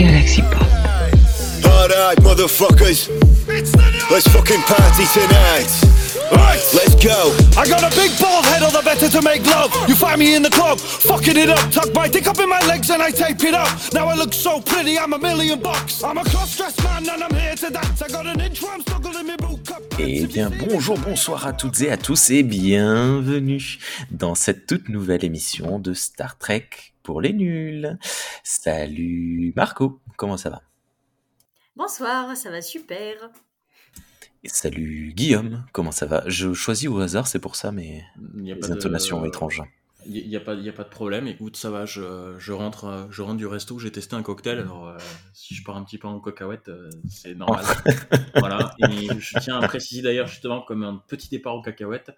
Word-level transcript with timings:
Galaxy 0.00 0.40
Pop. 0.40 0.62
Alright, 1.66 2.16
motherfuckers. 2.20 3.10
Let's 4.10 4.26
fucking 4.28 4.62
party 4.62 5.04
tonight. 5.12 5.68
Right, 6.32 6.62
let's 6.72 6.94
go. 6.94 7.36
I 7.60 7.68
got 7.68 7.82
a 7.84 7.94
big 7.94 8.10
bald 8.18 8.46
head, 8.46 8.62
all 8.62 8.70
the 8.70 8.80
better 8.82 9.10
to 9.10 9.20
make 9.20 9.44
love. 9.44 9.70
You 9.86 9.94
find 9.94 10.18
me 10.18 10.34
in 10.34 10.42
the 10.42 10.48
club, 10.48 10.78
fucking 10.80 11.36
it 11.36 11.50
up. 11.50 11.70
Tuck 11.70 11.92
my 11.94 12.08
dick 12.08 12.26
up 12.26 12.38
in 12.38 12.48
my 12.48 12.60
legs 12.60 12.88
and 12.88 13.02
I 13.02 13.10
tape 13.10 13.44
it 13.44 13.52
up. 13.52 13.68
Now 13.92 14.08
I 14.08 14.14
look 14.14 14.32
so 14.32 14.62
pretty, 14.62 14.98
I'm 14.98 15.12
a 15.12 15.18
million 15.18 15.60
bucks. 15.60 16.02
I'm 16.02 16.16
a 16.16 16.24
cross-dressed 16.24 16.82
man 16.82 17.06
and 17.06 17.22
I'm 17.22 17.34
here 17.34 17.56
to 17.56 17.70
dance. 17.70 18.00
I 18.00 18.08
got 18.08 18.26
an 18.26 18.40
inch 18.40 18.64
I'm 18.64 18.80
stuck 18.80 19.04
in 19.04 19.26
my 19.26 19.36
boot 19.36 19.66
cup. 19.66 19.82
Eh 19.98 20.26
bien, 20.26 20.50
bonjour, 20.66 20.96
bonsoir 20.96 21.46
à 21.46 21.52
toutes 21.52 21.82
et 21.82 21.90
à 21.90 21.98
tous 21.98 22.30
et 22.30 22.42
bienvenue 22.42 23.78
dans 24.10 24.34
cette 24.34 24.66
toute 24.66 24.88
nouvelle 24.88 25.26
émission 25.26 25.78
de 25.78 25.92
Star 25.92 26.38
Trek 26.38 26.70
pour 27.10 27.20
les 27.20 27.32
nuls. 27.32 27.98
Salut 28.44 29.52
Marco, 29.56 30.00
comment 30.16 30.36
ça 30.36 30.48
va? 30.48 30.62
Bonsoir, 31.74 32.36
ça 32.36 32.52
va 32.52 32.62
super. 32.62 33.16
Et 34.44 34.48
salut 34.48 35.12
Guillaume, 35.16 35.64
comment 35.72 35.90
ça 35.90 36.06
va? 36.06 36.22
Je 36.28 36.52
choisis 36.52 36.88
au 36.88 37.00
hasard, 37.00 37.26
c'est 37.26 37.40
pour 37.40 37.56
ça, 37.56 37.72
mais 37.72 38.04
Il 38.38 38.46
y 38.46 38.52
a 38.52 38.54
les 38.54 38.60
pas 38.60 38.68
de- 38.68 38.74
intonations 38.74 39.24
étranges. 39.24 39.60
Il 40.06 40.28
n'y 40.28 40.36
a, 40.36 40.40
pas- 40.40 40.54
il 40.54 40.62
y 40.62 40.68
a 40.68 40.72
pas 40.72 40.84
de 40.84 40.88
problème. 40.88 41.26
Écoute, 41.26 41.56
ça 41.56 41.68
va, 41.70 41.84
je, 41.84 42.36
je 42.38 42.52
rentre, 42.52 42.84
euh, 42.84 43.04
je 43.10 43.22
rentre 43.22 43.36
du 43.38 43.46
resto, 43.48 43.80
j'ai 43.80 43.90
testé 43.90 44.14
un 44.14 44.22
cocktail. 44.22 44.60
Alors, 44.60 44.86
euh, 44.86 44.96
si 45.34 45.56
je 45.56 45.64
pars 45.64 45.76
un 45.76 45.82
petit 45.82 45.98
peu 45.98 46.06
en 46.06 46.20
cacahuète, 46.20 46.68
euh, 46.68 46.88
c'est 47.08 47.34
normal. 47.34 47.64
voilà. 48.36 48.70
Et 48.88 49.08
je 49.18 49.38
tiens 49.40 49.58
à 49.60 49.66
préciser 49.66 50.00
d'ailleurs, 50.02 50.28
justement, 50.28 50.62
comme 50.62 50.84
un 50.84 51.02
petit 51.08 51.28
départ 51.28 51.54
en 51.56 51.60
cacahuète, 51.60 52.12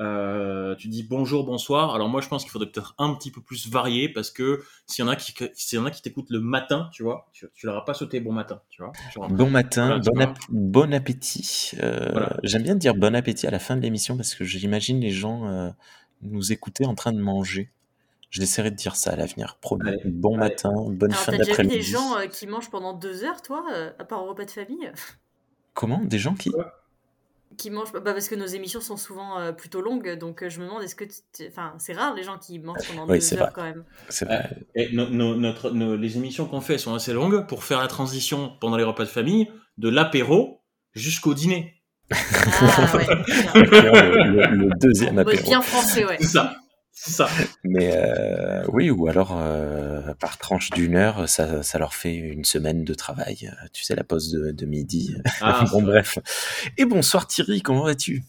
euh, 0.00 0.74
tu 0.76 0.88
dis 0.88 1.02
bonjour, 1.02 1.44
bonsoir. 1.44 1.94
Alors, 1.94 2.08
moi, 2.08 2.20
je 2.20 2.28
pense 2.28 2.42
qu'il 2.42 2.50
faudrait 2.50 2.70
peut-être 2.70 2.94
un 2.98 3.14
petit 3.14 3.30
peu 3.30 3.40
plus 3.40 3.68
varier 3.68 4.08
parce 4.08 4.30
que 4.30 4.62
s'il 4.86 5.04
y 5.04 5.08
en 5.08 5.10
a 5.10 5.16
qui, 5.16 5.32
s'il 5.54 5.78
y 5.78 5.82
en 5.82 5.86
a 5.86 5.90
qui 5.90 6.02
t'écoutent 6.02 6.30
le 6.30 6.40
matin, 6.40 6.88
tu 6.92 7.02
vois, 7.02 7.26
tu, 7.32 7.46
tu 7.54 7.66
leur 7.66 7.76
as 7.76 7.84
pas 7.84 7.94
sauté 7.94 8.20
bon 8.20 8.32
matin, 8.32 8.60
tu 8.70 8.82
vois. 8.82 8.92
Genre, 9.12 9.28
Bon 9.28 9.48
matin, 9.50 9.86
Voilà, 9.86 10.00
bon, 10.00 10.12
vois. 10.14 10.22
ap- 10.24 10.38
bon 10.50 10.92
appétit. 10.94 11.72
Euh, 11.82 12.10
Voilà. 12.12 12.36
J'aime 12.42 12.62
bien 12.64 12.74
dire 12.74 12.94
bon 12.94 13.14
appétit 13.14 13.46
à 13.46 13.50
la 13.50 13.58
fin 13.58 13.76
de 13.76 13.82
l'émission 13.82 14.16
parce 14.16 14.34
que 14.34 14.44
j'imagine 14.44 15.00
les 15.00 15.10
gens 15.10 15.46
euh, 15.46 15.70
nous 16.22 16.52
écouter 16.52 16.86
en 16.86 16.94
train 16.94 17.12
de 17.12 17.20
manger. 17.20 17.70
J'essaierai 18.30 18.72
de 18.72 18.76
dire 18.76 18.96
ça 18.96 19.12
à 19.12 19.16
l'avenir. 19.16 19.58
Promis. 19.60 19.88
Allez, 19.88 20.00
Bon 20.06 20.36
allez. 20.40 20.48
matin, 20.50 20.72
bonne 20.88 21.12
Alors, 21.12 21.22
fin 21.24 21.30
t'as 21.32 21.38
déjà 21.38 21.44
vu 21.52 21.56
d'après-midi. 21.58 21.76
des 21.76 21.82
gens 21.84 22.16
euh, 22.16 22.26
qui 22.26 22.48
mangent 22.48 22.68
pendant 22.70 22.92
deux 22.92 23.22
heures, 23.22 23.42
toi, 23.42 23.64
euh, 23.72 23.92
à 24.00 24.04
part 24.04 24.24
au 24.24 24.28
repas 24.30 24.44
de 24.44 24.50
famille? 24.50 24.90
Comment? 25.72 26.00
Des 26.04 26.18
gens 26.18 26.34
qui? 26.34 26.50
Qui 27.58 27.70
mangent. 27.70 27.92
Bah, 27.92 28.00
parce 28.04 28.28
que 28.28 28.34
nos 28.34 28.46
émissions 28.46 28.80
sont 28.80 28.96
souvent 28.96 29.38
euh, 29.38 29.52
plutôt 29.52 29.80
longues, 29.80 30.18
donc 30.18 30.42
euh, 30.42 30.48
je 30.48 30.60
me 30.60 30.64
demande, 30.66 30.82
est-ce 30.82 30.94
que. 30.94 31.04
tu- 31.04 31.46
Enfin, 31.48 31.74
c'est 31.78 31.92
rare 31.92 32.14
les 32.14 32.22
gens 32.22 32.38
qui 32.38 32.58
mangent 32.58 32.86
pendant 32.88 33.06
Oui, 33.06 33.18
deux 33.18 33.34
heures 33.34 33.40
vrai. 33.44 33.50
quand 33.54 33.62
même. 33.62 33.84
C'est 34.08 34.24
Euh, 34.24 34.28
vrai. 34.28 34.50
et 34.74 34.88
no- 34.94 35.08
no- 35.08 35.36
notre, 35.36 35.70
nos- 35.70 35.96
les 35.96 36.16
émissions 36.16 36.46
qu'on 36.46 36.60
fait 36.60 36.78
sont 36.78 36.94
assez 36.94 37.12
longues 37.12 37.46
pour 37.46 37.64
faire 37.64 37.80
la 37.80 37.86
transition 37.88 38.52
pendant 38.60 38.76
les 38.76 38.84
repas 38.84 39.04
de 39.04 39.08
famille 39.08 39.50
de 39.78 39.88
l'apéro 39.88 40.62
jusqu'au 40.94 41.34
dîner. 41.34 41.80
Ah 42.12 42.96
ouais. 42.96 43.06
le, 43.54 44.30
le- 44.50 44.56
le 44.56 44.70
deuxième 44.80 45.18
apéro. 45.18 45.42
bien 45.42 45.62
français, 45.62 46.04
ouais. 46.04 46.16
C'est 46.20 46.26
ça. 46.28 46.54
C'est 46.96 47.10
ça. 47.10 47.28
Mais 47.64 47.92
euh, 47.96 48.64
oui, 48.68 48.88
ou 48.90 49.08
alors 49.08 49.36
euh, 49.36 50.14
par 50.14 50.38
tranche 50.38 50.70
d'une 50.70 50.94
heure, 50.96 51.28
ça, 51.28 51.62
ça 51.64 51.78
leur 51.78 51.92
fait 51.92 52.14
une 52.14 52.44
semaine 52.44 52.84
de 52.84 52.94
travail. 52.94 53.50
Euh, 53.52 53.66
Tu 53.72 53.82
sais, 53.82 53.94
la 53.96 54.04
pause 54.04 54.30
de, 54.32 54.52
de 54.52 54.64
midi. 54.66 55.14
Ah, 55.40 55.64
bon, 55.72 55.82
bref. 55.82 56.18
Et 56.78 56.84
bonsoir 56.84 57.26
Thierry, 57.26 57.62
comment 57.62 57.82
vas-tu? 57.84 58.22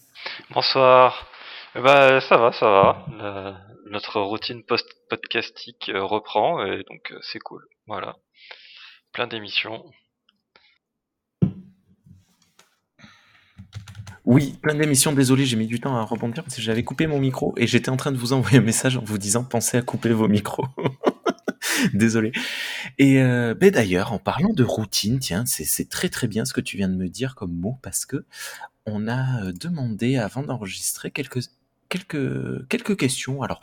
Bonsoir. 0.50 1.28
Eh 1.76 1.80
ben, 1.80 2.20
ça 2.20 2.36
va, 2.38 2.52
ça 2.52 2.66
va. 2.66 3.06
La- 3.18 3.60
notre 3.88 4.20
routine 4.20 4.64
post-podcastique 4.64 5.92
reprend 5.94 6.64
et 6.66 6.82
donc 6.90 7.14
c'est 7.22 7.38
cool. 7.38 7.64
Voilà. 7.86 8.16
Plein 9.12 9.28
d'émissions. 9.28 9.84
Oui, 14.26 14.58
plein 14.60 14.74
d'émissions. 14.74 15.12
Désolé, 15.12 15.46
j'ai 15.46 15.56
mis 15.56 15.68
du 15.68 15.78
temps 15.78 15.96
à 15.96 16.02
rebondir 16.02 16.42
parce 16.42 16.56
que 16.56 16.62
j'avais 16.62 16.82
coupé 16.82 17.06
mon 17.06 17.20
micro 17.20 17.54
et 17.56 17.68
j'étais 17.68 17.90
en 17.90 17.96
train 17.96 18.10
de 18.10 18.16
vous 18.16 18.32
envoyer 18.32 18.58
un 18.58 18.62
message 18.62 18.96
en 18.96 19.04
vous 19.04 19.18
disant 19.18 19.44
pensez 19.44 19.76
à 19.76 19.82
couper 19.82 20.10
vos 20.10 20.26
micros. 20.26 20.66
Désolé. 21.94 22.32
Et 22.98 23.22
euh, 23.22 23.54
ben 23.54 23.70
d'ailleurs, 23.70 24.12
en 24.12 24.18
parlant 24.18 24.52
de 24.52 24.64
routine, 24.64 25.20
tiens, 25.20 25.44
c'est 25.46 25.88
très 25.88 26.08
très 26.08 26.26
bien 26.26 26.44
ce 26.44 26.52
que 26.52 26.60
tu 26.60 26.76
viens 26.76 26.88
de 26.88 26.96
me 26.96 27.08
dire 27.08 27.36
comme 27.36 27.54
mot 27.54 27.78
parce 27.82 28.04
que 28.04 28.24
on 28.84 29.06
a 29.06 29.44
euh, 29.44 29.52
demandé 29.52 30.16
avant 30.16 30.42
d'enregistrer 30.42 31.12
quelques 31.12 31.48
quelques 31.88 32.66
quelques 32.68 32.96
questions. 32.96 33.42
Alors 33.42 33.62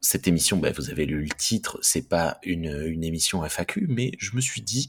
cette 0.00 0.28
émission, 0.28 0.56
ben, 0.56 0.72
vous 0.72 0.88
avez 0.88 1.04
lu 1.04 1.22
le 1.22 1.36
titre, 1.36 1.78
c'est 1.82 2.08
pas 2.08 2.38
une, 2.42 2.84
une 2.86 3.04
émission 3.04 3.44
FAQ, 3.44 3.86
mais 3.88 4.12
je 4.18 4.34
me 4.34 4.40
suis 4.40 4.62
dit 4.62 4.88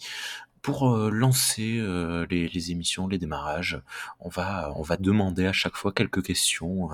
pour 0.61 0.93
euh, 0.93 1.09
lancer 1.09 1.77
euh, 1.79 2.25
les, 2.29 2.71
émissions, 2.71 3.07
les 3.07 3.17
démarrages, 3.17 3.81
on 4.19 4.29
va 4.29 4.73
on 4.75 4.81
va 4.81 4.97
demander 4.97 5.45
à 5.45 5.53
chaque 5.53 5.75
fois 5.75 5.91
quelques 5.91 6.23
questions 6.23 6.89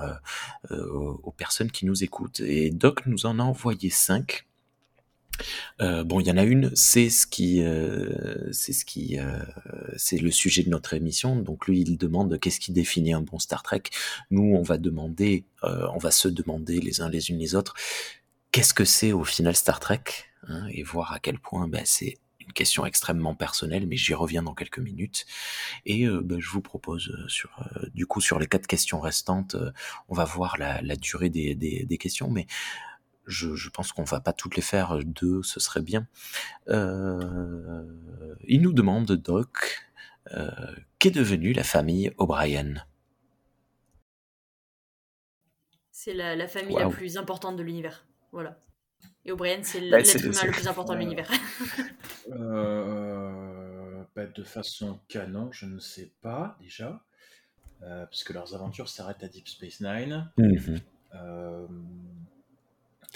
euh, 0.70 0.86
aux 1.22 1.32
personnes 1.32 1.70
qui 1.70 1.86
nous 1.86 2.04
écoutent. 2.04 2.40
Et 2.40 2.70
Doc 2.70 3.06
nous 3.06 3.26
en 3.26 3.38
a 3.38 3.42
envoyé 3.42 3.90
cinq. 3.90 4.46
Bon, 5.80 6.18
il 6.18 6.26
y 6.26 6.30
en 6.30 6.38
a 6.38 6.44
une, 6.44 6.74
c'est 6.74 7.10
ce 7.10 7.26
qui, 7.26 7.62
c'est 8.52 8.72
ce 8.72 8.86
qui, 8.86 9.18
c'est 9.98 10.16
le 10.16 10.30
sujet 10.30 10.62
de 10.62 10.70
notre 10.70 10.94
émission. 10.94 11.36
Donc 11.36 11.66
lui, 11.66 11.82
il 11.82 11.98
demande 11.98 12.40
qu'est-ce 12.40 12.58
qui 12.58 12.72
définit 12.72 13.12
un 13.12 13.20
bon 13.20 13.38
Star 13.38 13.62
Trek. 13.62 13.82
Nous, 14.30 14.54
on 14.56 14.62
va 14.62 14.78
demander, 14.78 15.44
on 15.62 15.98
va 15.98 16.10
se 16.10 16.28
demander 16.28 16.80
les 16.80 17.02
uns 17.02 17.10
les 17.10 17.28
unes 17.28 17.38
les 17.38 17.54
autres, 17.54 17.74
qu'est-ce 18.50 18.72
que 18.72 18.86
c'est 18.86 19.12
au 19.12 19.24
final 19.24 19.54
Star 19.54 19.78
Trek, 19.78 20.04
hein, 20.48 20.66
et 20.70 20.82
voir 20.82 21.12
à 21.12 21.18
quel 21.18 21.38
point 21.38 21.68
ben, 21.68 21.82
c'est 21.84 22.16
question 22.56 22.84
extrêmement 22.86 23.36
personnelle, 23.36 23.86
mais 23.86 23.96
j'y 23.96 24.14
reviens 24.14 24.42
dans 24.42 24.54
quelques 24.54 24.80
minutes. 24.80 25.26
Et 25.84 26.06
euh, 26.06 26.20
ben, 26.20 26.40
je 26.40 26.50
vous 26.50 26.62
propose 26.62 27.08
euh, 27.10 27.28
sur, 27.28 27.50
euh, 27.60 27.86
du 27.94 28.06
coup, 28.06 28.20
sur 28.20 28.38
les 28.40 28.48
quatre 28.48 28.66
questions 28.66 28.98
restantes, 28.98 29.54
euh, 29.54 29.70
on 30.08 30.14
va 30.14 30.24
voir 30.24 30.56
la, 30.58 30.82
la 30.82 30.96
durée 30.96 31.30
des, 31.30 31.54
des, 31.54 31.84
des 31.84 31.98
questions, 31.98 32.30
mais 32.30 32.46
je, 33.26 33.54
je 33.54 33.68
pense 33.70 33.92
qu'on 33.92 34.04
va 34.04 34.20
pas 34.20 34.32
toutes 34.32 34.56
les 34.56 34.62
faire. 34.62 34.98
Deux, 35.04 35.42
ce 35.42 35.60
serait 35.60 35.82
bien. 35.82 36.08
Il 36.68 38.60
nous 38.62 38.72
demande, 38.72 39.12
Doc, 39.12 39.82
qu'est 40.98 41.10
devenue 41.10 41.52
la 41.52 41.64
famille 41.64 42.12
O'Brien? 42.18 42.86
C'est 45.90 46.14
la, 46.14 46.36
la 46.36 46.46
famille 46.46 46.76
la 46.76 46.88
plus 46.88 47.16
importante 47.16 47.56
de 47.56 47.64
l'univers. 47.64 48.06
Voilà. 48.30 48.60
Et 49.26 49.32
O'Brien, 49.32 49.58
c'est 49.62 49.80
Bah, 49.90 49.98
l'être 49.98 50.24
humain 50.24 50.40
le 50.44 50.52
plus 50.52 50.68
important 50.68 50.94
de 50.94 50.98
l'univers. 51.00 51.30
Euh, 52.28 54.02
bah, 54.16 54.26
de 54.26 54.42
façon 54.42 54.98
canon, 55.06 55.48
je 55.52 55.64
ne 55.64 55.78
sais 55.78 56.10
pas 56.22 56.56
déjà. 56.60 57.00
Euh, 57.82 58.04
puisque 58.06 58.30
leurs 58.30 58.52
aventures 58.52 58.88
s'arrêtent 58.88 59.22
à 59.22 59.28
Deep 59.28 59.46
Space 59.46 59.80
Nine. 59.80 60.28
Mhm. 60.36 60.80
Euh, 61.14 61.66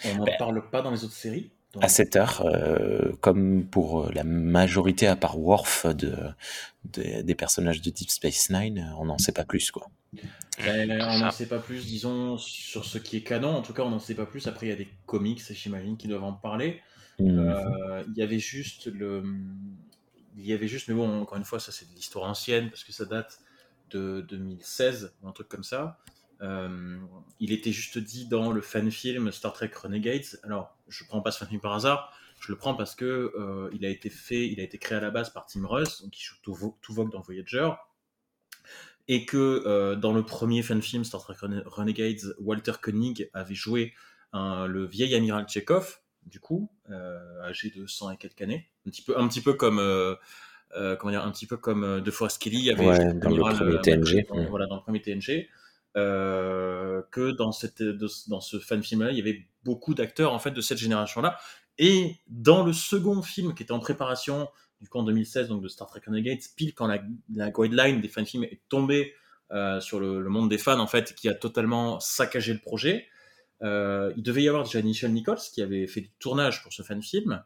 on 0.04 0.14
n'en 0.14 0.24
Ben, 0.24 0.36
parle 0.38 0.70
pas 0.70 0.82
dans 0.82 0.92
les 0.92 1.02
autres 1.02 1.14
séries. 1.14 1.50
Donc- 1.74 1.84
À 1.84 1.88
cette 1.88 2.16
heure, 2.16 2.42
euh, 2.46 3.12
comme 3.20 3.64
pour 3.64 4.10
la 4.12 4.24
majorité, 4.24 5.06
à 5.06 5.16
part 5.16 5.38
Worf, 5.38 5.86
de, 5.86 6.16
de- 6.92 7.22
des 7.22 7.34
personnages 7.34 7.80
de 7.80 7.90
Deep 7.90 8.10
Space 8.10 8.50
Nine, 8.50 8.92
on 8.98 9.04
n'en 9.04 9.18
sait 9.18 9.32
pas 9.32 9.44
plus, 9.44 9.70
quoi. 9.70 9.88
Ben, 10.58 10.90
on 11.00 11.12
Ça. 11.12 11.18
n'en 11.20 11.30
sait 11.30 11.46
pas 11.46 11.58
plus, 11.60 11.86
disons, 11.86 12.36
sur 12.36 12.84
ce 12.84 12.98
qui 12.98 13.16
est 13.16 13.22
canon. 13.22 13.50
En 13.56 13.62
tout 13.62 13.72
cas, 13.72 13.82
on 13.82 13.90
n'en 13.90 14.00
sait 14.00 14.14
pas 14.16 14.26
plus. 14.26 14.46
Après, 14.48 14.66
il 14.66 14.70
y 14.70 14.72
a 14.72 14.76
des 14.76 14.88
comics, 15.06 15.40
j'imagine, 15.52 15.96
qui 15.96 16.08
doivent 16.08 16.24
en 16.24 16.32
parler. 16.32 16.80
Mhm. 17.20 17.38
Euh, 17.38 18.02
il 18.08 18.16
y 18.18 18.22
avait 18.22 18.38
juste 18.40 18.86
le. 18.86 19.22
Il 20.36 20.44
y 20.46 20.52
avait 20.52 20.68
juste, 20.68 20.88
mais 20.88 20.94
bon, 20.94 21.20
encore 21.22 21.38
une 21.38 21.44
fois, 21.44 21.60
ça 21.60 21.70
c'est 21.72 21.88
de 21.90 21.94
l'histoire 21.94 22.28
ancienne 22.28 22.70
parce 22.70 22.82
que 22.84 22.92
ça 22.92 23.04
date 23.04 23.40
de 23.90 24.20
2016 24.28 25.12
ou 25.22 25.28
un 25.28 25.32
truc 25.32 25.48
comme 25.48 25.64
ça. 25.64 25.98
Euh, 26.42 26.96
il 27.38 27.52
était 27.52 27.72
juste 27.72 27.98
dit 27.98 28.26
dans 28.26 28.50
le 28.52 28.60
fan 28.60 28.90
film 28.90 29.30
Star 29.32 29.52
Trek 29.52 29.70
Renegades. 29.74 30.38
Alors, 30.42 30.76
je 30.88 31.04
prends 31.04 31.20
pas 31.20 31.30
ce 31.30 31.38
fan 31.38 31.48
film 31.48 31.60
par 31.60 31.72
hasard. 31.74 32.12
Je 32.40 32.50
le 32.52 32.56
prends 32.56 32.74
parce 32.74 32.94
que 32.94 33.32
euh, 33.38 33.68
il 33.74 33.84
a 33.84 33.88
été 33.90 34.08
fait, 34.08 34.48
il 34.48 34.60
a 34.60 34.62
été 34.62 34.78
créé 34.78 34.96
à 34.96 35.00
la 35.00 35.10
base 35.10 35.30
par 35.30 35.44
Tim 35.46 35.66
Russ, 35.66 36.06
qui 36.10 36.22
joue 36.24 36.36
Tuvok 36.80 37.12
dans 37.12 37.20
Voyager, 37.20 37.68
et 39.08 39.26
que 39.26 39.62
euh, 39.66 39.96
dans 39.96 40.12
le 40.12 40.22
premier 40.24 40.62
fan 40.62 40.80
film 40.80 41.04
Star 41.04 41.20
Trek 41.22 41.34
Rene- 41.40 41.62
Renegades, 41.66 42.34
Walter 42.38 42.72
Koenig 42.80 43.28
avait 43.34 43.54
joué 43.54 43.92
un- 44.32 44.66
le 44.66 44.86
vieil 44.86 45.14
amiral 45.14 45.46
Chekhov, 45.48 45.98
du 46.26 46.40
coup, 46.40 46.70
âgé 47.42 47.70
de 47.70 47.86
100 47.86 48.12
et 48.12 48.16
quelques 48.16 48.40
années, 48.40 48.70
un 48.86 48.90
petit 48.90 49.02
peu, 49.02 49.18
un 49.18 49.26
petit 49.28 49.40
peu 49.42 49.52
comme, 49.54 49.76
comment 50.98 51.10
dire, 51.10 51.24
un 51.24 51.30
petit 51.32 51.46
peu 51.46 51.56
comme 51.58 52.00
De 52.00 52.10
Forest 52.10 52.40
Kelly 52.40 52.70
avait 52.70 52.86
Ouais, 52.86 52.94
joué 52.94 53.14
dans 53.14 53.30
le 53.30 53.54
premier 53.54 53.80
TNG. 53.82 54.26
dans- 54.28 54.36
Mm. 54.36 54.46
voilà, 54.48 54.66
dans 54.66 54.76
le 54.76 54.82
premier 54.82 55.02
TNG. 55.02 55.48
Euh, 55.96 57.02
que 57.10 57.32
dans, 57.32 57.52
ce 57.52 58.58
fan 58.60 58.82
film-là, 58.82 59.10
il 59.10 59.18
y 59.18 59.20
avait 59.20 59.46
beaucoup 59.64 59.94
d'acteurs 59.94 60.32
en 60.32 60.38
fait 60.38 60.52
de 60.52 60.60
cette 60.60 60.78
génération-là. 60.78 61.38
Et 61.78 62.16
dans 62.28 62.64
le 62.64 62.72
second 62.72 63.22
film 63.22 63.54
qui 63.54 63.62
était 63.62 63.72
en 63.72 63.80
préparation, 63.80 64.48
du 64.80 64.88
coup 64.88 64.98
en 64.98 65.02
2016, 65.02 65.48
donc 65.48 65.62
de 65.62 65.68
Star 65.68 65.88
Trek 65.88 66.02
Renegades, 66.06 66.40
pile 66.56 66.74
quand 66.74 66.86
la, 66.86 67.50
guideline 67.50 68.00
des 68.00 68.08
fan 68.08 68.26
films 68.26 68.44
est 68.44 68.60
tombée 68.68 69.14
euh, 69.52 69.80
sur 69.80 69.98
le, 69.98 70.22
monde 70.28 70.48
des 70.48 70.58
fans, 70.58 70.78
en 70.78 70.86
fait, 70.86 71.14
qui 71.14 71.28
a 71.28 71.34
totalement 71.34 71.98
saccagé 72.00 72.52
le 72.52 72.60
projet, 72.60 73.06
euh, 73.62 74.12
il 74.16 74.22
devait 74.22 74.42
y 74.42 74.48
avoir 74.48 74.64
déjà 74.64 74.80
Nichelle 74.80 75.12
Nichols 75.12 75.38
qui 75.52 75.62
avait 75.62 75.86
fait 75.86 76.00
du 76.00 76.10
tournage 76.18 76.62
pour 76.62 76.72
ce 76.72 76.82
fan 76.82 77.02
film. 77.02 77.42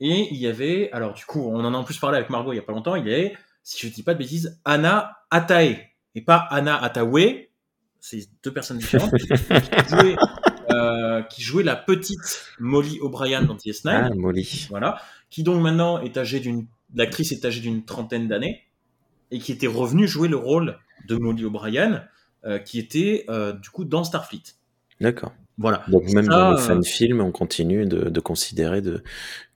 Et 0.00 0.28
il 0.30 0.36
y 0.36 0.46
avait, 0.46 0.90
alors 0.92 1.14
du 1.14 1.24
coup, 1.24 1.48
on 1.48 1.64
en 1.64 1.74
a 1.74 1.76
en 1.76 1.84
plus 1.84 1.98
parlé 1.98 2.18
avec 2.18 2.30
Margot 2.30 2.52
il 2.52 2.56
y 2.56 2.60
a 2.60 2.62
pas 2.62 2.72
longtemps, 2.72 2.94
il 2.96 3.06
y 3.06 3.12
avait, 3.12 3.36
si 3.62 3.86
je 3.86 3.92
dis 3.92 4.02
pas 4.02 4.14
de 4.14 4.18
bêtises, 4.18 4.60
Anna 4.64 5.18
Atae. 5.30 5.76
Et 6.14 6.22
pas 6.22 6.46
Anna 6.50 6.80
Atawe, 6.82 7.47
c'est 8.00 8.28
deux 8.42 8.52
personnes 8.52 8.78
différentes, 8.78 9.12
qui, 9.16 9.28
euh, 10.70 11.22
qui 11.22 11.42
jouait 11.42 11.64
la 11.64 11.76
petite 11.76 12.44
Molly 12.58 12.98
O'Brien 13.00 13.42
dans 13.42 13.56
DS9. 13.56 13.90
Ah, 13.90 14.10
Molly. 14.14 14.66
Voilà. 14.70 15.00
Qui 15.30 15.42
donc 15.42 15.62
maintenant 15.62 16.00
est 16.00 16.16
âgée 16.16 16.40
d'une, 16.40 16.66
l'actrice 16.94 17.32
est 17.32 17.44
âgée 17.44 17.60
d'une 17.60 17.84
trentaine 17.84 18.28
d'années 18.28 18.62
et 19.30 19.38
qui 19.38 19.52
était 19.52 19.66
revenue 19.66 20.06
jouer 20.06 20.28
le 20.28 20.36
rôle 20.36 20.78
de 21.06 21.16
Molly 21.16 21.44
O'Brien, 21.44 22.04
euh, 22.44 22.58
qui 22.58 22.78
était 22.78 23.24
euh, 23.28 23.52
du 23.52 23.70
coup 23.70 23.84
dans 23.84 24.04
Starfleet. 24.04 24.42
D'accord. 25.00 25.32
Voilà. 25.58 25.84
Donc 25.88 26.04
même 26.12 26.26
Ça, 26.26 26.30
dans 26.30 26.50
le 26.52 26.56
fan 26.56 26.84
film, 26.84 27.20
on 27.20 27.32
continue 27.32 27.84
de, 27.84 28.08
de 28.08 28.20
considérer 28.20 28.80
de, 28.80 29.02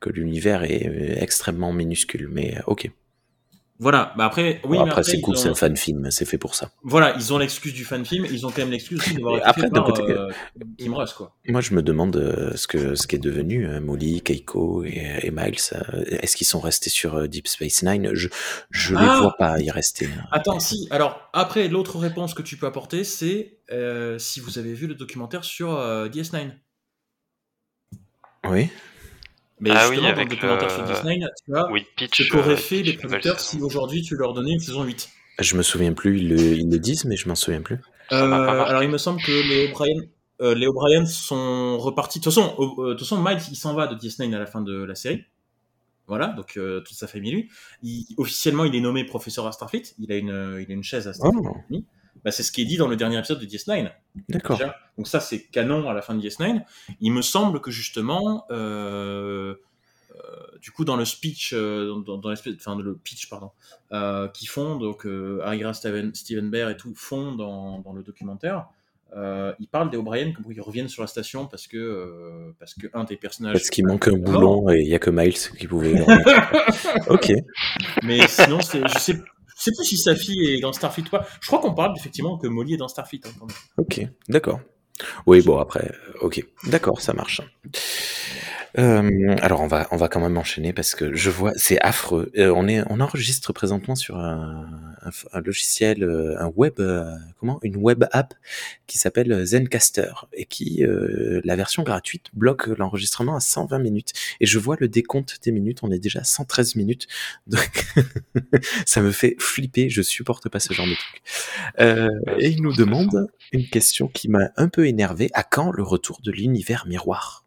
que 0.01 0.11
l'univers 0.11 0.65
est 0.65 1.23
extrêmement 1.23 1.73
minuscule. 1.73 2.29
Mais 2.29 2.59
ok. 2.67 2.91
Voilà. 3.79 4.13
Bah 4.17 4.27
après, 4.27 4.61
oui, 4.65 4.77
Bon, 4.79 4.85
mais 4.85 4.91
après, 4.91 5.03
c'est 5.03 5.21
cool, 5.21 5.35
ont- 5.35 5.39
c'est 5.39 5.49
un 5.49 5.55
fan 5.55 5.77
film, 5.77 6.11
c'est 6.13 6.25
fait 6.25 6.39
pour 6.39 6.55
ça. 6.55 6.71
Voilà, 6.85 7.15
ils 7.17 7.33
ont 7.33 7.39
l'excuse 7.39 7.73
du 7.75 7.85
fan 7.85 8.05
film, 8.05 8.27
ils 8.31 8.47
ont 8.47 8.51
quand 8.51 8.59
même 8.59 8.71
l'excuse 8.71 9.01
d'avoir 9.13 9.39
été 9.39 9.45
après, 9.49 9.63
fait 9.63 9.71
par 9.71 9.85
côté, 9.85 10.03
euh, 10.13 10.29
Tim 10.79 10.95
Russ, 10.95 11.13
quoi. 11.15 11.35
Moi, 11.49 11.61
je 11.61 11.75
me 11.75 11.83
demande 11.83 12.15
euh, 12.17 12.55
ce 12.57 12.69
que 12.69 12.95
ce 12.95 13.09
qu'est 13.09 13.19
devenu 13.19 13.67
euh, 13.67 13.81
Molly, 13.81 14.23
Keiko 14.23 14.85
et, 14.85 15.19
et 15.23 15.31
Miles. 15.33 15.57
euh, 15.73 16.05
Est-ce 16.07 16.37
qu'ils 16.37 16.47
sont 16.47 16.61
restés 16.61 16.91
sur 16.91 17.17
euh, 17.17 17.27
Deep 17.27 17.49
Space 17.49 17.83
Nine? 17.83 18.11
Je 18.15 18.29
je 18.71 18.95
les 18.95 19.01
Ah 19.01 19.19
vois 19.21 19.37
pas 19.37 19.59
y 19.59 19.71
rester. 19.71 20.07
hein. 20.07 20.27
Attends, 20.31 20.61
si. 20.61 20.87
Alors, 20.93 21.29
après, 21.33 21.67
l'autre 21.67 21.99
réponse 21.99 22.35
que 22.35 22.43
tu 22.43 22.57
peux 22.57 22.67
apporter, 22.67 23.03
c'est 23.03 23.59
euh, 23.73 24.17
si 24.19 24.39
vous 24.39 24.59
avez 24.59 24.75
vu 24.75 24.87
le 24.87 24.95
documentaire 24.95 25.43
sur 25.43 25.75
euh, 25.75 26.09
DS9. 26.09 26.53
Oui. 28.49 28.69
Mais 29.63 29.71
Ah 29.73 29.89
oui, 29.89 29.95
justement, 29.97 30.13
dans 30.15 30.23
le 30.23 30.29
documentaire 30.29 30.69
le- 30.69 30.75
sur 30.75 30.85
DS9, 30.85 31.29
tu 31.45 31.51
vois, 31.53 31.71
Oui, 31.73 31.87
Pitch. 31.97 32.19
ce 32.25 32.29
qu'auraient 32.31 32.53
euh, 32.53 32.57
fait 32.57 32.83
Pitch, 32.83 32.87
les 32.87 32.93
producteurs 32.99 33.41
si 33.41 33.61
aujourd'hui 33.63 34.03
tu 34.03 34.17
leur 34.17 34.35
donnais 34.35 34.53
une 34.53 34.61
saison 34.61 34.83
8. 34.85 35.09
Je 35.39 35.57
me 35.57 35.63
souviens 35.63 35.93
plus. 35.95 36.19
Ils 36.19 36.29
le, 36.29 36.37
ils 36.39 36.69
le 36.71 36.79
disent, 36.79 37.05
mais 37.07 37.17
je 37.17 37.29
m'en 37.29 37.35
souviens 37.35 37.63
plus. 37.63 37.79
Euh, 38.13 38.27
marqué. 38.27 38.71
alors, 38.71 38.83
il 38.83 38.91
me 38.91 38.99
semble 38.99 39.23
que 39.23 39.31
les 39.49 39.69
O'Brien, 39.71 39.95
euh, 40.43 40.55
les 40.55 40.67
O'Brien 40.67 41.07
sont 41.07 41.79
repartis. 41.79 42.19
De 42.19 42.25
toute 42.25 42.35
façon, 42.35 42.55
euh, 42.59 42.89
de 42.89 42.95
toute 42.95 43.01
façon, 43.09 43.23
Miles, 43.23 43.39
il 43.51 43.57
s'en 43.57 43.73
va 43.75 43.87
de 43.87 43.95
DS9 43.95 44.35
à 44.35 44.39
la 44.39 44.47
fin 44.47 44.61
de 44.61 44.83
la 44.85 44.95
série. 44.95 45.25
Voilà, 46.09 46.27
donc 46.29 46.57
euh, 46.57 46.81
toute 46.81 46.97
sa 46.97 47.07
famille, 47.07 47.31
lui. 47.33 47.49
Il- 47.83 48.05
officiellement, 48.19 48.65
il 48.65 48.75
est 48.75 48.81
nommé 48.81 49.05
professeur 49.05 49.47
à 49.47 49.53
Starfleet. 49.53 49.95
Il 49.99 50.11
a 50.13 50.17
une, 50.17 50.59
il 50.61 50.71
a 50.71 50.75
une 50.75 50.83
chaise 50.83 51.07
à 51.09 51.13
Starfleet. 51.15 51.41
Oh, 51.71 51.79
Bah, 52.25 52.31
c'est 52.31 52.43
ce 52.43 52.53
qui 52.53 52.63
est 52.63 52.65
dit 52.65 52.77
dans 52.77 52.89
le 52.89 52.97
dernier 52.97 53.19
épisode 53.19 53.41
de 53.41 53.47
DS9. 53.47 53.91
d'accord. 54.29 54.61
Donc 54.97 55.09
ça, 55.09 55.21
c'est 55.21 55.43
canon 55.45 55.89
à 55.89 55.95
la 55.95 56.03
fin 56.03 56.15
de 56.15 56.21
DS9. 56.21 56.63
Il 57.01 57.13
me 57.13 57.23
semble 57.23 57.61
que 57.61 57.71
justement, 57.71 58.47
euh, 58.51 59.55
euh, 60.15 60.19
du 60.61 60.71
coup, 60.71 60.85
dans 60.85 60.97
le 60.97 61.05
speech, 61.05 61.53
euh, 61.53 62.01
dans, 62.07 62.19
dans 62.19 62.33
enfin 62.33 62.77
le 62.79 62.95
pitch, 62.95 63.29
pardon, 63.29 63.51
qu'ils 64.33 64.49
font, 64.49 64.77
donc 64.77 65.05
Ira 65.05 65.75
Steven, 65.75 66.15
Steven 66.15 66.51
Bear 66.51 66.71
et 66.71 66.77
tout 66.77 66.95
font 66.95 67.33
dans, 67.33 67.81
dans 67.81 67.93
le 67.93 68.03
documentaire. 68.03 68.67
Ils 69.15 69.69
parlent 69.71 69.91
des 69.91 69.99
O'Brien 69.99 70.33
comme 70.33 70.51
ils 70.51 70.61
reviennent 70.61 70.89
sur 70.89 71.03
la 71.03 71.09
station 71.09 71.47
parce 71.47 71.67
que 71.67 72.55
parce 72.59 72.73
que 72.75 72.87
un 72.95 73.05
des 73.05 73.17
personnages. 73.17 73.55
Parce 73.55 73.69
qu'il 73.69 73.87
manque 73.87 74.09
un 74.09 74.17
boulon 74.17 74.71
et 74.71 74.81
il 74.81 74.89
y 74.89 74.95
a 74.95 74.99
que 74.99 75.11
Miles 75.11 75.35
qui 75.35 75.67
pouvait. 75.67 76.01
ok. 77.09 77.33
Mais 78.05 78.27
sinon, 78.29 78.61
je 78.61 78.99
sais, 78.99 79.21
je 79.63 79.71
sais 79.71 79.77
plus 79.77 79.85
si 79.85 79.97
sa 79.97 80.17
fille 80.17 80.55
est 80.55 80.61
dans 80.61 80.73
Starfleet 80.73 81.05
ou 81.07 81.11
pas. 81.11 81.25
Je 81.41 81.47
crois 81.47 81.61
qu'on 81.61 81.73
parle 81.73 81.95
effectivement 81.97 82.37
que 82.37 82.49
Molly 82.49 82.75
est 82.75 82.79
dans 82.79 82.89
Starfleet. 82.89 83.21
hein. 83.27 83.47
Ok, 83.77 84.01
d'accord. 84.29 84.61
Oui, 85.27 85.41
bon 85.41 85.59
après, 85.59 85.89
euh, 85.91 86.19
ok, 86.27 86.45
d'accord, 86.65 87.01
ça 87.01 87.13
marche. 87.13 87.41
Euh, 88.79 89.37
alors 89.43 89.61
on 89.61 89.67
va 89.67 89.87
on 89.91 89.97
va 89.97 90.09
quand 90.09 90.21
même 90.21 90.39
enchaîner 90.39 90.73
parce 90.73 90.95
que 90.95 91.15
je 91.15 91.31
vois 91.31 91.53
c'est 91.57 91.81
affreux. 91.81 92.31
Euh, 92.39 92.53
on 92.57 92.69
est 92.69 92.83
on 92.89 93.01
enregistre 93.01 93.53
présentement 93.53 93.95
sur 93.95 94.17
un, 94.17 94.67
un, 95.33 95.41
logiciel 95.41 96.03
euh, 96.03 96.41
un 96.41 96.51
web 96.57 96.75
euh, 96.81 97.13
comment? 97.39 97.59
Une 97.63 97.77
web 97.77 98.05
app 98.13 98.35
qui 98.87 98.99
s'appelle 98.99 99.45
Zencaster 99.45 100.13
et 100.33 100.47
qui 100.47 100.85
euh, 100.85 101.41
la 101.45 101.57
version 101.57 101.83
gratuite 101.83 102.27
bloque 102.33 102.67
l'enregistrement 102.67 103.37
à 103.37 103.41
120 103.41 103.79
minutes 103.79 104.13
et 104.41 104.47
je 104.47 104.59
vois 104.59 104.77
le 104.79 104.89
décompte 104.89 105.39
des 105.45 105.53
minutes 105.53 105.81
on 105.83 105.91
est 105.91 105.99
déjà 105.99 106.21
à 106.21 106.25
113 106.25 106.77
minutes 106.77 107.09
donc 107.47 107.87
ça 108.87 109.03
me 109.03 109.11
fait 109.13 109.37
flipper 109.39 109.91
je 109.91 110.03
supporte 110.03 110.49
pas 110.49 110.61
ce 110.61 110.73
genre 110.73 110.87
de 110.87 110.95
truc. 110.95 111.23
Euh, 111.81 112.09
et 112.39 112.49
il 112.49 112.63
nous 112.63 112.75
demande 112.75 113.29
une 113.53 113.69
question 113.69 114.09
qui 114.09 114.29
m'a 114.29 114.51
un 114.57 114.69
peu 114.69 114.87
énervé. 114.87 115.31
À 115.35 115.43
quand 115.43 115.71
le 115.71 115.83
retour 115.83 116.21
de 116.23 116.31
l'univers 116.31 116.87
miroir? 116.87 117.42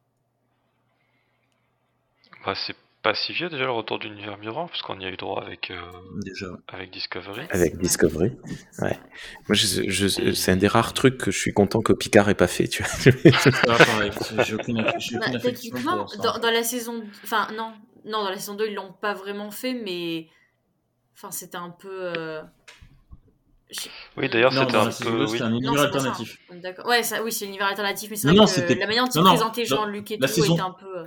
Bah, 2.45 2.53
c'est 2.55 2.75
pas 3.01 3.13
si 3.13 3.33
vieux 3.33 3.49
déjà 3.49 3.65
le 3.65 3.71
retour 3.71 3.99
d'univers 3.99 4.37
miroir, 4.37 4.67
puisqu'on 4.69 4.99
y 4.99 5.05
a 5.05 5.09
eu 5.09 5.17
droit 5.17 5.43
avec, 5.43 5.69
euh, 5.71 5.79
Déjà. 6.23 6.47
avec 6.67 6.91
Discovery. 6.91 7.45
avec. 7.51 7.77
Discovery 7.77 8.31
Ouais. 8.79 8.99
Moi, 9.47 9.55
je, 9.55 9.89
je- 9.89 10.33
c'est 10.33 10.51
un 10.51 10.55
des 10.57 10.67
rares 10.67 10.93
trucs 10.93 11.17
que 11.17 11.29
je 11.31 11.37
suis 11.37 11.53
content 11.53 11.81
que 11.81 11.93
Picard 11.93 12.29
ait 12.29 12.33
pas 12.35 12.47
fait. 12.47 12.67
Tu 12.67 12.83
vois. 12.83 12.91
Ah, 13.69 13.77
pareil, 13.77 14.11
j'ai 14.45 14.55
aucune, 14.55 14.77
j'ai 14.97 15.17
Bah, 15.17 15.25
aucune 15.25 15.35
affection 15.35 15.39
techniquement, 15.71 15.97
pour 15.99 16.09
ça. 16.11 16.17
dans, 16.21 16.39
dans 16.39 16.51
la 16.51 16.63
saison. 16.63 17.03
Enfin, 17.23 17.47
non. 17.55 17.73
Non, 18.05 18.23
dans 18.23 18.29
la 18.29 18.37
saison 18.37 18.53
2, 18.55 18.67
ils 18.67 18.75
l'ont 18.75 18.93
pas 18.93 19.13
vraiment 19.13 19.49
fait, 19.51 19.73
mais. 19.73 20.27
Enfin, 21.15 21.31
c'était 21.31 21.57
un 21.57 21.69
peu. 21.71 21.89
euh, 22.17 22.41
Oui, 24.17 24.29
d'ailleurs, 24.29 24.53
Non, 24.53 24.61
c'était 24.65 24.77
un 24.77 24.91
saison 24.91 25.11
peu. 25.11 25.17
2, 25.17 25.23
Oui. 25.25 25.29
c'était 25.31 25.43
un 25.43 25.51
univers 25.51 25.71
c'est 25.71 25.77
ça. 25.77 25.83
alternatif. 25.85 26.39
D'accord. 26.51 26.85
Ouais, 26.87 27.03
ça, 27.03 27.23
oui, 27.23 27.31
c'est 27.31 27.45
l'univers 27.45 27.67
alternatif, 27.67 28.09
mais 28.11 28.15
c'est 28.15 28.27
vrai 28.27 28.35
non, 28.37 28.45
que 28.45 28.49
c'était- 28.51 28.75
la 28.75 28.85
manière 28.87 29.05
dont 29.05 29.11
ils 29.21 29.23
présentaient 29.23 29.65
Jean-Luc 29.65 30.11
et 30.11 30.17
la 30.17 30.27
tout 30.27 30.33
saison- 30.33 30.53
était 30.53 30.61
un 30.61 30.71
peu. 30.71 31.05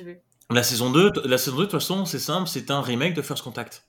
Euh, 0.00 0.14
Je. 0.50 0.54
La 0.54 0.62
saison 0.62 0.90
2, 0.90 1.12
t- 1.12 1.20
la 1.24 1.38
saison 1.38 1.56
2, 1.56 1.62
de 1.62 1.70
toute 1.70 1.80
façon, 1.80 2.04
c'est 2.04 2.18
simple, 2.18 2.48
c'est 2.48 2.70
un 2.70 2.80
remake 2.82 3.14
de 3.14 3.22
First 3.22 3.42
Contact. 3.42 3.84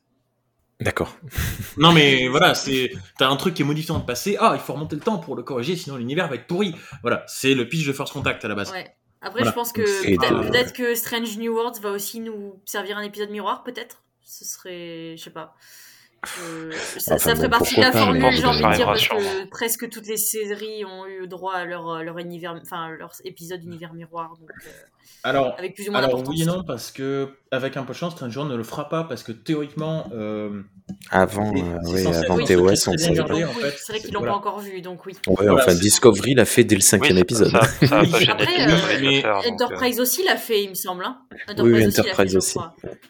D'accord. 0.81 1.15
Non, 1.77 1.91
mais 1.91 2.27
voilà, 2.29 2.55
c'est, 2.55 2.91
t'as 3.17 3.27
un 3.27 3.35
truc 3.35 3.53
qui 3.53 3.61
est 3.61 3.65
modifié 3.65 3.89
dans 3.89 3.99
le 3.99 4.05
passé. 4.05 4.37
Ah, 4.39 4.53
il 4.55 4.61
faut 4.61 4.71
remonter 4.73 4.95
le 4.95 5.01
temps 5.01 5.17
pour 5.17 5.35
le 5.35 5.43
corriger, 5.43 5.75
sinon 5.75 5.97
l'univers 5.97 6.29
va 6.29 6.35
être 6.35 6.47
pourri. 6.47 6.73
Voilà, 7.01 7.23
c'est 7.27 7.53
le 7.53 7.67
pitch 7.67 7.85
de 7.85 7.91
First 7.93 8.13
Contact 8.13 8.45
à 8.45 8.47
la 8.47 8.55
base. 8.55 8.71
Ouais. 8.71 8.95
Après, 9.21 9.39
Voilà. 9.39 9.49
je 9.51 9.55
pense 9.55 9.71
que 9.73 9.81
peut-être 10.49 10.71
que 10.73 10.95
Strange 10.95 11.37
New 11.37 11.53
Worlds 11.53 11.81
va 11.81 11.91
aussi 11.91 12.19
nous 12.21 12.61
servir 12.65 12.97
un 12.97 13.01
épisode 13.01 13.29
miroir, 13.31 13.63
peut-être. 13.63 14.03
Ce 14.23 14.45
serait, 14.45 15.15
je 15.17 15.23
sais 15.23 15.29
pas. 15.31 15.55
Euh, 16.43 16.71
ça, 16.97 17.15
Enfin, 17.15 17.17
ça 17.29 17.35
ferait 17.35 17.47
bon, 17.49 17.57
partie 17.57 17.75
de 17.75 17.81
la 17.81 17.91
formule, 17.91 18.31
j'ai 18.31 18.45
envie 18.45 18.63
de 18.63 18.75
dire, 18.75 18.85
parce 18.85 19.07
que 19.07 19.45
presque 19.49 19.89
toutes 19.89 20.07
les 20.07 20.17
séries 20.17 20.85
ont 20.85 21.05
eu 21.07 21.27
droit 21.27 21.53
à 21.55 21.65
leur, 21.65 22.03
leur 22.03 22.17
univers, 22.19 22.57
enfin 22.61 22.89
leur 22.89 23.11
épisode 23.25 23.63
univers 23.63 23.93
miroir, 23.93 24.33
donc 24.39 24.49
euh, 24.49 24.69
Alors, 25.23 25.55
avec 25.57 25.73
plus 25.73 25.89
ou 25.89 25.91
moins 25.91 26.03
alors 26.03 26.21
oui 26.27 26.43
et 26.43 26.45
non, 26.45 26.63
parce 26.63 26.91
que, 26.91 27.29
avec 27.51 27.77
un 27.77 27.83
peu 27.83 27.93
de 27.93 27.97
chance, 27.97 28.13
Stranger 28.13 28.43
ne 28.43 28.55
le 28.55 28.63
fera 28.63 28.89
pas, 28.89 29.03
parce 29.03 29.23
que 29.23 29.31
théoriquement, 29.31 30.07
euh, 30.13 30.61
Avant, 31.09 31.51
euh, 31.55 31.79
oui, 31.83 32.05
avant 32.05 32.37
TOS, 32.37 32.45
très 32.45 32.55
on 32.55 32.65
bien 32.65 32.97
savait 32.97 33.15
pas. 33.15 33.33
En 33.33 33.35
oui, 33.35 33.43
fait, 33.59 33.73
c'est 33.77 33.93
vrai 33.93 34.01
qu'ils 34.01 34.13
l'ont 34.13 34.19
voilà. 34.19 34.33
pas 34.33 34.37
encore 34.37 34.59
vu, 34.59 34.81
donc 34.81 35.03
oui. 35.07 35.13
Ouais, 35.25 35.33
Voilà, 35.37 35.55
enfin, 35.55 35.73
Discovery 35.73 36.35
l'a 36.35 36.45
fait 36.45 36.63
dès 36.63 36.75
le 36.75 36.81
cinquième 36.81 37.17
épisode. 37.17 37.49
Ça, 37.49 37.63
ça 37.87 37.87
pas 37.87 38.31
après, 38.33 38.71
euh, 38.71 38.99
mais 39.01 39.21
faire, 39.21 39.35
donc, 39.35 39.45
euh, 39.45 39.49
Enterprise 39.51 39.99
aussi 39.99 40.23
l'a 40.23 40.37
fait, 40.37 40.63
il 40.63 40.69
me 40.69 40.75
semble. 40.75 41.03
Hein. 41.03 41.17
Oui, 41.57 41.87
Enterprise 41.87 42.35
aussi. 42.35 42.59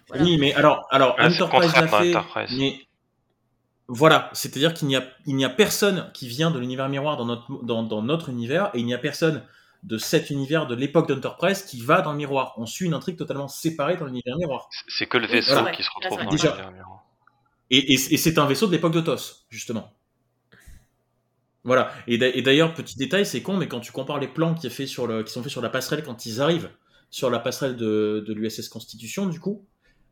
Voilà. 0.08 0.24
oui, 0.24 0.38
mais 0.38 0.54
alors, 0.54 0.88
alors, 0.92 1.18
Enterprise 1.20 1.74
l'a 1.76 1.88
fait, 1.88 2.14
mais 2.58 2.80
voilà, 3.88 4.30
c'est-à-dire 4.34 4.74
qu'il 4.74 4.88
n'y 4.88 4.96
a, 4.96 5.04
il 5.26 5.36
n'y 5.36 5.46
a 5.46 5.50
personne 5.50 6.10
qui 6.14 6.30
vient 6.30 6.50
de 6.50 6.60
l'univers 6.60 6.88
miroir 6.88 7.18
dans 7.18 7.26
notre, 7.26 7.64
dans, 7.64 7.84
dans 7.84 8.02
notre 8.02 8.30
univers, 8.30 8.72
et 8.74 8.80
il 8.80 8.86
n'y 8.86 8.94
a 8.94 8.98
personne 8.98 9.44
de 9.86 9.98
cet 9.98 10.30
univers 10.32 10.66
de 10.68 10.76
l'époque 10.76 11.08
d'Enterprise 11.08 11.62
qui 11.64 11.80
va 11.82 12.02
dans 12.02 12.12
le 12.12 12.18
miroir. 12.18 12.54
On 12.58 12.66
suit 12.66 12.86
une 12.88 12.94
intrigue 12.94 13.18
totalement 13.18 13.48
séparée 13.48 13.98
dans 13.98 14.06
l'univers 14.06 14.36
miroir. 14.38 14.68
c'est- 14.88 15.06
que 15.06 15.18
le 15.18 15.28
vaisseau 15.28 15.54
voilà. 15.54 15.72
qui 15.72 15.84
se 15.84 15.90
retrouve 15.96 16.18
dans 16.18 16.24
l'univers 16.32 16.72
miroir. 16.72 17.04
Et, 17.70 17.94
et, 17.94 17.94
et 17.94 18.18
c'est 18.18 18.38
un 18.38 18.46
vaisseau 18.46 18.68
de 18.68 18.72
l'époque 18.72 18.94
de 18.94 19.02
TOS, 19.02 19.46
justement. 19.50 19.92
Voilà. 21.64 21.92
Et 22.08 22.18
d'a- 22.18 22.28
et 22.30 22.42
d'ailleurs, 22.42 22.74
petit 22.74 22.98
détail, 22.98 23.26
c'est 23.26 23.42
con, 23.42 23.58
mais 23.58 23.68
quand 23.68 23.80
tu 23.80 23.92
compares 23.92 24.20
les 24.20 24.28
plans 24.28 24.54
qui, 24.54 24.68
est 24.68 24.72
fait 24.72 24.86
sur 24.88 25.08
le, 25.08 25.24
qui 25.24 25.32
sont 25.34 25.42
faits 25.42 25.52
sur 25.52 25.62
la 25.62 25.70
passerelle 25.70 26.04
quand 26.04 26.26
ils 26.26 26.42
arrivent 26.42 26.70
sur 27.10 27.30
la 27.30 27.40
passerelle 27.40 27.76
de, 27.76 28.24
de 28.28 28.34
l'USS 28.34 28.70
Constitution, 28.70 29.26
du 29.28 29.40
coup, 29.40 29.66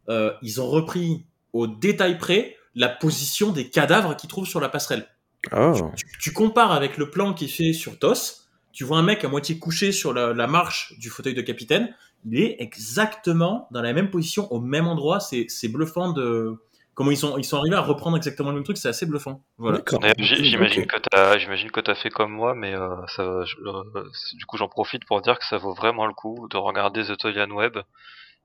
euh, 0.10 0.34
ils 0.42 0.62
ont 0.62 0.68
repris 0.70 1.26
au 1.52 1.68
détail 1.68 2.18
près 2.18 2.58
la 2.76 2.90
position 2.90 3.52
des 3.52 3.70
cadavres 3.70 4.16
qu'ils 4.16 4.30
trouvent 4.30 4.48
sur 4.48 4.60
la 4.60 4.70
passerelle. 4.70 5.08
Oh, 5.52 5.92
Tu, 5.96 6.06
tu 6.20 6.34
compares 6.34 6.72
avec 6.72 6.98
le 6.98 7.10
plan 7.10 7.34
qui 7.34 7.46
est 7.46 7.50
fait 7.50 7.74
sur 7.74 8.00
TOS, 8.00 8.43
tu 8.74 8.84
vois 8.84 8.98
un 8.98 9.04
mec 9.04 9.24
à 9.24 9.30
moitié 9.30 9.58
couché 9.60 9.92
sur 9.94 10.14
la, 10.14 10.34
la 10.34 10.48
marche 10.48 10.94
du 11.00 11.10
fauteuil 11.10 11.34
de 11.34 11.42
capitaine, 11.42 11.96
il 12.26 12.40
est 12.40 12.58
exactement 12.60 13.68
dans 13.72 13.82
la 13.82 13.94
même 13.94 14.10
position, 14.10 14.52
au 14.52 14.60
même 14.60 14.88
endroit, 14.88 15.20
c'est 15.20 15.46
c'est 15.48 15.70
bluffant 15.70 16.12
de... 16.12 16.58
Comment 16.96 17.10
ils 17.10 17.18
sont, 17.18 17.40
ils 17.40 17.44
sont 17.44 17.58
arrivés 17.58 17.76
à 17.76 17.82
reprendre 17.82 18.18
exactement 18.18 18.50
le 18.50 18.56
même 18.56 18.64
truc, 18.64 18.78
c'est 18.78 18.88
assez 18.88 19.08
bluffant. 19.08 19.44
Voilà. 19.58 19.82
J'imagine 20.20 20.86
que 20.86 20.98
t'as, 21.10 21.40
j'imagine 21.40 21.72
que 21.72 21.80
t'as 21.80 21.96
fait 21.96 22.12
comme 22.12 22.32
moi, 22.32 22.54
mais 22.54 22.76
euh, 22.76 22.96
ça, 23.08 23.44
je- 23.46 23.56
euh, 23.66 24.04
du 24.36 24.46
coup, 24.46 24.58
j'en 24.58 24.68
profite 24.68 25.04
pour 25.06 25.20
dire 25.22 25.40
que 25.40 25.46
ça 25.46 25.58
vaut 25.58 25.74
vraiment 25.74 26.06
le 26.06 26.14
coup 26.14 26.48
de 26.52 26.58
regarder 26.58 27.04
The 27.04 27.18
Toyan 27.18 27.50
Web 27.50 27.80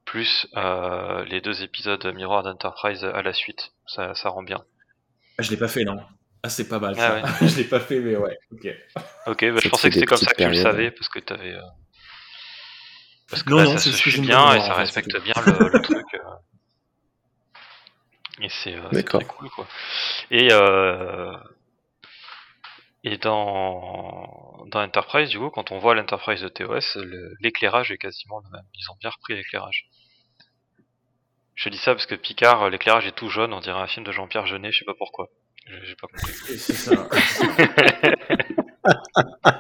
plus 0.07 0.47
euh, 0.57 1.25
les 1.27 1.43
deux 1.43 1.63
épisodes 1.63 2.03
Miroir 2.15 2.43
d'Enterprise 2.43 3.05
à 3.05 3.21
la 3.21 3.35
suite. 3.35 3.73
Ça, 3.87 4.15
ça 4.15 4.31
rend 4.31 4.43
bien. 4.43 4.65
Ah, 5.37 5.43
je 5.43 5.51
l'ai 5.51 5.59
pas 5.59 5.69
fait, 5.69 5.85
non. 5.85 5.99
Ah, 6.43 6.49
c'est 6.49 6.69
pas 6.69 6.79
mal, 6.79 6.95
Ah 6.99 7.23
ça. 7.23 7.47
je 7.49 7.57
l'ai 7.57 7.65
pas 7.65 7.81
fait, 7.81 8.01
mais 8.01 8.17
ouais. 8.17 8.37
Ok. 8.53 8.67
Ok, 9.27 9.45
bah, 9.53 9.61
je 9.61 9.69
pensais 9.69 9.89
que 9.89 9.95
c'était 9.95 10.07
comme 10.07 10.19
ça 10.19 10.33
que 10.33 10.43
tu 10.43 10.49
le 10.49 10.55
savais 10.55 10.91
parce 10.91 11.09
que 11.09 11.19
t'avais. 11.19 11.53
euh, 11.55 11.61
Parce 13.31 13.43
que 13.43 13.51
Non, 13.51 13.59
là, 13.59 13.65
non, 13.65 13.71
ça 13.73 13.79
c'est 13.81 13.91
se 13.91 13.97
suit 13.97 14.21
bien 14.21 14.55
et 14.55 14.61
ça 14.61 14.75
respecte 14.75 15.17
bien 15.23 15.35
le, 15.45 15.69
le 15.69 15.81
truc. 15.83 16.07
euh. 16.15 16.19
Et 18.41 18.49
c'est 18.49 18.75
euh, 18.75 18.89
très 19.03 19.25
cool, 19.25 19.51
quoi. 19.51 19.67
Et, 20.31 20.49
euh, 20.53 21.33
et 23.05 23.17
dans, 23.19 24.65
dans 24.67 24.83
Enterprise, 24.83 25.29
du 25.31 25.39
coup, 25.39 25.51
quand 25.51 25.71
on 25.73 25.79
voit 25.79 25.95
l'Enterprise 25.95 26.41
de 26.43 26.49
TOS, 26.49 26.97
le- 26.97 27.35
l'éclairage 27.41 27.91
est 27.91 27.99
quasiment 27.99 28.41
le 28.41 28.51
même. 28.51 28.65
Ils 28.75 28.91
ont 28.91 28.97
bien 29.01 29.11
repris 29.11 29.35
l'éclairage. 29.37 29.87
Je 31.55 31.69
dis 31.69 31.79
ça 31.79 31.95
parce 31.95 32.07
que 32.07 32.15
Picard, 32.15 32.63
euh, 32.65 32.71
l'éclairage 32.71 33.07
est 33.07 33.13
tout 33.17 33.29
jaune, 33.29 33.53
on 33.53 33.61
dirait 33.61 33.81
un 33.81 33.87
film 33.89 34.05
de 34.07 34.13
Jean-Pierre 34.13 34.47
Jeunet, 34.47 34.71
je 34.73 34.81
sais 34.81 34.85
pas 34.85 34.95
pourquoi. 34.97 35.29
J'ai 35.69 35.95
pas 35.97 36.07
compris. 36.07 36.59
C'est 36.59 36.73
ça. 36.73 37.09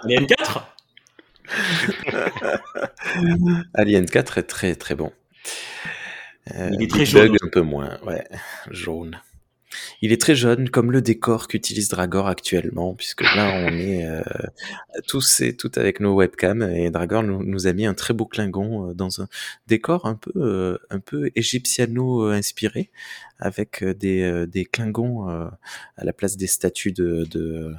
Les 0.05 0.17
N4 0.27 0.63
Alien 3.75 4.07
4 4.07 4.39
est 4.39 4.43
très 4.45 4.75
très 4.75 4.95
bon. 4.95 5.13
Euh, 6.55 6.71
Il 6.73 6.83
est 6.83 6.91
très 6.91 7.01
Big 7.01 7.07
jaune 7.07 7.29
Bug, 7.29 7.37
un 7.43 7.49
peu 7.49 7.61
moins, 7.61 7.99
ouais, 8.05 8.27
jaune. 8.71 9.21
Il 10.03 10.13
est 10.13 10.21
très 10.21 10.35
jaune, 10.35 10.71
comme 10.71 10.93
le 10.93 11.03
décor 11.03 11.49
qu'utilise 11.49 11.89
Dragor 11.89 12.29
actuellement, 12.29 12.95
puisque 12.95 13.23
là 13.23 13.53
on 13.67 13.69
est 13.79 14.07
euh, 14.07 14.23
tous 15.07 15.41
et 15.41 15.57
toutes 15.57 15.79
avec 15.79 16.01
nos 16.01 16.15
webcams 16.15 16.63
et 16.63 16.91
Dragor 16.91 17.23
nous, 17.23 17.43
nous 17.45 17.67
a 17.67 17.73
mis 17.73 17.87
un 17.87 17.95
très 17.95 18.15
beau 18.15 18.27
Klingon 18.27 18.91
euh, 18.91 18.95
dans 18.95 19.21
un 19.21 19.29
décor 19.67 20.07
un 20.07 20.15
peu 20.15 20.33
euh, 20.37 20.79
un 20.91 21.01
peu 21.01 21.31
égyptiano 21.35 22.25
euh, 22.25 22.33
inspiré, 22.33 22.91
avec 23.39 23.83
euh, 23.83 23.95
des 23.95 24.23
euh, 24.23 24.47
des 24.47 24.65
Klingons 24.65 25.31
euh, 25.31 25.47
à 25.97 26.05
la 26.05 26.13
place 26.13 26.37
des 26.37 26.47
statues 26.47 26.93
de, 26.93 27.27
de 27.31 27.75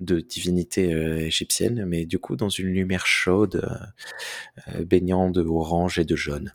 de 0.00 0.20
divinités 0.20 0.92
euh, 0.94 1.26
égyptiennes, 1.26 1.84
mais 1.84 2.06
du 2.06 2.18
coup 2.18 2.36
dans 2.36 2.48
une 2.48 2.68
lumière 2.72 3.06
chaude, 3.06 3.56
euh, 3.56 4.74
euh, 4.74 4.84
baignant 4.84 5.30
de 5.30 5.42
orange 5.42 5.98
et 5.98 6.04
de 6.04 6.16
jaune. 6.16 6.54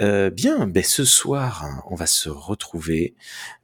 Euh, 0.00 0.30
bien, 0.30 0.66
ben 0.66 0.82
ce 0.82 1.04
soir, 1.04 1.84
on 1.90 1.94
va 1.94 2.06
se 2.06 2.28
retrouver 2.28 3.14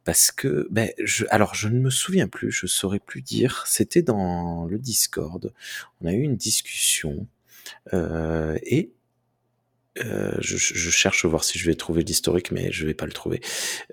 parce 0.04 0.30
que, 0.30 0.68
ben, 0.70 0.90
je, 1.02 1.24
alors 1.30 1.54
je 1.54 1.68
ne 1.68 1.80
me 1.80 1.90
souviens 1.90 2.28
plus, 2.28 2.52
je 2.52 2.66
saurais 2.66 3.00
plus 3.00 3.22
dire. 3.22 3.64
C'était 3.66 4.02
dans 4.02 4.66
le 4.66 4.78
Discord. 4.78 5.52
On 6.00 6.06
a 6.06 6.12
eu 6.12 6.20
une 6.20 6.36
discussion 6.36 7.26
et 7.92 8.92
euh, 10.04 10.32
je, 10.40 10.56
je 10.56 10.90
cherche 10.90 11.24
voir 11.24 11.44
si 11.44 11.58
je 11.58 11.66
vais 11.66 11.74
trouver 11.74 12.02
l'historique, 12.02 12.50
mais 12.52 12.70
je 12.72 12.86
vais 12.86 12.94
pas 12.94 13.06
le 13.06 13.12
trouver. 13.12 13.40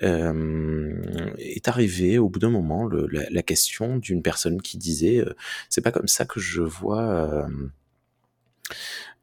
Euh, 0.03 1.33
est 1.37 1.67
arrivé 1.67 2.17
au 2.17 2.29
bout 2.29 2.39
d'un 2.39 2.49
moment 2.49 2.85
le, 2.85 3.07
la, 3.11 3.29
la 3.29 3.43
question 3.43 3.97
d'une 3.97 4.21
personne 4.21 4.61
qui 4.61 4.77
disait 4.77 5.19
euh, 5.19 5.33
c'est 5.69 5.81
pas 5.81 5.91
comme 5.91 6.07
ça 6.07 6.25
que 6.25 6.39
je 6.39 6.61
vois. 6.61 7.01
Euh, 7.03 7.47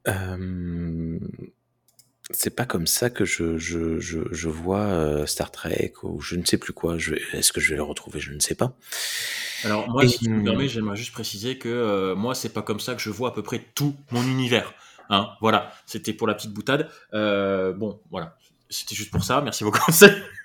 euh, 0.09 1.19
c'est 2.33 2.55
pas 2.55 2.65
comme 2.65 2.87
ça 2.87 3.11
que 3.11 3.25
je, 3.25 3.59
je, 3.59 3.99
je, 3.99 4.21
je 4.31 4.49
vois 4.49 4.83
euh, 4.85 5.27
Star 5.27 5.51
Trek 5.51 5.93
ou 6.05 6.21
je 6.21 6.37
ne 6.37 6.45
sais 6.45 6.59
plus 6.59 6.73
quoi. 6.73 6.97
Est-ce 7.33 7.53
que 7.53 7.61
je 7.61 7.71
vais 7.71 7.77
le 7.77 7.83
retrouver? 7.83 8.21
Je 8.21 8.33
ne 8.33 8.39
sais 8.41 8.55
pas. 8.55 8.77
Alors 9.65 9.89
moi, 9.91 10.05
Et- 10.05 10.09
si 10.09 10.21
tu 10.21 10.31
me 10.31 10.45
permets, 10.45 10.69
j'aimerais 10.69 10.97
juste 10.97 11.13
préciser 11.13 11.59
que 11.59 11.69
euh, 11.69 12.15
moi, 12.15 12.35
c'est 12.35 12.51
pas 12.51 12.63
comme 12.63 12.81
ça 12.81 12.95
que 12.95 13.03
je 13.03 13.11
vois 13.11 13.31
à 13.31 13.33
peu 13.33 13.43
près 13.43 13.61
tout 13.75 13.95
mon 14.13 14.23
univers. 14.23 14.73
Hein, 15.11 15.29
voilà, 15.41 15.71
c'était 15.87 16.13
pour 16.15 16.27
la 16.27 16.35
petite 16.35 16.53
boutade. 16.53 16.89
Euh, 17.15 17.73
bon, 17.73 18.01
voilà, 18.11 18.37
c'était 18.71 18.95
juste 18.95 19.11
pour 19.11 19.25
ça. 19.25 19.41
Merci 19.43 19.65
beaucoup. 19.65 19.91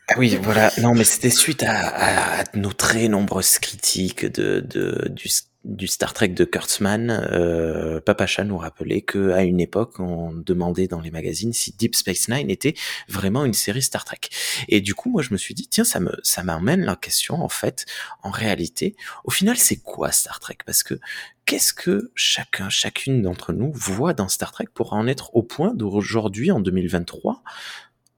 Ah 0.08 0.14
oui, 0.18 0.38
voilà. 0.42 0.72
Non, 0.82 0.94
mais 0.94 1.04
c'était 1.04 1.30
suite 1.32 1.64
à, 1.64 2.40
à- 2.42 2.44
nos 2.56 2.74
très 2.74 3.08
nombreuses 3.08 3.58
critiques 3.60 4.26
de, 4.26 4.60
de 4.60 5.08
du, 5.10 5.30
du 5.64 5.88
Star 5.88 6.14
Trek 6.14 6.28
de 6.30 6.46
Kurtzman. 6.46 7.10
Euh, 7.32 8.00
Papacha 8.02 8.44
nous 8.44 8.58
rappelait 8.60 9.02
que 9.02 9.32
à 9.32 9.42
une 9.42 9.60
époque, 9.60 10.00
on 10.00 10.32
demandait 10.32 10.88
dans 10.88 11.02
les 11.02 11.10
magazines 11.10 11.54
si 11.54 11.72
Deep 11.76 11.96
Space 11.96 12.28
Nine 12.30 12.52
était 12.52 12.76
vraiment 13.10 13.46
une 13.46 13.54
série 13.56 13.82
Star 13.82 14.06
Trek. 14.06 14.20
Et 14.68 14.80
du 14.80 14.94
coup, 14.94 15.10
moi, 15.10 15.24
je 15.24 15.30
me 15.32 15.38
suis 15.38 15.56
dit, 15.56 15.68
tiens, 15.68 15.84
ça 15.84 16.00
me 16.00 16.12
ça 16.22 16.44
m'amène 16.44 16.82
la 16.86 16.96
question. 16.96 17.44
En 17.44 17.50
fait, 17.50 17.86
en 18.22 18.30
réalité, 18.30 18.96
au 19.24 19.32
final, 19.32 19.58
c'est 19.58 19.78
quoi 19.78 20.12
Star 20.12 20.40
Trek? 20.40 20.58
Parce 20.68 20.84
que 20.84 21.00
qu'est-ce 21.46 21.74
que 21.74 22.12
chacun, 22.16 22.70
chacune 22.70 23.22
d'entre 23.22 23.54
nous 23.54 23.72
voit 23.74 24.14
dans 24.14 24.28
Star 24.28 24.52
Trek 24.52 24.68
pour 24.74 24.94
en 24.94 25.08
être 25.08 25.36
au 25.36 25.44
point 25.44 25.74
d'aujourd'hui, 25.74 26.52
en 26.52 26.60
2023, 26.60 27.44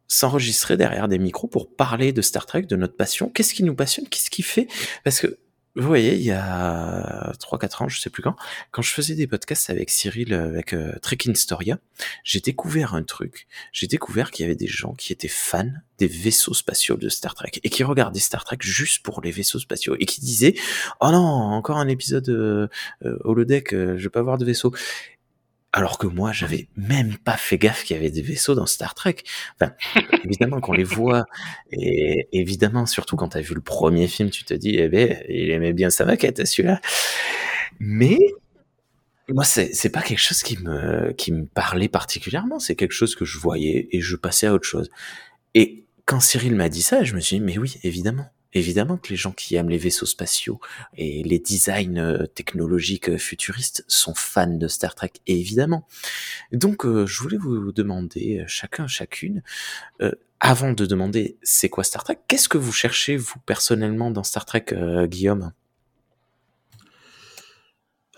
s'enregistrer 0.07 0.77
derrière 0.77 1.07
des 1.07 1.19
micros 1.19 1.48
pour 1.48 1.75
parler 1.75 2.13
de 2.13 2.22
Star 2.22 2.46
Trek, 2.46 2.63
de 2.63 2.75
notre 2.75 2.96
passion? 2.96 3.29
Qu'est-ce 3.29 3.53
qui 3.53 3.63
nous 3.63 3.75
passionne? 3.75 4.07
Qu'est-ce 4.07 4.29
qui 4.29 4.41
fait? 4.41 4.67
Parce 5.03 5.19
que 5.19 5.38
vous 5.77 5.88
voyez, 5.88 6.15
il 6.15 6.24
y 6.24 6.31
a 6.31 7.34
3-4 7.39 7.84
ans, 7.84 7.88
je 7.88 8.00
sais 8.00 8.10
plus 8.10 8.24
quand, 8.24 8.36
quand 8.72 8.81
je 8.81 8.91
faisais 8.91 9.15
des 9.15 9.27
podcasts 9.27 9.69
avec 9.69 9.89
Cyril, 9.89 10.34
euh, 10.34 10.48
avec 10.48 10.74
euh, 10.74 10.93
Storia, 11.36 11.77
j'ai 12.24 12.39
découvert 12.39 12.96
un 12.96 13.03
truc. 13.03 13.48
J'ai 13.72 13.88
découvert 13.88 14.31
qu'il 14.31 14.43
y 14.43 14.46
avait 14.46 14.55
des 14.55 14.67
gens 14.67 14.93
qui 14.93 15.13
étaient 15.13 15.27
fans 15.27 15.72
des 15.98 16.07
vaisseaux 16.07 16.53
spatiaux 16.53 16.98
de 16.98 17.10
Star 17.10 17.34
Trek 17.36 17.51
et 17.63 17.69
qui 17.69 17.84
regardaient 17.84 18.19
Star 18.19 18.43
Trek 18.43 18.57
juste 18.62 19.03
pour 19.03 19.22
les 19.22 19.31
vaisseaux 19.31 19.60
spatiaux 19.60 19.96
et 20.00 20.05
qui 20.05 20.22
disaient 20.22 20.55
oh 21.00 21.10
non 21.12 21.19
encore 21.19 21.77
un 21.77 21.88
épisode 21.88 22.29
euh, 22.29 22.67
euh, 23.05 23.17
holodeck, 23.24 23.72
je 23.72 24.03
vais 24.03 24.10
pas 24.10 24.22
voir 24.22 24.38
de 24.38 24.46
vaisseau. 24.46 24.74
Alors 25.77 26.00
que 26.00 26.07
moi, 26.07 26.31
j'avais 26.31 26.67
même 26.75 27.17
pas 27.19 27.38
fait 27.38 27.60
gaffe 27.60 27.84
qu'il 27.84 27.96
y 27.96 28.00
avait 28.00 28.10
des 28.10 28.24
vaisseaux 28.24 28.55
dans 28.55 28.65
Star 28.65 28.96
Trek. 28.96 29.17
Enfin, 29.62 29.74
évidemment 30.25 30.60
qu'on 30.60 30.74
les 30.74 30.84
voit, 30.84 31.25
et 31.72 32.27
évidemment, 32.31 32.88
surtout 32.88 33.15
quand 33.15 33.29
t'as 33.29 33.41
vu 33.41 33.53
le 33.53 33.62
premier 33.62 34.07
film, 34.07 34.31
tu 34.31 34.43
te 34.43 34.55
dis, 34.55 34.75
eh 34.79 34.89
ben, 34.89 35.24
il 35.29 35.51
aimait 35.51 35.74
bien 35.74 35.91
sa 35.91 36.03
maquette, 36.03 36.48
celui-là. 36.48 36.81
Mais 37.79 38.17
moi, 39.29 39.43
c'est 39.43 39.91
pas 39.91 40.01
quelque 40.01 40.17
chose 40.17 40.41
qui 40.41 40.57
me 40.63 41.12
qui 41.12 41.31
me 41.31 41.46
parlait 41.46 41.89
particulièrement. 41.89 42.57
C'est 42.57 42.75
quelque 42.75 42.93
chose 42.93 43.15
que 43.15 43.24
je 43.24 43.38
voyais 43.38 43.88
et 43.91 44.01
je 44.01 44.15
passais 44.15 44.48
à 44.48 44.55
autre 44.55 44.67
chose. 44.67 44.89
Et 45.53 45.84
quand 46.05 46.19
Cyril 46.19 46.55
m'a 46.55 46.69
dit 46.69 46.81
ça, 46.81 47.03
je 47.03 47.13
me 47.13 47.19
suis 47.19 47.38
dit, 47.38 47.46
mais 47.46 47.60
oui, 47.60 47.77
évidemment. 47.84 48.31
Évidemment 48.54 48.98
que 48.98 49.10
les 49.10 49.16
gens 49.16 49.32
qui 49.32 49.56
aiment 49.56 49.70
les 49.70 49.77
vaisseaux 49.77 50.06
spatiaux 50.06 50.60
et 50.96 51.22
les 51.24 51.39
designs 51.39 51.98
euh, 51.98 52.25
technologiques 52.25 53.10
euh, 53.10 53.18
futuristes 53.18 53.84
sont 53.88 54.16
fans 54.16 54.48
de 54.48 54.68
Star 54.68 54.96
Trek, 54.96 55.12
évidemment. 55.27 55.86
Donc, 56.51 56.86
euh, 56.86 57.06
je 57.06 57.22
voulais 57.22 57.38
vous 57.38 57.72
demander, 57.72 58.44
chacun, 58.48 58.88
chacune, 58.88 59.44
avant 60.39 60.72
de 60.72 60.86
demander 60.86 61.38
c'est 61.44 61.70
quoi 61.70 61.84
Star 61.84 62.04
Trek, 62.04 62.20
qu'est-ce 62.27 62.48
que 62.48 62.58
vous 62.58 62.72
cherchez, 62.72 63.18
vous, 63.18 63.39
personnellement, 63.46 64.12
dans 64.12 64.24
Star 64.24 64.46
Trek, 64.46 64.66
Guillaume? 65.06 65.51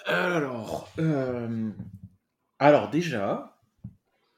Alors, 0.06 0.92
alors 2.60 2.90
déjà, 2.90 3.58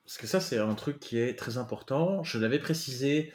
parce 0.05 0.17
que 0.17 0.27
ça 0.27 0.39
c'est 0.39 0.57
un 0.57 0.75
truc 0.75 0.99
qui 0.99 1.17
est 1.17 1.37
très 1.37 1.57
important. 1.57 2.23
Je 2.23 2.37
l'avais 2.37 2.59
précisé. 2.59 3.33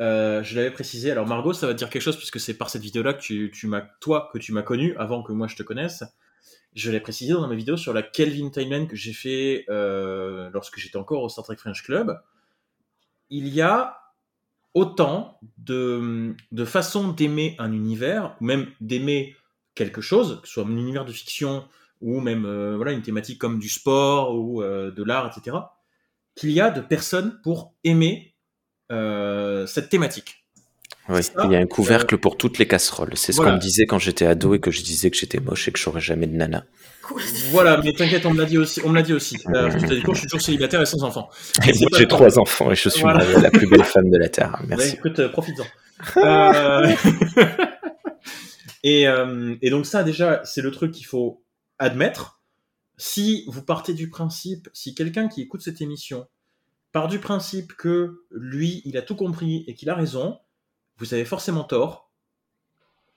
Euh, 0.00 0.42
je 0.42 0.56
l'avais 0.56 0.70
précisé. 0.70 1.10
Alors 1.10 1.26
Margot, 1.26 1.52
ça 1.52 1.66
va 1.66 1.74
te 1.74 1.78
dire 1.78 1.90
quelque 1.90 2.02
chose 2.02 2.16
puisque 2.16 2.40
c'est 2.40 2.54
par 2.54 2.70
cette 2.70 2.82
vidéo-là 2.82 3.12
que 3.14 3.20
tu, 3.20 3.66
m'as, 3.66 3.82
toi, 4.00 4.30
que 4.32 4.38
tu 4.38 4.52
m'as 4.52 4.62
connu 4.62 4.96
avant 4.96 5.22
que 5.22 5.32
moi 5.32 5.46
je 5.46 5.56
te 5.56 5.62
connaisse. 5.62 6.04
Je 6.74 6.90
l'ai 6.90 7.00
précisé 7.00 7.32
dans 7.32 7.46
ma 7.46 7.54
vidéo 7.54 7.76
sur 7.76 7.92
la 7.92 8.02
Kelvin 8.02 8.48
Timeline 8.48 8.86
que 8.86 8.96
j'ai 8.96 9.12
fait 9.12 9.64
euh, 9.68 10.48
lorsque 10.52 10.78
j'étais 10.78 10.96
encore 10.96 11.22
au 11.22 11.28
Star 11.28 11.44
Trek 11.44 11.56
French 11.56 11.82
Club. 11.82 12.18
Il 13.28 13.48
y 13.48 13.60
a 13.60 13.98
autant 14.72 15.38
de, 15.58 16.34
façons 16.64 17.08
d'aimer 17.08 17.56
un 17.58 17.72
univers, 17.72 18.36
ou 18.40 18.44
même 18.44 18.70
d'aimer 18.80 19.36
quelque 19.74 20.00
chose, 20.00 20.40
que 20.40 20.48
ce 20.48 20.54
soit 20.54 20.64
un 20.64 20.76
univers 20.76 21.04
de 21.04 21.12
fiction 21.12 21.66
ou 22.00 22.20
même 22.20 22.46
euh, 22.46 22.76
voilà 22.76 22.92
une 22.92 23.02
thématique 23.02 23.38
comme 23.38 23.58
du 23.58 23.68
sport 23.68 24.34
ou 24.34 24.62
de 24.62 25.02
l'art, 25.02 25.26
etc., 25.26 25.58
qu'il 26.36 26.52
y 26.52 26.60
a 26.60 26.70
de 26.70 26.80
personnes 26.80 27.40
pour 27.42 27.74
aimer 27.84 28.29
euh, 28.90 29.66
cette 29.66 29.88
thématique. 29.88 30.44
Oui, 31.08 31.22
C'est 31.22 31.32
ça. 31.34 31.42
il 31.44 31.52
y 31.52 31.56
a 31.56 31.58
un 31.58 31.66
couvercle 31.66 32.18
pour 32.18 32.36
toutes 32.36 32.58
les 32.58 32.68
casseroles. 32.68 33.16
C'est 33.16 33.32
ce 33.32 33.36
voilà. 33.36 33.52
qu'on 33.52 33.56
me 33.56 33.60
disait 33.60 33.86
quand 33.86 33.98
j'étais 33.98 34.26
ado 34.26 34.54
et 34.54 34.60
que 34.60 34.70
je 34.70 34.82
disais 34.82 35.10
que 35.10 35.16
j'étais 35.16 35.40
moche 35.40 35.66
et 35.68 35.72
que 35.72 35.78
j'aurais 35.78 36.00
jamais 36.00 36.26
de 36.26 36.36
nana. 36.36 36.64
Voilà, 37.50 37.80
mais 37.82 37.92
t'inquiète, 37.92 38.24
on 38.26 38.32
me 38.32 38.38
l'a 38.38 38.44
dit 38.44 38.58
aussi. 38.58 38.80
On 38.84 38.90
me 38.90 38.94
l'a 38.94 39.02
dit 39.02 39.12
aussi. 39.12 39.36
Euh, 39.54 39.70
je 39.78 40.14
suis 40.14 40.26
toujours 40.26 40.40
célibataire 40.40 40.80
et 40.80 40.86
sans 40.86 41.02
enfant. 41.02 41.28
Et 41.66 41.72
moi, 41.78 41.88
j'ai 41.96 42.06
trois 42.06 42.38
enfants 42.38 42.70
et 42.70 42.76
je 42.76 42.88
suis 42.88 43.00
Voilà. 43.00 43.24
la 43.40 43.50
plus 43.50 43.66
belle 43.66 43.84
femme 43.84 44.08
de 44.10 44.18
la 44.18 44.28
Terre. 44.28 44.52
Bah, 44.60 44.76
Merci. 44.76 44.94
écoute, 44.94 45.18
euh. 45.18 45.30
Euh, 46.16 46.92
et, 48.84 49.08
euh, 49.08 49.56
et 49.62 49.70
donc 49.70 49.86
ça, 49.86 50.02
déjà, 50.02 50.40
c'est 50.44 50.62
le 50.62 50.70
truc 50.70 50.92
qu'il 50.92 51.06
faut 51.06 51.42
admettre. 51.78 52.40
Si 52.96 53.44
vous 53.48 53.62
partez 53.62 53.94
du 53.94 54.10
principe, 54.10 54.68
si 54.74 54.94
quelqu'un 54.94 55.28
qui 55.28 55.42
écoute 55.42 55.62
cette 55.62 55.80
émission 55.80 56.26
part 56.92 57.08
du 57.08 57.18
principe 57.18 57.74
que 57.74 58.24
lui, 58.30 58.82
il 58.84 58.96
a 58.96 59.02
tout 59.02 59.16
compris 59.16 59.64
et 59.66 59.74
qu'il 59.74 59.90
a 59.90 59.94
raison, 59.94 60.38
vous 60.96 61.14
avez 61.14 61.24
forcément 61.24 61.64
tort. 61.64 62.10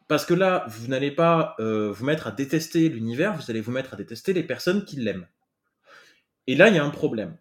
Parce 0.07 0.25
que 0.25 0.33
là, 0.33 0.65
vous 0.67 0.87
n'allez 0.87 1.11
pas 1.11 1.55
euh, 1.59 1.91
vous 1.91 2.05
mettre 2.05 2.27
à 2.27 2.31
détester 2.31 2.89
l'univers, 2.89 3.35
vous 3.35 3.49
allez 3.49 3.61
vous 3.61 3.71
mettre 3.71 3.93
à 3.93 3.97
détester 3.97 4.33
les 4.33 4.43
personnes 4.43 4.85
qui 4.85 4.97
l'aiment. 4.97 5.27
Et 6.47 6.55
là, 6.55 6.69
il 6.69 6.75
y 6.75 6.77
a 6.77 6.83
un 6.83 6.89
problème. 6.89 7.37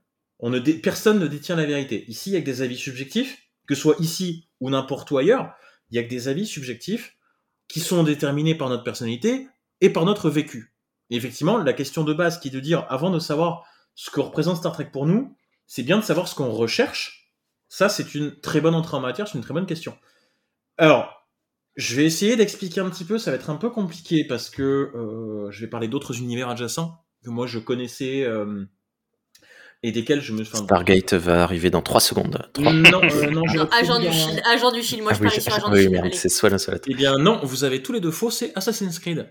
Personne 0.83 1.19
ne 1.19 1.27
détient 1.27 1.57
la 1.57 1.67
vérité. 1.67 2.05
Ici, 2.09 2.31
il 2.31 2.33
y 2.33 2.37
a 2.37 2.41
que 2.41 2.47
des 2.47 2.62
avis 2.62 2.77
subjectifs, 2.77 3.49
que 3.67 3.75
ce 3.75 3.83
soit 3.83 3.97
ici 4.01 4.49
ou 4.61 4.71
n'importe 4.71 5.11
où 5.11 5.19
ailleurs, 5.19 5.55
il 5.91 5.97
y 5.97 5.99
a 5.99 6.03
que 6.03 6.09
des 6.09 6.29
avis 6.29 6.47
subjectifs 6.47 7.17
qui 7.69 7.81
sont 7.81 8.03
déterminés 8.03 8.55
par 8.55 8.69
notre 8.69 8.85
personnalité 8.85 9.49
et 9.81 9.91
par 9.91 10.05
notre 10.05 10.31
vécu. 10.31 10.75
Et 11.11 11.17
effectivement, 11.17 11.59
la 11.59 11.73
question 11.73 12.05
de 12.05 12.12
base 12.12 12.41
qui 12.41 12.49
est 12.49 12.53
de 12.53 12.61
dire, 12.61 12.87
avant 12.89 13.11
de 13.11 13.19
savoir 13.19 13.65
ce 13.95 14.11
que 14.11 14.21
représente 14.21 14.57
Star 14.57 14.73
Trek 14.73 14.91
pour 14.93 15.07
nous, 15.07 15.37
c'est 15.75 15.83
bien 15.83 15.97
de 15.97 16.05
savoir 16.05 16.29
ce 16.29 16.35
qu'on 16.35 16.50
recherche. 16.50 17.33
Ça, 17.71 17.88
c'est 17.88 18.14
une 18.14 18.38
très 18.38 18.61
bonne 18.61 18.75
entrée 18.75 18.95
en 18.95 19.00
matière, 19.00 19.26
c'est 19.26 19.38
une 19.38 19.43
très 19.43 19.55
bonne 19.55 19.64
question. 19.64 19.97
Alors, 20.76 21.26
je 21.76 21.95
vais 21.95 22.05
essayer 22.05 22.37
d'expliquer 22.37 22.83
un 22.83 22.91
petit 22.91 23.05
peu, 23.05 23.17
ça 23.17 23.31
va 23.31 23.38
être 23.38 23.49
un 23.49 23.57
peu 23.57 23.71
compliqué 23.71 24.26
parce 24.29 24.50
que 24.50 24.62
euh, 24.62 25.50
je 25.50 25.61
vais 25.62 25.69
parler 25.69 25.88
d'autres 25.88 26.19
univers 26.19 26.50
adjacents 26.50 27.02
que 27.25 27.31
moi 27.31 27.47
je 27.47 27.59
connaissais 27.59 28.23
euh, 28.23 28.67
et 29.83 29.93
desquels 29.93 30.21
je 30.21 30.35
me. 30.35 30.43
Enfin, 30.43 30.59
Stargate 30.59 31.14
va 31.14 31.43
arriver 31.43 31.71
dans 31.71 31.81
3 31.81 32.02
secondes. 32.02 32.50
Trois. 32.52 32.71
non, 32.75 33.02
euh, 33.02 33.31
non, 33.31 33.43
je 33.49 33.57
Non, 33.57 33.69
agent, 33.73 33.99
du 33.99 34.12
Shield, 34.12 34.43
agent 34.45 34.73
du 34.73 34.83
Shield, 34.83 35.02
moi 35.02 35.12
Ah 35.14 35.17
je 35.17 35.23
oui, 35.23 35.29
parie 35.31 35.41
sur 35.41 35.55
agent 35.55 35.73
oui, 35.73 35.88
du 35.88 35.97
allez. 35.97 36.12
c'est 36.12 36.29
soit 36.29 36.50
l'un 36.50 36.59
soit 36.59 36.75
l'autre. 36.75 36.88
Eh 36.91 36.95
bien, 36.95 37.17
non, 37.17 37.41
vous 37.45 37.64
avez 37.64 37.83
tous 37.83 37.95
les 37.95 38.00
deux 38.00 38.11
faux, 38.11 38.31
c'est 38.31 38.52
Assassin's 38.59 38.99
Creed. 38.99 39.26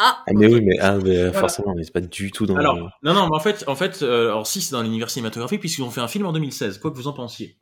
Ah, 0.00 0.22
Ah, 0.26 0.30
mais 0.34 0.46
oui, 0.46 0.60
mais, 0.62 0.78
ah, 0.80 0.96
mais 0.96 1.16
Voilà. 1.24 1.32
forcément, 1.32 1.74
mais 1.76 1.82
c'est 1.82 1.92
pas 1.92 2.00
du 2.00 2.30
tout 2.30 2.46
dans 2.46 2.56
Alors, 2.56 2.76
le- 2.76 2.82
non, 3.02 3.14
non, 3.14 3.28
mais 3.28 3.34
en 3.36 3.40
fait, 3.40 3.64
en 3.66 3.74
fait 3.74 4.02
euh, 4.02 4.28
alors 4.28 4.46
si 4.46 4.60
c'est 4.60 4.72
dans 4.72 4.82
l'univers 4.82 5.10
cinématographique, 5.10 5.60
puisqu'ils 5.60 5.82
ont 5.82 5.90
fait 5.90 6.00
un 6.00 6.06
film 6.08 6.24
en 6.26 6.32
2016, 6.32 6.78
quoi 6.78 6.90
que 6.92 6.96
vous 6.96 7.08
en 7.08 7.12
pensiez. 7.12 7.56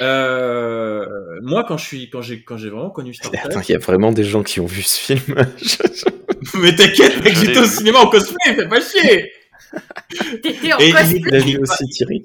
Euh, 0.00 1.06
moi, 1.42 1.64
quand 1.66 1.76
je 1.78 1.84
suis, 1.84 2.10
quand 2.10 2.22
j'ai, 2.22 2.42
quand 2.42 2.56
j'ai 2.56 2.70
vraiment 2.70 2.90
connu 2.90 3.14
Star 3.14 3.30
Attends, 3.44 3.48
Trek, 3.50 3.64
il 3.68 3.72
y 3.72 3.74
a 3.74 3.78
vraiment 3.78 4.12
des 4.12 4.24
gens 4.24 4.42
qui 4.42 4.60
ont 4.60 4.66
vu 4.66 4.82
ce 4.82 4.98
film. 4.98 5.20
mais 6.60 6.74
t'inquiète, 6.74 7.22
mec, 7.24 7.34
j'étais 7.36 7.58
au 7.58 7.64
cinéma 7.64 8.00
en 8.00 8.08
cosplay, 8.08 8.54
fais 8.54 8.68
pas 8.68 8.80
chier. 8.80 9.32
T'étais 10.42 10.72
en 10.74 10.78
Et 10.78 10.90
cosplay. 10.92 11.16
est- 11.16 11.22
Il 11.26 11.34
a 11.34 11.38
vu 11.38 11.58
aussi 11.58 11.84
Thierry. 11.88 12.22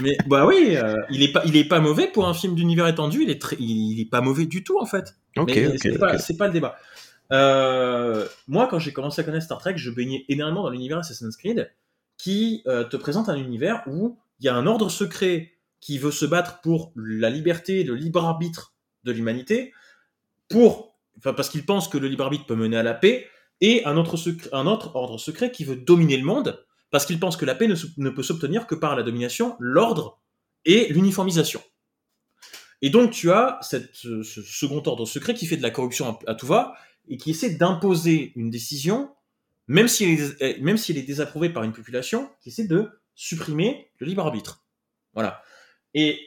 Mais 0.00 0.16
bah 0.26 0.46
oui, 0.46 0.76
euh, 0.76 0.96
il 1.10 1.22
est 1.22 1.32
pas, 1.32 1.42
il 1.46 1.56
est 1.56 1.64
pas 1.64 1.80
mauvais 1.80 2.08
pour 2.08 2.26
un 2.26 2.34
film 2.34 2.54
d'univers 2.54 2.86
étendu. 2.86 3.22
Il 3.22 3.30
est 3.30 3.40
très, 3.40 3.56
il, 3.58 3.92
il 3.92 4.00
est 4.00 4.10
pas 4.10 4.20
mauvais 4.20 4.46
du 4.46 4.62
tout 4.64 4.78
en 4.80 4.86
fait. 4.86 5.14
Ok, 5.38 5.54
Mais 5.54 5.98
pas, 5.98 6.18
c'est 6.18 6.36
pas 6.36 6.46
le 6.46 6.52
débat. 6.52 6.76
Euh, 7.30 8.26
moi, 8.48 8.66
quand 8.68 8.78
j'ai 8.78 8.92
commencé 8.92 9.20
à 9.20 9.24
connaître 9.24 9.44
Star 9.44 9.58
Trek, 9.58 9.74
je 9.76 9.90
baignais 9.90 10.24
énormément 10.28 10.62
dans 10.62 10.70
l'univers 10.70 10.98
Assassin's 10.98 11.36
Creed, 11.36 11.72
qui 12.18 12.62
euh, 12.66 12.84
te 12.84 12.96
présente 12.96 13.28
un 13.28 13.36
univers 13.36 13.82
où 13.86 14.18
il 14.40 14.46
y 14.46 14.48
a 14.48 14.54
un 14.54 14.66
ordre 14.66 14.88
secret 14.88 15.52
qui 15.80 15.98
veut 15.98 16.10
se 16.10 16.26
battre 16.26 16.60
pour 16.60 16.92
la 16.94 17.30
liberté 17.30 17.84
le 17.84 17.94
libre 17.94 18.24
arbitre 18.24 18.74
de 19.04 19.12
l'humanité, 19.12 19.72
pour, 20.48 20.96
parce 21.22 21.48
qu'il 21.48 21.64
pense 21.64 21.88
que 21.88 21.98
le 21.98 22.08
libre 22.08 22.24
arbitre 22.24 22.46
peut 22.46 22.54
mener 22.54 22.76
à 22.76 22.82
la 22.82 22.94
paix, 22.94 23.28
et 23.60 23.84
un 23.84 23.96
autre, 23.96 24.90
ordre 24.94 25.18
secret 25.18 25.52
qui 25.52 25.64
veut 25.64 25.76
dominer 25.76 26.16
le 26.16 26.24
monde, 26.24 26.64
parce 26.90 27.06
qu'il 27.06 27.18
pense 27.18 27.36
que 27.36 27.44
la 27.44 27.54
paix 27.54 27.68
ne, 27.68 28.10
peut 28.10 28.22
s'obtenir 28.22 28.66
que 28.66 28.74
par 28.74 28.96
la 28.96 29.02
domination, 29.02 29.56
l'ordre 29.58 30.20
et 30.64 30.92
l'uniformisation. 30.92 31.62
Et 32.82 32.90
donc 32.90 33.12
tu 33.12 33.30
as 33.30 33.60
ce 33.62 34.22
second 34.22 34.82
ordre 34.84 35.06
secret 35.06 35.34
qui 35.34 35.46
fait 35.46 35.56
de 35.56 35.62
la 35.62 35.70
corruption 35.70 36.18
à 36.26 36.34
tout 36.34 36.46
va 36.46 36.74
et 37.08 37.16
qui 37.16 37.30
essaie 37.30 37.54
d'imposer 37.54 38.32
une 38.36 38.50
décision, 38.50 39.10
même 39.66 39.88
si, 39.88 40.04
elle 40.04 40.36
est, 40.40 40.60
même 40.60 40.76
si 40.76 40.92
elle 40.92 40.98
est 40.98 41.02
désapprouvée 41.02 41.50
par 41.50 41.62
une 41.62 41.72
population, 41.72 42.30
qui 42.40 42.48
essaie 42.48 42.66
de 42.66 42.90
supprimer 43.14 43.90
le 43.98 44.06
libre 44.06 44.24
arbitre. 44.24 44.64
Voilà. 45.14 45.42
Et 45.94 46.20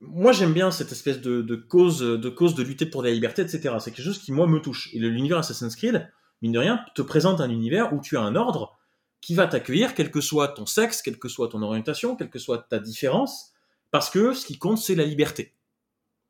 moi 0.00 0.32
j'aime 0.32 0.52
bien 0.52 0.70
cette 0.70 0.92
espèce 0.92 1.20
de, 1.20 1.42
de 1.42 1.56
cause, 1.56 2.00
de 2.00 2.28
cause 2.28 2.54
de 2.54 2.62
lutter 2.62 2.86
pour 2.86 3.02
la 3.02 3.10
liberté, 3.10 3.42
etc. 3.42 3.74
C'est 3.80 3.90
quelque 3.90 4.04
chose 4.04 4.18
qui 4.18 4.32
moi 4.32 4.46
me 4.46 4.60
touche. 4.60 4.90
Et 4.94 4.98
l'univers 4.98 5.38
Assassin's 5.38 5.76
Creed, 5.76 6.10
mine 6.42 6.52
de 6.52 6.58
rien, 6.58 6.84
te 6.94 7.02
présente 7.02 7.40
un 7.40 7.50
univers 7.50 7.92
où 7.92 8.00
tu 8.00 8.16
as 8.16 8.22
un 8.22 8.36
ordre 8.36 8.78
qui 9.20 9.34
va 9.34 9.46
t'accueillir, 9.46 9.94
quel 9.94 10.10
que 10.10 10.20
soit 10.20 10.48
ton 10.48 10.66
sexe, 10.66 11.02
quelle 11.02 11.18
que 11.18 11.28
soit 11.28 11.48
ton 11.48 11.62
orientation, 11.62 12.16
quelle 12.16 12.30
que 12.30 12.38
soit 12.38 12.58
ta 12.68 12.78
différence, 12.78 13.52
parce 13.90 14.10
que 14.10 14.32
ce 14.34 14.46
qui 14.46 14.58
compte, 14.58 14.78
c'est 14.78 14.94
la 14.94 15.04
liberté. 15.04 15.54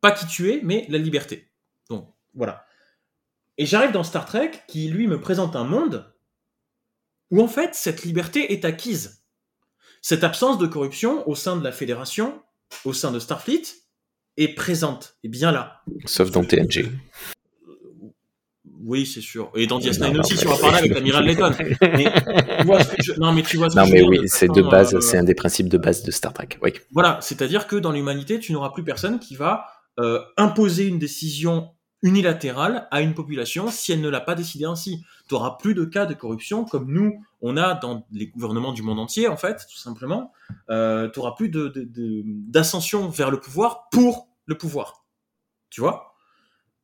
Pas 0.01 0.13
qui 0.13 0.27
tu 0.27 0.53
es, 0.53 0.61
mais 0.63 0.87
la 0.89 0.99
liberté. 0.99 1.51
Donc, 1.91 2.13
voilà. 2.35 2.66
Et 3.59 3.67
j'arrive 3.67 3.93
dans 3.93 4.05
Star 4.05 4.27
Trek, 4.27 4.51
qui 4.69 4.89
lui 4.89 5.07
me 5.07 5.21
présente 5.21 5.57
un 5.57 5.65
monde 5.65 6.13
où 7.31 7.43
en 7.43 7.49
fait, 7.49 7.75
cette 7.75 8.03
liberté 8.05 8.53
est 8.53 8.65
acquise. 8.65 9.25
Cette 10.03 10.23
absence 10.25 10.59
de 10.59 10.67
corruption 10.67 11.29
au 11.29 11.35
sein 11.35 11.57
de 11.57 11.65
la 11.65 11.73
Fédération, 11.73 12.41
au 12.85 12.93
sein 12.93 13.11
de 13.11 13.19
Starfleet, 13.19 13.63
est 14.37 14.49
présente, 14.55 15.17
est 15.25 15.29
bien 15.29 15.51
là. 15.51 15.81
Sauf 16.05 16.31
dans 16.31 16.45
TNG. 16.45 16.89
Oui, 18.85 19.07
c'est 19.07 19.21
sûr. 19.23 19.51
Et 19.57 19.67
dans 19.67 19.81
Non, 19.81 19.85
DS9 19.87 20.13
non, 20.13 20.21
aussi, 20.21 20.35
mais- 20.35 20.41
tu 20.41 20.47
vas 20.47 20.59
parler 20.59 20.79
avec 20.79 20.95
l'amiral 20.95 21.25
Letton. 21.25 21.53
Mais 21.81 22.13
tu 22.61 22.67
vois 22.67 22.85
ce 22.85 22.95
que 22.95 23.03
je... 23.03 23.13
Non, 23.15 23.33
mais 23.33 23.43
tu 23.43 23.57
vois 23.57 23.69
ce 23.71 23.75
que 23.75 23.81
Non, 23.81 23.87
je 23.87 23.93
mais 23.93 23.99
veux 24.03 24.11
dire, 24.11 24.21
oui, 24.23 24.29
c'est 24.29 24.49
de 24.53 24.63
base, 24.63 24.95
euh, 24.95 25.01
c'est 25.01 25.17
un 25.19 25.25
des 25.25 25.35
principes 25.35 25.69
de 25.69 25.79
base 25.79 26.03
de 26.05 26.11
Star 26.13 26.33
Trek. 26.33 26.51
Oui. 26.63 26.73
Voilà, 26.93 27.19
c'est-à-dire 27.23 27.67
que 27.67 27.75
dans 27.75 27.91
l'humanité, 27.91 28.39
tu 28.39 28.53
n'auras 28.53 28.71
plus 28.71 28.85
personne 28.85 29.19
qui 29.19 29.35
va 29.35 29.67
euh, 29.99 30.21
imposer 30.37 30.87
une 30.87 30.99
décision 31.01 31.71
unilatérale 32.03 32.89
à 32.91 33.01
une 33.01 33.15
population 33.15 33.71
si 33.71 33.93
elle 33.93 34.01
ne 34.01 34.09
l'a 34.09 34.21
pas 34.21 34.35
décidé 34.35 34.65
ainsi. 34.65 35.05
Tu 35.29 35.35
plus 35.59 35.75
de 35.75 35.85
cas 35.85 36.07
de 36.07 36.15
corruption 36.15 36.65
comme 36.65 36.93
nous, 36.93 37.25
on 37.41 37.57
a 37.57 37.75
dans 37.75 38.07
les 38.13 38.29
gouvernements 38.29 38.73
du 38.73 38.83
monde 38.83 38.99
entier, 39.01 39.29
en 39.29 39.37
fait, 39.37 39.67
tout 39.71 39.79
simplement. 39.79 40.33
Euh, 40.71 41.09
tu 41.11 41.21
plus 41.37 41.49
de- 41.49 41.69
de- 41.69 41.85
de- 41.85 42.23
d'ascension 42.25 43.09
vers 43.09 43.31
le 43.31 43.41
pouvoir 43.41 43.89
pour 43.91 44.29
le 44.47 44.57
pouvoir. 44.57 45.05
Tu 45.71 45.81
vois? 45.81 46.15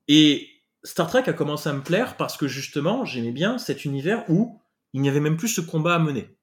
Et 0.08 0.48
Star 0.82 1.08
Trek 1.08 1.24
a 1.28 1.32
commencé 1.32 1.68
à 1.68 1.72
me 1.72 1.82
plaire 1.82 2.16
parce 2.16 2.36
que 2.36 2.48
justement, 2.48 3.04
j'aimais 3.04 3.30
bien 3.32 3.58
cet 3.58 3.84
univers 3.84 4.24
où 4.28 4.60
il 4.92 5.00
n'y 5.00 5.08
avait 5.08 5.20
même 5.20 5.36
plus 5.36 5.48
ce 5.48 5.60
combat 5.60 5.94
à 5.94 5.98
mener. 5.98 6.36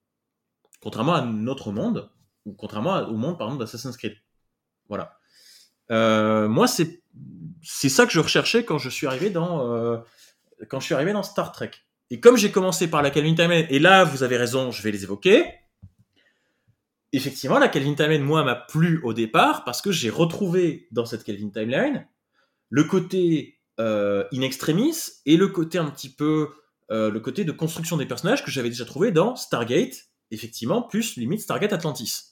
Contrairement 0.82 1.14
à 1.14 1.22
notre 1.26 1.72
monde, 1.74 2.10
ou 2.46 2.54
contrairement 2.54 2.96
au 3.00 3.18
monde, 3.18 3.38
par 3.38 3.48
exemple, 3.48 3.64
d'Assassin's 3.64 3.98
Creed. 3.98 4.16
Voilà. 4.88 5.19
Euh, 5.92 6.48
moi, 6.48 6.68
c'est 6.68 7.02
c'est 7.62 7.90
ça 7.90 8.06
que 8.06 8.12
je 8.12 8.20
recherchais 8.20 8.64
quand 8.64 8.78
je 8.78 8.90
suis 8.90 9.08
arrivé 9.08 9.30
dans 9.30 9.72
euh, 9.72 9.98
quand 10.70 10.80
je 10.80 10.86
suis 10.86 10.96
arrivé 10.96 11.14
dans 11.14 11.24
Star 11.24 11.52
Trek. 11.52 11.72
Et 12.12 12.20
comme 12.20 12.38
j'ai 12.38 12.52
commencé 12.52 12.90
par 12.90 13.02
la 13.02 13.12
Calvin 13.12 13.36
Timeline, 13.36 13.68
et 13.70 13.80
là, 13.80 14.04
vous 14.04 14.24
avez 14.24 14.38
raison, 14.38 14.72
je 14.72 14.82
vais 14.82 14.92
les 14.92 15.04
évoquer. 15.04 15.46
Effectivement, 17.12 17.60
la 17.60 17.68
Calvin 17.68 17.94
Timeline, 17.94 18.24
moi, 18.24 18.44
m'a 18.44 18.56
plu 18.56 19.00
au 19.04 19.14
départ 19.14 19.64
parce 19.64 19.82
que 19.82 19.92
j'ai 19.92 20.10
retrouvé 20.10 20.88
dans 20.92 21.06
cette 21.06 21.24
Calvin 21.24 21.50
Timeline 21.50 22.08
le 22.70 22.84
côté 22.84 23.60
euh, 23.80 24.26
in 24.34 24.42
extremis 24.42 24.96
et 25.26 25.38
le 25.38 25.48
côté 25.48 25.78
un 25.78 25.90
petit 25.90 26.10
peu 26.10 26.50
le 26.92 27.20
côté 27.20 27.44
de 27.44 27.52
construction 27.52 27.98
des 27.98 28.08
personnages 28.08 28.44
que 28.44 28.50
j'avais 28.50 28.70
déjà 28.70 28.84
trouvé 28.84 29.12
dans 29.12 29.36
Stargate, 29.36 30.10
effectivement, 30.32 30.82
plus 30.82 31.18
limite 31.18 31.40
Stargate 31.40 31.72
Atlantis. 31.72 32.29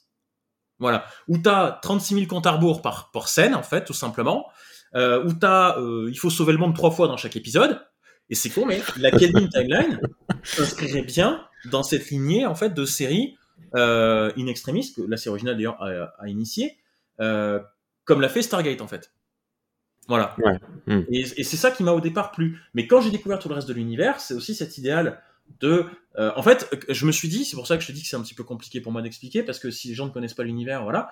Voilà, 0.80 1.06
où 1.28 1.38
t'as 1.38 1.72
36 1.82 2.14
000 2.14 2.28
comptes 2.28 2.46
à 2.46 2.52
rebours 2.52 2.82
par, 2.82 3.10
par 3.12 3.28
scène, 3.28 3.56
en 3.56 3.64
fait, 3.64 3.86
tout 3.86 3.94
simplement, 3.94 4.48
euh, 4.96 5.24
où 5.24 5.34
t'as, 5.34 5.80
euh, 5.80 6.08
il 6.10 6.18
faut 6.20 6.30
sauver 6.30 6.54
le 6.54 6.60
monde 6.60 6.76
trois 6.76 6.92
fois 6.92 7.08
dans 7.08 7.18
chaque 7.18 7.36
épisode, 7.36 7.82
et 8.30 8.36
c'est 8.36 8.50
con, 8.50 8.66
mais 8.66 8.82
la 8.98 9.12
Kelvin 9.12 9.48
Timeline 9.52 10.00
s'inscrirait 10.44 11.02
bien 11.02 11.44
dans 11.72 11.84
cette 11.84 12.10
lignée, 12.10 12.46
en 12.46 12.56
fait, 12.56 12.74
de 12.74 12.86
séries 12.86 13.38
euh, 13.76 14.32
in 14.38 14.48
extremis, 14.48 14.94
que 14.94 15.02
la 15.02 15.18
série 15.18 15.32
originale, 15.32 15.56
d'ailleurs, 15.56 15.82
a, 15.82 16.14
a 16.20 16.28
initié, 16.28 16.78
euh, 17.22 17.60
comme 18.06 18.22
l'a 18.22 18.30
fait 18.30 18.42
Stargate, 18.42 18.82
en 18.82 18.88
fait. 18.88 19.12
Voilà. 20.08 20.36
Ouais. 20.38 20.60
Hmm. 20.86 21.04
Et, 21.12 21.22
et 21.38 21.44
c'est 21.44 21.58
ça 21.58 21.72
qui 21.72 21.84
m'a 21.84 21.92
au 21.92 22.00
départ 22.00 22.32
plu. 22.32 22.60
Mais 22.74 22.88
quand 22.88 23.02
j'ai 23.02 23.12
découvert 23.12 23.40
tout 23.40 23.50
le 23.50 23.56
reste 23.56 23.68
de 23.68 23.74
l'univers, 23.74 24.22
c'est 24.22 24.34
aussi 24.34 24.56
cet 24.56 24.78
idéal 24.78 25.22
de. 25.60 25.86
euh, 26.18 26.32
en 26.36 26.44
fait, 26.44 26.70
je 26.90 27.06
me 27.06 27.12
suis 27.12 27.28
dit, 27.28 27.46
c'est 27.46 27.56
pour 27.56 27.68
ça 27.68 27.78
que 27.78 27.84
je 27.84 27.88
te 27.88 27.92
dis 27.92 28.02
que 28.02 28.08
c'est 28.08 28.16
un 28.16 28.22
petit 28.22 28.36
peu 28.36 28.44
compliqué 28.44 28.82
pour 28.82 28.92
moi 28.92 29.02
d'expliquer, 29.02 29.44
parce 29.44 29.60
que 29.60 29.72
si 29.72 29.88
les 29.90 29.96
gens 29.96 30.06
ne 30.06 30.12
connaissent 30.12 30.34
pas 30.34 30.44
l'univers, 30.44 30.84
voilà. 30.84 31.12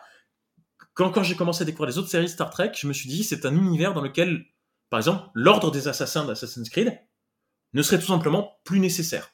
Quand, 0.94 1.12
quand 1.12 1.24
j'ai 1.24 1.36
commencé 1.36 1.62
à 1.62 1.66
découvrir 1.66 1.90
les 1.90 1.98
autres 1.98 2.10
séries 2.10 2.30
Star 2.30 2.50
Trek, 2.50 2.72
je 2.76 2.88
me 2.88 2.94
suis 2.94 3.10
dit, 3.10 3.24
c'est 3.24 3.46
un 3.46 3.56
univers 3.56 3.94
dans 3.94 4.02
lequel, 4.02 4.46
par 4.90 5.00
exemple, 5.00 5.30
l'ordre 5.34 5.72
des 5.72 5.88
assassins 5.88 6.26
d'Assassin's 6.26 6.70
Creed 6.70 6.98
ne 7.74 7.82
serait 7.82 8.00
tout 8.00 8.08
simplement 8.08 8.60
plus 8.64 8.80
nécessaire. 8.80 9.32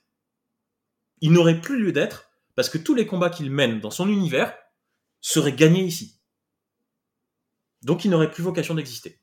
Il 1.19 1.31
n'aurait 1.31 1.61
plus 1.61 1.79
lieu 1.79 1.91
d'être, 1.91 2.31
parce 2.55 2.69
que 2.69 2.79
tous 2.79 2.95
les 2.95 3.05
combats 3.05 3.29
qu'il 3.29 3.51
mène 3.51 3.79
dans 3.79 3.91
son 3.91 4.09
univers 4.09 4.55
seraient 5.19 5.53
gagnés 5.53 5.83
ici. 5.83 6.19
Donc 7.83 8.05
il 8.05 8.11
n'aurait 8.11 8.31
plus 8.31 8.43
vocation 8.43 8.73
d'exister. 8.73 9.19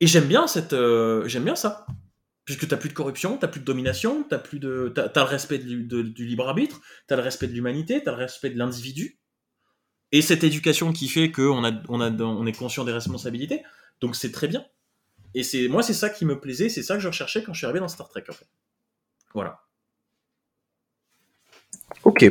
Et 0.00 0.06
j'aime 0.06 0.26
bien 0.26 0.46
cette, 0.46 0.72
euh, 0.72 1.28
j'aime 1.28 1.44
bien 1.44 1.54
ça, 1.54 1.86
puisque 2.44 2.66
t'as 2.68 2.76
plus 2.76 2.88
de 2.88 2.94
corruption, 2.94 3.36
t'as 3.38 3.48
plus 3.48 3.60
de 3.60 3.64
domination, 3.64 4.24
t'as 4.24 4.38
plus 4.38 4.58
de, 4.58 4.92
t'as, 4.94 5.08
le 5.14 5.22
respect 5.22 5.58
du, 5.58 5.84
libre 6.18 6.48
arbitre, 6.48 6.80
t'as 7.06 7.16
le 7.16 7.22
respect 7.22 7.46
de 7.46 7.52
l'humanité, 7.52 8.02
t'as 8.02 8.12
le 8.12 8.18
respect 8.18 8.50
de 8.50 8.58
l'individu, 8.58 9.18
et 10.10 10.22
cette 10.22 10.44
éducation 10.44 10.92
qui 10.92 11.08
fait 11.08 11.30
qu'on 11.30 11.62
on 11.88 12.46
est 12.46 12.56
conscient 12.56 12.84
des 12.84 12.92
responsabilités. 12.92 13.62
Donc 14.00 14.16
c'est 14.16 14.32
très 14.32 14.48
bien. 14.48 14.66
Et 15.34 15.42
c'est, 15.42 15.68
moi 15.68 15.82
c'est 15.82 15.94
ça 15.94 16.10
qui 16.10 16.26
me 16.26 16.38
plaisait, 16.38 16.68
c'est 16.68 16.82
ça 16.82 16.94
que 16.94 17.00
je 17.00 17.08
recherchais 17.08 17.42
quand 17.42 17.54
je 17.54 17.58
suis 17.58 17.66
arrivé 17.66 17.80
dans 17.80 17.88
Star 17.88 18.08
Trek. 18.08 18.24
Voilà. 19.32 19.60
Ok. 22.04 22.26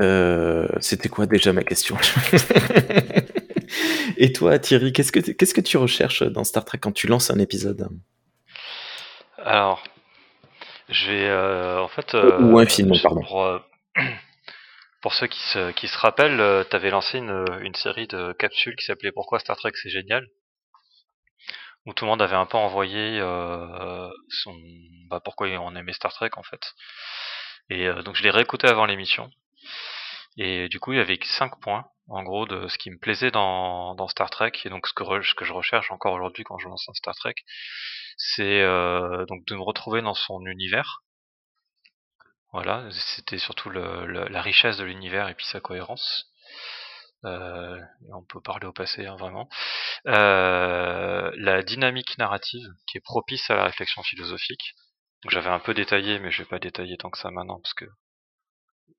Euh, 0.00 0.68
C'était 0.80 1.08
quoi 1.08 1.26
déjà 1.26 1.52
ma 1.54 1.62
question? 1.62 1.96
Et 4.18 4.32
toi, 4.32 4.58
Thierry, 4.58 4.92
qu'est-ce 4.92 5.12
que 5.12 5.20
qu'est-ce 5.20 5.54
que 5.54 5.60
tu 5.60 5.76
recherches 5.76 6.22
dans 6.22 6.44
Star 6.44 6.64
Trek 6.64 6.78
quand 6.78 6.92
tu 6.92 7.06
lances 7.06 7.30
un 7.30 7.38
épisode? 7.38 7.88
Alors, 9.46 9.82
je 10.88 11.10
vais 11.10 11.28
euh, 11.28 11.80
en 11.80 11.88
fait. 11.88 12.14
Ou 12.14 12.58
un 12.58 12.66
film, 12.66 12.92
je- 12.94 13.02
pardon. 13.02 13.22
Pour, 13.26 13.42
euh, 13.44 13.58
pour 15.02 15.14
ceux 15.14 15.26
qui 15.26 15.40
se, 15.40 15.70
qui 15.72 15.88
se 15.88 15.98
rappellent, 15.98 16.66
tu 16.68 16.76
avais 16.76 16.90
lancé 16.90 17.18
une, 17.18 17.44
une 17.62 17.74
série 17.74 18.06
de 18.08 18.32
capsules 18.34 18.76
qui 18.76 18.84
s'appelait 18.84 19.12
Pourquoi 19.12 19.38
Star 19.38 19.56
Trek 19.56 19.72
c'est 19.74 19.90
génial? 19.90 20.26
Où 21.86 21.94
tout 21.94 22.04
le 22.04 22.10
monde 22.10 22.20
avait 22.22 22.36
un 22.36 22.44
peu 22.46 22.58
envoyé 22.58 23.18
euh, 23.20 24.08
son 24.28 24.54
bah, 25.08 25.20
pourquoi 25.24 25.46
on 25.48 25.74
aimait 25.76 25.92
Star 25.94 26.12
Trek 26.12 26.30
en 26.36 26.42
fait. 26.42 26.60
Et 27.70 27.86
euh, 27.86 28.02
donc 28.02 28.16
je 28.16 28.22
l'ai 28.24 28.30
réécouté 28.30 28.66
avant 28.68 28.86
l'émission. 28.86 29.30
Et 30.38 30.68
du 30.68 30.80
coup, 30.80 30.92
il 30.92 30.98
y 30.98 31.00
avait 31.00 31.18
cinq 31.24 31.60
points, 31.60 31.84
en 32.08 32.22
gros, 32.22 32.46
de 32.46 32.68
ce 32.68 32.78
qui 32.78 32.90
me 32.90 32.98
plaisait 32.98 33.30
dans, 33.30 34.08
Star 34.08 34.30
Trek, 34.30 34.52
et 34.64 34.68
donc 34.68 34.86
ce 34.86 34.92
que, 34.94 35.04
ce 35.22 35.34
que 35.34 35.44
je 35.44 35.52
recherche 35.52 35.90
encore 35.90 36.12
aujourd'hui 36.14 36.44
quand 36.44 36.58
je 36.58 36.68
lance 36.68 36.88
un 36.88 36.94
Star 36.94 37.14
Trek, 37.16 37.34
c'est 38.16 38.62
euh, 38.62 39.26
donc 39.26 39.44
de 39.46 39.54
me 39.54 39.62
retrouver 39.62 40.02
dans 40.02 40.14
son 40.14 40.44
univers. 40.46 41.02
Voilà, 42.52 42.88
c'était 42.92 43.38
surtout 43.38 43.70
la 43.70 44.40
richesse 44.40 44.78
de 44.78 44.84
l'univers 44.84 45.28
et 45.28 45.34
puis 45.34 45.46
sa 45.46 45.60
cohérence. 45.60 46.30
Euh, 47.24 47.80
on 48.12 48.22
peut 48.24 48.40
parler 48.40 48.66
au 48.66 48.72
passé, 48.72 49.06
hein, 49.06 49.16
vraiment. 49.16 49.48
Euh, 50.06 51.30
la 51.34 51.62
dynamique 51.62 52.16
narrative 52.18 52.66
qui 52.86 52.98
est 52.98 53.00
propice 53.00 53.50
à 53.50 53.56
la 53.56 53.64
réflexion 53.64 54.02
philosophique. 54.02 54.74
J'avais 55.28 55.50
un 55.50 55.58
peu 55.58 55.74
détaillé, 55.74 56.18
mais 56.20 56.30
je 56.30 56.42
vais 56.42 56.48
pas 56.48 56.58
détailler 56.58 56.96
tant 56.96 57.10
que 57.10 57.18
ça 57.18 57.30
maintenant 57.30 57.60
parce 57.60 57.74
que 57.74 57.86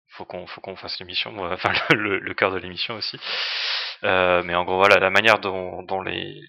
faut 0.10 0.26
qu'on 0.26 0.48
faut 0.48 0.62
qu'on 0.62 0.76
fasse 0.76 1.00
l'émission, 1.00 1.38
enfin 1.52 1.72
le, 1.96 2.20
le, 2.20 2.34
cœur 2.34 2.52
de 2.52 2.58
l'émission 2.58 2.96
aussi. 2.96 3.20
Euh, 4.04 4.43
mais 4.43 4.56
en 4.56 4.63
gros 4.63 4.78
voilà 4.78 4.98
la 5.00 5.10
manière 5.10 5.39
dont, 5.39 5.84
dont 5.84 6.02
les 6.02 6.39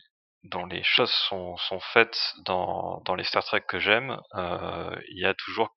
dont 0.44 0.66
les 0.66 0.82
choses 0.82 1.12
sont, 1.28 1.56
sont 1.56 1.80
faites 1.80 2.34
dans, 2.44 3.02
dans 3.04 3.14
les 3.14 3.24
Star 3.24 3.44
Trek 3.44 3.62
que 3.66 3.78
j'aime, 3.78 4.18
euh, 4.34 4.96
il 5.10 5.18
y 5.20 5.26
a 5.26 5.34
toujours 5.34 5.74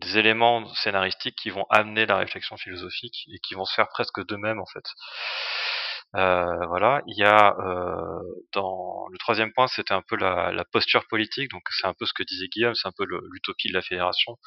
des 0.00 0.18
éléments 0.18 0.66
scénaristiques 0.74 1.36
qui 1.36 1.50
vont 1.50 1.66
amener 1.70 2.06
la 2.06 2.16
réflexion 2.18 2.56
philosophique 2.56 3.26
et 3.32 3.38
qui 3.38 3.54
vont 3.54 3.64
se 3.64 3.74
faire 3.74 3.88
presque 3.88 4.24
d'eux-mêmes 4.26 4.60
en 4.60 4.66
fait. 4.66 4.84
Euh, 6.16 6.66
voilà, 6.66 7.02
il 7.08 7.16
y 7.18 7.24
a 7.24 7.56
euh, 7.58 8.22
dans 8.52 9.06
le 9.10 9.18
troisième 9.18 9.52
point, 9.52 9.66
c'était 9.66 9.94
un 9.94 10.02
peu 10.02 10.16
la, 10.16 10.64
posture 10.72 11.06
politique, 11.08 11.50
donc 11.50 11.62
c'est 11.70 11.86
un 11.86 11.94
peu 11.94 12.06
ce 12.06 12.12
que 12.12 12.22
disait 12.22 12.46
Guillaume, 12.48 12.74
c'est 12.74 12.86
un 12.86 12.92
peu 12.96 13.04
l'utopie 13.04 13.68
de 13.68 13.74
la 13.74 13.82
fédération, 13.82 14.38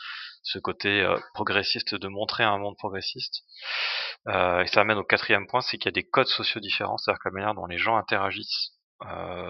ce 0.43 0.59
côté 0.59 1.01
euh, 1.01 1.17
progressiste 1.33 1.95
de 1.95 2.07
montrer 2.07 2.43
un 2.43 2.57
monde 2.57 2.77
progressiste. 2.77 3.43
Et 4.27 4.67
ça 4.67 4.81
amène 4.81 4.97
au 4.97 5.03
quatrième 5.03 5.47
point, 5.47 5.61
c'est 5.61 5.77
qu'il 5.77 5.85
y 5.85 5.89
a 5.89 5.91
des 5.91 6.07
codes 6.07 6.27
sociaux 6.27 6.61
différents, 6.61 6.97
c'est-à-dire 6.97 7.19
que 7.19 7.29
la 7.29 7.33
manière 7.33 7.53
dont 7.53 7.65
les 7.65 7.77
gens 7.77 7.97
interagissent 7.97 8.73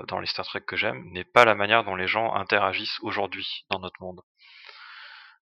dans 0.08 0.20
les 0.20 0.28
Star 0.28 0.46
Trek 0.46 0.62
que 0.68 0.76
j'aime 0.76 1.04
n'est 1.12 1.24
pas 1.24 1.46
la 1.46 1.56
manière 1.56 1.84
dont 1.84 1.96
les 1.96 2.08
gens 2.08 2.34
interagissent 2.36 3.00
aujourd'hui 3.02 3.66
dans 3.72 3.80
notre 3.80 4.02
monde. 4.02 4.22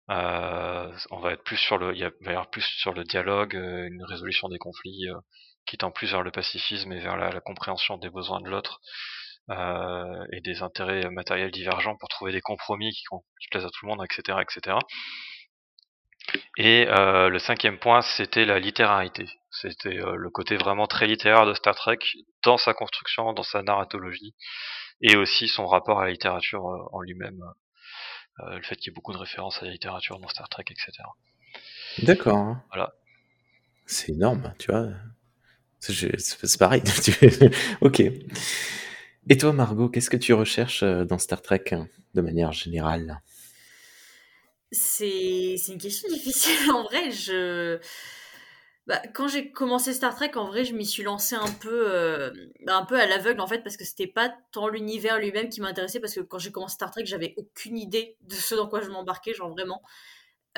On 0.08 1.20
va 1.20 1.32
être 1.32 1.44
plus 1.44 1.56
sur 1.56 1.78
le, 1.78 1.94
il 1.94 2.00
y 2.00 2.28
avoir 2.28 2.50
plus 2.50 2.62
sur 2.62 2.92
le 2.92 3.04
dialogue, 3.04 3.54
une 3.54 4.04
résolution 4.04 4.48
des 4.48 4.58
conflits 4.58 5.08
qui 5.66 5.78
tend 5.78 5.90
plus 5.90 6.10
vers 6.10 6.22
le 6.22 6.30
pacifisme 6.30 6.92
et 6.92 7.00
vers 7.00 7.16
la, 7.16 7.30
la 7.30 7.40
compréhension 7.40 7.96
des 7.96 8.10
besoins 8.10 8.40
de 8.40 8.48
l'autre 8.48 8.80
euh, 9.50 10.24
et 10.32 10.40
des 10.40 10.62
intérêts 10.62 11.10
matériels 11.10 11.50
divergents 11.50 11.96
pour 11.96 12.08
trouver 12.08 12.30
des 12.30 12.40
compromis 12.40 12.92
qui, 12.92 13.02
qui 13.02 13.48
plaisent 13.50 13.64
à 13.64 13.70
tout 13.70 13.86
le 13.86 13.88
monde, 13.88 14.04
etc., 14.04 14.38
etc. 14.40 14.76
Et 16.56 16.86
euh, 16.86 17.28
le 17.28 17.40
cinquième 17.40 17.80
point, 17.80 18.02
c'était 18.02 18.44
la 18.44 18.60
littérarité. 18.60 19.28
C'était 19.50 19.98
euh, 19.98 20.14
le 20.14 20.30
côté 20.30 20.56
vraiment 20.56 20.86
très 20.86 21.08
littéraire 21.08 21.44
de 21.44 21.54
Star 21.54 21.74
Trek 21.74 21.98
dans 22.44 22.56
sa 22.56 22.72
construction, 22.72 23.32
dans 23.32 23.42
sa 23.42 23.62
narratologie, 23.62 24.36
et 25.00 25.16
aussi 25.16 25.48
son 25.48 25.66
rapport 25.66 26.00
à 26.00 26.04
la 26.04 26.12
littérature 26.12 26.64
en 26.64 27.00
lui-même, 27.00 27.40
le 28.46 28.62
fait 28.62 28.76
qu'il 28.76 28.90
y 28.90 28.92
ait 28.92 28.94
beaucoup 28.94 29.12
de 29.12 29.18
références 29.18 29.60
à 29.60 29.66
la 29.66 29.72
littérature 29.72 30.20
dans 30.20 30.28
Star 30.28 30.48
Trek, 30.48 30.64
etc. 30.70 30.92
D'accord. 31.98 32.56
Voilà. 32.68 32.92
C'est 33.86 34.12
énorme, 34.12 34.54
tu 34.60 34.70
vois. 34.70 34.86
C'est 35.82 36.58
pareil. 36.58 36.82
ok. 37.80 38.02
Et 39.28 39.36
toi, 39.36 39.52
Margot, 39.52 39.88
qu'est-ce 39.88 40.10
que 40.10 40.16
tu 40.16 40.32
recherches 40.32 40.82
euh, 40.82 41.04
dans 41.04 41.18
Star 41.18 41.42
Trek 41.42 41.64
hein, 41.72 41.88
de 42.14 42.20
manière 42.20 42.52
générale? 42.52 43.20
C'est 44.70 45.56
une 45.68 45.78
question 45.78 46.08
difficile. 46.08 46.70
En 46.72 46.84
vrai, 46.84 47.10
je 47.10 47.78
bah, 48.88 49.00
quand 49.14 49.28
j'ai 49.28 49.52
commencé 49.52 49.92
Star 49.92 50.14
Trek, 50.14 50.32
en 50.34 50.46
vrai, 50.46 50.64
je 50.64 50.74
m'y 50.74 50.84
suis 50.84 51.04
lancée 51.04 51.36
un 51.36 51.52
peu, 51.60 51.84
euh, 51.88 52.32
un 52.66 52.84
peu 52.84 52.98
à 52.98 53.06
l'aveugle, 53.06 53.40
en 53.40 53.46
fait, 53.46 53.60
parce 53.60 53.76
que 53.76 53.84
c'était 53.84 54.08
pas 54.08 54.34
tant 54.50 54.66
l'univers 54.66 55.18
lui-même 55.20 55.48
qui 55.48 55.60
m'intéressait, 55.60 56.00
parce 56.00 56.14
que 56.14 56.20
quand 56.20 56.38
j'ai 56.38 56.50
commencé 56.50 56.74
Star 56.74 56.90
Trek, 56.90 57.06
j'avais 57.06 57.34
aucune 57.36 57.78
idée 57.78 58.16
de 58.22 58.34
ce 58.34 58.56
dans 58.56 58.66
quoi 58.66 58.80
je 58.80 58.88
m'embarquais, 58.90 59.34
genre 59.34 59.50
vraiment. 59.50 59.82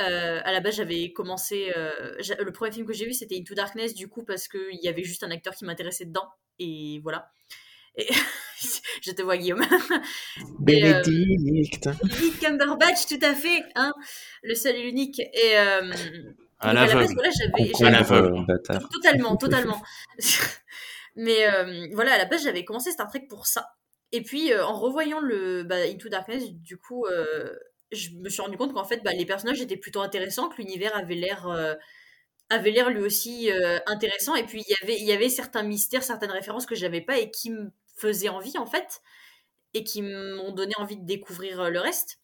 Euh, 0.00 0.40
à 0.44 0.52
la 0.52 0.60
base, 0.60 0.76
j'avais 0.76 1.12
commencé. 1.12 1.72
Euh, 1.76 2.16
le 2.38 2.52
premier 2.52 2.72
film 2.72 2.86
que 2.86 2.92
j'ai 2.92 3.06
vu, 3.06 3.12
c'était 3.12 3.36
Into 3.38 3.54
Darkness, 3.54 3.94
du 3.94 4.08
coup, 4.08 4.24
parce 4.24 4.48
qu'il 4.48 4.80
y 4.82 4.88
avait 4.88 5.04
juste 5.04 5.22
un 5.22 5.30
acteur 5.30 5.54
qui 5.54 5.64
m'intéressait 5.64 6.06
dedans, 6.06 6.28
et 6.58 7.00
voilà. 7.02 7.30
Et 7.96 8.08
je 9.02 9.12
te 9.12 9.22
vois, 9.22 9.36
Guillaume. 9.36 9.64
Bénédicte. 10.58 11.88
Benedict 11.88 12.40
Cumberbatch, 12.40 13.06
tout 13.06 13.20
à 13.22 13.34
fait, 13.34 13.62
hein, 13.76 13.92
le 14.42 14.54
seul 14.54 14.76
et 14.76 14.82
l'unique. 14.82 15.20
Et. 15.20 15.56
À 16.60 16.72
l'aveugle. 16.72 17.14
Voilà, 17.78 18.02
totalement, 18.90 19.36
totalement. 19.36 19.82
Mais 21.16 21.46
euh, 21.46 21.88
voilà, 21.92 22.14
à 22.14 22.18
la 22.18 22.24
base, 22.24 22.42
j'avais 22.42 22.64
commencé 22.64 22.90
Star 22.90 23.08
Trek 23.08 23.26
pour 23.28 23.46
ça. 23.46 23.66
Et 24.12 24.22
puis, 24.22 24.52
euh, 24.52 24.64
en 24.64 24.78
revoyant 24.78 25.20
le 25.20 25.62
bah, 25.62 25.76
Into 25.76 26.08
Darkness, 26.08 26.50
du 26.50 26.78
coup, 26.78 27.04
euh, 27.06 27.52
je 27.94 28.10
me 28.16 28.28
suis 28.28 28.42
rendu 28.42 28.56
compte 28.56 28.74
qu'en 28.74 28.84
fait, 28.84 29.02
bah, 29.04 29.12
les 29.12 29.26
personnages 29.26 29.60
étaient 29.60 29.76
plutôt 29.76 30.00
intéressants, 30.00 30.48
que 30.48 30.56
l'univers 30.56 30.96
avait 30.96 31.14
l'air 31.14 31.48
avait 32.50 32.70
l'air 32.70 32.90
lui 32.90 33.02
aussi 33.02 33.50
intéressant. 33.86 34.34
Et 34.34 34.44
puis, 34.44 34.62
il 34.66 34.70
y 34.70 34.84
avait, 34.84 35.00
il 35.00 35.06
y 35.06 35.12
avait 35.12 35.28
certains 35.28 35.62
mystères, 35.62 36.02
certaines 36.02 36.30
références 36.30 36.66
que 36.66 36.74
j'avais 36.74 37.00
pas 37.00 37.18
et 37.18 37.30
qui 37.30 37.50
me 37.50 37.70
faisaient 37.96 38.28
envie, 38.28 38.58
en 38.58 38.66
fait, 38.66 39.00
et 39.74 39.84
qui 39.84 40.02
m'ont 40.02 40.52
donné 40.52 40.74
envie 40.78 40.96
de 40.96 41.06
découvrir 41.06 41.70
le 41.70 41.80
reste. 41.80 42.18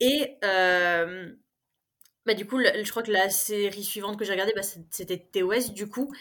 Et 0.00 0.36
bah, 0.42 2.34
du 2.34 2.46
coup, 2.46 2.60
je 2.60 2.90
crois 2.90 3.02
que 3.02 3.10
la 3.10 3.30
série 3.30 3.84
suivante 3.84 4.18
que 4.18 4.24
j'ai 4.24 4.32
regardée, 4.32 4.52
bah, 4.54 4.62
c'était 4.90 5.18
TOS, 5.18 5.72
du 5.72 5.88
coup. 5.88 6.12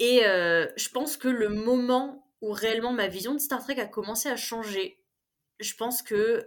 Et 0.00 0.24
euh, 0.24 0.66
je 0.76 0.88
pense 0.88 1.16
que 1.16 1.28
le 1.28 1.50
moment 1.50 2.26
où 2.40 2.52
réellement 2.52 2.92
ma 2.92 3.06
vision 3.06 3.34
de 3.34 3.38
Star 3.38 3.62
Trek 3.62 3.78
a 3.78 3.86
commencé 3.86 4.30
à 4.30 4.36
changer, 4.36 4.99
je 5.60 5.74
pense 5.74 6.02
que. 6.02 6.14
Euh, 6.14 6.42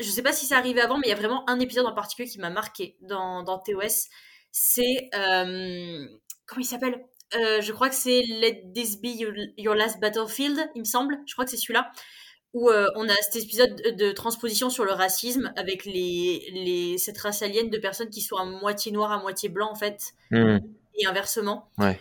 je 0.00 0.08
sais 0.08 0.22
pas 0.22 0.32
si 0.32 0.46
c'est 0.46 0.54
arrivé 0.54 0.80
avant, 0.80 0.98
mais 0.98 1.06
il 1.06 1.10
y 1.10 1.12
a 1.12 1.16
vraiment 1.16 1.48
un 1.48 1.60
épisode 1.60 1.86
en 1.86 1.94
particulier 1.94 2.28
qui 2.28 2.38
m'a 2.38 2.50
marqué 2.50 2.96
dans, 3.00 3.42
dans 3.42 3.58
TOS. 3.58 4.08
C'est. 4.50 5.08
Euh, 5.14 6.06
comment 6.46 6.60
il 6.60 6.64
s'appelle? 6.64 7.04
Je 7.32 7.72
crois 7.72 7.90
que 7.90 7.94
c'est 7.94 8.22
Let 8.22 8.72
This 8.74 9.00
Be 9.02 9.08
your, 9.58 9.74
Last 9.74 10.00
Battlefield, 10.00 10.58
il 10.74 10.80
me 10.80 10.84
semble. 10.84 11.18
Je 11.26 11.34
crois 11.34 11.44
que 11.44 11.50
c'est 11.50 11.58
celui-là 11.58 11.90
où 12.54 12.70
euh, 12.70 12.86
on 12.96 13.08
a 13.08 13.14
cet 13.20 13.42
épisode 13.42 13.74
de 13.96 14.12
transposition 14.12 14.70
sur 14.70 14.84
le 14.84 14.92
racisme 14.92 15.52
avec 15.56 15.84
les, 15.84 16.42
les, 16.52 16.98
cette 16.98 17.18
race 17.18 17.42
alien 17.42 17.68
de 17.68 17.78
personnes 17.78 18.08
qui 18.08 18.22
sont 18.22 18.36
à 18.36 18.44
moitié 18.44 18.90
noires, 18.90 19.12
à 19.12 19.20
moitié 19.20 19.48
blanc 19.48 19.70
en 19.70 19.74
fait, 19.74 20.14
mmh. 20.30 20.58
et 20.98 21.06
inversement. 21.06 21.70
Ouais. 21.76 21.98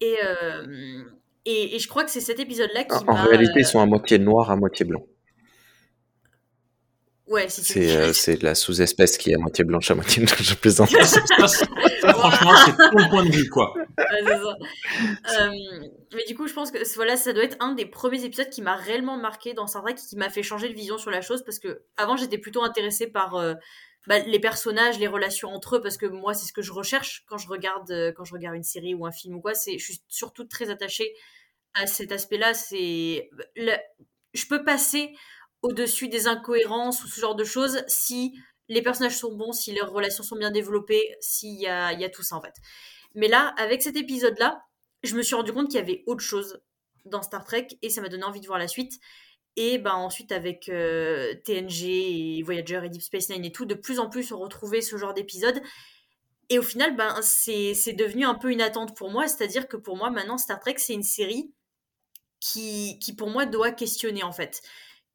Et, 0.00 0.16
euh, 0.22 1.04
et, 1.46 1.76
et, 1.76 1.78
je 1.78 1.88
crois 1.88 2.04
que 2.04 2.10
c'est 2.10 2.20
cet 2.20 2.38
épisode-là 2.38 2.84
qui 2.84 2.94
En, 2.94 3.08
en 3.08 3.24
réalité, 3.24 3.60
ils 3.60 3.64
sont 3.64 3.80
à 3.80 3.86
moitié 3.86 4.18
noirs, 4.18 4.50
à 4.50 4.56
moitié 4.56 4.84
blanc. 4.84 5.06
Ouais, 7.26 7.48
si 7.48 7.64
c'est 7.64 7.96
euh, 7.96 8.12
c'est 8.12 8.40
la 8.42 8.54
sous-espèce 8.54 9.18
qui 9.18 9.32
est 9.32 9.34
à 9.34 9.38
moitié 9.38 9.64
blanche, 9.64 9.90
à 9.90 9.96
moitié 9.96 10.22
noire, 10.22 10.36
je 10.40 10.54
plaisante. 10.54 10.90
ça, 10.90 11.04
ça, 11.04 11.48
ça, 11.48 11.66
franchement, 12.12 12.52
c'est 12.64 12.76
ton 12.76 13.08
point 13.08 13.24
de 13.24 13.32
vue, 13.32 13.48
quoi. 13.48 13.74
Ouais, 13.74 14.32
euh, 14.32 15.50
mais 16.14 16.24
du 16.26 16.36
coup, 16.36 16.46
je 16.46 16.52
pense 16.52 16.70
que 16.70 16.78
voilà, 16.94 17.16
ça 17.16 17.32
doit 17.32 17.44
être 17.44 17.56
un 17.60 17.72
des 17.72 17.86
premiers 17.86 18.24
épisodes 18.24 18.48
qui 18.48 18.62
m'a 18.62 18.76
réellement 18.76 19.16
marqué 19.16 19.54
dans 19.54 19.66
Star 19.66 19.82
Trek, 19.82 19.94
qui 19.94 20.16
m'a 20.16 20.30
fait 20.30 20.42
changer 20.42 20.68
de 20.68 20.74
vision 20.74 20.98
sur 20.98 21.10
la 21.10 21.20
chose, 21.20 21.42
parce 21.44 21.58
que 21.58 21.82
avant, 21.96 22.16
j'étais 22.16 22.38
plutôt 22.38 22.62
intéressée 22.62 23.08
par 23.08 23.34
euh, 23.34 23.54
bah, 24.06 24.20
les 24.20 24.38
personnages, 24.38 24.98
les 24.98 25.08
relations 25.08 25.48
entre 25.48 25.76
eux, 25.76 25.80
parce 25.80 25.96
que 25.96 26.06
moi, 26.06 26.34
c'est 26.34 26.46
ce 26.46 26.52
que 26.52 26.62
je 26.62 26.72
recherche 26.72 27.24
quand 27.26 27.38
je 27.38 27.48
regarde, 27.48 27.90
euh, 27.90 28.12
quand 28.12 28.24
je 28.24 28.34
regarde 28.34 28.56
une 28.56 28.62
série 28.62 28.94
ou 28.94 29.06
un 29.06 29.12
film 29.12 29.36
ou 29.36 29.40
quoi. 29.40 29.54
C'est, 29.54 29.78
je 29.78 29.84
suis 29.84 30.00
surtout 30.08 30.44
très 30.44 30.70
attachée 30.70 31.12
à 31.74 31.86
cet 31.86 32.12
aspect-là. 32.12 32.54
C'est, 32.54 33.30
je 33.56 34.46
peux 34.48 34.64
passer 34.64 35.12
au-dessus 35.66 36.08
des 36.08 36.28
incohérences 36.28 37.02
ou 37.04 37.08
ce 37.08 37.20
genre 37.20 37.34
de 37.34 37.44
choses 37.44 37.82
si 37.88 38.38
les 38.68 38.82
personnages 38.82 39.16
sont 39.16 39.34
bons, 39.34 39.52
si 39.52 39.72
leurs 39.72 39.90
relations 39.90 40.22
sont 40.22 40.36
bien 40.36 40.50
développées, 40.50 41.16
s'il 41.20 41.60
y 41.60 41.66
a, 41.66 42.08
tout 42.08 42.22
ça 42.22 42.36
en 42.36 42.40
fait. 42.40 42.54
Mais 43.14 43.28
là, 43.28 43.54
avec 43.58 43.82
cet 43.82 43.96
épisode-là, 43.96 44.60
je 45.02 45.16
me 45.16 45.22
suis 45.22 45.34
rendu 45.34 45.52
compte 45.52 45.68
qu'il 45.68 45.78
y 45.78 45.82
avait 45.82 46.02
autre 46.06 46.22
chose 46.22 46.60
dans 47.04 47.22
Star 47.22 47.44
Trek 47.44 47.68
et 47.82 47.90
ça 47.90 48.00
m'a 48.00 48.08
donné 48.08 48.24
envie 48.24 48.40
de 48.40 48.46
voir 48.46 48.58
la 48.58 48.68
suite. 48.68 48.98
Et 49.58 49.78
ben 49.78 49.94
ensuite 49.94 50.32
avec 50.32 50.68
euh, 50.68 51.34
TNG 51.44 51.84
et 51.84 52.42
Voyager 52.42 52.80
et 52.84 52.90
Deep 52.90 53.02
Space 53.02 53.30
Nine 53.30 53.44
et 53.44 53.52
tout, 53.52 53.64
de 53.64 53.74
plus 53.74 53.98
en 53.98 54.10
plus 54.10 54.32
on 54.32 54.38
retrouvait 54.38 54.82
ce 54.82 54.96
genre 54.96 55.14
d'épisode. 55.14 55.62
Et 56.48 56.58
au 56.58 56.62
final, 56.62 56.94
ben 56.94 57.20
c'est 57.22 57.92
devenu 57.94 58.24
un 58.24 58.34
peu 58.34 58.52
une 58.52 58.60
attente 58.60 58.96
pour 58.96 59.10
moi, 59.10 59.26
c'est-à-dire 59.26 59.66
que 59.66 59.76
pour 59.76 59.96
moi 59.96 60.10
maintenant 60.10 60.38
Star 60.38 60.60
Trek 60.60 60.74
c'est 60.76 60.92
une 60.92 61.02
série 61.02 61.52
qui, 62.38 62.98
qui 63.00 63.16
pour 63.16 63.30
moi 63.30 63.46
doit 63.46 63.72
questionner 63.72 64.22
en 64.22 64.32
fait 64.32 64.60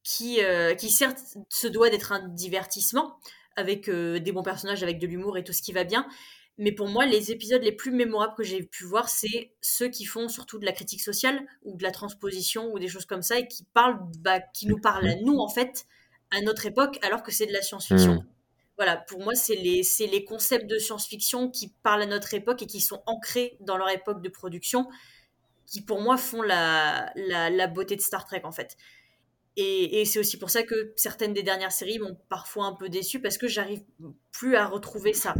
qui, 0.03 0.43
euh, 0.43 0.73
qui 0.75 0.89
certes 0.89 1.19
se 1.49 1.67
doit 1.67 1.89
d'être 1.89 2.11
un 2.11 2.27
divertissement, 2.29 3.17
avec 3.55 3.89
euh, 3.89 4.19
des 4.19 4.31
bons 4.31 4.43
personnages, 4.43 4.83
avec 4.83 4.99
de 4.99 5.07
l'humour 5.07 5.37
et 5.37 5.43
tout 5.43 5.53
ce 5.53 5.61
qui 5.61 5.73
va 5.73 5.83
bien. 5.83 6.07
Mais 6.57 6.71
pour 6.71 6.87
moi, 6.87 7.05
les 7.05 7.31
épisodes 7.31 7.63
les 7.63 7.71
plus 7.71 7.91
mémorables 7.91 8.35
que 8.35 8.43
j'ai 8.43 8.61
pu 8.63 8.83
voir, 8.83 9.09
c'est 9.09 9.53
ceux 9.61 9.87
qui 9.87 10.05
font 10.05 10.27
surtout 10.27 10.59
de 10.59 10.65
la 10.65 10.73
critique 10.73 11.01
sociale 11.01 11.41
ou 11.63 11.75
de 11.75 11.83
la 11.83 11.91
transposition 11.91 12.71
ou 12.71 12.79
des 12.79 12.87
choses 12.87 13.05
comme 13.05 13.21
ça 13.21 13.39
et 13.39 13.47
qui 13.47 13.63
parlent, 13.73 13.99
bah, 14.19 14.39
qui 14.39 14.67
nous 14.67 14.79
parlent 14.79 15.07
à 15.07 15.15
nous 15.15 15.37
en 15.39 15.49
fait, 15.49 15.85
à 16.29 16.41
notre 16.41 16.65
époque, 16.65 16.99
alors 17.03 17.23
que 17.23 17.31
c'est 17.31 17.45
de 17.45 17.53
la 17.53 17.61
science-fiction. 17.61 18.15
Mmh. 18.15 18.27
voilà, 18.77 18.97
pour 18.97 19.21
moi, 19.23 19.33
c'est 19.33 19.55
les, 19.55 19.81
les 19.99 20.23
concepts 20.23 20.67
de 20.67 20.77
science-fiction 20.77 21.49
qui 21.49 21.73
parlent 21.83 22.03
à 22.03 22.05
notre 22.05 22.33
époque 22.33 22.61
et 22.61 22.67
qui 22.67 22.81
sont 22.81 23.01
ancrés 23.05 23.57
dans 23.61 23.77
leur 23.77 23.89
époque 23.89 24.21
de 24.21 24.29
production, 24.29 24.87
qui 25.65 25.81
pour 25.81 26.01
moi 26.01 26.17
font 26.17 26.41
la, 26.41 27.11
la, 27.15 27.67
beauté 27.67 27.95
de 27.95 28.01
Star 28.01 28.25
Trek 28.25 28.41
en 28.43 28.51
fait. 28.51 28.77
Et, 29.57 30.05
c'est 30.05 30.19
aussi 30.19 30.37
pour 30.37 30.49
ça 30.49 30.63
que 30.63 30.93
certaines 30.95 31.33
des 31.33 31.43
dernières 31.43 31.71
séries 31.71 31.99
m'ont 31.99 32.17
parfois 32.29 32.65
un 32.65 32.73
peu 32.73 32.87
déçu 32.87 33.21
parce 33.21 33.37
que 33.37 33.47
j'arrive 33.47 33.81
plus 34.31 34.55
à 34.55 34.65
retrouver 34.65 35.13
ça. 35.13 35.35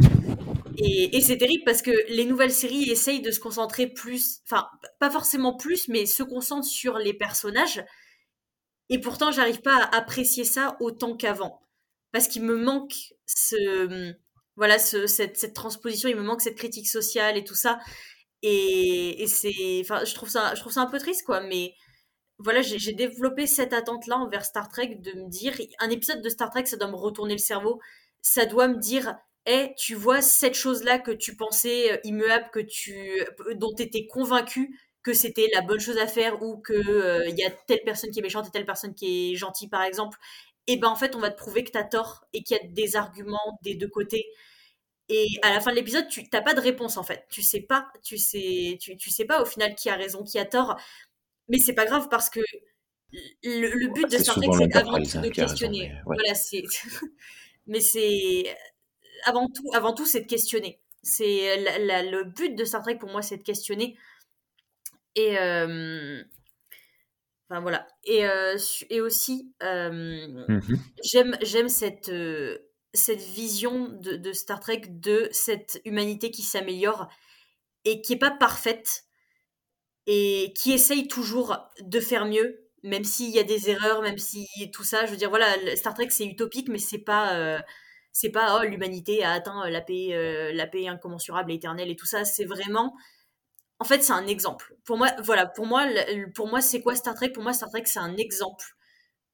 Et, 0.78 1.22
c'est 1.22 1.38
terrible 1.38 1.64
parce 1.66 1.82
que 1.82 1.92
les 2.10 2.26
nouvelles 2.26 2.52
séries 2.52 2.90
essayent 2.90 3.22
de 3.22 3.32
se 3.32 3.40
concentrer 3.40 3.88
plus, 3.88 4.42
enfin, 4.46 4.68
pas 5.00 5.10
forcément 5.10 5.56
plus, 5.56 5.88
mais 5.88 6.06
se 6.06 6.24
concentrent 6.24 6.68
sur 6.68 6.98
les 6.98 7.14
personnages. 7.14 7.84
Et 8.90 9.00
pourtant, 9.00 9.32
j'arrive 9.32 9.62
pas 9.62 9.78
à 9.78 9.98
apprécier 9.98 10.44
ça 10.44 10.76
autant 10.82 11.16
qu'avant. 11.16 11.62
Parce 12.12 12.28
qu'il 12.28 12.44
me 12.44 12.58
manque 12.58 12.94
ce, 13.26 14.14
voilà, 14.58 14.78
ce, 14.78 15.08
cette, 15.08 15.38
cette, 15.38 15.54
transposition, 15.54 16.10
il 16.10 16.18
me 16.18 16.24
manque 16.24 16.42
cette 16.42 16.58
critique 16.58 16.90
sociale 16.90 17.38
et 17.38 17.46
tout 17.46 17.56
ça. 17.56 17.80
Et, 18.42 19.24
et 19.24 19.28
c'est, 19.28 19.80
enfin, 19.82 20.04
je 20.04 20.14
trouve 20.14 20.30
ça, 20.30 20.54
je 20.56 20.60
trouve 20.60 20.74
ça 20.74 20.82
un 20.82 20.88
peu 20.88 21.00
triste, 21.00 21.24
quoi. 21.26 21.40
Mais 21.42 21.76
voilà, 22.44 22.62
j'ai 22.62 22.94
développé 22.94 23.48
cette 23.48 23.74
attente-là 23.74 24.18
envers 24.18 24.46
Star 24.46 24.70
Trek 24.70 24.96
de 24.96 25.12
me 25.14 25.30
dire, 25.30 25.54
un 25.80 25.90
épisode 25.90 26.22
de 26.22 26.30
Star 26.30 26.50
Trek, 26.50 26.66
ça 26.66 26.78
doit 26.78 26.90
me 26.90 26.96
retourner 26.96 27.34
le 27.34 27.40
cerveau. 27.40 27.80
Ça 28.22 28.46
doit 28.46 28.68
me 28.68 28.78
dire, 28.78 29.16
hé, 29.46 29.74
tu 29.78 29.96
vois 29.96 30.22
cette 30.22 30.56
chose-là 30.56 31.00
que 31.00 31.12
tu 31.12 31.36
pensais 31.36 31.94
euh, 31.94 31.98
immuable, 32.04 32.50
que 32.54 32.60
tu, 32.60 32.94
euh, 33.22 33.56
dont 33.56 33.74
tu 33.76 33.84
étais 33.84 34.08
convaincu 34.08 34.80
que 35.04 35.14
c'était 35.14 35.50
la 35.54 35.62
bonne 35.62 35.80
chose 35.80 35.98
à 35.98 36.06
faire 36.06 36.44
ou 36.44 36.58
que 36.58 36.74
euh, 36.74 37.28
il 37.28 37.36
y 37.38 37.44
a 37.44 37.50
telle 37.50 37.82
personne 37.84 38.12
qui 38.12 38.20
est 38.20 38.22
méchante 38.22 38.48
et 38.48 38.52
telle 38.52 38.68
personne 38.68 38.94
qui 38.94 39.32
est 39.32 39.36
gentille, 39.36 39.68
par 39.68 39.82
exemple 39.84 40.18
et 40.68 40.78
ben 40.78 40.88
en 40.90 40.96
fait 40.96 41.16
on 41.16 41.20
va 41.20 41.30
te 41.32 41.38
prouver 41.38 41.64
que 41.64 41.72
tu 41.72 41.78
as 41.78 41.84
tort 41.84 42.26
et 42.34 42.44
qu'il 42.44 42.58
y 42.58 42.60
a 42.60 42.64
des 42.68 42.96
arguments 42.96 43.60
des 43.64 43.76
deux 43.76 43.88
côtés. 43.88 44.26
Et 45.10 45.28
à 45.44 45.52
la 45.54 45.60
fin 45.60 45.72
de 45.72 45.76
l'épisode 45.76 46.08
tu 46.08 46.24
n'as 46.34 46.42
pas 46.42 46.54
de 46.54 46.62
réponse 46.62 46.98
en 46.98 47.04
fait. 47.04 47.26
Tu 47.30 47.42
sais 47.44 47.62
pas 47.62 47.88
tu 48.04 48.18
sais 48.18 48.78
tu, 48.80 49.12
sais 49.12 49.26
pas 49.26 49.42
au 49.42 49.46
final 49.46 49.76
qui 49.76 49.90
a 49.90 49.96
raison 49.96 50.24
qui 50.24 50.40
a 50.40 50.46
tort 50.46 50.78
mais 51.52 51.60
c'est 51.60 51.74
pas 51.74 51.86
grave 51.86 52.08
parce 52.10 52.30
que 52.30 52.40
le, 53.44 53.94
but 53.94 54.10
de 54.10 54.18
Star 54.18 54.36
Trek 54.36 54.48
c'est 54.58 54.76
avant 54.78 54.98
tout 55.04 55.20
de 55.20 55.30
questionner. 55.30 55.92
voilà 56.06 56.34
c'est 56.34 56.64
mais 57.68 57.82
c'est 57.82 58.56
avant 59.26 59.50
tout 59.50 59.70
avant 59.74 59.94
tout 59.94 60.06
c'est 60.06 60.22
de 60.22 60.28
questionner. 60.28 60.80
C'est 61.04 61.58
le 61.58 62.24
but 62.24 62.56
de 62.56 62.64
Star 62.64 62.82
Trek 62.82 62.96
pour 62.96 63.10
moi 63.10 63.22
c'est 63.22 63.38
de 63.38 63.44
questionner. 63.44 63.98
Et 65.16 65.38
euh, 65.38 66.24
voilà. 67.50 67.86
Et, 68.06 68.26
euh, 68.26 68.58
et 68.90 69.02
aussi, 69.02 69.54
euh, 69.62 69.92
mmh 70.48 70.62
j'aime, 71.04 71.38
j'aime 71.42 71.68
cette, 71.68 72.12
cette 72.94 73.22
vision 73.22 73.90
de, 73.90 74.16
de, 74.16 74.32
Star 74.32 74.62
Trek 74.62 74.84
de 74.88 75.28
cette 75.32 75.82
humanité 75.84 76.32
qui 76.32 76.44
s'améliore 76.44 77.10
et 77.84 78.02
qui 78.02 78.14
est 78.14 78.20
pas 78.20 78.32
parfaite 78.32 79.04
et 80.08 80.54
qui 80.58 80.72
essaye 80.72 81.08
toujours 81.08 81.58
de 81.82 82.00
faire 82.00 82.26
mieux, 82.26 82.68
même 82.84 83.04
s'il 83.04 83.30
y 83.30 83.40
a 83.40 83.44
des 83.44 83.70
erreurs, 83.70 84.02
même 84.02 84.18
si 84.18 84.48
tout 84.74 84.84
ça. 84.84 85.06
Je 85.06 85.12
veux 85.12 85.18
dire, 85.18 85.30
voilà, 85.30 85.48
Star 85.76 85.94
Trek 85.94 86.10
c'est 86.10 86.26
utopique, 86.26 86.70
mais 86.70 86.80
c'est 86.80 87.00
pas 87.00 87.62
c'est 88.12 88.32
pas 88.32 88.60
oh, 88.60 88.68
l'humanité 88.68 89.24
a 89.24 89.32
atteint 89.34 89.70
la 89.70 89.82
paix, 89.82 90.52
la 90.54 90.68
paix 90.68 90.88
incommensurable 90.88 91.52
et 91.52 91.56
éternelle 91.56 91.90
et 91.92 91.96
tout 91.96 92.06
ça. 92.06 92.26
C'est 92.26 92.46
vraiment 92.46 92.96
en 93.82 93.84
fait, 93.84 94.04
c'est 94.04 94.14
un 94.14 94.28
exemple. 94.28 94.76
Pour 94.86 94.98
moi, 94.98 95.10
voilà, 95.24 95.48
pour 95.48 95.66
moi, 95.66 95.88
pour 96.36 96.48
moi, 96.48 96.62
c'est 96.62 96.82
quoi 96.82 96.96
Star 96.96 97.16
Trek? 97.16 97.30
Pour 97.30 97.42
moi, 97.42 97.52
Star 97.52 97.68
Trek, 97.72 97.82
c'est 97.86 97.98
un 97.98 98.16
exemple 98.16 98.64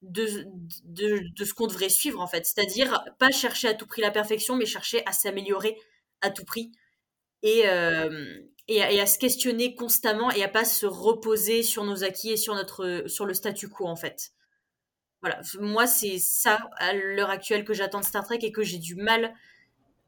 de, 0.01 0.45
de, 0.85 1.43
ce 1.43 1.53
qu'on 1.53 1.67
devrait 1.67 1.89
suivre, 1.89 2.21
en 2.21 2.27
fait. 2.27 2.45
C'est-à-dire, 2.45 3.03
pas 3.19 3.29
chercher 3.29 3.67
à 3.67 3.73
tout 3.73 3.85
prix 3.85 4.01
la 4.01 4.09
perfection, 4.09 4.55
mais 4.55 4.65
chercher 4.65 5.05
à 5.05 5.11
s'améliorer 5.11 5.77
à 6.21 6.29
tout 6.29 6.45
prix. 6.45 6.71
Et, 7.43 7.63
euh, 7.67 8.39
et, 8.67 8.81
à, 8.81 9.05
se 9.05 9.17
questionner 9.17 9.75
constamment 9.75 10.29
et 10.31 10.43
à 10.43 10.49
pas 10.49 10.65
se 10.65 10.85
reposer 10.85 11.63
sur 11.63 11.83
nos 11.83 12.03
acquis 12.03 12.31
et 12.31 12.37
sur, 12.37 12.55
notre, 12.55 13.05
sur 13.07 13.25
le 13.25 13.33
statu 13.33 13.69
quo, 13.69 13.87
en 13.87 13.95
fait. 13.95 14.31
Voilà, 15.21 15.41
moi, 15.59 15.87
c'est 15.87 16.19
ça, 16.19 16.59
à 16.77 16.93
l'heure 16.93 17.29
actuelle, 17.29 17.63
que 17.65 17.73
j'attends 17.73 18.01
de 18.01 18.05
Star 18.05 18.25
Trek 18.25 18.39
et 18.41 18.51
que 18.51 18.63
j'ai 18.63 18.77
du 18.77 18.95
mal 18.95 19.33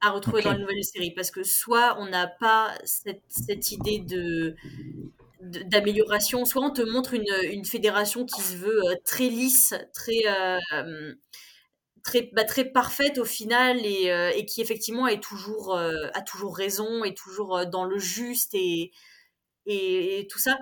à 0.02 0.12
retrouver 0.12 0.42
dans 0.42 0.54
les 0.54 0.60
nouvelles 0.60 0.84
séries 0.84 1.12
parce 1.12 1.32
que 1.32 1.44
soit 1.44 1.98
on 2.00 2.06
n'a 2.06 2.28
pas 2.28 2.74
cette, 2.86 3.24
cette, 3.28 3.72
idée 3.72 4.00
de 4.00 4.56
d'amélioration, 5.42 6.46
soit 6.46 6.64
on 6.64 6.70
te 6.70 6.82
montre 6.82 7.14
une, 7.14 7.34
une, 7.50 7.66
fédération 7.66 8.26
qui 8.26 8.42
se 8.42 8.56
veut 8.56 8.82
euh, 8.86 8.96
très 9.06 9.30
lisse, 9.30 9.74
très 9.94 10.22
euh, 10.28 11.14
très 12.04 12.30
bah, 12.34 12.44
très 12.44 12.66
parfaite 12.66 13.18
au 13.18 13.26
final 13.26 13.86
et, 13.86 14.12
euh, 14.12 14.32
et 14.36 14.46
qui 14.46 14.62
effectivement 14.62 15.08
est 15.08 15.22
toujours 15.22 15.76
a 15.76 16.22
toujours 16.22 16.56
raison 16.56 17.04
et 17.04 17.14
toujours 17.14 17.66
dans 17.68 17.86
le 17.86 17.98
juste 18.00 18.54
et, 18.54 18.92
et, 19.66 20.28
tout 20.30 20.40
ça 20.40 20.58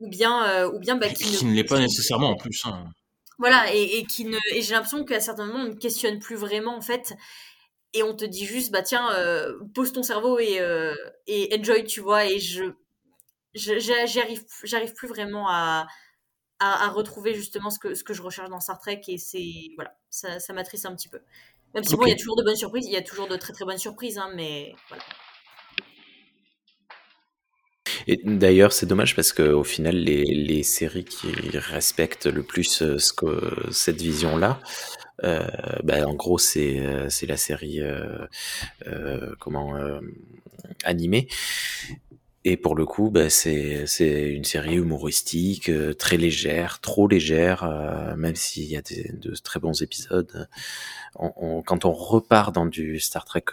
ou 0.00 0.08
bien 0.08 0.66
ou 0.66 0.78
bien 0.78 0.96
bah, 0.96 1.08
qui, 1.08 1.44
ne, 1.44 1.52
l'est 1.52 1.64
pas 1.64 1.78
nécessairement 1.78 2.30
en 2.30 2.36
plus 2.36 2.62
hein. 2.64 2.84
voilà 3.38 3.72
et, 3.74 3.98
et 3.98 4.04
qui 4.04 4.24
ne 4.24 4.38
et 4.54 4.62
j'ai 4.62 4.74
l'impression 4.74 5.04
qu'à 5.04 5.20
certains 5.20 5.46
moments 5.46 5.64
on 5.64 5.68
ne 5.68 5.74
questionne 5.74 6.18
plus 6.18 6.36
vraiment 6.36 6.76
en 6.76 6.82
fait 6.82 7.14
et 7.94 8.02
on 8.02 8.14
te 8.14 8.24
dit 8.24 8.46
juste 8.46 8.72
bah 8.72 8.82
tiens 8.82 9.12
euh, 9.14 9.58
pose 9.74 9.92
ton 9.92 10.02
cerveau 10.02 10.38
et 10.38 10.60
euh, 10.60 10.94
et 11.26 11.54
enjoy 11.58 11.84
tu 11.84 12.00
vois 12.00 12.26
et 12.26 12.38
je 12.38 12.64
j'arrive 13.54 14.44
j'arrive 14.64 14.94
plus 14.94 15.08
vraiment 15.08 15.48
à, 15.48 15.86
à, 16.62 16.88
retrouver 16.90 17.34
justement 17.34 17.70
ce 17.70 17.78
que 17.78 17.94
ce 17.94 18.04
que 18.04 18.14
je 18.14 18.22
recherche 18.22 18.48
dans 18.48 18.60
Star 18.60 18.78
Trek 18.78 19.00
et 19.08 19.18
c'est 19.18 19.70
voilà 19.76 19.96
ça 20.10 20.40
ça 20.40 20.52
m'attriste 20.52 20.86
un 20.86 20.94
petit 20.94 21.08
peu. 21.08 21.20
Même 21.74 21.84
si 21.84 21.96
bon 21.96 22.04
il 22.06 22.10
y 22.10 22.12
a 22.12 22.16
toujours 22.16 22.36
de 22.36 22.42
bonnes 22.42 22.56
surprises 22.56 22.86
il 22.86 22.92
y 22.92 22.96
a 22.96 23.02
toujours 23.02 23.28
de 23.28 23.36
très 23.36 23.52
très 23.52 23.64
bonnes 23.64 23.78
surprises 23.78 24.18
hein, 24.18 24.30
mais 24.34 24.74
voilà. 24.88 25.04
Et 28.08 28.20
d'ailleurs, 28.24 28.72
c'est 28.72 28.86
dommage 28.86 29.14
parce 29.14 29.32
que 29.32 29.42
au 29.42 29.62
final, 29.62 29.94
les, 29.94 30.24
les, 30.24 30.64
séries 30.64 31.04
qui 31.04 31.30
respectent 31.56 32.26
le 32.26 32.42
plus 32.42 32.82
euh, 32.82 32.98
ce 32.98 33.12
que, 33.12 33.70
cette 33.70 34.00
vision-là, 34.00 34.58
euh, 35.24 35.46
bah, 35.84 36.06
en 36.06 36.14
gros, 36.14 36.38
c'est 36.38 36.80
euh, 36.80 37.08
c'est 37.08 37.26
la 37.26 37.36
série 37.36 37.80
euh, 37.80 38.26
euh 38.86 39.34
comment 39.38 39.74
animée. 40.84 41.28
Et 42.44 42.56
pour 42.56 42.74
le 42.74 42.84
coup, 42.86 43.10
bah, 43.10 43.30
c'est 43.30 43.86
c'est 43.86 44.30
une 44.30 44.44
série 44.44 44.76
humoristique, 44.76 45.70
très 45.98 46.16
légère, 46.16 46.80
trop 46.80 47.06
légère, 47.06 48.14
même 48.16 48.34
s'il 48.34 48.64
y 48.64 48.76
a 48.76 48.82
des, 48.82 49.12
de 49.12 49.34
très 49.36 49.60
bons 49.60 49.80
épisodes. 49.82 50.48
On, 51.14 51.62
quand 51.62 51.84
on 51.84 51.92
repart 51.92 52.54
dans 52.54 52.66
du 52.66 52.98
Star 52.98 53.24
Trek 53.24 53.44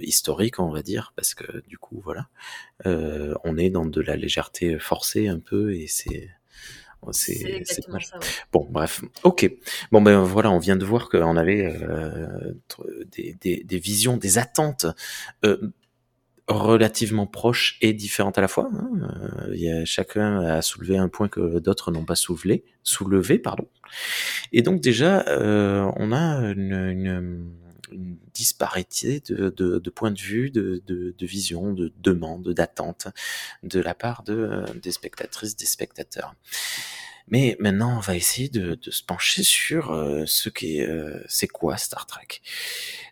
historique, 0.00 0.60
on 0.60 0.70
va 0.70 0.82
dire, 0.82 1.12
parce 1.14 1.34
que 1.34 1.62
du 1.66 1.76
coup, 1.76 2.00
voilà, 2.02 2.28
on 2.86 3.58
est 3.58 3.70
dans 3.70 3.84
de 3.84 4.00
la 4.00 4.16
légèreté 4.16 4.78
forcée 4.78 5.28
un 5.28 5.38
peu, 5.38 5.74
et 5.74 5.86
c'est 5.86 6.30
c'est 7.10 7.60
Bon, 8.52 8.66
bref. 8.70 9.02
Ok. 9.24 9.50
Bon, 9.90 10.00
ben 10.00 10.22
voilà, 10.22 10.52
on 10.52 10.58
vient 10.58 10.76
de 10.76 10.84
voir 10.84 11.08
qu'on 11.08 11.36
avait 11.36 11.66
euh, 11.82 12.54
des, 13.06 13.34
des, 13.40 13.64
des, 13.64 13.78
visions, 13.78 14.16
des 14.16 14.38
attentes 14.38 14.86
euh, 15.44 15.72
relativement 16.52 17.26
proches 17.26 17.78
et 17.80 17.92
différentes 17.92 18.38
à 18.38 18.40
la 18.40 18.48
fois. 18.48 18.70
Hein. 18.72 18.90
Euh, 19.48 19.56
y 19.56 19.70
a, 19.70 19.84
chacun 19.84 20.40
a 20.40 20.62
soulevé 20.62 20.96
un 20.96 21.08
point 21.08 21.28
que 21.28 21.58
d'autres 21.58 21.90
n'ont 21.90 22.04
pas 22.04 22.14
soulevé, 22.14 22.64
soulevé, 22.82 23.38
pardon. 23.38 23.68
Et 24.52 24.62
donc 24.62 24.80
déjà, 24.80 25.24
euh, 25.28 25.90
on 25.96 26.12
a 26.12 26.52
une, 26.52 27.50
disparité 28.32 29.20
de, 29.28 29.50
de, 29.50 29.90
points 29.90 30.12
de 30.12 30.18
vue, 30.18 30.50
de, 30.50 30.82
de, 30.86 31.14
de 31.16 31.26
vision, 31.26 31.74
de 31.74 31.92
demandes, 31.98 32.48
d'attentes 32.48 33.08
de 33.62 33.80
la 33.80 33.94
part 33.94 34.22
de, 34.22 34.64
des 34.82 34.92
spectatrices, 34.92 35.56
des 35.56 35.66
spectateurs. 35.66 36.34
Mais 37.28 37.56
maintenant, 37.60 37.96
on 37.96 38.00
va 38.00 38.16
essayer 38.16 38.48
de, 38.48 38.74
de 38.74 38.90
se 38.90 39.02
pencher 39.02 39.42
sur 39.42 39.92
euh, 39.92 40.24
ce 40.26 40.48
qu'est, 40.48 40.86
euh, 40.86 41.22
c'est 41.28 41.48
quoi 41.48 41.76
Star 41.76 42.06
Trek. 42.06 42.40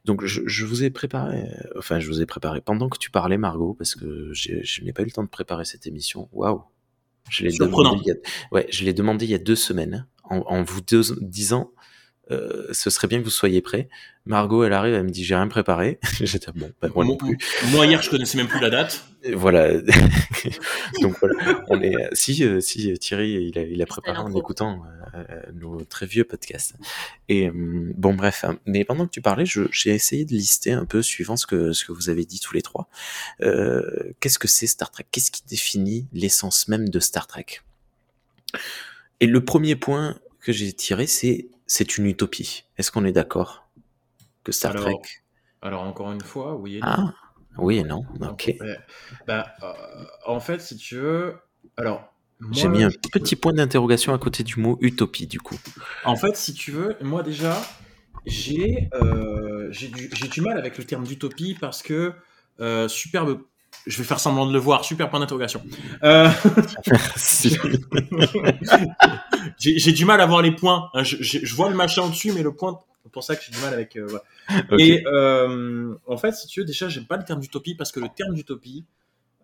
Donc, 0.05 0.25
je, 0.25 0.43
je, 0.47 0.65
vous 0.65 0.85
ai 0.85 0.91
préparé, 0.91 1.43
euh, 1.43 1.79
enfin, 1.79 2.01
je 2.01 2.09
vous 2.09 2.21
ai 2.21 2.27
préparé 2.27 2.61
pendant 2.61 2.89
que 2.89 2.99
tu 2.99 3.11
parlais, 3.11 3.39
Margot, 3.39 3.75
parce 3.75 3.95
que 3.95 4.31
je 4.33 4.83
n'ai 4.83 4.93
pas 4.93 5.03
eu 5.03 5.07
le 5.07 5.11
temps 5.13 5.25
de 5.25 5.29
préparer 5.29 5.65
cette 5.65 5.87
émission. 5.87 6.29
Waouh, 6.33 6.63
je 7.31 7.45
l'ai 7.45 7.57
demandé. 7.57 8.01
Il 8.03 8.09
y 8.09 8.13
a, 8.13 8.15
ouais, 8.53 8.67
je 8.71 8.85
l'ai 8.85 8.93
demandé 8.93 9.25
il 9.27 9.31
y 9.31 9.35
a 9.35 9.39
deux 9.39 9.57
semaines 9.57 10.07
en, 10.25 10.39
en 10.39 10.63
vous 10.63 10.81
disant 10.81 11.73
euh, 12.31 12.67
ce 12.73 12.91
serait 12.91 13.09
bien 13.09 13.19
que 13.19 13.25
vous 13.25 13.31
soyez 13.31 13.61
prêts. 13.61 13.89
Margot, 14.31 14.63
elle 14.63 14.73
arrive, 14.73 14.95
elle 14.95 15.03
me 15.03 15.11
dit, 15.11 15.25
j'ai 15.25 15.35
rien 15.35 15.49
préparé. 15.49 15.99
J'étais 16.21 16.53
bon, 16.53 16.73
moi 16.95 17.05
non 17.05 17.17
plus. 17.17 17.37
Moi 17.73 17.85
hier, 17.87 18.01
je 18.01 18.09
connaissais 18.09 18.39
même 18.39 18.47
plus 18.47 18.61
la 18.61 18.71
date. 18.71 19.05
voilà. 19.33 19.81
Donc 21.03 21.17
voilà, 21.19 21.65
on 21.69 21.83
est. 21.83 21.97
Si, 22.13 22.45
euh, 22.45 22.61
si 22.61 22.97
Thierry, 23.01 23.33
il 23.33 23.59
a, 23.59 23.63
il 23.63 23.83
a 23.83 23.87
préparé 23.87 24.19
en 24.19 24.33
écoutant 24.33 24.85
euh, 25.17 25.25
nos 25.53 25.83
très 25.83 26.07
vieux 26.07 26.23
podcasts. 26.23 26.77
Et 27.29 27.51
bon, 27.53 28.15
bref. 28.15 28.45
Hein. 28.45 28.61
Mais 28.67 28.85
pendant 28.85 29.05
que 29.07 29.11
tu 29.11 29.21
parlais, 29.21 29.47
j'ai 29.47 29.91
essayé 29.91 30.25
de 30.25 30.31
lister 30.33 30.71
un 30.71 30.85
peu 30.85 31.03
suivant 31.03 31.37
ce 31.37 31.49
que 31.49 31.73
ce 31.73 31.85
que 31.85 31.91
vous 31.91 32.09
avez 32.09 32.25
dit 32.25 32.39
tous 32.39 32.55
les 32.55 32.63
trois. 32.63 32.89
Qu'est-ce 33.41 34.39
que 34.39 34.47
c'est 34.47 34.69
Star 34.69 34.93
Trek? 34.93 35.07
Qu'est-ce 35.11 35.33
qui 35.33 35.43
définit 35.49 36.07
l'essence 36.13 36.69
même 36.69 36.89
de 36.89 37.01
Star 37.01 37.27
Trek? 37.27 37.47
Et 39.19 39.27
le 39.27 39.45
premier 39.45 39.75
point 39.75 40.21
que 40.41 40.53
j'ai 40.53 40.73
tiré, 40.73 41.09
c'est 41.09 41.49
c'est 41.67 41.99
une 41.99 42.07
utopie. 42.07 42.63
Est-ce 42.79 42.93
qu'on 42.93 43.05
est 43.05 43.13
d'accord? 43.13 43.70
Que 44.45 44.53
Star 44.53 44.73
Alors, 44.73 44.85
Trek. 44.85 45.01
Alors, 45.63 45.83
encore 45.83 46.13
une 46.13 46.21
fois, 46.23 46.55
oui 46.57 46.77
et 46.77 46.81
non. 46.81 46.87
Ah, 46.89 47.15
oui 47.59 47.79
et 47.79 47.85
non. 47.85 48.05
Ok. 48.21 48.55
Bah, 49.27 49.47
euh, 49.63 49.73
en 50.27 50.41
fait, 50.41 50.61
si 50.61 50.77
tu 50.77 50.97
veux. 50.97 51.37
Alors. 51.77 52.13
J'ai 52.53 52.69
mis 52.69 52.83
un 52.83 52.89
petit 53.13 53.37
point 53.37 53.53
d'interrogation 53.53 54.15
à 54.15 54.19
côté 54.19 54.43
du 54.43 54.59
mot 54.59 54.79
utopie, 54.81 55.27
du 55.27 55.39
coup. 55.41 55.59
En 56.07 56.17
fait, 56.17 56.37
si 56.37 56.55
tu 56.55 56.71
veux, 56.71 56.97
moi 57.03 57.23
déjà, 57.23 57.61
j'ai 58.25 58.89
euh, 58.95 59.71
du, 59.71 60.09
du 60.09 60.41
mal 60.41 60.57
avec 60.57 60.79
le 60.79 60.85
terme 60.85 61.05
d'utopie 61.05 61.55
parce 61.61 61.83
que 61.83 62.15
euh, 62.61 62.89
superbe. 62.89 63.43
Je 63.87 63.97
vais 63.99 64.05
faire 64.05 64.21
semblant 64.21 64.47
de 64.47 64.53
le 64.53 64.59
voir, 64.59 64.85
super 64.85 65.09
point 65.11 65.21
d'interrogation. 65.21 65.63
Euh, 66.03 66.29
j'ai 69.59 69.93
du 69.93 70.05
mal 70.05 70.21
à 70.21 70.27
voir 70.27 70.43
les 70.43 70.53
points. 70.53 70.91
hein. 70.95 71.03
Je, 71.03 71.17
je- 71.21 71.45
je 71.45 71.55
vois 71.55 71.69
le 71.71 71.77
machin 71.77 72.03
au-dessus, 72.03 72.33
mais 72.33 72.43
le 72.43 72.53
point, 72.55 72.79
c'est 73.03 73.13
pour 73.13 73.25
ça 73.25 73.37
que 73.37 73.43
j'ai 73.43 73.53
du 73.53 73.59
mal 73.59 73.73
avec. 73.73 73.97
euh. 73.97 74.19
Et 74.79 75.05
euh, 75.07 75.95
en 76.07 76.17
fait, 76.17 76.33
si 76.33 76.47
tu 76.47 76.61
veux, 76.61 76.67
déjà, 76.67 76.89
j'aime 76.89 77.07
pas 77.07 77.17
le 77.17 77.25
terme 77.25 77.41
d'utopie 77.41 77.75
parce 77.75 77.93
que 77.93 78.01
le 78.01 78.09
terme 78.09 78.35
d'utopie, 78.35 78.87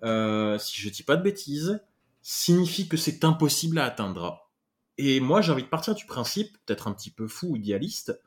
euh, 0.02 0.58
si 0.58 0.80
je 0.80 0.88
dis 0.88 1.02
pas 1.02 1.16
de 1.16 1.22
bêtises, 1.22 1.80
signifie 2.22 2.88
que 2.88 2.96
c'est 2.96 3.24
impossible 3.24 3.78
à 3.78 3.84
atteindre. 3.84 4.50
Et 4.98 5.20
moi, 5.20 5.40
j'ai 5.40 5.52
envie 5.52 5.62
de 5.62 5.68
partir 5.68 5.94
du 5.94 6.06
principe, 6.06 6.56
peut-être 6.66 6.88
un 6.88 6.92
petit 6.92 7.10
peu 7.10 7.28
fou, 7.28 7.56
idéaliste, 7.56 8.18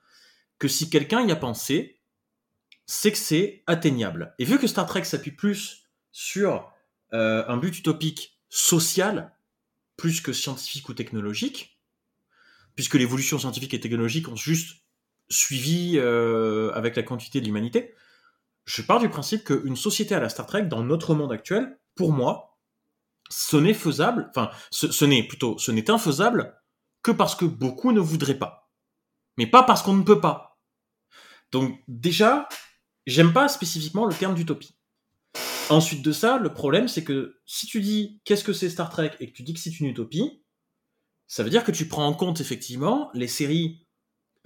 que 0.57 0.67
si 0.67 0.89
quelqu'un 0.89 1.25
y 1.25 1.31
a 1.31 1.35
pensé, 1.35 1.99
c'est 2.85 3.11
que 3.11 3.17
c'est 3.17 3.63
atteignable. 3.67 4.33
Et 4.39 4.45
vu 4.45 4.57
que 4.57 4.67
Star 4.67 4.85
Trek 4.85 5.03
s'appuie 5.03 5.31
plus 5.31 5.83
sur 6.11 6.71
un 7.11 7.57
but 7.57 7.77
utopique 7.77 8.39
social, 8.49 9.33
plus 9.97 10.21
que 10.21 10.31
scientifique 10.31 10.89
ou 10.89 10.93
technologique, 10.93 11.79
puisque 12.75 12.95
l'évolution 12.95 13.37
scientifique 13.39 13.73
et 13.73 13.79
technologique 13.79 14.27
ont 14.27 14.35
juste 14.35 14.77
suivi 15.29 15.97
euh, 15.97 16.71
avec 16.73 16.95
la 16.95 17.03
quantité 17.03 17.39
de 17.39 17.45
l'humanité, 17.45 17.93
je 18.65 18.81
pars 18.81 18.99
du 18.99 19.09
principe 19.09 19.43
qu'une 19.43 19.75
société 19.75 20.15
à 20.15 20.19
la 20.19 20.29
Star 20.29 20.45
Trek, 20.45 20.63
dans 20.63 20.83
notre 20.83 21.15
monde 21.15 21.31
actuel, 21.31 21.79
pour 21.95 22.11
moi, 22.11 22.59
ce 23.29 23.57
n'est 23.57 23.73
faisable, 23.73 24.27
enfin, 24.29 24.49
ce, 24.71 24.91
ce 24.91 25.05
n'est 25.05 25.23
plutôt, 25.23 25.57
ce 25.57 25.71
n'est 25.71 25.89
infaisable 25.89 26.59
que 27.03 27.11
parce 27.11 27.35
que 27.35 27.45
beaucoup 27.45 27.91
ne 27.91 27.99
voudraient 27.99 28.37
pas. 28.37 28.71
Mais 29.37 29.47
pas 29.47 29.63
parce 29.63 29.81
qu'on 29.81 29.93
ne 29.93 30.03
peut 30.03 30.19
pas. 30.21 30.59
Donc, 31.51 31.79
déjà, 31.87 32.47
j'aime 33.05 33.33
pas 33.33 33.47
spécifiquement 33.47 34.05
le 34.05 34.13
terme 34.13 34.35
d'utopie. 34.35 34.75
Ensuite 35.69 36.01
de 36.01 36.11
ça, 36.11 36.37
le 36.37 36.53
problème, 36.53 36.87
c'est 36.87 37.03
que 37.03 37.39
si 37.45 37.67
tu 37.67 37.81
dis 37.81 38.21
qu'est-ce 38.25 38.43
que 38.43 38.53
c'est 38.53 38.69
Star 38.69 38.89
Trek 38.89 39.11
et 39.19 39.31
que 39.31 39.35
tu 39.35 39.43
dis 39.43 39.53
que 39.53 39.59
c'est 39.59 39.79
une 39.79 39.85
utopie, 39.85 40.43
ça 41.27 41.43
veut 41.43 41.51
dire 41.51 41.63
que 41.63 41.71
tu 41.71 41.87
prends 41.87 42.07
en 42.07 42.13
compte 42.13 42.41
effectivement 42.41 43.11
les 43.13 43.27
séries 43.27 43.87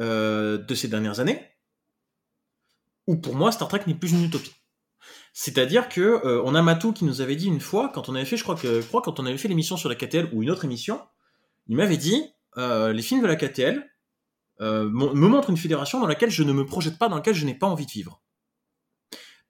euh, 0.01 0.57
de 0.57 0.75
ces 0.75 0.87
dernières 0.87 1.19
années, 1.19 1.41
où 3.07 3.17
pour 3.17 3.35
moi 3.35 3.51
Star 3.51 3.67
Trek 3.67 3.81
n'est 3.87 3.95
plus 3.95 4.11
une 4.11 4.23
utopie. 4.23 4.55
C'est-à-dire 5.33 5.89
que 5.89 6.01
euh, 6.01 6.41
on 6.45 6.55
a 6.55 6.61
Matou 6.61 6.93
qui 6.93 7.05
nous 7.05 7.21
avait 7.21 7.35
dit 7.35 7.47
une 7.47 7.59
fois, 7.59 7.89
quand 7.93 8.09
on 8.09 8.15
avait 8.15 8.25
fait, 8.25 8.37
je 8.37 8.43
crois 8.43 8.55
que, 8.55 8.81
je 8.81 8.87
crois 8.87 9.01
quand 9.01 9.19
on 9.19 9.25
avait 9.25 9.37
fait 9.37 9.47
l'émission 9.47 9.77
sur 9.77 9.89
la 9.89 9.95
KTL 9.95 10.29
ou 10.31 10.43
une 10.43 10.51
autre 10.51 10.65
émission, 10.65 11.01
il 11.67 11.75
m'avait 11.75 11.97
dit 11.97 12.23
euh, 12.57 12.93
les 12.93 13.01
films 13.01 13.21
de 13.21 13.27
la 13.27 13.35
KTL 13.35 13.89
me 14.59 15.27
montrent 15.27 15.49
une 15.49 15.57
fédération 15.57 15.99
dans 15.99 16.07
laquelle 16.07 16.29
je 16.29 16.41
ne 16.41 16.53
me 16.53 16.65
projette 16.65 16.97
pas, 16.97 17.09
dans 17.09 17.17
laquelle 17.17 17.33
je 17.35 17.45
n'ai 17.45 17.55
pas 17.55 17.67
envie 17.67 17.85
de 17.85 17.91
vivre. 17.91 18.21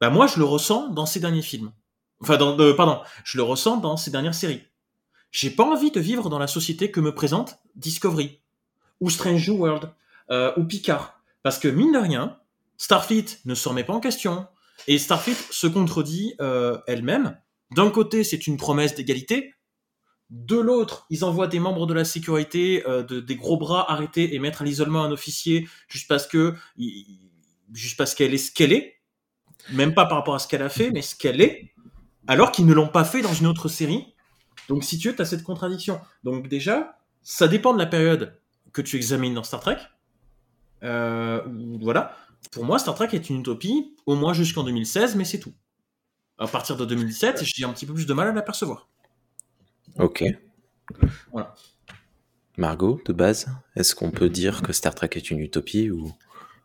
Bah 0.02 0.10
moi 0.10 0.26
je 0.26 0.40
le 0.40 0.46
ressens 0.46 0.90
dans 0.90 1.06
ces 1.06 1.20
derniers 1.20 1.44
films. 1.44 1.72
Enfin, 2.20 2.38
dans, 2.38 2.58
pardon, 2.76 3.02
je 3.24 3.38
le 3.38 3.44
ressens 3.44 3.78
dans 3.78 3.96
ces 3.96 4.10
dernières 4.10 4.34
séries. 4.34 4.64
J'ai 5.32 5.50
pas 5.50 5.66
envie 5.66 5.92
de 5.92 6.00
vivre 6.00 6.30
dans 6.30 6.40
la 6.40 6.48
société 6.48 6.90
que 6.90 7.00
me 7.00 7.14
présente 7.14 7.60
Discovery 7.76 8.42
ou 9.00 9.10
Strange 9.10 9.50
New 9.50 9.58
World 9.58 9.94
euh, 10.32 10.52
ou 10.58 10.64
Picard, 10.64 11.20
parce 11.42 11.60
que 11.60 11.68
mine 11.68 11.92
de 11.92 11.98
rien, 11.98 12.38
Starfleet 12.78 13.26
ne 13.46 13.56
se 13.56 13.70
remet 13.70 13.84
pas 13.84 13.94
en 13.94 14.00
question 14.00 14.48
et 14.88 14.98
Starfleet 14.98 15.36
se 15.52 15.68
contredit 15.68 16.36
euh, 16.42 16.78
elle-même. 16.88 17.38
D'un 17.76 17.90
côté, 17.90 18.24
c'est 18.24 18.48
une 18.48 18.58
promesse 18.58 18.96
d'égalité. 18.96 19.54
De 20.30 20.58
l'autre, 20.58 21.06
ils 21.10 21.24
envoient 21.24 21.48
des 21.48 21.60
membres 21.60 21.86
de 21.86 21.94
la 21.94 22.06
sécurité, 22.06 22.84
euh, 22.88 23.04
de- 23.04 23.20
des 23.20 23.36
gros 23.36 23.58
bras 23.58 23.92
arrêtés 23.92 24.34
et 24.34 24.40
mettre 24.40 24.62
à 24.64 24.66
l'isolement 24.66 25.04
un 25.04 25.12
officier 25.12 25.68
juste 25.88 26.08
parce 26.08 26.28
que, 26.28 26.56
juste 27.72 27.98
parce 27.98 28.16
qu'elle 28.16 28.34
est 28.34 28.38
ce 28.38 28.52
qu'elle 28.52 28.74
est, 28.74 29.00
même 29.72 29.94
pas 29.94 30.06
par 30.06 30.18
rapport 30.18 30.36
à 30.36 30.40
ce 30.40 30.48
qu'elle 30.48 30.64
a 30.64 30.70
fait, 30.70 30.92
mais 30.92 31.02
ce 31.02 31.16
qu'elle 31.16 31.42
est, 31.42 31.74
alors 32.28 32.52
qu'ils 32.52 32.66
ne 32.66 32.74
l'ont 32.74 32.88
pas 32.88 33.04
fait 33.04 33.22
dans 33.22 33.34
une 33.34 33.48
autre 33.48 33.68
série. 33.70 34.14
Donc, 34.70 34.84
si 34.84 34.98
tu 34.98 35.10
veux, 35.10 35.16
tu 35.16 35.22
as 35.22 35.26
cette 35.26 35.44
contradiction. 35.44 36.00
Donc, 36.24 36.48
déjà, 36.48 36.98
ça 37.22 37.48
dépend 37.48 37.74
de 37.74 37.80
la 37.80 37.86
période 37.86 38.40
que 38.72 38.82
tu 38.82 38.96
examines 38.96 39.34
dans 39.34 39.44
Star 39.44 39.60
Trek. 39.60 39.78
Euh, 40.84 41.42
voilà. 41.82 42.18
Pour 42.52 42.66
moi, 42.66 42.78
Star 42.80 42.96
Trek 42.96 43.10
est 43.14 43.30
une 43.30 43.40
utopie, 43.40 43.96
au 44.06 44.16
moins 44.16 44.34
jusqu'en 44.34 44.64
2016, 44.64 45.16
mais 45.16 45.26
c'est 45.26 45.40
tout. 45.40 45.54
À 46.38 46.48
partir 46.48 46.76
de 46.78 46.86
2017, 46.86 47.44
j'ai 47.44 47.64
un 47.66 47.74
petit 47.74 47.86
peu 47.86 47.94
plus 47.94 48.06
de 48.06 48.14
mal 48.14 48.28
à 48.28 48.32
l'apercevoir. 48.32 48.90
Ok. 50.00 50.24
Voilà. 51.32 51.54
Margot, 52.58 53.02
de 53.06 53.14
base, 53.14 53.48
est-ce 53.76 53.96
qu'on 53.96 54.12
peut 54.12 54.30
dire 54.30 54.62
que 54.62 54.74
Star 54.74 54.94
Trek 54.94 55.10
est 55.14 55.32
une 55.32 55.40
utopie 55.40 55.90
ou? 55.90 56.12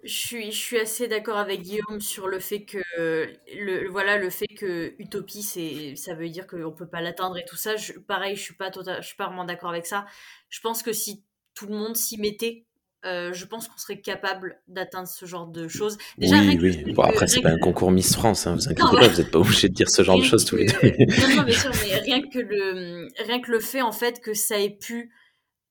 Je 0.04 0.12
suis, 0.14 0.52
je 0.52 0.56
suis 0.56 0.78
assez 0.78 1.08
d'accord 1.08 1.38
avec 1.38 1.62
Guillaume 1.62 2.00
sur 2.00 2.28
le 2.28 2.38
fait 2.38 2.64
que 2.64 2.78
le 2.96 3.88
voilà 3.90 4.16
le 4.16 4.30
fait 4.30 4.46
que 4.46 4.94
utopie 5.00 5.42
c'est 5.42 5.96
ça 5.96 6.14
veut 6.14 6.28
dire 6.28 6.46
qu'on 6.46 6.70
peut 6.70 6.86
pas 6.86 7.00
l'atteindre 7.00 7.36
et 7.36 7.44
tout 7.44 7.56
ça. 7.56 7.76
Je- 7.76 7.94
pareil, 7.94 8.36
je 8.36 8.42
suis 8.42 8.54
pas 8.54 8.70
total, 8.70 9.02
je 9.02 9.08
suis 9.08 9.16
pas 9.16 9.26
vraiment 9.26 9.44
d'accord 9.44 9.70
avec 9.70 9.86
ça. 9.86 10.06
Je 10.50 10.60
pense 10.60 10.82
que 10.84 10.92
si 10.92 11.24
tout 11.54 11.66
le 11.66 11.74
monde 11.74 11.96
s'y 11.96 12.16
mettait, 12.18 12.66
euh, 13.04 13.32
je 13.32 13.44
pense 13.44 13.68
qu'on 13.68 13.76
serait 13.78 14.00
capable 14.00 14.60
d'atteindre 14.66 15.06
ce 15.08 15.24
genre 15.26 15.46
de 15.46 15.68
choses. 15.68 15.96
Déjà, 16.18 16.38
Oui, 16.40 16.56
que- 16.56 16.62
oui. 16.62 16.92
Bon, 16.94 17.02
que- 17.04 17.08
après, 17.08 17.26
c'est 17.28 17.40
rien 17.40 17.42
pas 17.50 17.54
un 17.54 17.58
que- 17.58 17.62
concours 17.64 17.90
Miss 17.90 18.14
France, 18.14 18.46
hein, 18.46 18.54
vous 18.54 18.64
inquiétez 18.68 18.82
Non, 18.82 18.90
pas, 18.98 19.08
vous 19.08 19.16
n'êtes 19.18 19.30
pas 19.30 19.38
obligé 19.38 19.68
de 19.68 19.74
dire 19.74 19.88
ce 19.90 20.02
genre 20.02 20.18
de 20.18 20.24
choses 20.24 20.44
tous 20.44 20.56
les 20.56 20.66
que- 20.66 20.86
deux. 20.86 21.28
non, 21.28 21.36
non, 21.36 21.42
bien 21.44 21.56
sûr, 21.58 21.70
mais 21.86 21.96
rien 21.98 22.20
que 22.22 22.38
le, 22.38 23.08
rien 23.24 23.40
que 23.40 23.50
le 23.50 23.60
fait 23.60 23.82
en 23.82 23.92
fait 23.92 24.20
que 24.20 24.34
ça 24.34 24.58
ait 24.58 24.70
pu, 24.76 25.12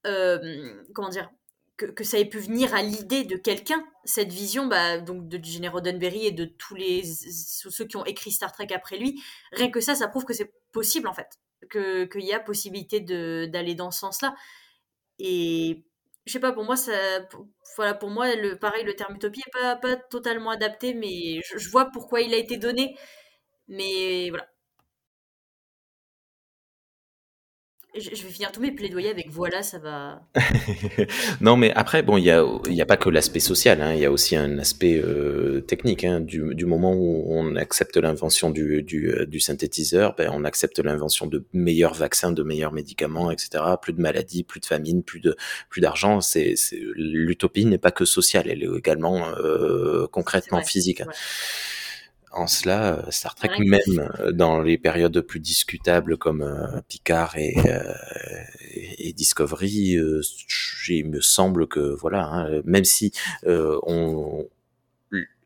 euh, 0.06 0.74
comment 0.94 1.10
dire, 1.10 1.30
que, 1.76 1.86
que 1.86 2.04
ça 2.04 2.18
ait 2.18 2.26
pu 2.26 2.40
venir 2.40 2.74
à 2.74 2.82
l'idée 2.82 3.24
de 3.24 3.36
quelqu'un, 3.36 3.84
cette 4.04 4.32
vision, 4.34 4.66
bah, 4.66 4.98
donc 5.00 5.28
de 5.28 5.38
Gene 5.44 5.68
Roddenberry 5.68 6.26
et 6.26 6.32
de 6.32 6.46
tous 6.46 6.74
les 6.76 7.04
ceux 7.04 7.86
qui 7.86 7.98
ont 7.98 8.06
écrit 8.06 8.32
Star 8.32 8.52
Trek 8.52 8.68
après 8.74 8.98
lui, 8.98 9.22
rien 9.52 9.70
que 9.70 9.80
ça, 9.82 9.94
ça 9.96 10.08
prouve 10.08 10.24
que 10.26 10.34
c'est 10.34 10.52
possible 10.72 11.08
en 11.08 11.14
fait, 11.14 11.28
que 11.70 12.06
qu'il 12.06 12.24
y 12.26 12.34
a 12.34 12.40
possibilité 12.40 13.00
d'aller 13.02 13.76
dans 13.76 13.92
ce 13.92 14.00
sens-là. 14.00 14.34
Et 15.20 15.84
je 16.28 16.34
sais 16.34 16.40
pas, 16.40 16.52
pour 16.54 16.64
moi, 16.66 16.76
ça, 16.76 16.94
voilà, 17.76 17.94
pour 17.94 18.10
moi, 18.10 18.36
le, 18.36 18.58
pareil, 18.58 18.84
le 18.84 18.96
terme 18.96 19.16
utopie 19.16 19.42
est 19.48 19.52
pas, 19.52 19.76
pas 19.78 19.96
totalement 19.96 20.52
adapté, 20.52 20.94
mais 20.94 21.42
je 21.58 21.70
vois 21.70 21.86
pourquoi 21.92 22.22
il 22.22 22.34
a 22.34 22.38
été 22.38 22.58
donné. 22.58 22.98
Mais 23.70 24.30
voilà. 24.30 24.48
Je, 28.00 28.16
je 28.16 28.24
vais 28.24 28.30
finir 28.30 28.52
tous 28.52 28.62
mes 28.62 28.72
plaidoyers 28.72 29.10
avec 29.10 29.30
voilà, 29.30 29.64
ça 29.64 29.80
va. 29.80 30.22
non, 31.42 31.58
mais 31.58 31.72
après, 31.74 32.04
bon, 32.04 32.18
il 32.18 32.24
n'y 32.24 32.32
a, 32.32 32.46
y 32.70 32.82
a 32.82 32.86
pas 32.86 32.98
que 32.98 33.10
l'aspect 33.10 33.40
social, 33.40 33.82
hein, 33.82 33.94
il 33.94 34.00
y 34.00 34.06
a 34.06 34.12
aussi 34.12 34.36
un 34.36 34.60
aspect 34.60 35.02
euh, 35.04 35.62
technique. 35.62 36.04
Hein, 36.04 36.20
du, 36.20 36.54
du 36.54 36.66
moment 36.66 36.94
où 36.94 37.26
on 37.28 37.56
accepte 37.56 37.98
l'invention 37.98 38.50
du, 38.52 38.84
du, 38.84 39.10
euh, 39.12 39.26
du 39.26 39.40
synthétiseur, 39.40 40.16
ben, 40.16 40.30
on 40.34 40.44
accepte 40.44 40.80
l'invention 40.80 41.26
de 41.28 41.46
meilleurs 41.54 41.94
vaccins, 41.94 42.32
de 42.32 42.44
meilleurs 42.44 42.74
médicaments, 42.74 43.32
etc. 43.32 43.64
Plus 43.82 43.94
de 43.94 44.02
maladies, 44.02 44.44
plus 44.44 44.60
de 44.60 44.66
famine, 44.66 45.04
plus 45.04 45.20
de 45.20 45.36
plus 45.70 45.82
d'argent. 45.82 46.22
C'est, 46.22 46.56
l'utopie 46.96 47.66
n'est 47.66 47.78
pas 47.78 47.92
que 47.92 48.06
sociale, 48.06 48.48
elle 48.50 48.64
est 48.64 48.78
également 48.78 49.28
euh, 49.38 50.08
concrètement 50.12 50.62
physique. 50.62 51.02
hein. 51.02 51.06
ouais. 51.08 51.14
En 52.38 52.46
cela, 52.46 53.00
euh, 53.00 53.10
Star 53.12 53.34
Trek, 53.34 53.50
même 53.58 53.82
euh, 54.20 54.32
dans 54.32 54.62
les 54.62 54.78
périodes 54.78 55.20
plus 55.22 55.40
discutables 55.40 56.18
comme 56.18 56.44
euh, 56.44 56.82
Picard 56.88 57.36
et, 57.36 57.56
euh, 57.66 57.94
et 59.00 59.12
Discovery, 59.12 59.96
euh, 59.98 60.22
il 60.88 61.10
me 61.10 61.20
semble 61.20 61.68
que 61.68 61.80
voilà, 61.80 62.26
hein, 62.26 62.62
même 62.64 62.86
si 62.86 63.12
on 63.44 64.48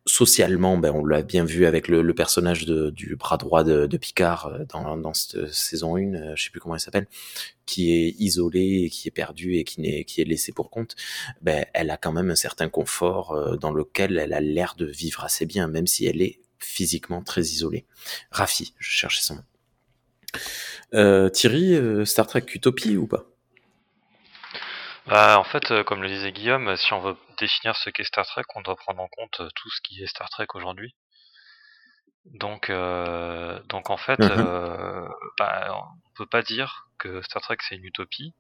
socialement, 0.06 0.78
ben, 0.78 0.92
on 0.94 1.06
l'a 1.06 1.22
bien 1.22 1.46
vu 1.46 1.66
avec 1.66 1.88
le, 1.88 2.02
le 2.02 2.14
personnage 2.14 2.66
de, 2.66 2.90
du 2.90 3.16
bras 3.16 3.38
droit 3.38 3.64
de, 3.64 3.86
de 3.86 3.98
Picard 3.98 4.52
dans, 4.68 4.98
dans 4.98 5.14
cette 5.14 5.54
saison 5.54 5.96
1, 5.96 6.14
euh, 6.14 6.34
je 6.36 6.44
sais 6.44 6.50
plus 6.50 6.60
comment 6.60 6.74
elle 6.76 6.82
s'appelle, 6.82 7.08
qui 7.66 7.94
est 7.94 8.16
isolé, 8.20 8.84
et 8.84 8.90
qui 8.90 9.08
est 9.08 9.12
perdu 9.12 9.56
et 9.56 9.64
qui, 9.64 9.80
n'est, 9.80 10.04
qui 10.04 10.20
est 10.20 10.26
laissé 10.26 10.52
pour 10.52 10.72
compte, 10.72 10.96
ben, 11.42 11.66
elle 11.74 11.90
a 11.92 11.98
quand 11.98 12.12
même 12.12 12.32
un 12.32 12.36
certain 12.36 12.68
confort 12.68 13.58
dans 13.60 13.72
lequel 13.72 14.18
elle 14.18 14.34
a 14.34 14.42
l'air 14.42 14.74
de 14.78 14.86
vivre 14.86 15.24
assez 15.24 15.46
bien, 15.46 15.68
même 15.68 15.88
si 15.88 16.06
elle 16.06 16.22
est 16.22 16.41
physiquement 16.64 17.22
très 17.24 17.42
isolée. 17.42 17.86
Rafi, 18.32 18.74
je 18.80 18.90
cherchais 18.90 19.22
son 19.24 19.36
nom. 19.36 19.44
Euh, 20.94 21.30
Thierry, 21.30 21.74
euh, 21.76 22.06
Star 22.06 22.28
Trek 22.28 22.46
Utopie 22.54 22.98
ou 22.98 23.08
pas? 23.08 23.24
Bah, 25.08 25.38
en 25.40 25.44
fait, 25.44 25.72
euh, 25.72 25.84
comme 25.84 26.02
le 26.02 26.08
disait 26.08 26.32
Guillaume, 26.32 26.76
si 26.78 26.94
on 26.94 27.02
veut 27.02 27.18
définir 27.40 27.76
ce 27.76 27.90
qu'est 27.90 28.04
Star 28.04 28.26
Trek, 28.26 28.44
on 28.56 28.62
doit 28.62 28.76
prendre 28.76 29.02
en 29.02 29.08
compte 29.08 29.42
tout 29.56 29.70
ce 29.70 29.82
qui 29.82 30.02
est 30.04 30.08
Star 30.08 30.30
Trek 30.30 30.48
aujourd'hui. 30.54 30.96
Donc, 32.26 32.72
donc 33.68 33.90
en 33.90 33.98
fait, 33.98 34.20
Mhm. 34.20 34.30
euh, 34.30 35.08
bah, 35.40 35.74
on 35.76 36.10
peut 36.16 36.28
pas 36.28 36.44
dire 36.44 36.88
que 37.00 37.22
Star 37.24 37.42
Trek 37.42 37.58
c'est 37.68 37.76
une 37.76 37.86
utopie. 37.86 38.34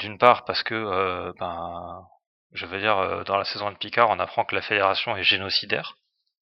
D'une 0.00 0.18
part 0.18 0.44
parce 0.44 0.62
que 0.62 1.32
ben, 1.38 2.04
Je 2.52 2.66
veux 2.66 2.80
dire, 2.80 3.24
dans 3.24 3.36
la 3.36 3.44
saison 3.44 3.70
de 3.70 3.76
Picard, 3.76 4.10
on 4.10 4.18
apprend 4.18 4.44
que 4.44 4.56
la 4.56 4.62
Fédération 4.62 5.16
est 5.16 5.22
génocidaire. 5.22 5.96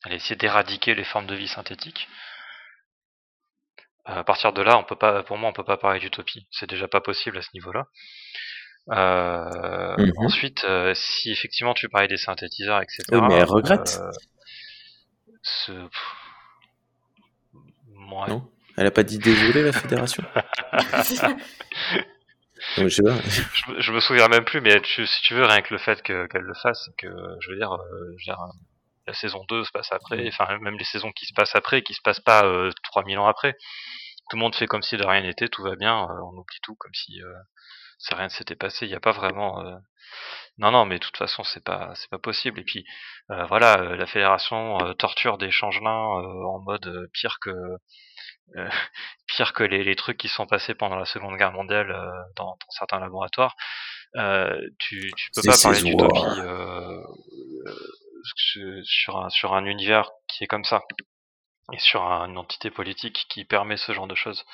Elle 0.04 0.14
essaie 0.14 0.36
d'éradiquer 0.36 0.94
les 0.94 1.04
formes 1.04 1.26
de 1.26 1.34
vie 1.34 1.48
synthétiques. 1.48 2.08
À 4.06 4.24
partir 4.24 4.52
de 4.52 4.62
là, 4.62 4.78
on 4.78 4.84
peut 4.84 4.96
pas, 4.96 5.22
pour 5.22 5.36
moi, 5.36 5.50
on 5.50 5.52
peut 5.52 5.64
pas 5.64 5.76
parler 5.76 6.00
d'utopie. 6.00 6.46
C'est 6.50 6.68
déjà 6.68 6.88
pas 6.88 7.00
possible 7.00 7.36
à 7.38 7.42
ce 7.42 7.50
niveau-là. 7.54 7.86
Euh, 8.90 9.94
Mhm. 9.98 10.12
Ensuite, 10.16 10.64
euh, 10.64 10.94
si 10.94 11.30
effectivement 11.30 11.74
tu 11.74 11.88
parlais 11.88 12.08
des 12.08 12.16
synthétiseurs, 12.16 12.80
etc. 12.80 13.02
Oui, 13.12 13.20
mais 13.28 13.34
elle 13.34 13.44
regrette. 13.44 13.98
euh, 14.00 14.10
ce... 15.42 15.72
ouais. 15.72 15.88
Non 18.28 18.50
Elle 18.76 18.86
a 18.86 18.90
pas 18.90 19.02
dit 19.02 19.18
désolé, 19.18 19.62
la 19.62 19.72
fédération? 19.72 20.24
Je 22.76 22.88
sais 22.88 23.02
pas. 23.02 23.16
je, 23.54 23.70
me- 23.72 23.80
je 23.80 23.92
me 23.92 24.00
souviens 24.00 24.28
même 24.28 24.44
plus, 24.44 24.60
mais 24.60 24.80
tu- 24.82 25.06
si 25.06 25.22
tu 25.22 25.34
veux, 25.34 25.44
rien 25.44 25.60
que 25.62 25.72
le 25.74 25.78
fait 25.78 26.02
que- 26.02 26.26
qu'elle 26.26 26.42
le 26.42 26.54
fasse, 26.54 26.90
que 26.98 27.08
je 27.40 27.50
veux 27.50 27.56
dire, 27.56 27.72
euh, 27.72 27.78
je 28.18 28.30
veux 28.30 28.34
dire, 28.34 28.40
euh, 28.40 28.52
la 29.10 29.14
saison 29.14 29.44
2 29.48 29.64
se 29.64 29.70
passe 29.72 29.92
après, 29.92 30.26
enfin 30.28 30.58
même 30.60 30.78
les 30.78 30.84
saisons 30.84 31.12
qui 31.12 31.26
se 31.26 31.34
passent 31.34 31.56
après, 31.56 31.82
qui 31.82 31.94
se 31.94 32.02
passent 32.02 32.20
pas 32.32 32.44
euh, 32.44 32.70
3000 32.84 33.18
ans 33.18 33.26
après. 33.28 33.54
Tout 34.30 34.36
le 34.36 34.40
monde 34.42 34.54
fait 34.54 34.66
comme 34.66 34.82
si 34.82 34.96
de 34.96 35.04
rien 35.04 35.22
n'était, 35.22 35.48
tout 35.48 35.62
va 35.64 35.76
bien, 35.76 36.04
euh, 36.04 36.20
on 36.32 36.38
oublie 36.38 36.60
tout 36.62 36.76
comme 36.76 36.94
si 36.94 37.20
euh, 37.22 37.34
ça 37.98 38.16
rien 38.16 38.26
ne 38.26 38.30
s'était 38.38 38.56
passé. 38.56 38.86
Il 38.86 38.90
n'y 38.90 38.96
a 38.96 39.00
pas 39.00 39.12
vraiment. 39.12 39.60
euh, 39.66 39.76
Non, 40.58 40.70
non, 40.72 40.84
mais 40.86 40.98
de 40.98 41.04
toute 41.04 41.16
façon, 41.16 41.42
c'est 41.44 41.64
pas, 41.64 41.92
c'est 41.96 42.10
pas 42.10 42.18
possible. 42.18 42.60
Et 42.60 42.64
puis, 42.64 42.84
euh, 43.30 43.44
voilà, 43.46 43.76
la 43.96 44.06
fédération 44.06 44.78
torture 44.98 45.38
des 45.38 45.50
changelins 45.50 45.90
en 46.54 46.60
mode 46.60 47.08
pire 47.14 47.38
que 47.40 47.50
euh, 48.56 48.68
pire 49.26 49.52
que 49.52 49.64
les, 49.64 49.84
les 49.84 49.96
trucs 49.96 50.18
qui 50.18 50.28
sont 50.28 50.46
passés 50.46 50.74
pendant 50.74 50.96
la 50.96 51.04
Seconde 51.04 51.36
Guerre 51.36 51.52
mondiale 51.52 51.90
euh, 51.90 52.10
dans, 52.36 52.46
dans 52.46 52.70
certains 52.70 53.00
laboratoires. 53.00 53.56
Euh, 54.16 54.58
tu, 54.78 55.14
tu 55.16 55.30
peux 55.34 55.42
pas 55.44 55.56
parler 55.62 55.82
d'utopie 55.82 56.40
sur 58.84 59.16
un 59.18 59.28
sur 59.30 59.54
un 59.54 59.64
univers 59.64 60.10
qui 60.28 60.44
est 60.44 60.46
comme 60.46 60.64
ça 60.64 60.82
et 61.72 61.78
sur 61.78 62.02
un- 62.02 62.28
une 62.28 62.38
entité 62.38 62.70
politique 62.70 63.26
qui 63.28 63.44
permet 63.44 63.76
ce 63.76 63.92
genre 63.92 64.06
de 64.08 64.14
choses. 64.14 64.44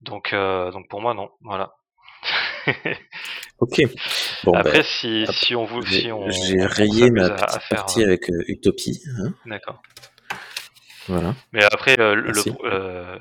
Donc 0.00 0.32
euh, 0.32 0.70
donc 0.70 0.88
pour 0.88 1.00
moi 1.00 1.14
non, 1.14 1.30
voilà. 1.40 1.72
Ok. 3.60 3.80
Bon, 4.44 4.52
Après 4.56 4.78
ben, 4.78 4.82
si 4.82 5.24
hop, 5.28 5.34
si 5.34 5.54
on 5.54 5.64
vous 5.64 5.82
si 5.86 6.02
j'ai 6.48 6.66
rayé 6.66 7.10
ma 7.10 7.28
s'amuse 7.28 7.30
à- 7.30 7.44
à 7.44 7.46
petite 7.58 7.68
faire, 7.68 7.84
partie 7.84 8.00
euh, 8.00 8.06
avec 8.06 8.30
euh, 8.30 8.44
Utopie. 8.48 9.00
hein. 9.18 9.32
D'accord. 9.46 9.82
Voilà. 11.08 11.34
Mais 11.52 11.62
après, 11.64 11.96
le, 11.96 12.32
euh, 12.64 13.18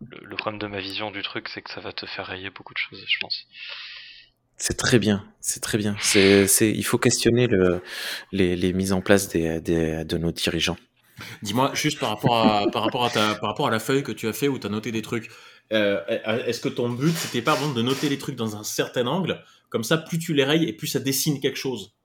le- 0.00 0.18
le 0.24 0.36
problème 0.36 0.58
de 0.58 0.66
ma 0.66 0.80
vision 0.80 1.10
du 1.10 1.22
truc, 1.22 1.48
c'est 1.48 1.62
que 1.62 1.70
ça 1.70 1.80
va 1.80 1.92
te 1.92 2.06
faire 2.06 2.26
rayer 2.26 2.50
beaucoup 2.50 2.72
de 2.72 2.78
choses, 2.78 3.04
je 3.06 3.18
pense. 3.20 3.44
C'est 4.56 4.76
très 4.76 4.98
bien, 4.98 5.24
c'est 5.40 5.60
très 5.60 5.78
bien. 5.78 5.96
C'est, 6.00 6.46
c'est, 6.46 6.70
il 6.70 6.84
faut 6.84 6.98
questionner 6.98 7.46
le, 7.46 7.82
les, 8.32 8.56
les 8.56 8.72
mises 8.72 8.92
en 8.92 9.00
place 9.00 9.28
des, 9.28 9.60
des, 9.60 10.04
de 10.04 10.18
nos 10.18 10.32
dirigeants. 10.32 10.78
Dis-moi, 11.42 11.72
juste 11.74 11.98
par 11.98 12.10
rapport, 12.10 12.36
à, 12.36 12.66
par, 12.70 12.82
rapport 12.82 13.04
à 13.04 13.10
ta, 13.10 13.34
par 13.34 13.50
rapport 13.50 13.68
à 13.68 13.70
la 13.70 13.78
feuille 13.78 14.02
que 14.02 14.12
tu 14.12 14.28
as 14.28 14.32
fait 14.32 14.48
où 14.48 14.58
tu 14.58 14.66
as 14.66 14.70
noté 14.70 14.92
des 14.92 15.02
trucs, 15.02 15.30
euh, 15.72 16.00
est-ce 16.46 16.60
que 16.60 16.68
ton 16.68 16.88
but, 16.88 17.14
c'était 17.16 17.42
pas 17.42 17.56
bon, 17.56 17.72
de 17.72 17.82
noter 17.82 18.08
les 18.08 18.18
trucs 18.18 18.36
dans 18.36 18.56
un 18.56 18.64
certain 18.64 19.06
angle? 19.06 19.42
Comme 19.68 19.84
ça, 19.84 19.98
plus 19.98 20.18
tu 20.18 20.32
les 20.32 20.44
rayes 20.44 20.64
et 20.64 20.72
plus 20.72 20.86
ça 20.86 21.00
dessine 21.00 21.40
quelque 21.40 21.58
chose. 21.58 21.95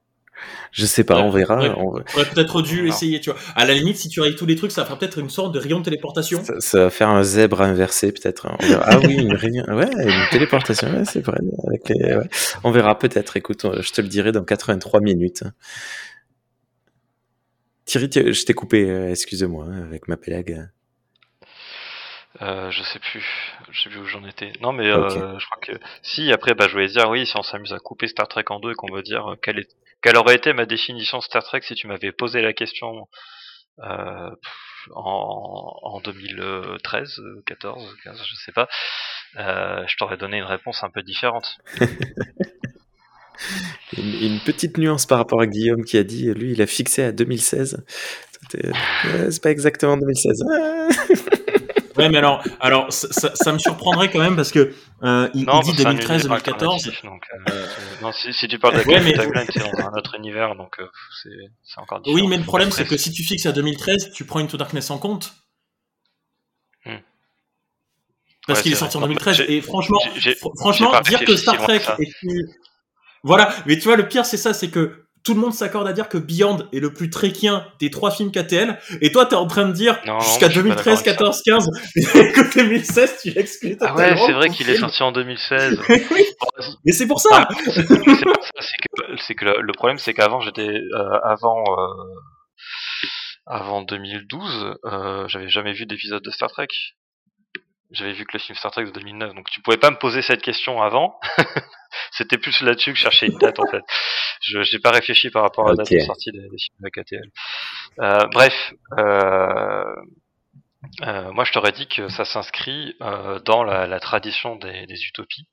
Je 0.71 0.85
sais 0.85 1.03
pas, 1.03 1.15
Ouais, 1.17 1.21
on 1.23 1.29
verra. 1.29 1.59
ouais. 1.59 1.69
on 1.75 1.91
T'aurais 1.99 2.25
peut-être 2.33 2.61
dû 2.61 2.81
Non. 2.83 2.87
essayer, 2.87 3.19
tu 3.19 3.29
vois. 3.29 3.39
À 3.55 3.65
la 3.65 3.73
limite, 3.73 3.97
si 3.97 4.07
tu 4.09 4.21
rayes 4.21 4.35
tous 4.35 4.45
les 4.45 4.55
trucs, 4.55 4.71
ça 4.71 4.85
fera 4.85 4.97
peut-être 4.97 5.17
une 5.19 5.29
sorte 5.29 5.53
de 5.53 5.59
rayon 5.59 5.79
de 5.79 5.83
téléportation. 5.85 6.43
ça, 6.43 6.59
ça 6.59 6.83
va 6.83 6.89
faire 6.89 7.09
un 7.09 7.23
zèbre 7.23 7.61
inversé 7.61 8.11
peut-être. 8.11 8.45
hein. 8.47 8.57
Ah 8.83 8.99
oui, 8.99 9.15
une 9.15 9.33
réunion. 9.35 9.65
Ouais, 9.69 9.89
une 9.91 10.29
téléportation. 10.31 10.89
Ouais, 10.91 11.05
c'est 11.05 11.21
vrai. 11.25 11.37
avec 11.67 11.89
les- 11.89 12.15
ouais. 12.15 12.29
On 12.63 12.71
verra 12.71 12.97
peut-être. 12.97 13.35
Écoute, 13.37 13.65
on- 13.65 13.81
je 13.81 13.91
te 13.91 14.01
le 14.01 14.07
dirai 14.07 14.31
dans 14.31 14.43
83 14.43 15.01
minutes. 15.01 15.43
Thierry, 17.85 18.09
je 18.13 18.45
t'ai 18.45 18.53
coupé. 18.53 18.89
euh, 18.89 19.09
Excuse-moi 19.11 19.65
hein, 19.67 19.83
avec 19.83 20.07
ma 20.07 20.17
pélague. 20.17 20.69
Euh, 22.41 22.71
je 22.71 22.81
sais 22.83 22.99
plus, 22.99 23.23
je 23.71 23.81
sais 23.81 23.89
plus 23.89 23.99
où 23.99 24.05
j'en 24.05 24.25
étais. 24.25 24.53
Non, 24.61 24.71
mais 24.71 24.87
euh, 24.89 25.37
je 25.37 25.45
crois 25.45 25.59
que 25.61 25.73
si 26.01 26.31
après, 26.31 26.53
bah, 26.55 26.67
je 26.67 26.73
voulais 26.73 26.87
dire 26.87 27.09
oui, 27.09 27.25
si 27.25 27.35
on 27.37 27.43
s'amuse 27.43 27.73
à 27.73 27.79
couper 27.79 28.07
Star 28.07 28.27
Trek 28.27 28.45
en 28.49 28.59
deux 28.59 28.71
et 28.71 28.73
qu'on 28.73 28.91
veut 28.91 29.01
dire 29.03 29.31
euh, 29.31 29.35
quelle, 29.41 29.59
est... 29.59 29.69
quelle 30.01 30.17
aurait 30.17 30.35
été 30.35 30.53
ma 30.53 30.65
définition 30.65 31.21
Star 31.21 31.43
Trek 31.43 31.61
si 31.63 31.75
tu 31.75 31.87
m'avais 31.87 32.11
posé 32.11 32.41
la 32.41 32.53
question 32.53 33.07
euh, 33.83 34.29
en, 34.95 35.79
en 35.83 36.01
2013, 36.01 37.19
euh, 37.19 37.43
14, 37.45 37.95
15, 38.03 38.21
je 38.27 38.35
sais 38.45 38.51
pas, 38.51 38.67
euh, 39.37 39.83
je 39.87 39.95
t'aurais 39.97 40.17
donné 40.17 40.37
une 40.37 40.43
réponse 40.45 40.83
un 40.83 40.89
peu 40.89 41.01
différente. 41.03 41.57
Une, 43.97 44.13
une 44.33 44.39
petite 44.39 44.77
nuance 44.77 45.07
par 45.07 45.17
rapport 45.17 45.41
à 45.41 45.47
Guillaume 45.47 45.83
qui 45.83 45.97
a 45.97 46.03
dit, 46.03 46.31
lui, 46.33 46.51
il 46.51 46.61
a 46.61 46.67
fixé 46.67 47.03
à 47.03 47.11
2016. 47.11 47.83
C'était- 48.41 48.71
euh, 49.05 49.31
C'est 49.31 49.41
pas 49.41 49.49
exactement 49.49 49.97
2016. 49.97 50.43
Ouais, 51.97 52.09
mais 52.09 52.17
alors, 52.17 52.43
alors 52.59 52.91
ça, 52.93 53.07
ça- 53.11 53.31
ça 53.35 53.51
me 53.51 53.57
surprendrait 53.59 54.09
quand 54.11 54.19
même 54.19 54.35
parce 54.35 54.51
que 54.51 54.73
euh, 55.03 55.29
il, 55.33 55.45
Non, 55.45 55.61
il 55.61 55.63
dit 55.63 55.71
bah, 55.71 55.77
c'est 55.77 55.85
un 55.87 55.91
2013, 55.93 56.21
univers 56.25 56.37
2014. 56.43 56.73
alternatif, 56.87 57.03
donc, 57.03 57.23
euh, 57.49 57.65
c'est- 57.67 58.01
non, 58.03 58.11
si, 58.11 58.33
si 58.33 58.47
tu 58.47 58.59
parles 58.59 58.73
de 58.75 58.87
Ouais, 58.87 58.99
mais- 59.01 59.13
c'est 59.51 59.59
dans 59.59 59.87
un 59.87 59.93
autre 59.97 60.15
univers, 60.15 60.55
donc 60.55 60.79
euh, 60.79 60.87
c'est 61.23 61.79
encore 61.81 62.01
différent. 62.01 62.15
Oui, 62.21 62.27
mais 62.27 62.37
le 62.37 62.43
problème, 62.43 62.71
c'est 62.71 62.85
que 62.85 62.97
si 62.97 63.11
tu 63.11 63.23
fixes 63.23 63.45
à 63.45 63.51
2013, 63.51 64.11
tu 64.13 64.25
prends 64.25 64.39
Into 64.39 64.57
Darkness 64.57 64.89
en 64.91 64.97
compte. 64.97 65.33
Hmm. 66.85 66.95
Parce 68.47 68.59
Ouais, 68.59 68.63
qu'il 68.63 68.71
est 68.71 68.75
c'est 68.75 68.79
sorti 68.79 68.97
en 68.97 69.01
vrai. 69.01 69.09
2013. 69.09 69.35
J'ai- 69.37 69.53
Et 69.57 69.61
franchement, 69.61 69.99
franchement, 70.57 70.99
dire 71.01 71.23
que 71.25 71.35
Star 71.35 71.57
Trek 71.57 71.81
est. 71.99 72.11
Voilà, 73.23 73.53
mais 73.67 73.77
tu 73.77 73.83
vois, 73.83 73.97
le 73.97 74.07
pire, 74.07 74.25
c'est 74.25 74.37
ça, 74.37 74.53
c'est 74.53 74.69
que 74.71 75.00
tout 75.23 75.33
le 75.33 75.39
monde 75.39 75.53
s'accorde 75.53 75.87
à 75.87 75.93
dire 75.93 76.09
que 76.09 76.17
Beyond 76.17 76.67
est 76.73 76.79
le 76.79 76.93
plus 76.93 77.09
trekien 77.09 77.65
des 77.79 77.89
trois 77.89 78.11
films 78.11 78.31
KTL, 78.31 78.77
et 79.01 79.11
toi, 79.11 79.25
t'es 79.25 79.35
en 79.35 79.47
train 79.47 79.67
de 79.67 79.73
dire 79.73 79.95
jusqu'à 79.95 80.11
moi, 80.13 80.19
je 80.21 80.29
suis 80.29 80.39
pas 80.39 80.49
2013, 80.49 81.03
d'accord 81.03 81.33
14, 81.35 81.41
15, 81.43 81.67
et 81.95 82.31
que 82.31 82.53
2016, 82.55 83.19
tu 83.21 83.29
l'exclus 83.31 83.77
Ah 83.81 83.95
ouais, 83.95 84.15
c'est 84.25 84.33
vrai 84.33 84.49
qu'il 84.49 84.69
est 84.69 84.77
sorti 84.77 85.03
en 85.03 85.11
2016. 85.11 85.79
oui, 85.89 86.03
Bon, 86.09 86.47
vas-y. 86.57 86.73
mais 86.85 86.91
c'est 86.91 87.07
pour 87.07 87.19
ça. 87.19 87.29
Ah, 87.33 87.47
c'est 89.19 89.35
que, 89.35 89.45
le, 89.45 89.61
le 89.61 89.73
problème 89.73 89.97
c'est 89.97 90.13
qu'avant 90.13 90.41
j'étais 90.41 90.67
euh, 90.67 91.19
avant 91.23 91.63
euh, 91.63 92.03
avant 93.45 93.81
2012, 93.81 94.75
euh, 94.85 95.27
j'avais 95.27 95.49
jamais 95.49 95.73
vu 95.73 95.85
d'épisode 95.85 96.23
de 96.23 96.31
Star 96.31 96.49
Trek. 96.49 96.67
J'avais 97.91 98.13
vu 98.13 98.25
que 98.25 98.33
le 98.33 98.39
film 98.39 98.55
Star 98.57 98.71
Trek 98.71 98.85
de 98.85 98.91
2009, 98.91 99.33
donc 99.33 99.49
tu 99.49 99.61
pouvais 99.61 99.77
pas 99.77 99.91
me 99.91 99.97
poser 99.97 100.21
cette 100.21 100.41
question 100.41 100.81
avant. 100.81 101.19
C'était 102.11 102.37
plus 102.37 102.61
là-dessus 102.61 102.91
que 102.93 102.97
je 102.97 103.03
cherchais 103.03 103.27
une 103.27 103.37
date 103.37 103.59
en 103.59 103.67
fait. 103.69 103.83
Je 104.41 104.61
j'ai 104.63 104.79
pas 104.79 104.91
réfléchi 104.91 105.29
par 105.29 105.43
rapport 105.43 105.67
à 105.67 105.71
la 105.71 105.75
date 105.75 105.91
de 105.91 105.99
sortie 105.99 106.31
des, 106.31 106.39
des 106.39 106.57
films 106.57 106.77
de 106.79 106.89
KTL. 106.89 107.31
Euh, 107.99 108.27
bref, 108.31 108.73
euh, 108.97 109.83
euh, 111.03 111.31
moi 111.33 111.43
je 111.43 111.51
t'aurais 111.51 111.71
dit 111.73 111.87
que 111.87 112.07
ça 112.09 112.25
s'inscrit 112.25 112.95
euh, 113.01 113.39
dans 113.39 113.63
la, 113.63 113.87
la 113.87 113.99
tradition 113.99 114.55
des, 114.55 114.85
des 114.87 115.03
utopies, 115.03 115.47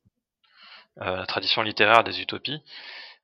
euh, 1.01 1.17
la 1.17 1.27
tradition 1.27 1.63
littéraire 1.63 2.05
des 2.05 2.21
utopies, 2.21 2.63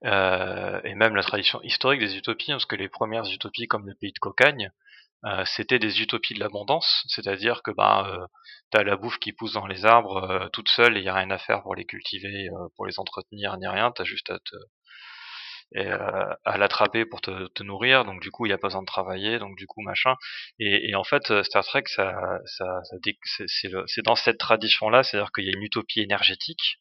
euh, 0.05 0.81
et 0.85 0.95
même 0.95 1.17
la 1.17 1.23
tradition 1.23 1.63
historique 1.63 2.01
des 2.01 2.17
utopies, 2.17 2.53
hein, 2.53 2.57
parce 2.57 2.67
que 2.67 2.77
les 2.77 2.89
premières 2.89 3.25
utopies 3.31 3.69
comme 3.69 3.87
le 3.87 3.95
pays 3.95 4.13
de 4.13 4.19
Cocagne, 4.19 4.71
euh, 5.25 5.45
c'était 5.47 5.79
des 5.79 6.03
utopies 6.03 6.35
de 6.35 6.41
l'abondance, 6.41 7.05
c'est-à-dire 7.09 7.63
que 7.63 7.71
ben 7.71 8.07
euh, 8.07 8.27
t'as 8.71 8.83
la 8.83 8.97
bouffe 8.97 9.19
qui 9.19 9.33
pousse 9.33 9.55
dans 9.55 9.67
les 9.67 9.87
arbres 9.87 10.23
euh, 10.31 10.49
toute 10.53 10.69
seule 10.69 10.99
et 10.99 11.03
y 11.03 11.09
a 11.09 11.15
rien 11.15 11.31
à 11.31 11.39
faire 11.39 11.63
pour 11.63 11.75
les 11.75 11.87
cultiver, 11.87 12.49
euh, 12.51 12.69
pour 12.77 12.87
les 12.87 12.99
entretenir 12.99 13.57
ni 13.57 13.67
rien, 13.67 13.91
t'as 13.93 14.05
juste 14.05 14.31
à 14.31 14.39
te 14.39 14.57
à 16.45 16.57
l'attraper 16.57 17.05
pour 17.05 17.21
te, 17.21 17.63
nourrir, 17.65 18.05
donc 18.05 18.21
du 18.21 18.31
coup 18.31 18.47
il 18.47 18.51
n'y 18.51 18.55
a 18.55 18.59
pas 18.59 18.69
besoin 18.69 18.83
de 18.83 18.87
travailler, 18.87 19.41
donc 19.41 19.57
du 19.57 19.67
coup 19.67 19.81
machin. 19.83 20.15
Et, 20.61 20.95
en 20.95 21.03
fait 21.05 21.43
Star 21.43 21.65
Trek 21.65 21.85
ça, 21.87 22.15
c'est 23.47 24.05
dans 24.05 24.15
cette 24.15 24.39
tradition 24.39 24.89
là, 24.91 25.03
c'est-à-dire 25.03 25.33
qu'il 25.33 25.45
y 25.45 25.49
a 25.49 25.53
une 25.57 25.63
utopie 25.63 26.01
énergétique, 26.01 26.79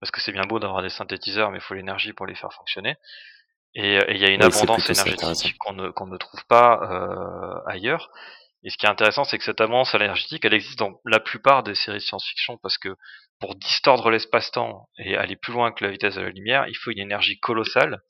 parce 0.00 0.10
que 0.10 0.20
c'est 0.20 0.32
bien 0.32 0.44
beau 0.44 0.58
d'avoir 0.58 0.82
des 0.82 0.90
synthétiseurs, 0.90 1.50
mais 1.50 1.58
il 1.58 1.62
faut 1.62 1.74
l'énergie 1.74 2.12
pour 2.12 2.26
les 2.26 2.34
faire 2.34 2.52
fonctionner. 2.52 2.96
Et 3.74 3.98
euh, 3.98 4.04
et 4.08 4.14
il 4.14 4.20
y 4.20 4.24
a 4.24 4.30
une 4.30 4.44
Oui, 4.44 4.52
abondance 4.52 4.88
énergétique 4.90 5.56
qu'on 5.58 5.72
ne, 5.74 6.16
trouve 6.16 6.44
pas 6.46 6.80
euh, 6.82 7.60
ailleurs. 7.66 8.10
Et 8.62 8.70
ce 8.70 8.76
qui 8.76 8.86
est 8.86 8.90
intéressant, 8.90 9.24
c'est 9.24 9.38
que 9.38 9.44
cette 9.44 9.60
abondance 9.60 9.94
à 9.94 9.98
l'énergétique, 9.98 10.44
elle 10.44 10.54
existe 10.54 10.78
dans 10.78 11.00
la 11.06 11.20
plupart 11.20 11.62
des 11.62 11.74
séries 11.74 11.98
de 11.98 12.02
science-fiction, 12.02 12.58
parce 12.58 12.76
que 12.76 12.94
pour 13.40 13.54
distordre 13.54 14.10
l'espace-temps 14.10 14.88
et 14.98 15.16
aller 15.16 15.36
plus 15.36 15.52
loin 15.52 15.72
que 15.72 15.82
la 15.84 15.90
vitesse 15.90 16.16
de 16.16 16.20
la 16.20 16.28
lumière, 16.28 16.66
il 16.68 16.76
faut 16.76 16.90
une 16.90 16.98
énergie 16.98 17.38
colossale, 17.40 18.02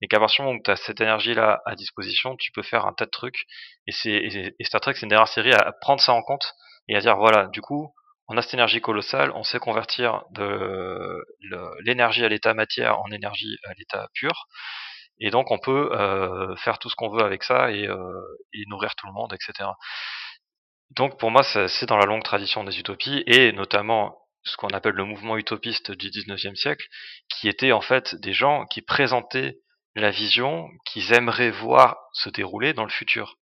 et 0.00 0.08
qu'à 0.08 0.18
partir 0.18 0.42
du 0.42 0.46
moment 0.48 0.58
où 0.58 0.62
tu 0.64 0.70
as 0.72 0.76
cette 0.76 1.00
énergie-là 1.00 1.62
à 1.66 1.76
disposition, 1.76 2.34
tu 2.36 2.50
peux 2.50 2.62
faire 2.62 2.86
un 2.86 2.92
tas 2.92 3.04
de 3.04 3.10
trucs. 3.10 3.44
Et, 3.86 3.92
c'est, 3.92 4.10
et, 4.10 4.56
et 4.58 4.64
Star 4.64 4.80
Trek, 4.80 4.94
c'est 4.94 5.02
une 5.02 5.10
dernière 5.10 5.28
série 5.28 5.52
à 5.52 5.72
prendre 5.80 6.00
ça 6.00 6.12
en 6.12 6.22
compte 6.22 6.52
et 6.88 6.96
à 6.96 7.00
dire, 7.00 7.16
voilà, 7.16 7.46
du 7.52 7.60
coup, 7.60 7.94
on 8.28 8.36
a 8.36 8.42
cette 8.42 8.54
énergie 8.54 8.80
colossale, 8.80 9.30
on 9.34 9.44
sait 9.44 9.58
convertir 9.58 10.24
de 10.30 11.24
l'énergie 11.84 12.24
à 12.24 12.28
l'état 12.28 12.54
matière 12.54 12.98
en 13.00 13.10
énergie 13.10 13.58
à 13.64 13.74
l'état 13.74 14.08
pur, 14.14 14.48
et 15.18 15.30
donc 15.30 15.50
on 15.50 15.58
peut 15.58 15.90
euh, 15.92 16.56
faire 16.56 16.78
tout 16.78 16.88
ce 16.90 16.96
qu'on 16.96 17.10
veut 17.10 17.22
avec 17.24 17.42
ça 17.44 17.70
et, 17.70 17.86
euh, 17.88 18.22
et 18.54 18.64
nourrir 18.68 18.94
tout 18.96 19.06
le 19.06 19.12
monde, 19.12 19.32
etc. 19.34 19.70
Donc 20.90 21.18
pour 21.18 21.30
moi, 21.30 21.42
c'est 21.42 21.86
dans 21.86 21.96
la 21.96 22.06
longue 22.06 22.22
tradition 22.24 22.64
des 22.64 22.78
utopies, 22.78 23.22
et 23.26 23.52
notamment 23.52 24.18
ce 24.44 24.56
qu'on 24.56 24.68
appelle 24.68 24.94
le 24.94 25.04
mouvement 25.04 25.36
utopiste 25.36 25.92
du 25.92 26.10
19e 26.10 26.56
siècle, 26.56 26.86
qui 27.28 27.48
était 27.48 27.72
en 27.72 27.80
fait 27.80 28.14
des 28.16 28.32
gens 28.32 28.66
qui 28.66 28.82
présentaient 28.82 29.58
la 29.94 30.10
vision 30.10 30.68
qu'ils 30.86 31.12
aimeraient 31.12 31.50
voir 31.50 31.96
se 32.12 32.30
dérouler 32.30 32.72
dans 32.74 32.84
le 32.84 32.90
futur. 32.90 33.36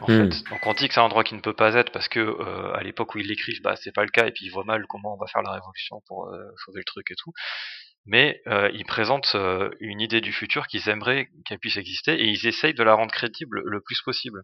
En 0.00 0.08
Hmm. 0.08 0.28
fait. 0.28 0.44
Donc 0.50 0.66
on 0.66 0.74
dit 0.74 0.88
que 0.88 0.94
c'est 0.94 1.00
un 1.00 1.04
endroit 1.04 1.24
qui 1.24 1.34
ne 1.34 1.40
peut 1.40 1.54
pas 1.54 1.74
être 1.74 1.92
parce 1.92 2.08
que 2.08 2.20
euh, 2.20 2.74
à 2.74 2.82
l'époque 2.82 3.14
où 3.14 3.18
ils 3.18 3.26
l'écrivent, 3.26 3.62
bah 3.62 3.76
c'est 3.76 3.92
pas 3.94 4.04
le 4.04 4.10
cas 4.10 4.26
et 4.26 4.32
puis 4.32 4.46
ils 4.46 4.50
voient 4.50 4.64
mal 4.64 4.86
comment 4.88 5.14
on 5.14 5.18
va 5.18 5.26
faire 5.26 5.42
la 5.42 5.52
révolution 5.52 6.02
pour 6.06 6.28
euh, 6.28 6.38
sauver 6.64 6.80
le 6.80 6.84
truc 6.84 7.10
et 7.10 7.14
tout. 7.16 7.32
Mais 8.06 8.40
euh, 8.46 8.70
ils 8.72 8.84
présentent 8.84 9.34
euh, 9.34 9.70
une 9.80 10.00
idée 10.00 10.20
du 10.20 10.32
futur 10.32 10.66
qu'ils 10.68 10.88
aimeraient 10.88 11.28
qu'elle 11.44 11.58
puisse 11.58 11.76
exister 11.76 12.12
et 12.12 12.26
ils 12.26 12.46
essayent 12.46 12.74
de 12.74 12.82
la 12.82 12.94
rendre 12.94 13.12
crédible 13.12 13.62
le 13.64 13.80
plus 13.80 14.00
possible. 14.02 14.42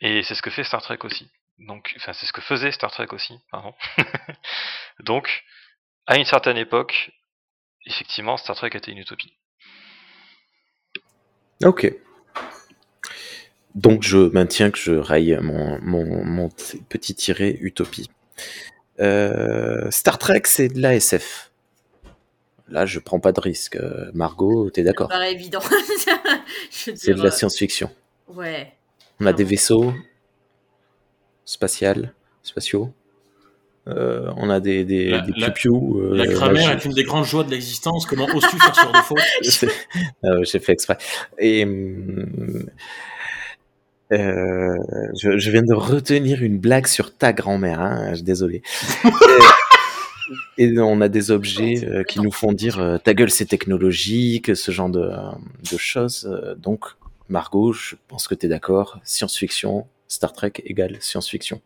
Et 0.00 0.22
c'est 0.22 0.34
ce 0.34 0.42
que 0.42 0.50
fait 0.50 0.64
Star 0.64 0.82
Trek 0.82 0.98
aussi. 1.02 1.30
Donc, 1.58 1.94
enfin, 1.96 2.12
c'est 2.12 2.26
ce 2.26 2.32
que 2.34 2.42
faisait 2.42 2.70
Star 2.70 2.90
Trek 2.90 3.08
aussi, 3.12 3.38
pardon. 3.50 3.72
Donc, 5.00 5.42
à 6.06 6.18
une 6.18 6.26
certaine 6.26 6.58
époque, 6.58 7.10
effectivement, 7.86 8.36
Star 8.36 8.56
Trek 8.56 8.70
était 8.74 8.90
une 8.90 8.98
utopie. 8.98 9.32
Ok. 11.64 11.90
Donc 13.74 14.02
je 14.02 14.16
maintiens 14.16 14.70
que 14.70 14.78
je 14.78 14.92
raille 14.92 15.38
mon, 15.40 16.48
petit 16.88 17.14
tiré 17.14 17.56
utopie. 17.60 18.10
Euh, 19.00 19.90
Star 19.90 20.18
Trek, 20.18 20.42
c'est 20.44 20.68
de 20.68 20.80
la 20.80 20.94
SF. 20.94 21.50
Là, 22.68 22.84
je 22.86 22.98
prends 22.98 23.20
pas 23.20 23.32
de 23.32 23.40
risque. 23.40 23.76
Euh, 23.76 24.10
Margot, 24.12 24.70
t'es 24.70 24.82
Ça 24.82 24.86
d'accord 24.86 25.06
me 25.08 25.12
paraît 25.12 25.32
évident. 25.32 25.60
C'est 26.70 27.14
de 27.14 27.20
la 27.20 27.26
euh, 27.26 27.30
science-fiction. 27.30 27.90
Ouais. 28.34 28.72
On 29.20 29.26
a 29.26 29.32
des 29.32 29.44
clairement. 29.44 29.50
vaisseaux 29.50 29.94
spatiaux. 31.44 32.90
Euh, 33.88 34.32
on 34.36 34.50
a 34.50 34.58
des, 34.58 34.84
des, 34.84 35.10
La- 35.10 35.20
des 35.20 35.32
la- 35.36 35.50
piou-piou, 35.52 36.00
euh, 36.00 36.16
La 36.16 36.24
là, 36.24 36.32
grammaire 36.32 36.72
je- 36.72 36.76
est 36.76 36.84
une 36.86 36.92
des 36.92 37.04
grandes 37.04 37.24
joies 37.24 37.44
de 37.44 37.52
l'existence. 37.52 38.04
Comment 38.04 38.26
oses-tu 38.26 38.58
faire 38.58 38.74
sur 38.74 38.90
de 38.90 38.96
fautes 38.98 39.18
Ah 40.24 40.42
J'ai 40.42 40.58
fait 40.58 40.72
exprès. 40.72 40.98
Et 41.38 41.62
hum, 41.64 42.66
euh, 44.12 44.76
je, 45.20 45.38
je 45.38 45.50
viens 45.52 45.62
de 45.62 45.72
retenir 45.74 46.42
une 46.42 46.58
blague 46.58 46.88
sur 46.88 47.16
ta 47.16 47.32
grand-mère. 47.32 47.80
Hein, 47.80 48.12
désolé. 48.22 48.62
et, 50.58 50.78
on 50.78 51.00
a 51.00 51.08
des 51.08 51.30
objets 51.30 51.84
euh, 51.84 52.02
qui 52.02 52.20
nous 52.20 52.32
font 52.32 52.52
dire 52.52 52.78
euh, 52.78 52.98
ta 52.98 53.14
gueule 53.14 53.30
c'est 53.30 53.46
technologique, 53.46 54.56
ce 54.56 54.70
genre 54.70 54.88
de, 54.88 55.10
de 55.70 55.78
choses. 55.78 56.28
Euh, 56.30 56.54
Donc 56.54 56.84
Margot, 57.28 57.72
je 57.72 57.96
pense 58.08 58.28
que 58.28 58.34
tu 58.34 58.46
es 58.46 58.48
d'accord. 58.48 58.98
Science-fiction, 59.04 59.86
Star 60.08 60.32
Trek 60.32 60.52
égale 60.64 61.00
science-fiction. 61.00 61.60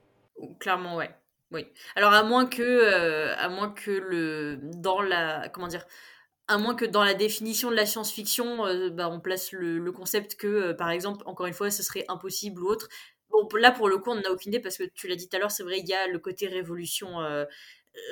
Clairement, 0.58 0.96
ouais. 0.96 1.10
Oui. 1.52 1.66
Alors 1.96 2.12
à 2.12 2.22
moins 2.22 2.46
que, 2.46 2.62
euh, 2.62 3.34
à 3.36 3.48
moins 3.48 3.70
que 3.70 3.90
le, 3.90 4.58
dans 4.62 5.02
la, 5.02 5.48
comment 5.48 5.66
dire, 5.66 5.84
à 6.46 6.58
moins 6.58 6.74
que 6.74 6.84
dans 6.84 7.04
la 7.04 7.14
définition 7.14 7.70
de 7.70 7.76
la 7.76 7.86
science-fiction, 7.86 8.66
euh, 8.66 8.90
bah, 8.90 9.08
on 9.10 9.20
place 9.20 9.52
le, 9.52 9.78
le 9.78 9.92
concept 9.92 10.36
que, 10.36 10.46
euh, 10.46 10.74
par 10.74 10.90
exemple, 10.90 11.22
encore 11.26 11.46
une 11.46 11.52
fois, 11.54 11.70
ce 11.70 11.82
serait 11.82 12.04
impossible 12.08 12.62
ou 12.62 12.68
autre. 12.68 12.88
Bon, 13.30 13.48
là 13.58 13.70
pour 13.72 13.88
le 13.88 13.98
coup, 13.98 14.10
on 14.10 14.16
n'en 14.16 14.22
a 14.22 14.30
aucune 14.30 14.52
idée 14.52 14.60
parce 14.60 14.76
que 14.76 14.84
tu 14.94 15.08
l'as 15.08 15.16
dit 15.16 15.28
tout 15.28 15.36
à 15.36 15.40
l'heure, 15.40 15.50
c'est 15.50 15.62
vrai, 15.62 15.78
il 15.78 15.88
y 15.88 15.94
a 15.94 16.06
le 16.08 16.18
côté 16.18 16.48
révolution, 16.48 17.20
euh, 17.20 17.44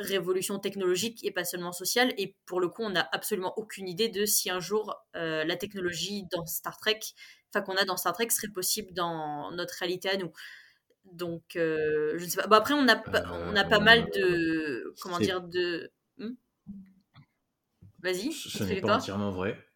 révolution 0.01 0.59
technologique 0.59 1.24
et 1.24 1.31
pas 1.31 1.45
seulement 1.45 1.72
sociale. 1.72 2.12
Et 2.18 2.37
pour 2.47 2.61
le 2.61 2.68
coup, 2.68 2.83
on 2.83 2.91
n'a 2.91 3.09
absolument 3.12 3.55
aucune 3.59 3.89
idée 3.89 4.09
de 4.09 4.26
si 4.26 4.51
un 4.51 4.61
jour 4.61 4.97
euh, 5.16 5.45
la 5.45 5.57
technologie 5.57 6.24
dans 6.33 6.47
Star 6.47 6.79
Trek, 6.79 7.01
enfin 7.53 7.62
qu'on 7.64 7.76
a 7.76 7.85
dans 7.85 7.97
Star 7.97 8.12
Trek, 8.12 8.31
serait 8.31 8.53
possible 8.53 8.93
dans 8.93 9.51
notre 9.53 9.74
réalité 9.79 10.11
à 10.11 10.16
nous. 10.16 10.33
Donc, 11.05 11.57
euh, 11.57 12.14
je 12.18 12.24
ne 12.24 12.31
sais 12.31 12.37
pas. 12.39 12.47
Bon, 12.49 12.57
après, 12.57 12.74
on 12.74 12.87
a, 12.89 12.97
pas- 12.97 13.24
on 13.51 13.57
a 13.57 13.64
pas 13.64 13.81
mal 13.81 14.11
de. 14.11 14.95
Comment 15.01 15.20
dire 15.20 15.41
De. 15.43 15.91
Hmm? 16.18 16.35
Vas-y, 18.01 18.33
Ce 18.33 18.49
ce 18.49 18.64
n'est 18.64 18.81
pas 18.81 18.89
entièrement 18.89 19.31
vrai. 19.31 19.67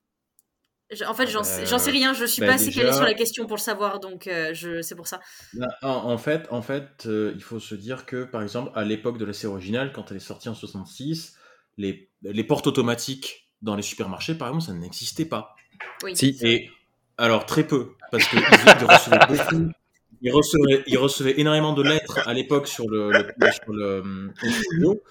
En 1.09 1.14
fait, 1.14 1.26
j'en 1.26 1.43
sais, 1.43 1.62
Euh, 1.72 1.78
sais 1.78 1.90
rien. 1.90 2.12
Je 2.14 2.24
suis 2.24 2.40
bah, 2.40 2.49
pas 2.49 2.53
assez 2.55 2.70
calée 2.70 2.86
déjà- 2.86 2.93
sur 2.97 3.05
la 3.05 3.14
question 3.14 3.47
pour 3.47 3.57
le 3.57 3.62
savoir, 3.62 4.01
donc 4.01 4.26
euh, 4.26 4.53
je, 4.55 4.82
c'est 4.82 4.95
pour 4.95 5.07
ça. 5.07 5.20
Là, 5.55 5.68
En, 5.82 5.88
en 6.12 6.18
fait, 6.18 6.47
en 6.51 6.62
fait 6.62 7.05
euh, 7.07 7.32
il 7.34 7.43
faut 7.43 7.61
se 7.61 7.74
dire 7.74 8.05
que, 8.07 8.24
par 8.24 8.43
exemple, 8.43 8.70
à 8.74 8.84
l'époque 8.84 9.18
de 9.18 9.24
la 9.24 9.32
série 9.32 9.53
originale, 9.53 9.93
quand 9.93 10.11
elle 10.11 10.18
est 10.18 10.20
sortie 10.20 10.49
en 10.49 10.55
66, 10.55 11.34
les, 11.78 12.09
les 12.22 12.45
portes 12.45 12.66
automatiques 12.66 13.49
dans 13.62 13.76
les 13.76 13.82
supermarchés, 13.82 14.34
par 14.34 14.49
exemple, 14.49 14.64
ça 14.64 14.72
n'existait 14.74 15.24
pas. 15.24 15.55
Oui. 16.03 16.16
Si. 16.16 16.36
Et 16.43 16.70
alors 17.18 17.47
très 17.47 17.64
peu, 17.66 17.93
parce 18.11 18.26
qu'ils 18.28 18.38
ils 18.40 18.84
recevaient 18.84 19.18
beaucoup. 19.28 19.70
Ils 20.24 20.30
recevaient, 20.30 20.84
ils 20.86 20.99
recevaient 20.99 21.40
énormément 21.40 21.72
de 21.72 21.82
lettres 21.82 22.28
à 22.28 22.32
l'époque 22.32 22.68
sur 22.68 22.88
le, 22.88 23.11
le- 23.11 23.51
sur 23.51 23.72
le, 23.72 24.30
studio 24.53 25.03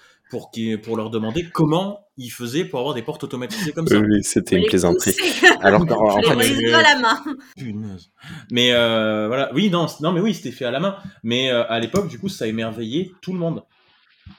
pour, 0.82 0.96
leur 0.96 1.10
demander 1.10 1.48
comment 1.52 2.06
ils 2.16 2.30
faisaient 2.30 2.64
pour 2.64 2.78
avoir 2.78 2.94
des 2.94 3.02
portes 3.02 3.24
automatisées 3.24 3.72
comme 3.72 3.86
ça. 3.86 3.98
Oui, 3.98 4.22
c'était 4.22 4.56
une 4.56 4.64
plaisanterie. 4.64 5.14
Alors 5.60 5.86
qu'en 5.86 6.08
en 6.08 6.20
fait, 6.22 6.72
à 6.72 6.82
la 6.82 6.98
main. 6.98 7.22
Punaise. 7.56 8.10
Mais 8.50 8.72
euh, 8.72 9.26
voilà, 9.26 9.52
oui, 9.54 9.70
non, 9.70 9.88
c- 9.88 9.96
non, 10.00 10.12
mais 10.12 10.20
oui, 10.20 10.34
c'était 10.34 10.50
fait 10.50 10.64
à 10.64 10.70
la 10.70 10.80
main. 10.80 10.96
Mais 11.22 11.50
euh, 11.50 11.64
à 11.68 11.80
l'époque, 11.80 12.08
du 12.08 12.18
coup, 12.18 12.28
ça 12.28 12.46
émerveillait 12.46 13.12
tout 13.20 13.32
le 13.32 13.38
monde. 13.38 13.62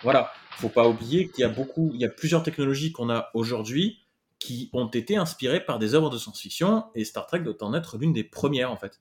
Voilà, 0.02 0.32
faut 0.58 0.70
pas 0.70 0.88
oublier 0.88 1.30
qu'il 1.30 1.42
y 1.42 1.46
a 1.46 1.50
beaucoup, 1.50 1.92
il 1.94 2.02
y 2.02 2.06
a 2.06 2.10
plusieurs 2.10 2.42
technologies 2.44 2.92
qu'on 2.92 3.10
a 3.10 3.30
aujourd'hui 3.34 4.00
qui 4.40 4.70
ont 4.74 4.88
été 4.88 5.16
inspirées 5.16 5.64
par 5.64 5.80
des 5.80 5.94
œuvres 5.94 6.10
de 6.10 6.18
science-fiction 6.18 6.86
et 6.96 7.06
Star 7.06 7.28
Trek 7.28 7.40
doit 7.40 7.56
en 7.62 7.74
être 7.74 7.98
l'une 7.98 8.14
des 8.14 8.24
premières 8.24 8.72
en 8.72 8.78
fait. 8.78 9.00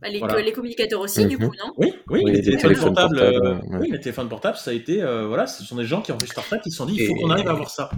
Bah, 0.00 0.08
les, 0.10 0.18
Voilà. 0.18 0.42
les 0.42 0.52
communicateurs 0.52 1.00
aussi, 1.00 1.24
du 1.26 1.38
Mhm. 1.38 1.48
coup, 1.48 1.54
non 1.56 1.72
Oui, 1.78 1.94
oui, 2.10 2.20
Oui, 2.24 2.32
les, 2.32 2.42
les 2.42 2.56
téléphones 2.58 2.92
portables, 2.94 3.16
portables, 3.18 3.46
euh, 3.46 3.54
ouais. 3.54 3.78
oui, 3.80 3.90
les 3.90 4.00
téléphones 4.00 4.28
portables, 4.28 4.56
ça 4.58 4.70
a 4.70 4.74
été, 4.74 5.02
euh, 5.02 5.26
voilà, 5.26 5.46
ce 5.46 5.64
sont 5.64 5.76
des 5.76 5.86
gens 5.86 6.02
qui 6.02 6.12
ont 6.12 6.18
vu 6.18 6.26
Star 6.26 6.44
Trek, 6.44 6.60
qui 6.62 6.70
se 6.70 6.76
sont 6.76 6.84
dit, 6.86 6.96
il 6.98 7.06
faut 7.06 7.14
qu'on 7.14 7.30
arrive 7.30 7.48
à 7.48 7.52
avoir 7.52 7.70
ça. 7.70 7.90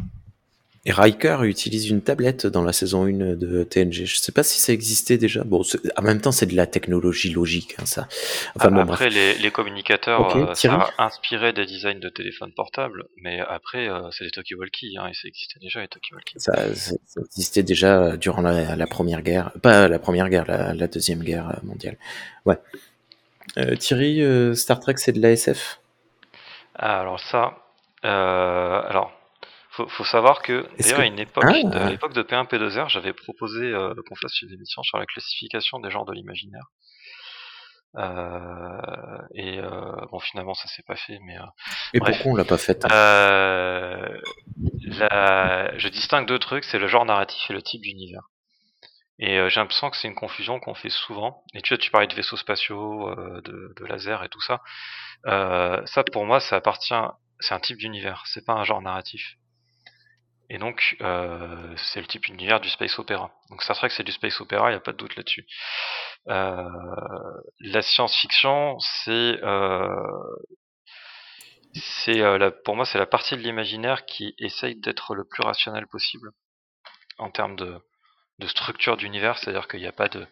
Et 0.89 0.91
Riker 0.91 1.43
utilise 1.43 1.91
une 1.91 2.01
tablette 2.01 2.47
dans 2.47 2.63
la 2.63 2.73
saison 2.73 3.05
1 3.05 3.37
de 3.37 3.63
TNG. 3.63 4.07
Je 4.07 4.17
sais 4.17 4.33
pas 4.33 4.43
si 4.43 4.59
ça 4.59 4.73
existait 4.73 5.19
déjà. 5.19 5.45
Bon, 5.45 5.61
en 5.99 6.03
même 6.03 6.23
temps, 6.23 6.33
c'est 6.33 6.47
de 6.47 6.57
la 6.57 6.67
technologie 6.67 7.31
logique, 7.31 7.75
hein, 7.79 7.85
ça. 7.85 8.09
Enfin, 8.57 8.71
bon, 8.71 8.81
après, 8.81 9.11
les, 9.11 9.35
les 9.35 9.51
communicateurs, 9.51 10.35
Ok, 10.35 10.37
euh, 10.37 10.55
ça 10.55 10.89
a 10.97 11.05
inspiré 11.05 11.53
des 11.53 11.67
designs 11.67 12.01
de 12.01 12.09
téléphones 12.09 12.53
portables, 12.53 13.05
mais 13.23 13.39
après, 13.39 13.87
euh, 13.87 14.11
c'est 14.13 14.25
des 14.25 14.31
talkie-walkie, 14.31 14.97
hein, 14.97 15.09
et 15.09 15.13
ça 15.13 15.29
existait 15.29 15.61
déjà, 15.61 15.83
les 15.83 15.89
talkie-walkie. 15.89 16.37
Ça, 16.39 16.55
existait 17.27 17.63
déjà 17.63 18.17
durant 18.17 18.41
la, 18.41 18.75
la 18.75 18.87
première 18.87 19.21
guerre. 19.21 19.53
Pas 19.61 19.89
la 19.89 19.99
première 19.99 20.31
guerre, 20.31 20.47
la, 20.49 20.73
la 20.73 20.87
deuxième 20.87 21.23
guerre 21.23 21.61
mondiale. 21.65 21.99
Ouais. 22.47 22.57
Euh, 23.59 23.77
Thierry, 23.77 24.23
Star 24.57 24.81
Trek, 24.81 24.95
c'est 24.97 25.13
de 25.13 25.21
la 25.21 25.33
SF 25.33 25.81
Ah, 26.77 27.01
alors 27.01 27.21
ça, 27.21 27.59
alors, 28.03 29.18
faut, 29.79 29.89
faut 29.89 30.05
savoir 30.05 30.43
que, 30.43 30.67
d'ailleurs, 30.79 30.99
que- 30.99 31.03
à 31.03 31.07
une 31.07 31.19
époque, 31.19 31.45
Ah. 31.47 31.85
à 31.87 31.89
l'époque 31.91 32.13
de 32.13 32.23
P1P2R, 32.23 32.89
j'avais 32.89 33.13
proposé 33.13 33.65
euh, 33.65 33.95
qu'on 34.07 34.15
fasse 34.17 34.43
une 34.43 34.53
émission 34.53 34.83
sur 34.83 34.99
la 34.99 35.07
classification 35.07 35.79
des 35.81 35.91
genres 35.91 36.05
de 36.05 36.13
l'imaginaire. 36.13 36.67
Euh, 37.97 39.19
et 39.35 39.59
euh, 39.61 39.71
bon, 40.13 40.19
finalement, 40.21 40.55
ça 40.55 40.69
s'est 40.69 40.83
pas 40.87 40.97
fait, 40.97 41.19
mais 41.27 41.39
euh, 41.39 41.43
Et 41.95 42.01
Bref. 42.01 42.17
pourquoi 42.17 42.33
on 42.33 42.37
l'a 42.37 42.45
pas 42.45 42.59
faite 42.59 42.85
hein? 42.85 42.89
La- 45.01 45.77
Je 45.79 45.89
distingue 45.89 46.27
deux 46.27 46.39
trucs, 46.39 46.65
c'est 46.65 46.79
le 46.79 46.87
genre 46.89 47.05
narratif 47.05 47.51
et 47.51 47.53
le 47.53 47.63
type 47.63 47.83
d'univers. 47.83 48.23
Et 49.21 49.37
j'ai 49.49 49.59
l'impression 49.61 49.91
que 49.91 49.97
c'est 49.97 50.07
une 50.07 50.15
confusion 50.15 50.61
qu'on 50.61 50.75
fait 50.75 50.91
souvent. 50.91 51.43
Et 51.55 51.61
tu 51.63 51.75
vois, 51.75 51.79
tu 51.79 51.91
parlais 51.91 52.07
de 52.07 52.15
vaisseaux 52.15 52.37
spatiaux, 52.37 53.13
de, 53.17 53.75
de 53.77 53.85
laser 53.87 54.23
et 54.23 54.29
tout 54.29 54.41
ça. 54.41 54.61
Ça, 55.25 56.05
pour 56.13 56.25
moi, 56.25 56.39
ça 56.41 56.57
appartient, 56.57 56.95
c'est 57.41 57.55
un 57.55 57.59
type 57.61 57.79
d'univers, 57.79 58.23
c'est 58.27 58.45
pas 58.45 58.53
un 58.53 58.63
genre 58.65 58.81
narratif. 58.83 59.35
Et 60.51 60.59
donc, 60.59 60.97
euh, 61.03 61.75
c'est 61.77 62.01
le 62.01 62.07
type 62.07 62.25
d'univers 62.25 62.61
du 62.61 62.71
space 62.71 62.99
opéra. 62.99 63.31
Donc 63.51 63.63
Star 63.63 63.77
Trek, 63.77 63.91
c'est 63.91 64.03
du 64.05 64.13
space 64.13 64.41
opéra, 64.41 64.71
il 64.71 64.73
n'y 64.73 64.79
a 64.79 64.81
pas 64.81 64.93
de 64.93 64.97
doute 64.97 65.15
là-dessus. 65.17 65.47
Euh, 66.29 66.69
la 67.61 67.83
science-fiction, 67.83 68.79
c'est 68.79 69.39
euh, 69.43 69.89
c'est 71.75 72.21
euh, 72.21 72.51
pour 72.65 72.77
moi 72.77 72.85
c'est 72.87 72.99
la 72.99 73.07
partie 73.07 73.37
de 73.37 73.43
l'imaginaire 73.43 74.07
qui 74.07 74.35
essaye 74.39 74.77
d'être 74.77 75.15
le 75.15 75.25
plus 75.25 75.43
rationnel 75.43 75.87
possible 75.87 76.31
en 77.19 77.31
termes 77.31 77.57
de, 77.57 77.81
structure 78.47 78.97
d'univers, 78.97 79.39
c'est-à-dire 79.39 79.69
qu'il 79.69 79.81
n'y 79.81 79.87
a 79.87 79.93
pas 79.93 80.09
de 80.09 80.27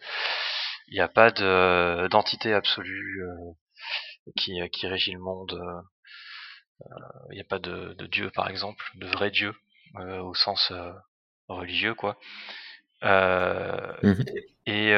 il 0.87 0.93
n'y 0.95 1.01
a 1.01 1.07
pas 1.09 1.31
de 1.31 2.07
d'entité 2.09 2.53
absolue 2.53 3.21
euh, 3.23 3.53
qui, 4.37 4.59
qui 4.71 4.87
régit 4.87 5.13
le 5.13 5.19
monde. 5.19 5.53
euh, 5.53 5.81
Il 7.31 7.35
n'y 7.35 7.41
a 7.41 7.43
pas 7.45 7.59
de, 7.59 7.93
de 7.93 8.05
dieu 8.07 8.31
par 8.31 8.49
exemple, 8.49 8.83
de 8.95 9.07
vrai 9.07 9.31
dieu 9.31 9.53
euh, 9.99 10.19
au 10.21 10.33
sens 10.33 10.69
euh, 10.71 10.91
religieux 11.47 11.93
quoi. 11.95 12.17
Euh, 13.03 13.93
Mhm. 14.03 14.25
et 14.65 14.91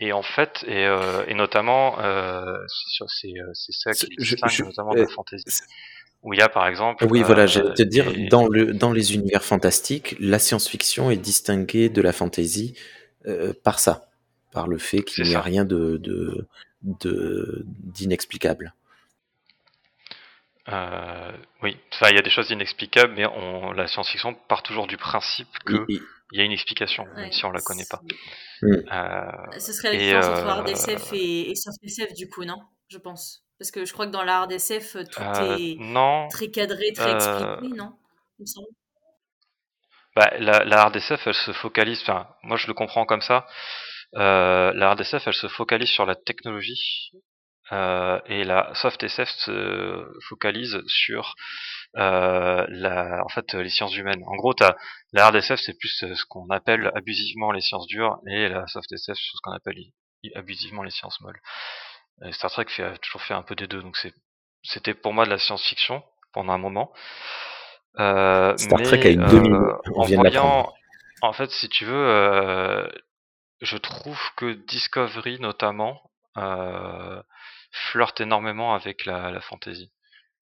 et 0.00 0.12
en 0.12 0.22
fait 0.22 0.64
et, 0.66 0.84
et 1.28 1.34
notamment 1.34 1.96
sur- 2.68 3.08
c'est 3.10 3.32
ça 3.72 3.92
qui 3.92 4.06
Je- 4.18 4.34
distingue 4.34 4.50
je- 4.50 4.64
notamment 4.64 4.92
de 4.94 5.00
la 5.00 5.08
fantasy 5.08 5.44
où 6.22 6.34
il 6.34 6.38
y 6.38 6.42
a 6.42 6.48
par 6.48 6.66
exemple 6.68 7.06
Oui, 7.10 7.22
voilà, 7.22 7.46
j'allais 7.46 7.74
te 7.74 7.82
dire, 7.82 8.12
dans, 8.30 8.46
le, 8.46 8.72
dans 8.74 8.92
les 8.92 9.14
univers 9.14 9.42
fantastiques, 9.44 10.14
la 10.20 10.38
science-fiction 10.38 11.10
est 11.10 11.16
distinguée 11.16 11.88
de 11.88 12.00
la 12.02 12.12
fantasy 12.12 12.74
par 13.64 13.78
ça, 13.80 14.08
par 14.52 14.68
le 14.68 14.78
fait 14.78 15.02
qu'il 15.02 15.24
n'y 15.24 15.34
a 15.34 15.40
rien 15.40 15.64
de, 15.64 15.96
de- 16.00 16.46
d'inexplicable. 17.66 18.74
Euh, 20.68 21.32
oui, 21.62 21.76
enfin, 21.92 22.06
il 22.10 22.16
y 22.16 22.18
a 22.18 22.22
des 22.22 22.30
choses 22.30 22.50
inexplicables, 22.50 23.12
mais 23.14 23.26
on, 23.26 23.72
la 23.72 23.88
science-fiction 23.88 24.34
part 24.48 24.62
toujours 24.62 24.86
du 24.86 24.96
principe 24.96 25.48
qu'il 25.66 25.84
Il- 25.88 26.02
y 26.32 26.40
a 26.40 26.44
une 26.44 26.52
explication, 26.52 27.04
même 27.16 27.32
si 27.32 27.44
on 27.44 27.50
la 27.50 27.60
connaît 27.60 27.86
pas. 27.90 28.00
Mm. 28.62 28.74
Euh, 28.92 29.58
Ce 29.58 29.72
serait 29.72 29.92
la 29.92 29.98
différence 29.98 30.26
entre 30.26 30.46
euh, 30.46 30.50
hard 30.50 30.68
SF 30.68 31.12
et, 31.12 31.50
et 31.50 31.54
soft 31.56 31.78
SF, 31.82 32.14
du 32.14 32.28
coup, 32.30 32.44
non 32.44 32.60
Je 32.88 32.98
pense? 32.98 33.44
Parce 33.58 33.70
que 33.70 33.84
je 33.84 33.92
crois 33.92 34.06
que 34.06 34.12
dans 34.12 34.22
la 34.24 34.38
hard 34.38 34.52
SF, 34.52 34.92
tout 35.10 35.20
euh, 35.20 35.56
est 35.58 35.76
non, 35.80 36.28
très 36.28 36.48
cadré, 36.50 36.92
très 36.92 37.10
euh, 37.10 37.14
expliqué, 37.16 37.76
non 37.76 37.92
Il 38.38 38.42
me 38.42 38.46
semble. 38.46 38.68
bah, 40.16 40.30
la, 40.38 40.64
la 40.64 40.80
hard 40.82 40.96
SF, 40.96 41.26
elle 41.26 41.34
se 41.34 41.52
focalise, 41.52 42.00
enfin, 42.02 42.28
moi 42.44 42.56
je 42.56 42.66
le 42.66 42.74
comprends 42.74 43.04
comme 43.06 43.22
ça. 43.22 43.46
Euh, 44.14 44.72
la 44.74 44.90
hard 44.90 45.00
SF, 45.00 45.26
elle 45.26 45.34
se 45.34 45.48
focalise 45.48 45.88
sur 45.88 46.06
la 46.06 46.14
technologie, 46.14 47.12
euh, 47.70 48.20
et 48.26 48.44
la 48.44 48.74
soft 48.74 49.02
SF 49.02 49.28
se 49.28 50.04
focalise 50.28 50.82
sur 50.86 51.34
euh, 51.96 52.66
la, 52.68 53.22
en 53.24 53.28
fait, 53.28 53.54
les 53.54 53.70
sciences 53.70 53.96
humaines. 53.96 54.22
En 54.26 54.34
gros, 54.36 54.52
t'as 54.52 54.74
la 55.12 55.26
hard 55.26 55.36
SF, 55.36 55.60
c'est 55.60 55.78
plus 55.78 56.02
euh, 56.02 56.14
ce 56.14 56.24
qu'on 56.24 56.48
appelle 56.50 56.90
abusivement 56.94 57.52
les 57.52 57.60
sciences 57.60 57.86
dures, 57.86 58.18
et 58.26 58.48
la 58.48 58.66
soft 58.66 58.90
SF, 58.90 59.16
c'est 59.16 59.36
ce 59.36 59.40
qu'on 59.42 59.52
appelle 59.52 59.76
abusivement 60.34 60.82
les 60.82 60.90
sciences 60.90 61.20
molles. 61.20 61.40
Et 62.24 62.32
Star 62.32 62.50
Trek 62.50 62.66
fait, 62.68 62.82
a 62.82 62.96
toujours 62.98 63.22
fait 63.22 63.34
un 63.34 63.42
peu 63.42 63.54
des 63.54 63.66
deux, 63.66 63.82
donc 63.82 63.96
c'était 64.62 64.94
pour 64.94 65.12
moi 65.12 65.24
de 65.24 65.30
la 65.30 65.38
science-fiction 65.38 66.02
pendant 66.32 66.52
un 66.52 66.58
moment. 66.58 66.92
Euh, 67.98 68.56
Star 68.56 68.78
mais, 68.78 68.84
Trek 68.84 69.06
a 69.06 69.10
une 69.10 69.26
demi-heure, 69.26 69.80
on 69.94 70.02
en 70.02 70.04
vient 70.04 70.18
de 70.18 70.22
voyant, 70.22 70.72
en 71.20 71.32
fait, 71.32 71.50
si 71.50 71.68
tu 71.68 71.84
veux, 71.84 72.90
je 73.60 73.76
trouve 73.76 74.20
que 74.36 74.52
Discovery 74.52 75.38
notamment 75.40 76.02
euh, 76.38 77.22
flirte 77.72 78.20
énormément 78.20 78.74
avec 78.74 79.06
la, 79.06 79.30
la 79.32 79.40
fantasy. 79.40 79.92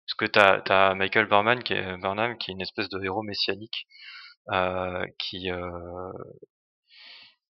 Parce 0.08 0.16
que 0.18 0.26
t'as 0.26 0.62
as 0.92 0.96
Michael 0.96 1.28
Burnham 1.28 1.64
qui 1.64 1.74
est 1.74 1.98
Burnham 1.98 2.38
qui 2.38 2.52
est 2.52 2.56
une 2.56 2.62
espèce 2.62 2.90
de 2.90 3.04
héros 3.04 3.24
messianique 3.24 3.88
euh, 4.52 5.06
qui 5.20 5.52
euh, 5.52 5.70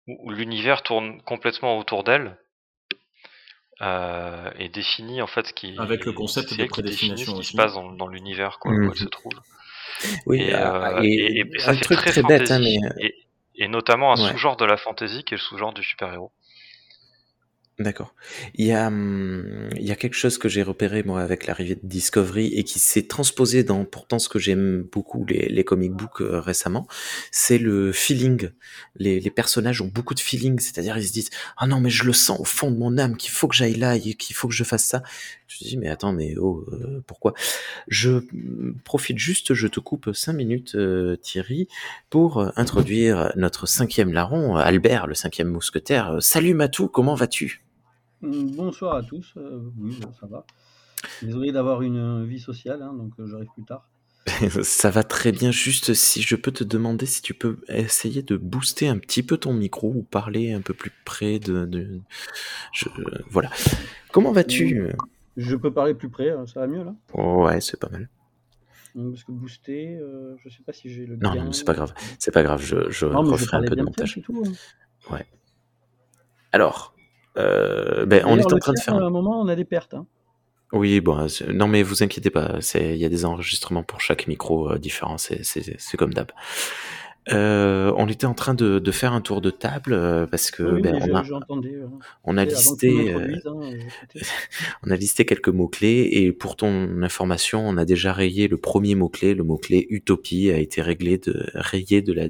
où 0.07 0.29
l'univers 0.31 0.83
tourne 0.83 1.21
complètement 1.21 1.77
autour 1.77 2.03
d'elle 2.03 2.37
euh, 3.81 4.51
et 4.57 4.69
définit 4.69 5.21
en 5.21 5.27
fait 5.27 5.47
ce 5.47 5.53
qui 5.53 5.71
Avec 5.77 6.05
le 6.05 6.13
concept 6.13 6.53
de 6.53 6.63
définit 6.83 7.25
ce 7.25 7.33
prédestination 7.33 7.33
qui 7.33 7.45
se 7.45 7.53
passe 7.55 7.73
dans, 7.73 7.91
dans 7.91 8.07
l'univers 8.07 8.59
quoi, 8.59 8.73
Mhm. 8.73 8.85
où 8.85 8.91
elle 8.91 8.97
se 8.99 9.07
trouve. 9.09 9.39
Oui, 10.25 10.49
Et, 10.49 10.53
ah, 10.53 10.91
euh, 10.91 11.03
et, 11.03 11.41
et- 11.41 11.45
et 11.55 11.61
ça 11.61 11.73
un 11.73 11.75
fait 11.75 11.85
truc 11.85 12.01
très, 12.01 12.05
très 12.05 12.23
bête, 12.23 12.51
hein, 12.51 12.59
mais 12.59 12.77
et, 12.97 13.15
et 13.55 13.67
notamment 13.67 14.13
un 14.13 14.15
Ouais. 14.15 14.33
sous-genre 14.33 14.57
de 14.57 14.65
la 14.65 14.77
fantasy 14.77 15.23
qui 15.23 15.33
est 15.33 15.37
le 15.37 15.41
sous-genre 15.43 15.73
du 15.73 15.83
super-héros. 15.83 16.31
D'accord. 17.79 18.13
Il 18.55 18.65
y 18.65 18.73
a, 18.73 18.87
hum, 18.87 19.69
il 19.77 19.87
y 19.87 19.91
a 19.91 19.95
quelque 19.95 20.15
chose 20.15 20.37
que 20.37 20.49
j'ai 20.49 20.63
repéré 20.63 21.01
moi 21.01 21.21
avec 21.21 21.47
l'arrivée 21.47 21.75
de 21.75 21.87
Discovery 21.87 22.47
et 22.47 22.65
qui 22.65 22.77
s'est 22.77 23.03
transposé 23.07 23.63
dans 23.63 23.85
pourtant 23.85 24.19
ce 24.19 24.27
que 24.27 24.37
j'aime 24.37 24.81
beaucoup 24.81 25.25
les, 25.25 25.47
les 25.47 25.63
comic 25.63 25.93
books 25.93 26.19
euh, 26.19 26.41
récemment, 26.41 26.87
c'est 27.31 27.57
le 27.57 27.93
feeling. 27.93 28.49
Les, 28.97 29.21
les 29.21 29.29
personnages 29.31 29.81
ont 29.81 29.87
beaucoup 29.87 30.13
de 30.13 30.19
feeling, 30.19 30.59
c'est-à-dire 30.59 30.97
ils 30.97 31.07
se 31.07 31.13
disent 31.13 31.29
ah 31.55 31.67
non 31.67 31.79
mais 31.79 31.89
je 31.89 32.03
le 32.03 32.11
sens 32.11 32.37
au 32.41 32.43
fond 32.43 32.69
de 32.69 32.75
mon 32.75 32.97
âme 32.97 33.15
qu'il 33.15 33.31
faut 33.31 33.47
que 33.47 33.55
j'aille 33.55 33.75
là 33.75 33.95
et 33.95 34.13
qu'il 34.15 34.35
faut 34.35 34.49
que 34.49 34.53
je 34.53 34.65
fasse 34.65 34.83
ça. 34.83 35.01
Je 35.47 35.59
dis 35.63 35.77
mais 35.77 35.87
attends 35.87 36.11
mais 36.11 36.35
oh 36.37 36.65
euh, 36.73 37.01
pourquoi? 37.07 37.33
Je 37.87 38.09
hum, 38.09 38.75
profite 38.83 39.19
juste, 39.19 39.53
je 39.53 39.67
te 39.67 39.79
coupe 39.79 40.09
cinq 40.13 40.33
minutes 40.33 40.75
euh, 40.75 41.15
Thierry 41.15 41.69
pour 42.09 42.39
euh, 42.39 42.49
introduire 42.57 43.31
notre 43.37 43.67
cinquième 43.67 44.11
larron 44.11 44.57
Albert 44.57 45.07
le 45.07 45.15
cinquième 45.15 45.47
mousquetaire. 45.47 46.17
Salut 46.19 46.53
Matou, 46.53 46.89
comment 46.89 47.15
vas-tu? 47.15 47.61
Bonsoir 48.21 48.95
à 48.95 49.03
tous. 49.03 49.33
euh, 49.37 49.61
oui, 49.77 49.95
bon, 50.01 50.11
ça 50.19 50.27
va. 50.27 50.45
Désolé 51.21 51.51
d'avoir 51.51 51.81
une 51.81 52.25
vie 52.25 52.39
sociale, 52.39 52.81
hein, 52.81 52.93
donc 52.93 53.13
euh, 53.19 53.27
j'arrive 53.27 53.49
plus 53.53 53.63
tard. 53.63 53.87
Ça 54.63 54.89
va 54.89 55.03
très 55.03 55.31
bien, 55.31 55.51
juste 55.51 55.93
si 55.93 56.21
je 56.21 56.35
peux 56.35 56.51
te 56.51 56.63
demander 56.63 57.05
si 57.05 57.21
tu 57.21 57.33
peux 57.33 57.57
essayer 57.69 58.21
de 58.21 58.35
booster 58.37 58.87
un 58.87 58.97
petit 58.97 59.23
peu 59.23 59.37
ton 59.37 59.53
micro 59.53 59.89
ou 59.95 60.03
parler 60.03 60.51
un 60.51 60.61
peu 60.61 60.73
plus 60.73 60.91
près 61.05 61.39
de... 61.39 61.65
de- 61.65 61.99
je- 62.73 62.89
Voilà. 63.29 63.49
Comment 64.11 64.31
vas-tu? 64.31 64.89
Je 65.37 65.55
peux 65.55 65.71
parler 65.71 65.93
plus 65.93 66.09
près, 66.09 66.29
euh, 66.29 66.45
ça 66.45 66.59
va 66.61 66.67
mieux 66.67 66.83
là? 66.83 66.95
Ouais, 67.13 67.61
c'est 67.61 67.79
pas 67.79 67.89
mal. 67.89 68.09
Parce 68.93 69.23
que 69.23 69.31
booster, 69.31 69.95
euh, 69.95 70.35
je 70.43 70.49
sais 70.49 70.63
pas 70.63 70.73
si 70.73 70.89
j'ai 70.89 71.05
le 71.05 71.15
Non, 71.15 71.33
gain. 71.35 71.45
non, 71.45 71.51
c'est 71.53 71.63
pas 71.63 71.73
grave. 71.73 71.93
C'est 72.17 72.31
pas 72.33 72.43
grave, 72.43 72.61
je, 72.61 72.89
je 72.89 73.05
Non, 73.05 73.23
referai 73.23 73.57
un 73.57 73.61
peu 73.61 73.75
de 73.75 73.83
montage. 73.83 74.19
tout. 74.25 74.43
hein. 74.45 75.19
Alors, 76.51 76.93
euh, 77.37 78.05
ben, 78.05 78.23
on 78.25 78.37
est 78.37 78.45
en 78.53 78.57
train 78.57 78.73
de 78.73 78.79
faire... 78.79 78.95
À 78.95 78.97
un 79.05 79.09
moment, 79.09 79.39
on 79.41 79.47
a 79.47 79.55
des 79.55 79.65
pertes. 79.65 79.93
hein. 79.93 80.05
Oui, 80.71 81.01
bon, 81.01 81.27
c'est- 81.27 81.51
non 81.51 81.67
mais 81.67 81.81
vous 81.81 82.03
inquiétez 82.03 82.29
pas, 82.29 82.59
il 82.75 82.95
y 82.97 83.05
a 83.05 83.09
des 83.09 83.25
enregistrements 83.25 83.81
pour 83.83 84.01
chaque 84.01 84.27
micro 84.27 84.71
euh, 84.71 84.77
différent, 84.77 85.17
c'est 85.17 85.97
comme 85.97 86.13
d'hab. 86.13 86.31
Euh, 87.31 87.93
on 87.97 88.07
était 88.07 88.25
en 88.25 88.33
train 88.33 88.53
de, 88.55 88.79
de 88.79 88.91
faire 88.91 89.13
un 89.13 89.21
tour 89.21 89.41
de 89.41 89.51
table 89.51 89.93
euh, 89.93 90.25
parce 90.25 90.49
que 90.49 90.63
oui, 90.63 90.81
ben, 90.81 90.95
on 91.01 91.15
a, 91.15 91.23
euh, 91.23 91.87
on 92.23 92.33
listé... 92.33 93.13
euh, 93.13 93.27
hein. 93.45 93.61
On 94.85 94.89
a 94.89 94.95
listé 94.95 95.25
quelques 95.25 95.49
mots-clés 95.49 96.07
et 96.11 96.31
pour 96.31 96.55
ton 96.55 97.03
information, 97.03 97.67
on 97.67 97.77
a 97.77 97.85
déjà 97.85 98.13
rayé 98.13 98.47
le 98.47 98.57
premier 98.57 98.95
mot-clé. 98.95 99.35
Le 99.35 99.43
mot-clé 99.43 99.85
utopie 99.89 100.49
a 100.49 100.57
été 100.57 100.81
réglé 100.81 101.17
de, 101.19 101.45
rayé 101.53 102.01
de 102.01 102.13
la 102.13 102.23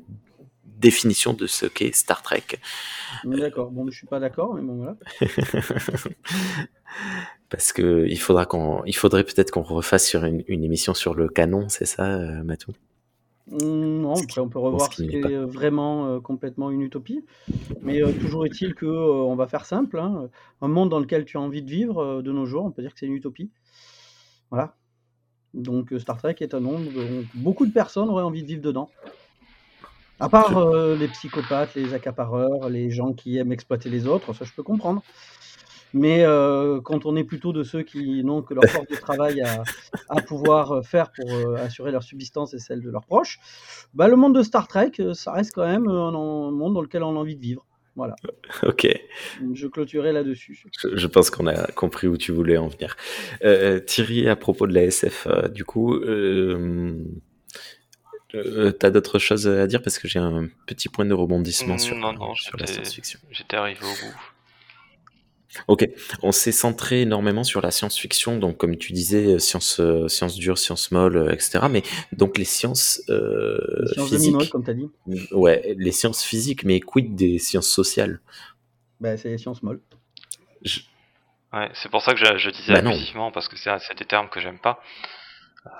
définition 0.79 1.33
de 1.33 1.45
ce 1.47 1.65
qu'est 1.65 1.93
Star 1.95 2.21
Trek. 2.21 2.43
D'accord, 3.23 3.71
bon, 3.71 3.85
je 3.89 3.95
suis 3.97 4.07
pas 4.07 4.19
d'accord, 4.19 4.53
mais 4.55 4.61
bon, 4.61 4.75
voilà. 4.77 4.95
Parce 7.49 7.73
que 7.73 8.05
il 8.07 8.19
faudra 8.19 8.45
qu'on, 8.45 8.83
il 8.85 8.95
faudrait 8.95 9.23
peut-être 9.23 9.51
qu'on 9.51 9.63
refasse 9.63 10.07
sur 10.07 10.23
une, 10.25 10.43
une 10.47 10.63
émission 10.63 10.93
sur 10.93 11.15
le 11.15 11.27
canon, 11.27 11.67
c'est 11.69 11.85
ça, 11.85 12.05
euh, 12.05 12.43
Matou 12.43 12.71
Mm, 13.51 14.01
Non, 14.01 14.13
après 14.13 14.41
on 14.41 14.47
peut 14.49 14.59
revoir 14.59 14.93
ce 14.93 15.01
qui 15.01 15.15
est 15.15 15.25
euh, 15.25 15.43
vraiment 15.47 16.05
euh, 16.07 16.19
complètement 16.19 16.69
une 16.69 16.81
utopie. 16.83 17.25
Mais 17.81 17.99
euh, 18.03 18.11
toujours 18.11 18.45
est-il 18.45 18.75
que 18.75 18.85
euh, 18.85 19.11
on 19.23 19.35
va 19.35 19.47
faire 19.47 19.65
simple. 19.65 19.97
hein. 19.97 20.29
Un 20.61 20.67
monde 20.67 20.89
dans 20.89 20.99
lequel 20.99 21.25
tu 21.25 21.37
as 21.37 21.41
envie 21.41 21.63
de 21.63 21.69
vivre 21.71 21.97
euh, 21.99 22.21
de 22.21 22.31
nos 22.31 22.45
jours, 22.45 22.63
on 22.65 22.69
peut 22.69 22.83
dire 22.83 22.93
que 22.93 22.99
c'est 22.99 23.07
une 23.07 23.15
utopie. 23.15 23.49
Voilà. 24.51 24.75
Donc 25.55 25.91
euh, 25.93 25.97
Star 25.97 26.17
Trek 26.19 26.35
est 26.41 26.53
un 26.53 26.59
monde 26.59 26.89
dont 26.93 27.25
beaucoup 27.33 27.65
de 27.65 27.71
personnes 27.71 28.09
auraient 28.09 28.21
envie 28.23 28.43
de 28.43 28.47
vivre 28.47 28.61
dedans. 28.61 28.91
À 30.19 30.29
part 30.29 30.57
euh, 30.57 30.95
les 30.95 31.07
psychopathes, 31.07 31.75
les 31.75 31.93
accapareurs, 31.93 32.69
les 32.69 32.89
gens 32.91 33.13
qui 33.13 33.37
aiment 33.37 33.51
exploiter 33.51 33.89
les 33.89 34.07
autres, 34.07 34.33
ça 34.33 34.45
je 34.45 34.51
peux 34.51 34.63
comprendre. 34.63 35.01
Mais 35.93 36.23
euh, 36.23 36.81
quand 36.81 37.05
on 37.05 37.15
est 37.15 37.23
plutôt 37.23 37.51
de 37.53 37.63
ceux 37.63 37.81
qui 37.83 38.23
n'ont 38.23 38.41
que 38.41 38.53
leur 38.53 38.63
force 38.69 38.87
de 38.87 38.95
travail 38.95 39.41
à, 39.41 39.63
à 40.09 40.21
pouvoir 40.21 40.71
euh, 40.71 40.81
faire 40.81 41.11
pour 41.11 41.31
euh, 41.33 41.55
assurer 41.55 41.91
leur 41.91 42.03
subsistance 42.03 42.53
et 42.53 42.59
celle 42.59 42.81
de 42.81 42.89
leurs 42.89 43.05
proches, 43.05 43.39
bah, 43.93 44.07
le 44.07 44.15
monde 44.15 44.35
de 44.35 44.43
Star 44.43 44.67
Trek, 44.67 44.91
ça 45.13 45.31
reste 45.31 45.53
quand 45.53 45.65
même 45.65 45.87
un, 45.87 46.09
un 46.09 46.51
monde 46.51 46.73
dans 46.73 46.81
lequel 46.81 47.03
on 47.03 47.15
a 47.15 47.19
envie 47.19 47.35
de 47.35 47.41
vivre. 47.41 47.65
Voilà, 47.95 48.15
Ok, 48.63 48.87
je 49.53 49.67
clôturerai 49.67 50.13
là-dessus. 50.13 50.63
je, 50.79 50.95
je 50.95 51.07
pense 51.07 51.29
qu'on 51.29 51.47
a 51.47 51.65
compris 51.71 52.07
où 52.07 52.17
tu 52.17 52.31
voulais 52.31 52.55
en 52.57 52.67
venir. 52.67 52.95
Euh, 53.43 53.79
Thierry, 53.79 54.29
à 54.29 54.35
propos 54.35 54.67
de 54.67 54.73
la 54.73 54.83
SF, 54.83 55.27
du 55.51 55.65
coup, 55.65 55.99
euh, 58.35 58.71
t'as 58.71 58.89
d'autres 58.91 59.19
choses 59.19 59.47
à 59.47 59.67
dire 59.67 59.81
parce 59.81 59.97
que 59.99 60.07
j'ai 60.07 60.19
un 60.19 60.47
petit 60.67 60.89
point 60.89 61.05
de 61.05 61.13
rebondissement 61.13 61.77
sur, 61.77 61.95
non, 61.97 62.13
non, 62.13 62.35
sur 62.35 62.57
la 62.57 62.65
j'étais- 62.65 62.73
science-fiction. 62.73 63.19
J'étais 63.31 63.57
arrivé 63.57 63.79
au 63.81 63.85
bout. 64.05 64.13
Ok, 65.67 65.89
on 66.21 66.31
s'est 66.31 66.51
centré 66.51 67.01
énormément 67.01 67.43
sur 67.43 67.59
la 67.61 67.71
science-fiction, 67.71 68.37
donc 68.37 68.57
comme 68.57 68.77
tu 68.77 68.93
disais, 68.93 69.25
euh, 69.25 69.39
sciences 69.39 69.79
euh, 69.79 70.07
sciences 70.07 70.35
dures, 70.35 70.59
sciences 70.59 70.91
molles, 70.91 71.17
euh, 71.17 71.31
etc. 71.31 71.61
Mais 71.71 71.81
donc 72.11 72.37
les 72.37 72.45
sciences 72.45 73.01
euh, 73.09 73.57
Les 73.81 73.87
sciences 73.93 74.09
physiques, 74.09 74.33
Minol, 74.33 74.49
comme 74.49 74.63
tu 74.63 74.69
as 74.69 74.73
dit, 74.75 74.89
ouais, 75.31 75.73
les 75.77 75.91
sciences 75.91 76.23
physiques, 76.23 76.63
mais 76.65 76.79
quid 76.79 77.15
des 77.15 77.39
sciences 77.39 77.67
sociales? 77.67 78.19
Bah, 79.01 79.17
c'est 79.17 79.29
les 79.29 79.39
sciences 79.39 79.63
molles. 79.63 79.81
Je- 80.63 80.81
Ouais, 81.51 81.67
c'est 81.73 81.89
pour 81.89 82.03
ça 82.03 82.13
que 82.13 82.19
je, 82.19 82.37
je 82.37 82.51
disais 82.51 82.73
Bah 82.73 82.83
parce 83.33 83.47
que 83.47 83.55
c'est 83.57 83.97
des 83.97 84.05
termes 84.05 84.29
que 84.29 84.39
j'aime 84.39 84.59
pas. 84.59 84.83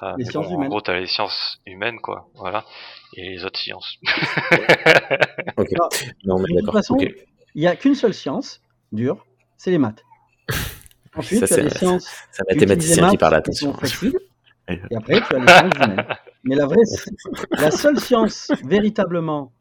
Euh, 0.04 0.12
Les 0.18 0.26
mais 0.26 0.30
sciences 0.32 0.48
bon, 0.50 0.62
En 0.62 0.68
gros, 0.68 0.82
t'as 0.82 1.00
les 1.00 1.08
sciences 1.08 1.60
humaines, 1.66 2.00
quoi, 2.02 2.30
voilà, 2.36 2.66
et 3.16 3.30
les 3.30 3.46
autres 3.46 3.60
sciences. 3.60 3.96
Ok, 5.58 5.70
Ah, 5.80 5.88
non 6.26 6.40
mais 6.40 6.54
de 6.56 6.62
toute 6.62 6.72
façon. 6.74 6.98
Il 7.56 7.62
n'y 7.62 7.68
a 7.68 7.76
qu'une 7.76 7.96
seule 7.96 8.14
science 8.14 8.62
dure, 8.92 9.26
c'est 9.58 9.72
les 9.72 9.78
maths. 9.78 10.04
Ensuite, 11.16 11.40
Ça, 11.40 11.48
tu 11.48 11.54
as 11.54 11.56
c'est- 11.58 11.64
les 11.64 11.70
sciences 11.70 12.08
C'est 12.32 12.42
un 12.44 12.54
mathématicien 12.54 13.10
qui 13.10 13.18
parle, 13.18 13.36
attention. 13.36 13.74
et 14.68 14.96
après 14.96 15.22
tu 15.22 15.36
as 15.36 15.40
les 15.40 15.48
sciences 15.48 15.74
humaines. 15.76 16.06
Mais 16.44 16.56
la 16.56 16.66
vraie, 16.66 16.78
la 17.52 17.72
seule 17.72 18.00
science 18.00 18.52
véritablement 18.64 19.52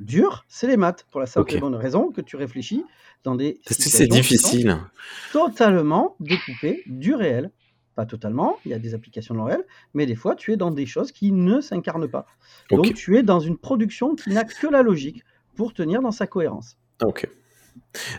dure, 0.00 0.44
c'est 0.48 0.66
les 0.66 0.76
maths, 0.76 1.06
pour 1.10 1.20
la 1.20 1.26
simple 1.26 1.54
et 1.54 1.58
bonne 1.58 1.76
raison 1.76 2.10
que 2.10 2.20
tu 2.20 2.36
réfléchis 2.36 2.84
dans 3.22 3.34
des 3.36 3.60
Parce 3.64 3.76
que 3.78 3.88
c'est 3.88 4.06
difficile. 4.08 4.76
totalement 5.32 6.16
découpées 6.20 6.82
du 6.86 7.14
réel. 7.14 7.50
Pas 7.94 8.06
totalement, 8.06 8.58
il 8.64 8.72
y 8.72 8.74
a 8.74 8.78
des 8.78 8.94
applications 8.94 9.34
dans 9.34 9.44
le 9.44 9.52
réel, 9.52 9.64
mais 9.94 10.06
des 10.06 10.16
fois 10.16 10.34
tu 10.34 10.52
es 10.52 10.56
dans 10.56 10.70
des 10.70 10.86
choses 10.86 11.12
qui 11.12 11.30
ne 11.32 11.60
s'incarnent 11.60 12.08
pas. 12.08 12.26
Donc 12.70 12.92
tu 12.94 13.16
es 13.16 13.22
dans 13.22 13.40
une 13.40 13.56
production 13.56 14.14
qui 14.16 14.30
n'a 14.30 14.44
que 14.44 14.66
la 14.66 14.82
logique 14.82 15.24
pour 15.54 15.72
tenir 15.72 16.02
dans 16.02 16.10
sa 16.10 16.26
cohérence. 16.26 16.76
ok. 17.02 17.28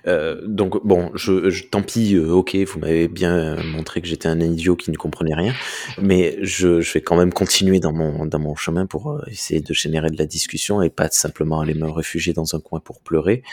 Euh, 0.07 0.41
donc 0.45 0.85
bon, 0.85 1.11
je, 1.15 1.49
je 1.49 1.63
tant 1.65 1.81
pis, 1.81 2.15
euh, 2.15 2.29
ok, 2.31 2.55
vous 2.55 2.79
m'avez 2.79 3.07
bien 3.09 3.57
montré 3.63 4.01
que 4.01 4.07
j'étais 4.07 4.27
un 4.29 4.39
idiot 4.39 4.75
qui 4.77 4.89
ne 4.89 4.95
comprenait 4.95 5.35
rien, 5.35 5.53
mais 6.01 6.37
je, 6.41 6.79
je 6.81 6.93
vais 6.93 7.01
quand 7.01 7.17
même 7.17 7.33
continuer 7.33 7.79
dans 7.81 7.91
mon 7.91 8.25
dans 8.25 8.39
mon 8.39 8.55
chemin 8.55 8.85
pour 8.85 9.11
euh, 9.11 9.21
essayer 9.27 9.59
de 9.59 9.73
générer 9.73 10.09
de 10.11 10.17
la 10.17 10.25
discussion 10.25 10.81
et 10.81 10.89
pas 10.89 11.09
simplement 11.11 11.59
aller 11.59 11.73
me 11.73 11.89
réfugier 11.89 12.31
dans 12.33 12.55
un 12.55 12.59
coin 12.61 12.79
pour 12.79 13.01
pleurer. 13.01 13.43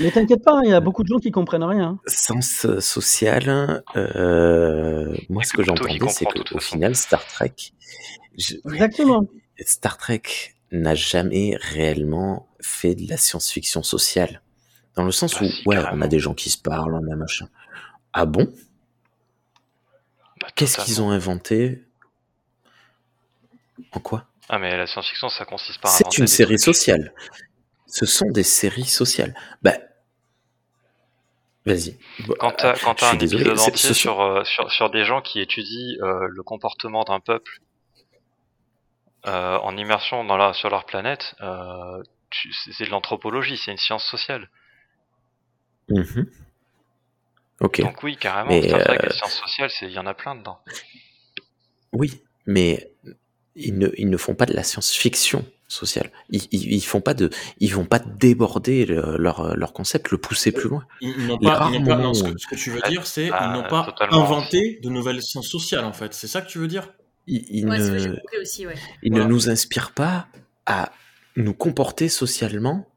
Mais 0.00 0.10
t'inquiète 0.10 0.44
pas, 0.44 0.60
il 0.64 0.70
y 0.70 0.74
a 0.74 0.80
beaucoup 0.80 1.02
de 1.04 1.08
gens 1.08 1.18
qui 1.18 1.30
comprennent 1.30 1.64
rien. 1.64 1.84
hein. 1.84 1.98
Sens 2.06 2.66
euh, 2.66 2.80
social, 2.80 3.82
euh, 3.96 5.14
moi 5.30 5.42
ce 5.44 5.52
que 5.54 5.62
j'entendais, 5.62 5.98
c'est 6.08 6.24
comprend, 6.26 6.30
de 6.30 6.32
que 6.32 6.38
toute 6.38 6.52
au 6.52 6.58
façon. 6.60 6.72
final 6.76 6.96
Star 6.96 7.26
Trek, 7.26 7.54
je- 8.36 8.56
Exactement. 8.72 9.26
Star 9.64 9.96
Trek 9.96 10.22
n'a 10.70 10.94
jamais 10.94 11.56
réellement 11.60 12.46
fait 12.60 12.94
de 12.94 13.08
la 13.08 13.16
science-fiction 13.16 13.82
sociale. 13.82 14.42
Dans 14.94 15.04
le 15.04 15.10
sens 15.12 15.34
Bah 15.34 15.40
où, 15.42 15.48
si, 15.48 15.62
ouais, 15.66 15.78
on 15.92 16.00
a 16.02 16.06
des 16.08 16.18
gens 16.18 16.34
qui 16.34 16.50
se 16.50 16.58
parlent, 16.58 16.94
on 16.94 17.10
a 17.10 17.16
machin. 17.16 17.48
Ah 18.12 18.26
bon? 18.26 18.52
Bah, 20.40 20.48
Qu'est-ce 20.54 20.78
qu'ils 20.84 21.00
ont 21.00 21.10
inventé? 21.10 21.82
En 23.92 24.00
quoi? 24.00 24.26
Ah, 24.48 24.58
mais 24.58 24.76
la 24.76 24.86
science-fiction, 24.86 25.28
ça 25.30 25.44
consiste 25.44 25.80
pas 25.80 25.88
à 25.88 25.92
C'est 25.92 26.18
une 26.18 26.26
série 26.26 26.56
trucs. 26.56 26.74
sociale. 26.74 27.14
Ce 27.86 28.04
sont 28.06 28.30
des 28.30 28.42
séries 28.42 28.84
sociales. 28.86 29.34
Bah, 29.62 29.74
vas-y. 31.64 31.96
Quand 32.38 32.52
t'as 32.52 32.74
suis 32.74 32.86
un 32.86 33.14
désolé, 33.14 33.42
épisode 33.44 33.58
c'est- 33.58 33.70
entier 33.70 33.88
ce 33.88 33.94
sur, 33.94 34.14
sont- 34.14 34.20
euh, 34.36 34.44
sur, 34.44 34.70
sur 34.70 34.90
des 34.90 35.04
gens 35.04 35.22
qui 35.22 35.40
étudient 35.40 35.96
euh, 36.02 36.26
le 36.28 36.42
comportement 36.42 37.04
d'un 37.04 37.20
peuple 37.20 37.60
euh, 39.26 39.56
en 39.58 39.76
immersion 39.76 40.24
dans 40.24 40.36
la, 40.36 40.52
sur 40.52 40.68
leur 40.68 40.84
planète, 40.84 41.34
tu- 42.30 42.52
c'est 42.72 42.84
de 42.84 42.90
l'anthropologie, 42.90 43.56
c'est 43.56 43.70
une 43.70 43.78
science 43.78 44.04
sociale. 44.04 44.48
Ok. 47.60 47.80
Donc 47.80 48.02
oui, 48.02 48.16
carrément, 48.16 48.50
Mais, 48.50 48.66
Trek, 48.68 48.84
euh, 48.88 48.96
les 49.04 49.12
sciences 49.12 49.34
sociales, 49.34 49.70
c'est- 49.70 49.86
il 49.86 49.92
y 49.92 49.98
en 49.98 50.06
a 50.06 50.14
plein 50.14 50.34
dedans. 50.34 50.58
Oui, 51.92 52.22
mais 52.46 52.90
ils 53.54 53.78
ne, 53.78 53.88
ils 53.98 54.08
ne 54.10 54.16
font 54.16 54.34
pas 54.34 54.46
de 54.46 54.54
la 54.54 54.62
science-fiction 54.64 55.44
sociale. 55.68 56.10
Ils, 56.30 56.42
ils, 56.50 56.72
ils 56.72 56.80
font 56.80 57.00
pas 57.00 57.14
de, 57.14 57.30
ils 57.60 57.72
vont 57.74 57.84
pas 57.84 57.98
déborder 57.98 58.84
le- 58.86 59.16
leur, 59.16 59.56
leur 59.56 59.72
concept, 59.72 60.10
le 60.10 60.18
pousser 60.18 60.50
plus 60.52 60.68
loin. 60.68 60.86
Ils, 61.00 61.26
n'ont 61.26 61.38
pas, 61.38 61.70
ils 61.72 61.84
pas- 61.84 61.96
non, 61.96 62.14
ce, 62.14 62.24
que, 62.24 62.38
ce 62.38 62.46
que 62.46 62.56
tu 62.56 62.70
veux 62.70 62.80
dire, 62.88 63.06
c'est 63.06 63.30
ah, 63.32 63.46
ils 63.48 63.52
n'ont 63.62 63.68
pas 63.68 63.94
inventé 64.10 64.80
de 64.82 64.88
nouvelles 64.88 65.22
sciences 65.22 65.48
sociales, 65.48 65.84
en 65.84 65.92
fait. 65.92 66.14
C'est 66.14 66.28
ça 66.28 66.42
que 66.42 66.48
tu 66.50 66.58
veux 66.58 66.68
dire? 66.68 66.92
Ils, 67.26 67.44
ils 67.48 67.68
Ouais, 67.68 67.78
c'est 67.78 67.90
que 67.90 68.36
ne, 68.36 68.40
aussi, 68.42 68.66
ouais. 68.66 68.74
ils 69.02 69.12
Voilà. 69.12 69.26
ne 69.26 69.30
nous 69.30 69.48
inspirent 69.48 69.92
pas 69.92 70.26
à 70.66 70.92
nous 71.36 71.54
comporter 71.54 72.08
socialement 72.08 72.88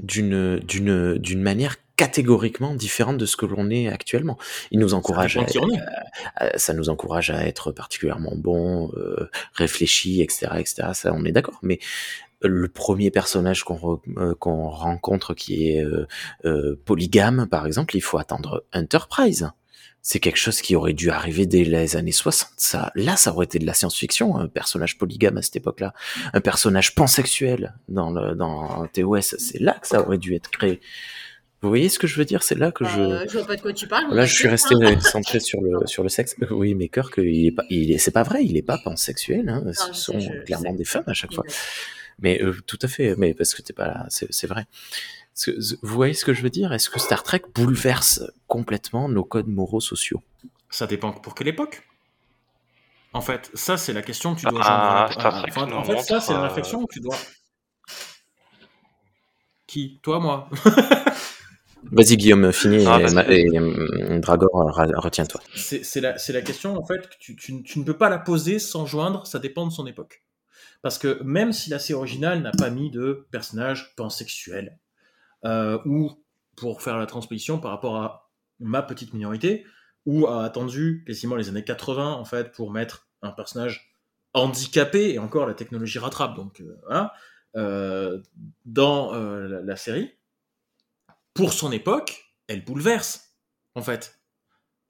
d'une, 0.00 0.58
d'une, 0.60 1.18
d'une 1.18 1.42
manière 1.42 1.76
catégoriquement 1.96 2.74
différente 2.74 3.18
de 3.18 3.26
ce 3.26 3.36
que 3.36 3.46
l'on 3.46 3.70
est 3.70 3.88
actuellement. 3.88 4.36
Ils 4.70 4.78
nous 4.80 4.90
Ça 4.90 4.96
encouragent 4.96 5.38
dépend 5.46 5.68
à, 6.36 6.58
ça 6.58 6.72
nous 6.74 6.90
encourage 6.90 7.30
à 7.30 7.46
être 7.46 7.70
particulièrement 7.72 8.32
bon, 8.36 8.90
euh, 8.96 9.28
réfléchi, 9.54 10.20
etc., 10.20 10.48
etc. 10.58 10.88
Ça, 10.94 11.12
on 11.14 11.24
est 11.24 11.32
d'accord. 11.32 11.58
Mais 11.62 11.78
le 12.42 12.68
premier 12.68 13.10
personnage 13.10 13.64
qu'on 13.64 13.76
re- 13.76 14.00
euh, 14.18 14.34
qu'on 14.34 14.68
rencontre 14.68 15.34
qui 15.34 15.70
est 15.70 15.84
euh, 15.84 16.06
euh, 16.44 16.78
polygame, 16.84 17.46
par 17.50 17.66
exemple, 17.66 17.96
il 17.96 18.02
faut 18.02 18.18
attendre 18.18 18.64
Enterprise. 18.74 19.50
C'est 20.06 20.20
quelque 20.20 20.36
chose 20.36 20.60
qui 20.60 20.76
aurait 20.76 20.92
dû 20.92 21.08
arriver 21.08 21.46
dès 21.46 21.64
les 21.64 21.96
années 21.96 22.12
60. 22.12 22.50
Ça, 22.58 22.92
là, 22.94 23.16
ça 23.16 23.32
aurait 23.32 23.46
été 23.46 23.58
de 23.58 23.64
la 23.64 23.72
science-fiction, 23.72 24.36
un 24.36 24.48
personnage 24.48 24.98
polygame 24.98 25.38
à 25.38 25.42
cette 25.42 25.56
époque-là, 25.56 25.94
un 26.34 26.42
personnage 26.42 26.94
pansexuel 26.94 27.72
dans 27.88 28.10
le 28.10 28.34
dans 28.34 28.86
TOS. 28.88 29.22
C'est 29.38 29.60
là 29.60 29.72
que 29.80 29.86
ça 29.86 30.02
aurait 30.02 30.18
dû 30.18 30.34
être 30.34 30.50
créé. 30.50 30.80
Vous 31.64 31.70
voyez 31.70 31.88
ce 31.88 31.98
que 31.98 32.06
je 32.06 32.16
veux 32.16 32.26
dire? 32.26 32.42
C'est 32.42 32.56
là 32.56 32.70
que 32.70 32.84
je 32.84 33.00
Euh, 33.00 33.24
je 33.26 33.38
vois 33.38 33.46
pas 33.46 33.56
de 33.56 33.62
quoi 33.62 33.72
tu 33.72 33.88
parles. 33.88 34.14
Là, 34.14 34.22
on 34.22 34.26
je 34.26 34.34
suis 34.34 34.48
resté 34.48 34.74
centré 35.00 35.40
sur 35.40 35.62
le 35.62 35.86
sur 35.86 36.02
le 36.02 36.10
sexe. 36.10 36.36
Oui, 36.50 36.74
mais 36.74 36.88
Kirk, 36.88 37.14
il 37.16 37.46
est 37.46 37.52
pas, 37.52 37.64
il 37.70 37.90
est, 37.90 37.96
c'est 37.98 38.10
pas 38.10 38.22
vrai, 38.22 38.44
il 38.44 38.56
est 38.58 38.62
pas 38.62 38.76
pansexuel. 38.84 39.48
Hein. 39.48 39.64
Ce 39.72 39.94
sont 39.94 40.20
je- 40.20 40.44
clairement 40.44 40.74
des 40.74 40.84
femmes 40.84 41.04
à 41.06 41.14
chaque 41.14 41.32
fois. 41.32 41.44
Mais 42.18 42.42
euh, 42.42 42.54
tout 42.66 42.78
à 42.82 42.86
fait, 42.88 43.14
mais 43.16 43.32
parce 43.32 43.54
que 43.54 43.62
t'es 43.62 43.72
pas 43.72 43.86
là, 43.86 44.06
c'est 44.10 44.30
c'est 44.30 44.46
vrai. 44.46 44.66
Que, 45.42 45.50
vous 45.82 45.94
voyez 45.94 46.12
ce 46.14 46.24
que 46.26 46.34
je 46.34 46.42
veux 46.42 46.50
dire? 46.50 46.72
Est-ce 46.74 46.90
que 46.90 47.00
Star 47.00 47.22
Trek 47.22 47.42
bouleverse 47.54 48.22
complètement 48.46 49.08
nos 49.08 49.24
codes 49.24 49.48
moraux 49.48 49.80
sociaux? 49.80 50.22
Ça 50.70 50.86
dépend 50.86 51.12
pour 51.12 51.34
quelle 51.34 51.48
époque? 51.48 51.82
En 53.14 53.20
fait, 53.22 53.50
ça, 53.54 53.76
c'est 53.78 53.92
la 53.94 54.02
question 54.02 54.34
que 54.34 54.40
tu 54.40 54.46
dois 54.46 54.60
Ah. 54.62 55.08
Star 55.10 55.42
Trek 55.42 55.50
enfin, 55.56 55.72
en 55.72 55.82
fait, 55.82 55.98
ça, 56.02 56.20
c'est 56.20 56.32
une 56.32 56.38
euh, 56.40 56.42
réflexion 56.42 56.84
que 56.84 56.92
tu 56.92 57.00
dois. 57.00 57.16
Qui? 59.66 59.98
Toi, 60.02 60.20
moi 60.20 60.48
Vas-y, 61.94 62.16
Guillaume, 62.16 62.52
finis 62.52 62.84
Ah, 62.86 63.00
et, 63.28 63.46
et, 63.52 63.58
hum, 63.58 64.20
Dragor, 64.20 64.50
ra- 64.74 64.86
retiens-toi. 64.96 65.40
C'est 65.54 66.00
la, 66.00 66.42
question, 66.42 66.76
en 66.76 66.84
fait, 66.84 67.08
que 67.08 67.14
tu, 67.18 67.36
tu- 67.36 67.62
tu 67.62 67.78
ne 67.78 67.84
peux 67.84 67.96
pas 67.96 68.08
la 68.08 68.18
poser 68.18 68.58
sans 68.58 68.86
joindre, 68.86 69.26
ça 69.26 69.38
dépend 69.38 69.66
de 69.66 69.72
son 69.72 69.86
époque. 69.86 70.24
Parce 70.82 70.98
que 70.98 71.22
même 71.22 71.52
si 71.52 71.70
la 71.70 71.78
série 71.78 71.96
originale 71.96 72.42
n'a 72.42 72.50
pas 72.50 72.70
mis 72.70 72.90
de 72.90 73.26
personnage 73.30 73.94
pansexuel, 73.96 74.78
euh, 75.44 75.78
ou 75.86 76.12
pour 76.56 76.82
faire 76.82 76.98
la 76.98 77.06
transposition 77.06 77.58
par 77.58 77.70
rapport 77.70 77.96
à 77.96 78.30
ma 78.60 78.82
petite 78.82 79.14
minorité, 79.14 79.64
ou 80.06 80.26
a 80.26 80.44
attendu 80.44 81.02
quasiment 81.06 81.36
les 81.36 81.48
années 81.48 81.64
80, 81.64 82.12
en 82.12 82.24
fait, 82.24 82.52
pour 82.52 82.70
mettre 82.70 83.08
un 83.22 83.30
personnage 83.30 83.94
handicapé, 84.34 85.14
et 85.14 85.18
encore 85.18 85.46
la 85.46 85.54
technologie 85.54 85.98
rattrape, 85.98 86.34
donc 86.34 86.60
euh, 86.60 87.06
euh, 87.56 88.20
dans 88.64 89.14
euh, 89.14 89.46
la, 89.48 89.60
la 89.62 89.76
série, 89.76 90.12
pour 91.34 91.52
son 91.52 91.72
époque, 91.72 92.24
elle 92.48 92.64
bouleverse, 92.64 93.34
en 93.74 93.82
fait. 93.82 94.20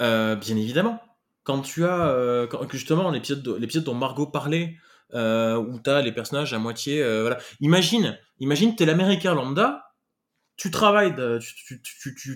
Euh, 0.02 0.36
bien 0.36 0.56
évidemment. 0.56 1.00
Quand 1.42 1.60
tu 1.60 1.84
as, 1.84 2.08
euh, 2.08 2.46
justement, 2.72 3.10
l'épisode, 3.10 3.42
de- 3.42 3.54
l'épisode 3.54 3.84
dont 3.84 3.94
Margot 3.94 4.26
parlait, 4.26 4.76
euh, 5.14 5.56
où 5.56 5.78
tu 5.78 5.90
as 5.90 6.00
les 6.02 6.12
personnages 6.12 6.52
à 6.54 6.58
moitié. 6.58 7.02
voilà. 7.20 7.38
Imagine, 7.60 8.18
imagine, 8.40 8.74
tu 8.76 8.82
es 8.82 8.86
l'américain 8.86 9.34
lambda, 9.34 9.92
tu 10.56 10.70
travailles, 10.70 11.14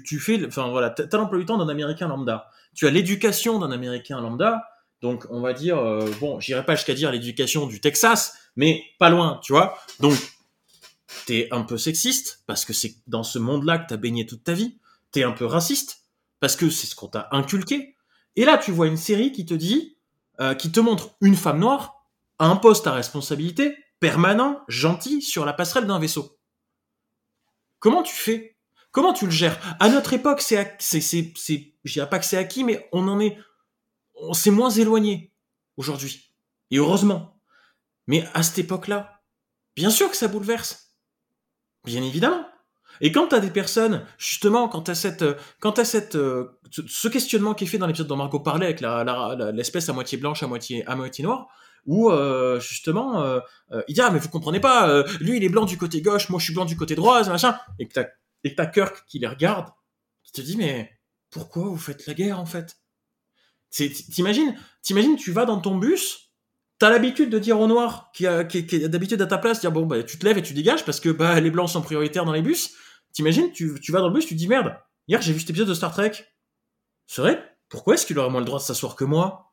tu, 0.04 0.18
fais, 0.18 0.44
enfin 0.46 0.68
voilà, 0.68 0.90
tu 0.90 1.02
as 1.02 1.16
l'emploi 1.16 1.38
du 1.38 1.44
temps 1.46 1.58
d'un 1.58 1.68
américain 1.68 2.08
lambda. 2.08 2.50
Tu 2.74 2.86
as 2.86 2.90
l'éducation 2.90 3.58
d'un 3.58 3.70
américain 3.70 4.20
lambda, 4.20 4.64
donc 5.00 5.26
on 5.30 5.40
va 5.40 5.52
dire, 5.52 5.76
bon, 6.20 6.38
j'irai 6.40 6.64
pas 6.64 6.74
jusqu'à 6.74 6.94
dire 6.94 7.10
l'éducation 7.10 7.66
du 7.66 7.80
Texas, 7.80 8.36
mais 8.56 8.82
pas 8.98 9.08
loin, 9.10 9.40
tu 9.42 9.52
vois. 9.52 9.78
Donc, 10.00 10.14
t'es 11.28 11.46
un 11.50 11.60
peu 11.60 11.76
sexiste, 11.76 12.42
parce 12.46 12.64
que 12.64 12.72
c'est 12.72 12.96
dans 13.06 13.22
ce 13.22 13.38
monde-là 13.38 13.76
que 13.76 13.88
t'as 13.90 13.98
baigné 13.98 14.24
toute 14.24 14.44
ta 14.44 14.54
vie. 14.54 14.78
T'es 15.12 15.24
un 15.24 15.32
peu 15.32 15.44
raciste, 15.44 16.06
parce 16.40 16.56
que 16.56 16.70
c'est 16.70 16.86
ce 16.86 16.94
qu'on 16.94 17.08
t'a 17.08 17.28
inculqué. 17.32 17.96
Et 18.34 18.46
là, 18.46 18.56
tu 18.56 18.72
vois 18.72 18.86
une 18.86 18.96
série 18.96 19.30
qui 19.30 19.44
te 19.44 19.52
dit, 19.52 19.98
euh, 20.40 20.54
qui 20.54 20.72
te 20.72 20.80
montre 20.80 21.10
une 21.20 21.36
femme 21.36 21.58
noire 21.58 22.06
à 22.38 22.46
un 22.46 22.56
poste 22.56 22.86
à 22.86 22.94
responsabilité, 22.94 23.76
permanent, 24.00 24.62
gentil, 24.68 25.20
sur 25.20 25.44
la 25.44 25.52
passerelle 25.52 25.86
d'un 25.86 25.98
vaisseau. 25.98 26.40
Comment 27.78 28.02
tu 28.02 28.14
fais? 28.14 28.56
Comment 28.90 29.12
tu 29.12 29.26
le 29.26 29.30
gères? 29.30 29.60
À 29.80 29.90
notre 29.90 30.14
époque, 30.14 30.40
c'est, 30.40 30.76
c'est, 30.78 31.74
dirais 31.84 32.08
pas 32.08 32.18
que 32.18 32.24
c'est 32.24 32.38
acquis, 32.38 32.64
mais 32.64 32.88
on 32.90 33.06
en 33.06 33.20
est, 33.20 33.36
on 34.14 34.32
s'est 34.32 34.50
moins 34.50 34.70
éloigné 34.70 35.34
aujourd'hui. 35.76 36.32
Et 36.70 36.78
heureusement. 36.78 37.38
Mais 38.06 38.26
à 38.32 38.42
cette 38.42 38.60
époque-là, 38.60 39.20
bien 39.76 39.90
sûr 39.90 40.10
que 40.10 40.16
ça 40.16 40.26
bouleverse. 40.26 40.87
Bien 41.88 42.02
évidemment. 42.02 42.46
Et 43.00 43.12
quand 43.12 43.28
t'as 43.28 43.40
des 43.40 43.50
personnes, 43.50 44.04
justement, 44.18 44.68
quand 44.68 44.82
t'as 44.82 44.94
cette, 44.94 45.22
euh, 45.22 45.34
quand 45.60 45.72
t'as 45.72 45.86
cette, 45.86 46.16
euh, 46.16 46.58
ce- 46.70 47.08
questionnement 47.08 47.54
qui 47.54 47.64
est 47.64 47.66
fait 47.66 47.78
dans 47.78 47.86
l'épisode 47.86 48.08
dont 48.08 48.16
Margot 48.16 48.40
parlait 48.40 48.66
avec 48.66 48.82
l'espèce 49.54 49.88
à 49.88 49.94
moitié 49.94 50.18
blanche, 50.18 50.42
à 50.42 50.46
moitié, 50.48 50.84
à 50.86 50.96
moitié 50.96 51.24
noire, 51.24 51.46
où 51.86 52.10
euh, 52.10 52.60
justement, 52.60 53.24
il 53.86 53.94
dit 53.94 54.00
ah 54.02 54.10
mais 54.10 54.18
vous 54.18 54.28
comprenez 54.28 54.60
pas, 54.60 55.02
lui 55.20 55.38
il 55.38 55.44
est 55.44 55.48
blanc 55.48 55.64
du 55.64 55.78
côté 55.78 56.02
gauche, 56.02 56.28
moi 56.28 56.38
je 56.38 56.44
suis 56.44 56.52
blanc 56.54 56.66
du 56.66 56.76
côté 56.76 56.94
droit, 56.94 57.22
machin, 57.24 57.58
et 57.78 57.88
que 57.88 57.94
t'as, 57.94 58.06
et 58.44 58.54
Kirk 58.54 59.04
qui 59.06 59.18
les 59.18 59.28
regarde, 59.28 59.68
qui 60.24 60.32
te 60.32 60.40
dit 60.42 60.56
mais 60.58 60.90
pourquoi 61.30 61.62
vous 61.64 61.78
faites 61.78 62.06
la 62.06 62.12
guerre 62.12 62.38
en 62.40 62.46
fait? 62.46 62.76
T'imagines, 63.70 64.54
t'imagines, 64.82 65.16
tu 65.16 65.32
vas 65.32 65.46
dans 65.46 65.60
ton 65.60 65.76
bus, 65.76 66.27
T'as 66.78 66.90
l'habitude 66.90 67.30
de 67.30 67.38
dire 67.38 67.58
au 67.58 67.66
noir, 67.66 68.10
qui, 68.14 68.26
a, 68.26 68.44
qui, 68.44 68.62
d'habitude 68.62 69.20
à 69.20 69.26
ta 69.26 69.38
place, 69.38 69.60
dire 69.60 69.72
bon 69.72 69.84
bah 69.84 70.02
tu 70.04 70.18
te 70.18 70.24
lèves 70.24 70.38
et 70.38 70.42
tu 70.42 70.54
dégages 70.54 70.84
parce 70.84 71.00
que 71.00 71.08
bah 71.08 71.40
les 71.40 71.50
blancs 71.50 71.68
sont 71.70 71.82
prioritaires 71.82 72.24
dans 72.24 72.32
les 72.32 72.42
bus. 72.42 72.70
T'imagines, 73.12 73.50
tu, 73.52 73.80
tu 73.80 73.90
vas 73.90 74.00
dans 74.00 74.08
le 74.08 74.14
bus, 74.14 74.26
tu 74.26 74.34
te 74.34 74.38
dis 74.38 74.46
merde, 74.48 74.76
hier 75.08 75.20
j'ai 75.20 75.32
vu 75.32 75.40
cet 75.40 75.50
épisode 75.50 75.68
de 75.68 75.74
Star 75.74 75.92
Trek. 75.92 76.12
C'est 77.06 77.20
vrai? 77.22 77.42
Pourquoi 77.68 77.94
est-ce 77.94 78.06
qu'il 78.06 78.18
aurait 78.18 78.30
moins 78.30 78.40
le 78.40 78.46
droit 78.46 78.58
de 78.60 78.64
s'asseoir 78.64 78.94
que 78.94 79.04
moi? 79.04 79.52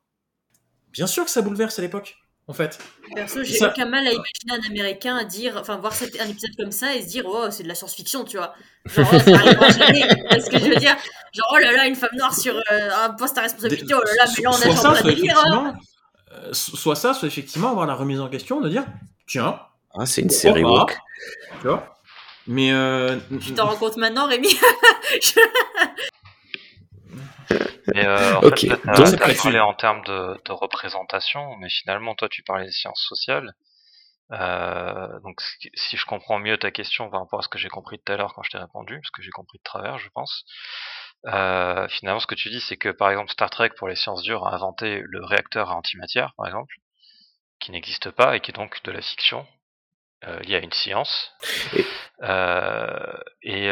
Bien 0.92 1.06
sûr 1.06 1.24
que 1.24 1.30
ça 1.30 1.42
bouleverse 1.42 1.78
à 1.78 1.82
l'époque, 1.82 2.16
en 2.46 2.52
fait. 2.52 2.78
Perso, 3.14 3.42
j'ai 3.42 3.54
Ça- 3.54 3.70
aucun 3.70 3.86
mal 3.86 4.06
à 4.06 4.12
imaginer 4.12 4.52
un 4.52 4.70
Américain 4.70 5.16
à 5.16 5.24
dire, 5.24 5.56
enfin, 5.60 5.76
voir 5.78 5.92
cet- 5.92 6.18
un 6.20 6.28
épisode 6.28 6.54
comme 6.56 6.70
ça 6.72 6.94
et 6.94 7.02
se 7.02 7.08
dire, 7.08 7.24
oh, 7.26 7.50
c'est 7.50 7.64
de 7.64 7.68
la 7.68 7.74
science-fiction, 7.74 8.24
tu 8.24 8.36
vois. 8.36 8.54
Genre, 8.86 9.06
oh, 9.12 9.18
ça 9.18 9.34
arrivera 9.34 9.68
jamais. 9.70 10.08
Tu 10.08 10.22
vois 10.22 10.40
ce 10.40 10.50
que 10.50 10.58
je 10.58 10.64
veux 10.64 10.76
dire? 10.76 10.96
Genre, 11.34 11.46
oh 11.52 11.58
là 11.58 11.72
là, 11.72 11.86
une 11.86 11.96
femme 11.96 12.16
noire 12.16 12.34
sur 12.34 12.54
euh, 12.56 12.90
un 13.04 13.10
poste 13.10 13.36
à 13.36 13.42
responsabilité, 13.42 13.92
oh 13.94 14.00
là 14.04 14.24
là, 14.24 14.30
mais 14.36 14.42
là, 14.42 14.50
on 14.50 14.54
a 14.54 14.64
genre 14.64 14.76
ça, 14.78 14.88
pas 14.90 15.00
soit 15.00 15.10
délire, 15.10 15.42
soit 16.52 16.96
ça, 16.96 17.14
soit 17.14 17.28
effectivement 17.28 17.70
avoir 17.70 17.86
la 17.86 17.94
remise 17.94 18.20
en 18.20 18.28
question 18.28 18.60
de 18.60 18.68
dire 18.68 18.84
tiens, 19.26 19.60
Ah, 19.94 20.06
c'est 20.06 20.22
une 20.22 20.30
série 20.30 20.62
pas 20.62 20.68
woke. 20.68 20.96
tu 21.60 21.66
vois, 21.68 21.96
Mais 22.46 22.72
euh, 22.72 23.18
Tu 23.40 23.54
t'en 23.54 23.66
rends 23.66 23.76
compte 23.76 23.96
maintenant, 23.96 24.26
Rémi? 24.26 24.48
Mais 27.94 28.04
euh, 28.04 28.36
en 28.36 28.40
Ok, 28.42 28.60
fait, 28.60 28.68
donc- 28.68 29.36
parlé 29.42 29.60
en 29.60 29.74
termes 29.74 30.02
de, 30.04 30.36
de 30.44 30.52
représentation, 30.52 31.56
mais 31.58 31.68
finalement, 31.70 32.14
toi, 32.14 32.28
tu 32.28 32.42
parlais 32.42 32.66
des 32.66 32.72
sciences 32.72 33.04
sociales. 33.08 33.52
Euh, 34.32 35.20
donc, 35.20 35.40
si- 35.40 35.70
si 35.74 35.96
je 35.96 36.04
comprends 36.04 36.40
mieux 36.40 36.58
ta 36.58 36.72
question 36.72 37.08
par 37.10 37.20
rapport 37.20 37.38
à 37.38 37.42
ce 37.42 37.48
que 37.48 37.58
j'ai 37.58 37.68
compris 37.68 38.00
tout 38.04 38.12
à 38.12 38.16
l'heure 38.16 38.34
quand 38.34 38.42
je 38.42 38.50
t'ai 38.50 38.58
répondu, 38.58 38.98
parce 39.00 39.10
que 39.10 39.22
j'ai 39.22 39.30
compris 39.30 39.58
de 39.58 39.62
travers, 39.62 39.98
je 39.98 40.08
pense. 40.14 40.44
Euh, 41.26 41.88
finalement, 41.88 42.20
ce 42.20 42.26
que 42.26 42.34
tu 42.36 42.50
dis, 42.50 42.60
c'est 42.60 42.76
que 42.76 42.88
par 42.90 43.10
exemple, 43.10 43.30
Star 43.32 43.50
Trek 43.50 43.70
pour 43.76 43.88
les 43.88 43.96
sciences 43.96 44.22
dures 44.22 44.46
a 44.46 44.54
inventé 44.54 45.02
le 45.04 45.24
réacteur 45.24 45.70
à 45.70 45.74
antimatière, 45.76 46.32
par 46.36 46.46
exemple, 46.46 46.74
qui 47.60 47.72
n'existe 47.72 48.10
pas 48.10 48.36
et 48.36 48.40
qui 48.40 48.50
est 48.52 48.54
donc 48.54 48.82
de 48.84 48.92
la 48.92 49.00
fiction 49.02 49.46
euh, 50.26 50.38
liée 50.40 50.56
à 50.56 50.60
une 50.60 50.72
science. 50.72 51.32
Et- 51.74 51.84
Euh, 52.22 53.18
et, 53.42 53.66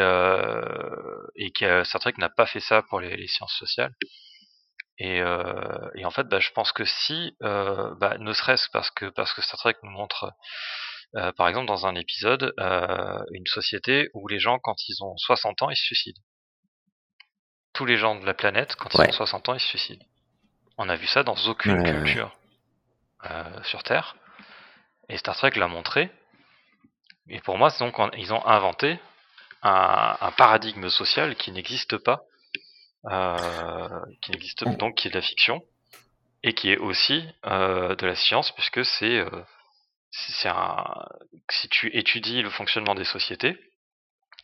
et 1.37 1.51
que 1.53 1.83
Star 1.85 2.01
Trek 2.01 2.13
n'a 2.19 2.29
pas 2.29 2.45
fait 2.47 2.61
ça 2.61 2.83
pour 2.83 3.01
les, 3.01 3.17
les 3.17 3.27
sciences 3.27 3.55
sociales. 3.55 3.95
Et, 4.99 5.17
et 5.19 6.05
en 6.05 6.11
fait, 6.11 6.25
bah, 6.29 6.41
je 6.41 6.51
pense 6.51 6.71
que 6.73 6.85
si, 6.85 7.37
bah, 7.41 8.17
ne 8.19 8.33
serait-ce 8.35 8.69
parce 8.71 8.91
que 8.91 9.07
parce 9.07 9.33
que 9.33 9.41
Star 9.43 9.59
Trek 9.59 9.77
nous 9.83 9.91
montre, 9.91 10.31
par 11.37 11.49
exemple, 11.49 11.67
dans 11.67 11.87
un 11.87 11.95
épisode, 11.95 12.53
une 13.33 13.47
société 13.47 14.11
où 14.15 14.29
les 14.29 14.39
gens, 14.39 14.59
quand 14.59 14.77
ils 14.89 15.03
ont 15.03 15.17
60 15.17 15.63
ans, 15.63 15.71
ils 15.71 15.77
se 15.77 15.85
suicident. 15.85 16.21
Tous 17.75 17.85
les 17.85 17.97
gens 17.97 18.15
de 18.15 18.25
la 18.25 18.35
planète, 18.35 18.77
quand 18.77 18.89
ils 18.95 18.99
Ouais. 19.01 19.09
ont 19.09 19.13
60 19.13 19.49
ans, 19.49 19.55
ils 19.55 19.61
se 19.61 19.69
suicident. 19.69 20.05
On 20.79 20.89
a 20.89 20.97
vu 20.97 21.07
ça 21.07 21.23
dans 21.23 21.37
aucune 21.47 21.77
Ouais, 21.79 21.83
culture 21.83 22.37
euh, 23.31 23.63
sur 23.65 23.83
Terre. 23.83 24.17
Et 25.09 25.17
Star 25.19 25.37
Trek 25.37 25.51
l'a 25.57 25.69
montré. 25.69 26.11
Et 27.29 27.41
pour 27.41 27.59
moi, 27.59 27.71
c'est 27.71 27.85
donc 27.85 27.97
ils 28.17 28.33
ont 28.33 28.45
inventé 28.47 28.99
un, 29.63 30.17
un 30.21 30.31
paradigme 30.33 30.89
social 30.89 31.37
qui 31.37 31.53
n'existe 31.53 31.97
pas, 31.99 32.23
euh, 33.07 33.89
qui 34.23 34.31
n'existe 34.33 34.65
donc 34.79 34.97
qui 34.97 35.09
est 35.09 35.11
de 35.11 35.17
la 35.17 35.23
fiction 35.23 35.63
et 36.43 36.55
qui 36.55 36.71
est 36.71 36.77
aussi 36.77 37.25
euh, 37.47 37.95
de 37.97 38.07
la 38.07 38.15
science 38.15 38.51
puisque 38.53 38.85
c'est 38.85 39.19
euh, 39.19 39.43
c'est 40.11 40.33
c'est 40.33 40.49
un 40.49 40.85
si 41.51 41.69
tu 41.69 41.89
étudies 41.97 42.43
le 42.43 42.51
fonctionnement 42.51 42.95
des 42.95 43.05
sociétés, 43.05 43.59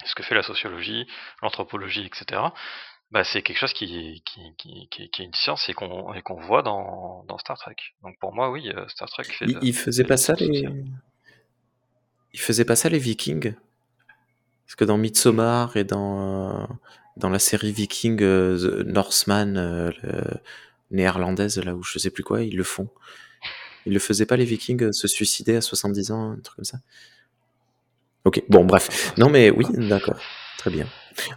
ce 0.04 0.14
que 0.14 0.22
fait 0.22 0.34
la 0.34 0.42
sociologie, 0.42 1.06
l'anthropologie, 1.42 2.06
etc. 2.06 2.40
Bah, 3.10 3.24
c'est 3.24 3.42
quelque 3.42 3.58
chose 3.58 3.72
qui, 3.72 4.22
qui, 4.24 4.54
qui, 4.56 4.88
qui, 4.88 5.02
est 5.02 5.24
une 5.24 5.34
science 5.34 5.68
et 5.68 5.74
qu'on 5.74 6.12
qu'on 6.22 6.40
voit 6.40 6.62
dans, 6.62 7.24
dans 7.24 7.38
Star 7.38 7.58
Trek. 7.58 7.74
Donc 8.02 8.16
pour 8.20 8.32
moi, 8.32 8.50
oui, 8.50 8.68
euh, 8.68 8.86
Star 8.88 9.08
Trek 9.08 9.24
fait. 9.24 9.46
Il, 9.46 9.54
de- 9.54 9.60
il 9.62 9.74
faisait 9.74 10.04
pas 10.04 10.16
ça 10.16 10.34
les. 10.34 10.68
Il 12.32 12.40
faisait 12.40 12.64
pas 12.64 12.76
ça 12.76 12.88
les 12.88 12.98
Vikings? 12.98 13.54
Parce 14.66 14.76
que 14.76 14.84
dans 14.84 14.98
Midsommar 14.98 15.76
et 15.76 15.82
dans, 15.82 16.68
dans 17.16 17.28
la 17.28 17.40
série 17.40 17.72
Viking 17.72 18.22
euh, 18.22 18.56
The 18.56 18.86
Northman 18.86 19.56
euh, 19.56 19.90
le- 20.02 20.40
néerlandaise, 20.92 21.58
là 21.58 21.74
où 21.74 21.82
je 21.82 21.98
sais 21.98 22.10
plus 22.10 22.22
quoi, 22.22 22.42
ils 22.42 22.56
le 22.56 22.62
font. 22.62 22.88
Ils 23.86 23.92
le 23.92 23.98
faisaient 23.98 24.26
pas 24.26 24.36
les 24.36 24.44
Vikings 24.44 24.92
se 24.92 25.08
suicider 25.08 25.56
à 25.56 25.60
70 25.60 26.12
ans, 26.12 26.32
un 26.32 26.36
truc 26.40 26.56
comme 26.56 26.64
ça? 26.64 26.78
Ok, 28.24 28.42
bon, 28.48 28.64
bref. 28.64 29.14
Non, 29.18 29.28
mais 29.30 29.50
oui, 29.50 29.66
d'accord. 29.70 30.20
Très 30.58 30.70
bien. 30.70 30.86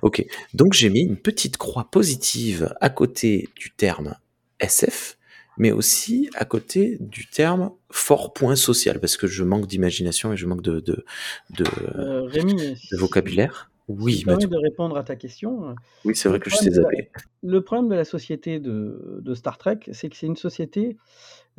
Ok, 0.01 0.25
donc 0.53 0.73
j'ai 0.73 0.89
mis 0.89 1.01
une 1.01 1.17
petite 1.17 1.57
croix 1.57 1.85
positive 1.91 2.73
à 2.81 2.89
côté 2.89 3.49
du 3.55 3.71
terme 3.71 4.15
SF, 4.59 5.17
mais 5.57 5.71
aussi 5.71 6.29
à 6.35 6.45
côté 6.45 6.97
du 6.99 7.27
terme 7.27 7.71
fort 7.89 8.33
point 8.33 8.55
social, 8.55 8.99
parce 8.99 9.17
que 9.17 9.27
je 9.27 9.43
manque 9.43 9.67
d'imagination 9.67 10.33
et 10.33 10.37
je 10.37 10.45
manque 10.47 10.61
de, 10.61 10.79
de, 10.79 11.03
de, 11.51 11.65
Euh, 11.97 12.23
Rémi, 12.23 12.55
de 12.91 12.97
vocabulaire. 12.97 13.69
Oui, 13.89 14.23
de 14.23 14.55
répondre 14.55 14.95
à 14.95 15.03
ta 15.03 15.17
question. 15.17 15.75
Oui, 16.05 16.15
c'est 16.15 16.29
vrai 16.29 16.39
que 16.39 16.49
je 16.49 16.55
t'ai 16.57 16.71
zappé. 16.71 17.09
Le 17.43 17.59
problème 17.61 17.89
de 17.89 17.95
la 17.95 18.05
société 18.05 18.59
de, 18.61 19.19
de 19.21 19.33
Star 19.33 19.57
Trek, 19.57 19.79
c'est 19.91 20.07
que 20.07 20.15
c'est 20.15 20.25
une 20.27 20.37
société 20.37 20.95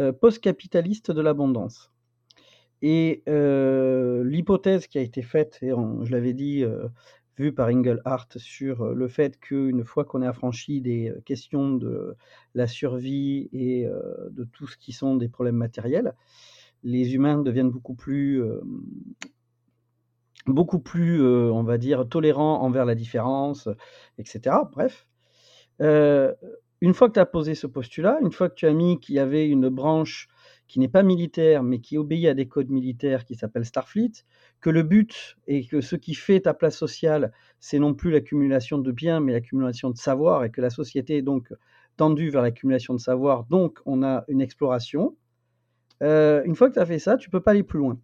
euh, 0.00 0.10
post-capitaliste 0.10 1.10
de 1.10 1.20
l'abondance. 1.20 1.90
Et 2.80 3.22
euh, 3.28 4.24
l'hypothèse 4.24 4.86
qui 4.86 4.98
a 4.98 5.02
été 5.02 5.20
faite, 5.22 5.58
et 5.62 5.72
on- 5.74 6.04
je 6.04 6.12
l'avais 6.12 6.32
dit, 6.32 6.64
euh, 6.64 6.88
vue 7.37 7.53
par 7.53 7.68
Engelhardt, 7.68 8.28
sur 8.37 8.95
le 8.95 9.09
fait 9.09 9.39
qu'une 9.41 9.85
fois 9.85 10.05
qu'on 10.05 10.22
est 10.22 10.26
affranchi 10.26 10.80
des 10.80 11.12
questions 11.24 11.72
de 11.72 12.16
la 12.55 12.66
survie 12.66 13.49
et 13.53 13.87
de 14.30 14.45
tout 14.45 14.66
ce 14.66 14.76
qui 14.76 14.93
sont 14.93 15.16
des 15.16 15.28
problèmes 15.28 15.57
matériels, 15.57 16.14
les 16.82 17.14
humains 17.14 17.39
deviennent 17.39 17.70
beaucoup 17.70 17.95
plus, 17.95 18.43
beaucoup 20.47 20.78
plus, 20.78 21.24
on 21.24 21.62
va 21.62 21.78
dire, 21.78 22.09
tolérants 22.09 22.61
envers 22.62 22.85
la 22.85 22.95
différence, 22.95 23.68
etc. 24.18 24.57
Bref. 24.72 25.07
Une 25.80 26.93
fois 26.93 27.09
que 27.09 27.14
tu 27.14 27.20
as 27.20 27.26
posé 27.26 27.55
ce 27.55 27.66
postulat, 27.66 28.18
une 28.20 28.30
fois 28.30 28.49
que 28.51 28.55
tu 28.55 28.66
as 28.66 28.72
mis 28.74 29.01
qu'il 29.01 29.14
y 29.14 29.18
avait 29.18 29.49
une 29.49 29.70
branche 29.70 30.28
qui 30.66 30.80
n'est 30.80 30.88
pas 30.88 31.02
militaire, 31.02 31.62
mais 31.62 31.80
qui 31.80 31.98
obéit 31.98 32.26
à 32.26 32.34
des 32.34 32.48
codes 32.48 32.70
militaires 32.70 33.24
qui 33.24 33.34
s'appellent 33.34 33.64
Starfleet, 33.64 34.12
que 34.60 34.70
le 34.70 34.82
but 34.82 35.36
et 35.46 35.66
que 35.66 35.80
ce 35.80 35.96
qui 35.96 36.14
fait 36.14 36.40
ta 36.40 36.54
place 36.54 36.76
sociale, 36.76 37.32
c'est 37.60 37.78
non 37.78 37.94
plus 37.94 38.10
l'accumulation 38.10 38.78
de 38.78 38.92
biens, 38.92 39.20
mais 39.20 39.32
l'accumulation 39.32 39.90
de 39.90 39.96
savoir, 39.96 40.44
et 40.44 40.50
que 40.50 40.60
la 40.60 40.70
société 40.70 41.18
est 41.18 41.22
donc 41.22 41.52
tendue 41.96 42.30
vers 42.30 42.42
l'accumulation 42.42 42.94
de 42.94 43.00
savoir, 43.00 43.44
donc 43.44 43.78
on 43.84 44.02
a 44.02 44.24
une 44.28 44.40
exploration. 44.40 45.16
Euh, 46.02 46.42
une 46.44 46.54
fois 46.54 46.68
que 46.68 46.74
tu 46.74 46.80
as 46.80 46.86
fait 46.86 46.98
ça, 46.98 47.16
tu 47.16 47.30
peux 47.30 47.40
pas 47.40 47.52
aller 47.52 47.62
plus 47.62 47.78
loin. 47.78 48.00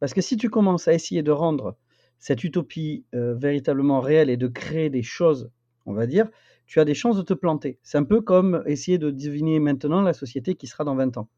Parce 0.00 0.12
que 0.12 0.20
si 0.20 0.36
tu 0.36 0.50
commences 0.50 0.88
à 0.88 0.94
essayer 0.94 1.22
de 1.22 1.30
rendre 1.30 1.76
cette 2.18 2.44
utopie 2.44 3.04
euh, 3.14 3.34
véritablement 3.34 4.00
réelle 4.00 4.30
et 4.30 4.36
de 4.36 4.48
créer 4.48 4.90
des 4.90 5.02
choses, 5.02 5.50
on 5.84 5.92
va 5.92 6.06
dire, 6.06 6.28
tu 6.66 6.80
as 6.80 6.84
des 6.84 6.94
chances 6.94 7.16
de 7.16 7.22
te 7.22 7.34
planter. 7.34 7.78
C'est 7.82 7.98
un 7.98 8.04
peu 8.04 8.20
comme 8.20 8.62
essayer 8.66 8.98
de 8.98 9.10
deviner 9.10 9.60
maintenant 9.60 10.02
la 10.02 10.12
société 10.12 10.54
qui 10.54 10.66
sera 10.66 10.84
dans 10.84 10.96
20 10.96 11.16
ans. 11.16 11.28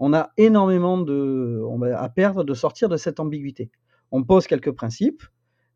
On 0.00 0.12
a 0.14 0.30
énormément 0.36 0.98
de, 0.98 1.62
on 1.68 1.78
va, 1.78 2.00
à 2.00 2.08
perdre 2.08 2.42
de 2.42 2.54
sortir 2.54 2.88
de 2.88 2.96
cette 2.96 3.20
ambiguïté. 3.20 3.70
On 4.10 4.24
pose 4.24 4.46
quelques 4.48 4.72
principes. 4.72 5.22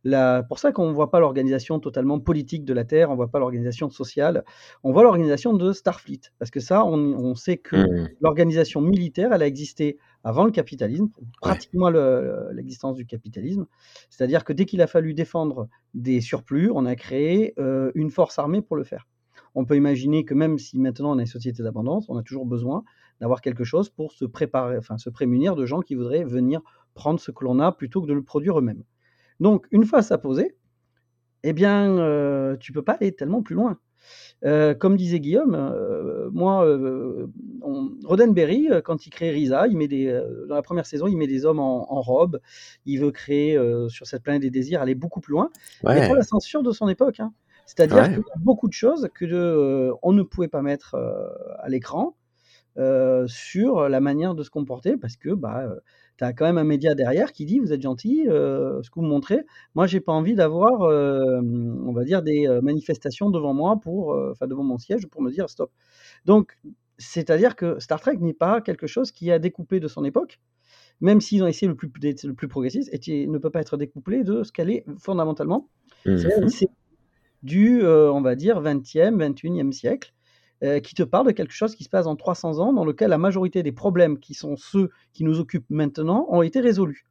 La, 0.06 0.42
pour 0.42 0.58
ça 0.58 0.70
qu'on 0.70 0.88
ne 0.88 0.92
voit 0.92 1.10
pas 1.10 1.18
l'organisation 1.18 1.80
totalement 1.80 2.20
politique 2.20 2.66
de 2.66 2.74
la 2.74 2.84
Terre, 2.84 3.08
on 3.08 3.12
ne 3.12 3.16
voit 3.16 3.30
pas 3.30 3.38
l'organisation 3.38 3.88
sociale, 3.88 4.44
on 4.82 4.92
voit 4.92 5.02
l'organisation 5.02 5.54
de 5.54 5.72
Starfleet. 5.72 6.20
Parce 6.38 6.50
que 6.50 6.60
ça, 6.60 6.84
on, 6.84 6.98
on 6.98 7.34
sait 7.34 7.56
que 7.56 7.76
Mmh. 7.76 8.08
l'organisation 8.20 8.82
militaire, 8.82 9.32
elle 9.32 9.42
a 9.42 9.46
existé 9.46 9.98
avant 10.22 10.44
le 10.44 10.50
capitalisme, 10.50 11.08
pratiquement 11.40 11.88
le- 11.88 12.48
l'existence 12.52 12.96
du 12.96 13.06
capitalisme. 13.06 13.66
C'est-à-dire 14.10 14.44
que 14.44 14.52
dès 14.52 14.66
qu'il 14.66 14.82
a 14.82 14.86
fallu 14.86 15.14
défendre 15.14 15.68
des 15.94 16.20
surplus, 16.20 16.70
on 16.74 16.84
a 16.84 16.96
créé 16.96 17.54
euh, 17.58 17.90
une 17.94 18.10
force 18.10 18.38
armée 18.38 18.60
pour 18.60 18.76
le 18.76 18.84
faire. 18.84 19.06
On 19.54 19.64
peut 19.64 19.76
imaginer 19.76 20.24
que 20.24 20.34
même 20.34 20.58
si 20.58 20.78
maintenant 20.78 21.14
on 21.14 21.18
a 21.18 21.22
une 21.22 21.26
société 21.26 21.62
d'abondance, 21.62 22.06
on 22.08 22.16
a 22.16 22.22
toujours 22.22 22.44
besoin 22.46 22.84
d'avoir 23.20 23.40
quelque 23.40 23.64
chose 23.64 23.88
pour 23.90 24.12
se 24.12 24.24
préparer, 24.24 24.76
enfin 24.76 24.98
se 24.98 25.10
prémunir 25.10 25.56
de 25.56 25.66
gens 25.66 25.80
qui 25.80 25.94
voudraient 25.94 26.24
venir 26.24 26.60
prendre 26.94 27.18
ce 27.20 27.30
que 27.30 27.44
l'on 27.44 27.58
a 27.60 27.72
plutôt 27.72 28.02
que 28.02 28.06
de 28.06 28.12
le 28.14 28.22
produire 28.22 28.58
eux-mêmes. 28.58 28.84
Donc 29.40 29.66
une 29.70 29.84
fois 29.84 30.02
ça 30.02 30.18
posé, 30.18 30.56
eh 31.42 31.52
bien 31.52 31.96
euh, 31.98 32.56
tu 32.58 32.72
peux 32.72 32.82
pas 32.82 32.92
aller 32.92 33.12
tellement 33.12 33.42
plus 33.42 33.54
loin. 33.54 33.78
Euh, 34.44 34.74
comme 34.74 34.96
disait 34.98 35.18
Guillaume, 35.18 35.54
euh, 35.54 36.28
moi, 36.30 36.66
euh, 36.66 37.26
on- 37.62 37.92
Roddenberry, 38.04 38.68
quand 38.84 39.06
il 39.06 39.10
crée 39.10 39.30
Risa, 39.30 39.66
il 39.66 39.78
met 39.78 39.88
des, 39.88 40.12
dans 40.46 40.54
la 40.56 40.60
première 40.62 40.84
saison, 40.84 41.06
il 41.06 41.16
met 41.16 41.26
des 41.26 41.46
hommes 41.46 41.58
en, 41.60 41.90
en 41.90 42.00
robe. 42.02 42.38
Il 42.84 43.00
veut 43.00 43.10
créer 43.12 43.58
sur 43.88 44.06
cette 44.06 44.22
planète 44.22 44.42
des 44.42 44.50
désirs, 44.50 44.82
aller 44.82 44.94
beaucoup 44.94 45.20
plus 45.20 45.32
loin. 45.32 45.48
Ouais. 45.84 46.08
Mais 46.08 46.14
la 46.14 46.22
censure 46.22 46.62
de 46.62 46.70
son 46.70 46.88
époque. 46.90 47.20
hein. 47.20 47.32
C'est-à-dire 47.64 47.96
Ouais. 47.96 48.08
qu'il 48.08 48.18
y 48.18 48.20
a 48.20 48.38
beaucoup 48.40 48.68
de 48.68 48.74
choses 48.74 49.08
que 49.14 49.90
on 50.02 50.12
ne 50.12 50.22
pouvait 50.22 50.48
pas 50.48 50.60
mettre 50.60 50.96
à 51.60 51.68
l'écran 51.70 52.14
euh, 52.78 53.26
sur 53.26 53.88
la 53.88 54.00
manière 54.00 54.34
de 54.34 54.42
se 54.42 54.50
comporter 54.50 54.96
parce 54.96 55.16
que 55.16 55.30
bah, 55.30 55.68
tu 56.16 56.24
as 56.24 56.32
quand 56.32 56.44
même 56.44 56.58
un 56.58 56.64
média 56.64 56.94
derrière 56.94 57.32
qui 57.32 57.44
dit 57.44 57.58
vous 57.58 57.72
êtes 57.72 57.82
gentil, 57.82 58.26
euh, 58.28 58.82
ce 58.82 58.90
que 58.90 59.00
vous 59.00 59.06
montrez. 59.06 59.44
Moi, 59.74 59.86
j'ai 59.86 60.00
pas 60.00 60.12
envie 60.12 60.34
d'avoir, 60.34 60.82
euh, 60.82 61.40
on 61.42 61.92
va 61.92 62.04
dire, 62.04 62.22
des 62.22 62.46
euh, 62.46 62.60
manifestations 62.60 63.30
devant 63.30 63.54
moi, 63.54 63.78
pour, 63.80 64.12
euh, 64.12 64.30
enfin 64.32 64.46
devant 64.46 64.62
mon 64.62 64.78
siège, 64.78 65.06
pour 65.06 65.22
me 65.22 65.30
dire 65.30 65.48
stop. 65.48 65.70
Donc, 66.24 66.56
c'est-à-dire 66.98 67.56
que 67.56 67.80
Star 67.80 68.00
Trek 68.00 68.18
n'est 68.20 68.34
pas 68.34 68.60
quelque 68.60 68.86
chose 68.86 69.10
qui 69.10 69.30
a 69.32 69.38
découpé 69.38 69.80
de 69.80 69.88
son 69.88 70.04
époque, 70.04 70.40
même 71.00 71.20
s'ils 71.20 71.42
ont 71.42 71.48
essayé 71.48 71.66
le 71.68 71.74
plus, 71.74 71.90
le 72.00 72.34
plus 72.34 72.48
progressiste, 72.48 72.92
et 72.92 72.98
qui 73.00 73.26
ne 73.26 73.38
peut 73.38 73.50
pas 73.50 73.60
être 73.60 73.76
découplé 73.76 74.22
de 74.22 74.44
ce 74.44 74.52
qu'elle 74.52 74.70
est 74.70 74.84
fondamentalement. 74.98 75.68
C'est-à-dire 76.04 76.42
une 76.42 76.48
série 76.48 76.72
du, 77.42 77.82
euh, 77.82 78.12
on 78.12 78.20
va 78.20 78.36
dire, 78.36 78.60
20e, 78.60 79.16
21e 79.16 79.72
siècle, 79.72 80.14
euh, 80.62 80.80
qui 80.80 80.94
te 80.94 81.02
parle 81.02 81.26
de 81.26 81.32
quelque 81.32 81.52
chose 81.52 81.74
qui 81.74 81.84
se 81.84 81.88
passe 81.88 82.06
en 82.06 82.16
300 82.16 82.58
ans, 82.58 82.72
dans 82.72 82.84
lequel 82.84 83.10
la 83.10 83.18
majorité 83.18 83.62
des 83.62 83.72
problèmes 83.72 84.18
qui 84.18 84.34
sont 84.34 84.56
ceux 84.56 84.90
qui 85.12 85.24
nous 85.24 85.40
occupent 85.40 85.68
maintenant 85.70 86.26
ont 86.30 86.42
été 86.42 86.60
résolus. 86.60 87.06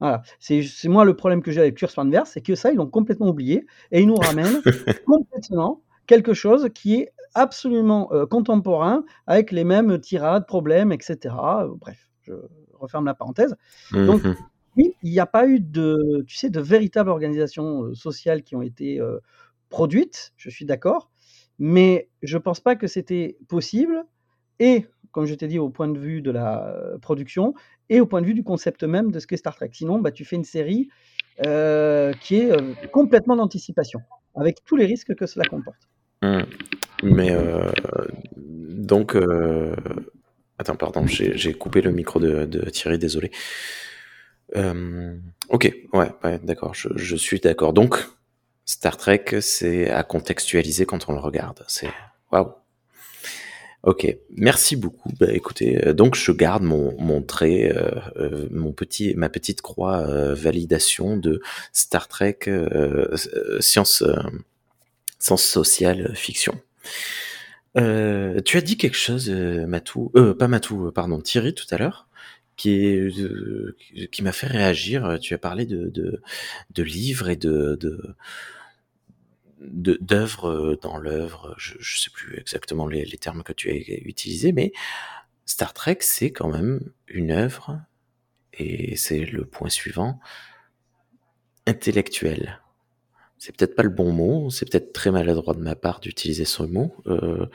Voilà. 0.00 0.22
C'est 0.38 0.88
moi 0.88 1.04
le 1.04 1.14
problème 1.16 1.42
que 1.42 1.50
j'ai 1.50 1.60
avec 1.60 1.76
Kurz 1.76 1.96
Manvers, 1.96 2.26
c'est 2.26 2.40
que 2.42 2.54
ça, 2.54 2.70
ils 2.70 2.76
l'ont 2.76 2.90
complètement 2.90 3.28
oublié, 3.28 3.66
et 3.92 4.00
ils 4.00 4.06
nous 4.06 4.16
ramènent 4.16 4.60
complètement 5.06 5.82
quelque 6.06 6.34
chose 6.34 6.68
qui 6.74 6.96
est 6.96 7.12
absolument 7.34 8.12
euh, 8.12 8.26
contemporain, 8.26 9.04
avec 9.26 9.50
les 9.50 9.64
mêmes 9.64 9.98
tirades, 10.00 10.46
problèmes, 10.46 10.92
etc. 10.92 11.34
Euh, 11.34 11.68
bref, 11.80 12.10
je 12.22 12.34
referme 12.74 13.06
la 13.06 13.14
parenthèse. 13.14 13.56
Donc, 13.92 14.22
Mhm. 14.22 14.36
oui, 14.76 14.94
il 15.02 15.10
n'y 15.10 15.20
a 15.20 15.26
pas 15.26 15.46
eu 15.46 15.60
de, 15.60 16.24
tu 16.26 16.36
sais, 16.36 16.50
de 16.50 16.60
véritables 16.60 17.08
organisations 17.10 17.84
euh, 17.84 17.94
sociales 17.94 18.42
qui 18.42 18.56
ont 18.56 18.62
été 18.62 19.00
euh, 19.00 19.18
produites, 19.70 20.32
je 20.36 20.50
suis 20.50 20.64
d'accord, 20.66 21.10
mais 21.58 22.08
je 22.22 22.38
pense 22.38 22.60
pas 22.60 22.76
que 22.76 22.86
c'était 22.86 23.36
possible, 23.48 24.04
et 24.58 24.86
comme 25.14 25.26
je 25.26 25.34
t'ai 25.34 25.46
dit, 25.46 25.60
au 25.60 25.70
point 25.70 25.88
de 25.88 25.98
vue 25.98 26.20
de 26.20 26.32
la 26.32 26.66
euh, 26.66 26.98
production, 26.98 27.54
et 27.88 28.00
au 28.00 28.06
point 28.06 28.20
de 28.20 28.26
vue 28.26 28.34
du 28.34 28.42
concept 28.42 28.82
même 28.82 29.12
de 29.12 29.20
ce 29.20 29.26
qu'est 29.26 29.36
Star 29.36 29.54
Trek. 29.54 29.70
Sinon, 29.72 30.00
bah, 30.00 30.10
tu 30.10 30.24
fais 30.24 30.36
une 30.36 30.44
série 30.44 30.88
euh, 31.46 32.12
qui 32.20 32.36
est 32.36 32.50
euh, 32.50 32.72
complètement 32.92 33.36
d'anticipation, 33.36 34.00
avec 34.34 34.64
tous 34.64 34.76
les 34.76 34.86
risques 34.86 35.14
que 35.14 35.26
cela 35.26 35.44
comporte. 35.44 35.88
Hmm. 36.22 36.42
Mais 37.02 37.36
donc, 38.36 39.14
attends, 40.58 40.76
pardon, 40.76 41.06
j'ai 41.06 41.52
coupé 41.52 41.82
le 41.82 41.92
micro 41.92 42.18
de, 42.18 42.46
de 42.46 42.70
Thierry, 42.70 42.98
désolé. 42.98 43.30
Ok, 45.50 45.72
ouais, 45.92 46.10
ouais, 46.24 46.38
d'accord, 46.42 46.74
je, 46.74 46.88
je 46.96 47.16
suis 47.16 47.40
d'accord. 47.40 47.74
Donc, 47.74 47.98
Star 48.66 48.96
Trek, 48.96 49.24
c'est 49.40 49.90
à 49.90 50.02
contextualiser 50.02 50.86
quand 50.86 51.08
on 51.08 51.12
le 51.12 51.20
regarde. 51.20 51.64
C'est 51.68 51.90
waouh. 52.32 52.52
Ok, 53.84 54.16
merci 54.30 54.76
beaucoup. 54.76 55.10
Bah, 55.20 55.26
écoutez, 55.30 55.86
euh, 55.86 55.92
donc 55.92 56.14
je 56.14 56.32
garde 56.32 56.62
mon, 56.62 56.98
mon 56.98 57.20
trait, 57.20 57.70
euh, 57.70 57.90
euh, 58.16 58.48
mon 58.50 58.72
petit, 58.72 59.14
ma 59.14 59.28
petite 59.28 59.60
croix 59.60 60.02
validation 60.34 61.18
de 61.18 61.42
Star 61.72 62.08
Trek 62.08 62.38
science, 63.60 64.02
science 65.18 65.44
sociale 65.44 66.12
fiction. 66.14 66.58
Tu 67.76 67.82
as 67.82 68.60
dit 68.62 68.78
quelque 68.78 68.96
chose, 68.96 69.28
Matou, 69.28 70.10
pas 70.38 70.48
Matou, 70.48 70.90
pardon, 70.90 71.20
Thierry 71.20 71.54
tout 71.54 71.66
à 71.70 71.76
l'heure, 71.76 72.08
qui 72.56 72.70
est, 72.86 73.20
euh, 73.20 73.76
qui 74.12 74.22
m'a 74.22 74.32
fait 74.32 74.46
réagir. 74.46 75.18
Tu 75.20 75.34
as 75.34 75.38
parlé 75.38 75.66
de, 75.66 75.88
de, 75.88 76.22
de 76.70 76.82
livres 76.82 77.28
et 77.28 77.36
de, 77.36 77.76
de 77.80 78.14
d'œuvres 79.60 80.78
dans 80.82 80.98
l'œuvre. 80.98 81.54
Je, 81.56 81.74
je 81.78 81.98
sais 82.00 82.10
plus 82.10 82.38
exactement 82.38 82.86
les, 82.86 83.04
les 83.04 83.18
termes 83.18 83.42
que 83.42 83.52
tu 83.52 83.70
as 83.70 83.74
utilisés, 83.74 84.52
mais 84.52 84.72
Star 85.46 85.72
Trek, 85.74 85.98
c'est 86.00 86.30
quand 86.32 86.48
même 86.50 86.80
une 87.08 87.30
œuvre, 87.30 87.80
et 88.54 88.96
c'est 88.96 89.24
le 89.24 89.44
point 89.44 89.68
suivant, 89.70 90.20
intellectuelle. 91.66 92.60
C'est 93.38 93.54
peut-être 93.56 93.74
pas 93.74 93.82
le 93.82 93.90
bon 93.90 94.12
mot, 94.12 94.48
c'est 94.50 94.70
peut-être 94.70 94.92
très 94.92 95.10
maladroit 95.10 95.54
de 95.54 95.60
ma 95.60 95.76
part 95.76 96.00
d'utiliser 96.00 96.44
ce 96.44 96.62
mot. 96.62 96.94
Euh, 97.06 97.46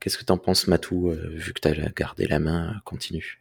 Qu'est-ce 0.00 0.18
que 0.18 0.24
t'en 0.24 0.36
penses, 0.38 0.66
Matou, 0.66 1.10
euh, 1.10 1.30
vu 1.34 1.54
que 1.54 1.60
t'as 1.60 1.74
gardé 1.90 2.26
la 2.26 2.38
main, 2.38 2.80
continue? 2.84 3.40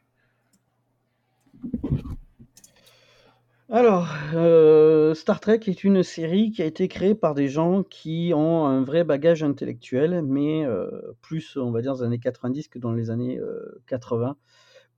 Alors, 3.70 4.08
euh, 4.34 5.14
Star 5.14 5.42
Trek 5.42 5.60
est 5.68 5.84
une 5.84 6.02
série 6.02 6.52
qui 6.52 6.62
a 6.62 6.66
été 6.66 6.88
créée 6.88 7.16
par 7.16 7.34
des 7.34 7.50
gens 7.50 7.84
qui 7.84 8.32
ont 8.34 8.66
un 8.66 8.82
vrai 8.82 9.04
bagage 9.04 9.44
intellectuel, 9.44 10.22
mais 10.24 10.66
euh, 10.66 10.90
plus, 11.22 11.58
on 11.58 11.72
va 11.72 11.82
dire, 11.82 11.94
dans 11.94 12.00
les 12.00 12.06
années 12.06 12.20
90 12.20 12.70
que 12.70 12.80
dans 12.80 12.94
les 12.94 13.10
années 13.10 13.38
euh, 13.38 13.82
80, 13.88 14.38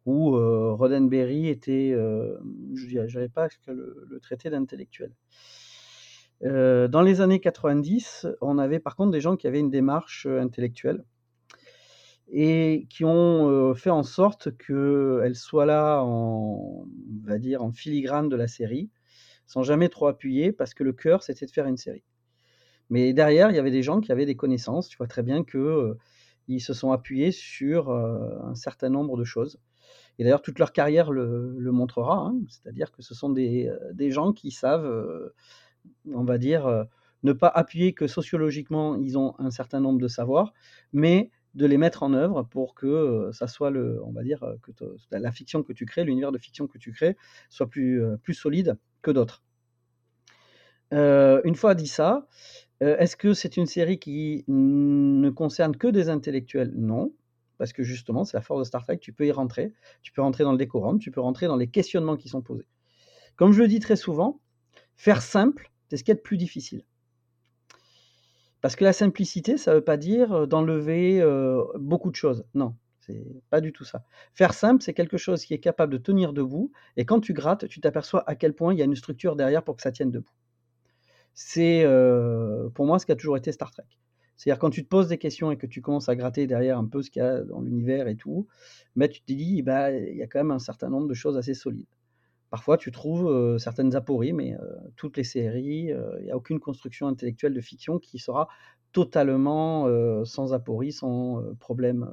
où 0.05 0.35
euh, 0.35 0.71
Roddenberry 0.73 1.47
était, 1.47 1.93
je 1.93 2.99
n'avais 2.99 3.29
pas 3.29 3.47
le, 3.67 4.05
le 4.07 4.19
traiter 4.19 4.51
d'intellectuel. 4.51 5.15
Dans 6.41 7.01
les 7.01 7.21
années 7.21 7.39
90, 7.39 8.27
on 8.39 8.59
avait 8.59 8.79
par 8.79 8.95
contre 8.95 9.11
des 9.11 9.19
gens 9.19 9.35
qui 9.35 9.47
avaient 9.47 9.59
une 9.59 9.71
démarche 9.71 10.27
intellectuelle 10.27 11.03
et 12.31 12.87
qui 12.89 13.05
ont 13.05 13.73
fait 13.75 13.89
en 13.89 14.03
sorte 14.03 14.55
qu'elle 14.57 15.35
soit 15.35 15.65
là 15.65 16.01
en, 16.03 16.85
on 16.87 17.27
va 17.27 17.39
dire, 17.39 17.63
en 17.63 17.71
filigrane 17.71 18.29
de 18.29 18.35
la 18.35 18.47
série, 18.47 18.89
sans 19.45 19.63
jamais 19.63 19.89
trop 19.89 20.07
appuyer, 20.07 20.51
parce 20.51 20.73
que 20.73 20.83
le 20.83 20.93
cœur, 20.93 21.23
c'était 21.23 21.45
de 21.45 21.51
faire 21.51 21.65
une 21.65 21.77
série. 21.77 22.03
Mais 22.89 23.13
derrière, 23.13 23.49
il 23.51 23.55
y 23.55 23.59
avait 23.59 23.71
des 23.71 23.83
gens 23.83 23.99
qui 24.01 24.11
avaient 24.11 24.25
des 24.25 24.35
connaissances. 24.35 24.89
Tu 24.89 24.97
vois 24.97 25.07
très 25.07 25.23
bien 25.23 25.43
que 25.43 25.57
euh, 25.57 25.97
ils 26.47 26.61
se 26.61 26.73
sont 26.73 26.91
appuyés 26.91 27.31
sur 27.31 27.91
un 27.91 28.55
certain 28.55 28.89
nombre 28.89 29.17
de 29.17 29.23
choses. 29.23 29.59
Et 30.17 30.23
d'ailleurs, 30.23 30.41
toute 30.41 30.59
leur 30.59 30.73
carrière 30.73 31.11
le, 31.11 31.71
montrera. 31.71 32.27
hein. 32.27 32.35
C'est-à-dire 32.49 32.91
que 32.91 33.01
ce 33.01 33.13
sont 33.13 33.29
des, 33.29 33.71
gens 34.09 34.33
qui 34.33 34.51
savent, 34.51 35.31
on 36.11 36.23
va 36.23 36.37
dire, 36.39 36.87
ne 37.23 37.33
pas 37.33 37.47
appuyer 37.47 37.93
que 37.93 38.07
sociologiquement, 38.07 38.95
ils 38.95 39.17
ont 39.17 39.35
un 39.39 39.51
certain 39.51 39.79
nombre 39.79 39.99
de 39.99 40.07
savoirs, 40.07 40.53
mais 40.93 41.31
de 41.55 41.65
les 41.65 41.77
mettre 41.77 42.03
en 42.03 42.13
œuvre 42.13 42.43
pour 42.43 42.75
que 42.75 42.87
euh, 42.87 43.31
ça 43.31 43.47
soit 43.47 43.71
le, 43.71 44.01
on 44.03 44.11
va 44.11 44.23
dire, 44.23 44.43
euh, 44.43 44.55
que 44.61 44.71
la 45.11 45.31
fiction 45.31 45.63
que 45.63 45.73
tu 45.73 45.85
crées, 45.85 46.03
l'univers 46.03 46.31
de 46.31 46.37
fiction 46.37 46.67
que 46.67 46.77
tu 46.77 46.91
crées, 46.91 47.17
soit 47.49 47.67
plus, 47.67 48.03
euh, 48.03 48.17
solide 48.31 48.77
que 49.01 49.11
d'autres. 49.11 49.43
Une 50.91 51.55
fois 51.55 51.75
dit 51.75 51.87
ça, 51.87 52.27
est-ce 52.81 53.15
que 53.15 53.33
c'est 53.33 53.57
une 53.57 53.67
série 53.67 53.99
qui 53.99 54.43
ne 54.47 55.29
concerne 55.29 55.75
que 55.75 55.87
des 55.87 56.09
intellectuels? 56.09 56.71
Non, 56.75 57.13
parce 57.59 57.73
que 57.73 57.83
justement, 57.83 58.23
c'est 58.23 58.37
la 58.37 58.41
force 58.41 58.61
de 58.61 58.63
Star 58.65 58.83
Trek, 58.83 58.97
tu 58.97 59.13
peux 59.13 59.27
y 59.27 59.31
rentrer, 59.31 59.73
tu 60.01 60.11
peux 60.11 60.21
rentrer 60.21 60.43
dans 60.43 60.51
le 60.51 60.57
décorum, 60.57 60.97
tu 60.97 61.11
peux 61.11 61.21
rentrer 61.21 61.45
dans 61.45 61.57
les 61.57 61.67
questionnements 61.67 62.17
qui 62.17 62.27
sont 62.27 62.41
posés. 62.41 62.65
Comme 63.35 63.51
je 63.51 63.59
le 63.59 63.67
dis 63.67 63.79
très 63.79 63.97
souvent, 63.97 64.41
faire 64.95 65.21
simple, 65.21 65.71
c'est 65.89 65.97
ce 65.97 66.03
qu'il 66.03 66.11
y 66.11 66.13
a 66.13 66.15
de 66.15 66.21
plus 66.21 66.37
difficile. 66.37 66.83
Parce 68.61 68.75
que 68.75 68.83
la 68.83 68.93
simplicité, 68.93 69.57
ça 69.57 69.71
ne 69.71 69.77
veut 69.77 69.83
pas 69.83 69.97
dire 69.97 70.47
d'enlever 70.47 71.23
beaucoup 71.75 72.11
de 72.11 72.15
choses. 72.15 72.45
Non, 72.53 72.75
c'est 72.99 73.25
pas 73.49 73.61
du 73.61 73.71
tout 73.71 73.85
ça. 73.85 74.03
Faire 74.33 74.53
simple, 74.53 74.83
c'est 74.83 74.93
quelque 74.93 75.17
chose 75.17 75.45
qui 75.45 75.53
est 75.53 75.59
capable 75.59 75.93
de 75.93 75.97
tenir 75.97 76.33
debout, 76.33 76.71
et 76.97 77.05
quand 77.05 77.21
tu 77.21 77.33
grattes, 77.33 77.67
tu 77.67 77.79
t'aperçois 77.79 78.23
à 78.29 78.35
quel 78.35 78.53
point 78.53 78.73
il 78.73 78.79
y 78.79 78.81
a 78.81 78.85
une 78.85 78.95
structure 78.95 79.35
derrière 79.35 79.63
pour 79.63 79.75
que 79.75 79.81
ça 79.81 79.91
tienne 79.91 80.11
debout. 80.11 80.33
C'est 81.33 81.85
pour 82.73 82.85
moi 82.85 82.99
ce 82.99 83.05
qui 83.05 83.11
a 83.13 83.15
toujours 83.15 83.37
été 83.37 83.51
Star 83.51 83.71
Trek. 83.71 83.85
C'est-à-dire 84.35 84.59
quand 84.59 84.69
tu 84.69 84.83
te 84.83 84.89
poses 84.89 85.09
des 85.09 85.17
questions 85.17 85.51
et 85.51 85.57
que 85.57 85.67
tu 85.67 85.81
commences 85.81 86.07
à 86.07 86.15
gratter 86.15 86.47
derrière 86.47 86.77
un 86.77 86.85
peu 86.85 87.01
ce 87.01 87.09
qu'il 87.09 87.21
y 87.21 87.25
a 87.25 87.41
dans 87.41 87.59
l'univers 87.61 88.07
et 88.07 88.15
tout, 88.15 88.47
bah, 88.95 89.09
tu 89.09 89.21
te 89.21 89.33
dis, 89.33 89.61
bah, 89.61 89.91
il 89.91 90.15
y 90.15 90.21
a 90.21 90.27
quand 90.27 90.39
même 90.39 90.51
un 90.51 90.59
certain 90.59 90.89
nombre 90.89 91.07
de 91.07 91.13
choses 91.13 91.37
assez 91.37 91.53
solides. 91.53 91.87
Parfois, 92.49 92.77
tu 92.77 92.91
trouves 92.91 93.27
euh, 93.27 93.57
certaines 93.59 93.95
apories, 93.95 94.33
mais 94.33 94.55
euh, 94.55 94.59
toutes 94.95 95.17
les 95.17 95.23
séries, 95.23 95.91
il 96.19 96.23
n'y 96.25 96.31
a 96.31 96.37
aucune 96.37 96.59
construction 96.59 97.07
intellectuelle 97.07 97.53
de 97.53 97.61
fiction 97.61 97.99
qui 97.99 98.19
sera 98.19 98.47
totalement 98.91 99.87
sans 100.25 100.53
aporie, 100.53 100.91
sans 100.91 101.43
problème, 101.59 102.09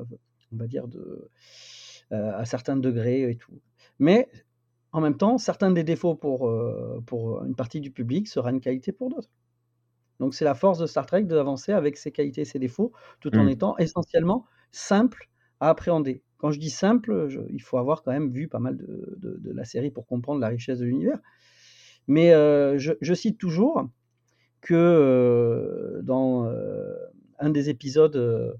on 0.52 0.56
va 0.58 0.66
dire, 0.66 0.88
de, 0.88 1.30
à 2.10 2.44
certains 2.44 2.76
degrés 2.76 3.30
et 3.30 3.36
tout. 3.36 3.60
Mais 3.98 4.28
en 4.92 5.00
même 5.00 5.16
temps, 5.16 5.38
certains 5.38 5.70
des 5.70 5.84
défauts 5.84 6.14
pour, 6.14 6.52
pour 7.06 7.44
une 7.44 7.56
partie 7.56 7.80
du 7.80 7.90
public 7.92 8.28
sera 8.28 8.50
une 8.50 8.60
qualité 8.60 8.92
pour 8.92 9.08
d'autres. 9.10 9.30
Donc 10.20 10.34
c'est 10.34 10.44
la 10.44 10.54
force 10.54 10.78
de 10.78 10.86
Star 10.86 11.06
Trek 11.06 11.24
d'avancer 11.24 11.72
avec 11.72 11.96
ses 11.96 12.12
qualités 12.12 12.42
et 12.42 12.44
ses 12.46 12.58
défauts, 12.58 12.92
tout 13.20 13.38
en 13.38 13.46
Mm. 13.46 13.48
étant 13.48 13.76
essentiellement 13.78 14.46
simple 14.72 15.28
à 15.60 15.68
appréhender. 15.70 16.22
Quand 16.46 16.52
je 16.52 16.60
dis 16.60 16.70
simple, 16.70 17.28
il 17.50 17.60
faut 17.60 17.76
avoir 17.76 18.04
quand 18.04 18.12
même 18.12 18.30
vu 18.30 18.46
pas 18.46 18.60
mal 18.60 18.76
de, 18.76 19.52
la 19.52 19.64
série 19.64 19.90
pour 19.90 20.06
comprendre 20.06 20.40
la 20.40 20.46
richesse 20.46 20.78
de 20.78 20.84
l'univers. 20.84 21.18
Mais 22.06 22.34
euh, 22.34 22.78
je, 22.78 23.14
cite 23.14 23.36
toujours 23.36 23.88
que 24.60 24.72
euh, 24.72 26.02
dans 26.02 26.46
euh, 26.46 26.94
un 27.40 27.50
des 27.50 27.68
épisodes 27.68 28.56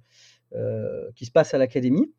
qui 1.14 1.26
se 1.26 1.30
passe 1.30 1.54
à 1.54 1.58
l'Académie, 1.58 2.12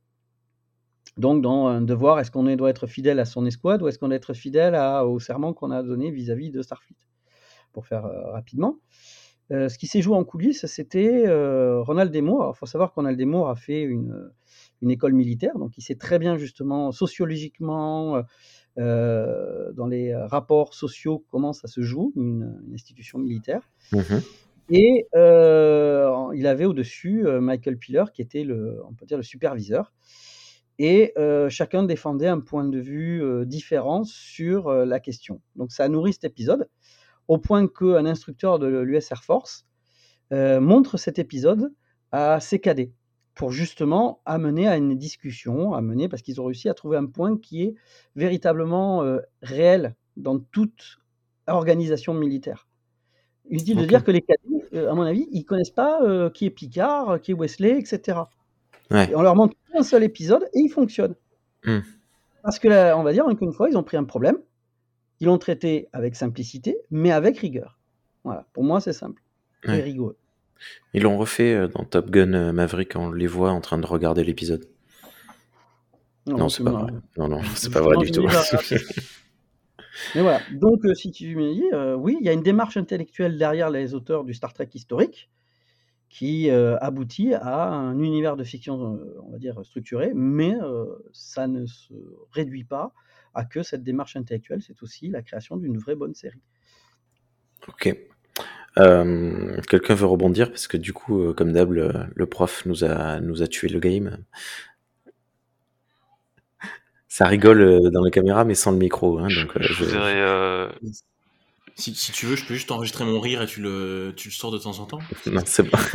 donc 1.18 1.42
dans 1.42 1.68
un 1.68 1.82
devoir, 1.82 2.22
est-ce 2.22 2.32
qu'on 2.32 2.46
doit 2.56 2.70
être 2.70 2.88
fidèle 2.88 3.20
à 3.20 3.26
son 3.26 3.46
escouade 3.46 3.82
ou 3.82 3.90
est-ce 3.90 4.00
qu'on 4.00 4.08
doit 4.08 4.16
être 4.16 4.34
fidèle 4.34 4.74
au 5.04 5.20
serment 5.20 5.52
qu'on 5.52 5.72
a 5.72 5.84
donné 5.84 6.12
vis-à-vis 6.12 6.50
de 6.50 6.62
Starfleet? 6.62 6.96
Pour 7.74 7.88
faire 7.88 8.04
rapidement. 8.32 8.78
Ce 9.50 9.78
qui 9.78 9.88
s'est 9.88 10.02
joué 10.02 10.16
en 10.16 10.24
coulisses, 10.24 10.66
c'était 10.66 11.26
Ronald 11.82 12.10
Desmours. 12.10 12.54
Il 12.56 12.58
faut 12.58 12.66
savoir 12.66 12.92
que 12.92 12.96
Ronald 12.96 13.22
a 13.22 13.56
fait 13.58 13.82
une, 13.82 14.32
une 14.82 14.92
école 14.92 15.14
militaire, 15.14 15.58
donc 15.58 15.78
il 15.78 15.82
sait 15.82 15.96
très 15.96 16.20
bien 16.20 16.38
justement 16.38 16.92
sociologiquement, 16.92 18.22
euh, 18.78 19.72
dans 19.74 19.88
les 19.88 20.16
rapports 20.16 20.74
sociaux, 20.74 21.26
comment 21.30 21.54
ça 21.54 21.68
se 21.68 21.82
joue, 21.82 22.14
une, 22.16 22.62
une 22.68 22.74
institution 22.74 23.18
militaire. 23.18 23.70
Mhm. 23.92 24.22
Et 24.70 25.08
euh, 25.16 26.28
il 26.36 26.46
avait 26.46 26.66
au-dessus 26.66 27.26
euh, 27.26 27.40
Michael 27.40 27.78
Piller, 27.78 28.04
qui 28.14 28.22
était 28.22 28.44
le, 28.44 28.82
on 28.88 28.94
peut 28.94 29.06
dire, 29.06 29.18
le 29.18 29.24
superviseur. 29.24 29.94
Et 30.78 31.14
euh, 31.18 31.50
chacun 31.50 31.84
défendait 31.84 32.28
un 32.28 32.40
point 32.40 32.66
de 32.66 32.78
vue 32.78 33.24
euh, 33.24 33.46
différent 33.46 34.04
sur 34.04 34.68
euh, 34.68 34.86
la 34.86 35.00
question. 35.00 35.42
Donc 35.56 35.72
ça 35.72 35.86
a 35.86 35.88
nourri 35.88 36.14
cet 36.14 36.26
épisode, 36.26 36.70
au 37.28 37.40
point 37.40 37.68
qu'un 37.68 38.06
instructeur 38.06 38.60
de 38.60 38.68
l'US 38.68 39.12
Air 39.12 39.24
Force 39.24 39.66
euh, 40.34 40.60
montre 40.60 40.98
cet 40.98 41.18
épisode 41.18 41.74
à 42.12 42.40
ses 42.40 42.60
cadets, 42.60 42.92
pour 43.38 43.52
justement 43.52 44.20
amener 44.26 44.68
à 44.68 44.78
une 44.78 44.96
discussion, 44.98 45.74
amener, 45.74 46.10
parce 46.10 46.22
qu'ils 46.22 46.42
ont 46.42 46.46
réussi 46.46 46.70
à 46.70 46.74
trouver 46.74 46.98
un 46.98 47.06
point 47.06 47.38
qui 47.38 47.64
est 47.64 47.76
véritablement 48.16 49.04
euh, 49.04 49.20
réel 49.42 49.96
dans 50.18 50.40
toute 50.40 51.00
organisation 51.46 52.14
militaire. 52.14 52.68
Inutile 53.50 53.78
de 53.78 53.84
Ok. 53.84 53.88
dire 53.88 54.04
que 54.04 54.12
les 54.12 54.22
cadets, 54.22 54.68
euh, 54.74 54.92
à 54.92 54.96
mon 54.96 55.04
avis, 55.04 55.28
ils 55.32 55.46
connaissent 55.46 55.70
pas 55.70 56.02
euh, 56.02 56.30
qui 56.30 56.46
est 56.46 56.50
Picard, 56.50 57.22
qui 57.22 57.32
est 57.32 57.34
Wesley, 57.36 57.80
etc. 57.80 58.20
Ouais. 58.92 59.10
Et 59.12 59.16
on 59.16 59.22
leur 59.22 59.36
montre 59.36 59.56
un 59.76 59.84
seul 59.84 60.04
épisode 60.04 60.44
et 60.54 60.60
il 60.60 60.70
fonctionne. 60.70 61.16
Hmm. 61.64 61.80
Parce 62.44 62.60
que 62.60 62.68
là, 62.68 62.98
on 62.98 63.04
va 63.04 63.14
dire 63.14 63.26
qu'une 63.38 63.54
fois, 63.54 63.70
ils 63.70 63.78
ont 63.78 63.84
pris 63.84 63.98
un 63.98 64.04
problème 64.04 64.38
Ils 65.20 65.28
l'ont 65.28 65.38
traité 65.38 65.88
avec 65.94 66.16
simplicité, 66.16 66.78
mais 66.90 67.12
avec 67.12 67.38
rigueur. 67.38 67.78
Voilà, 68.24 68.46
pour 68.54 68.64
moi, 68.64 68.82
c'est 68.82 68.94
simple. 68.94 69.22
Ouais. 69.66 69.82
rigoureux. 69.82 70.18
Ils 70.94 71.04
l'ont 71.04 71.18
refait 71.18 71.54
euh, 71.54 71.68
dans 71.68 71.84
Top 71.84 72.10
Gun 72.10 72.34
euh, 72.34 72.54
Maverick, 72.54 72.96
on 72.96 73.12
les 73.12 73.28
voit 73.28 73.52
en 73.52 73.62
train 73.62 73.78
de 73.78 73.86
regarder 73.86 74.24
l'épisode. 74.24 74.66
Non, 76.28 76.50
c'est 76.50 76.58
tu 76.58 76.64
pas 76.66 76.72
vrai. 76.72 76.92
Non, 77.18 77.28
non, 77.28 77.42
c'est 77.56 77.72
pas 77.72 77.82
vrai 77.82 77.98
du 77.98 78.12
tout. 78.12 78.28
Mais 80.16 80.22
voilà, 80.22 80.42
donc 80.52 80.86
euh, 80.86 80.94
si 80.94 81.12
tu 81.12 81.36
me 81.36 81.54
dis, 81.54 81.66
euh, 81.74 81.96
oui, 81.96 82.18
il 82.20 82.26
y 82.26 82.30
a 82.30 82.34
une 82.34 82.44
démarche 82.44 82.78
intellectuelle 82.78 83.38
derrière 83.38 83.70
les 83.70 83.94
auteurs 83.94 84.24
du 84.24 84.34
Star 84.34 84.54
Trek 84.54 84.70
historique 84.74 85.30
qui 86.10 86.50
euh, 86.50 86.78
aboutit 86.80 87.34
à 87.34 87.70
un 87.70 88.00
univers 88.00 88.38
de 88.38 88.44
fiction, 88.44 89.00
on 89.24 89.32
va 89.32 89.38
dire, 89.38 89.60
structuré, 89.66 90.12
mais 90.16 90.56
ça 91.12 91.48
ne 91.48 91.66
se 91.66 91.94
réduit 92.32 92.64
pas 92.64 92.94
à 93.34 93.46
que 93.46 93.62
cette 93.62 93.84
démarche 93.84 94.16
intellectuelle, 94.16 94.62
c'est 94.62 94.82
aussi 94.82 95.10
la 95.10 95.22
création 95.22 95.58
d'une 95.58 95.78
vraie 95.78 95.96
bonne 95.96 96.16
série. 96.16 96.42
Ok. 97.68 97.96
Euh, 98.78 99.60
Quelqu'un 99.70 99.96
veut 99.96 100.06
rebondir 100.06 100.50
parce 100.50 100.68
que 100.68 100.78
du 100.78 100.94
coup, 100.94 101.22
euh, 101.22 101.34
comme 101.34 101.52
d'hab, 101.54 101.72
le, 101.72 101.92
le 102.16 102.26
prof 102.26 102.66
nous 102.66 102.84
a 102.84 103.20
nous 103.20 103.42
a 103.42 103.48
tué 103.48 103.68
le 103.70 103.80
game. 103.80 104.18
Ça 107.08 107.26
rigole 107.26 107.62
euh, 107.62 107.90
dans 107.90 108.04
la 108.04 108.12
caméra, 108.12 108.44
mais 108.44 108.56
sans 108.56 108.72
le 108.72 108.78
micro. 108.78 109.18
Hein, 109.20 109.28
donc, 109.30 109.56
euh, 109.58 109.62
Je 109.62 109.74
je- 109.74 109.86
voudrais. 109.86 110.16
euh, 110.22 110.70
Si, 111.76 111.94
si 111.94 112.12
tu 112.12 112.26
veux, 112.26 112.36
je 112.36 112.44
peux 112.46 112.56
juste 112.56 112.72
enregistrer 112.72 113.06
mon 113.06 113.20
rire 113.20 113.42
et 113.44 113.46
tu 113.46 113.62
le, 113.62 114.12
tu 114.18 114.30
le 114.30 114.34
sors 114.34 114.52
de 114.52 114.58
temps 114.58 114.80
en 114.80 114.86
temps. 114.86 115.00
Non, 115.28 115.42
c'est 115.46 115.70
pas. 115.70 115.78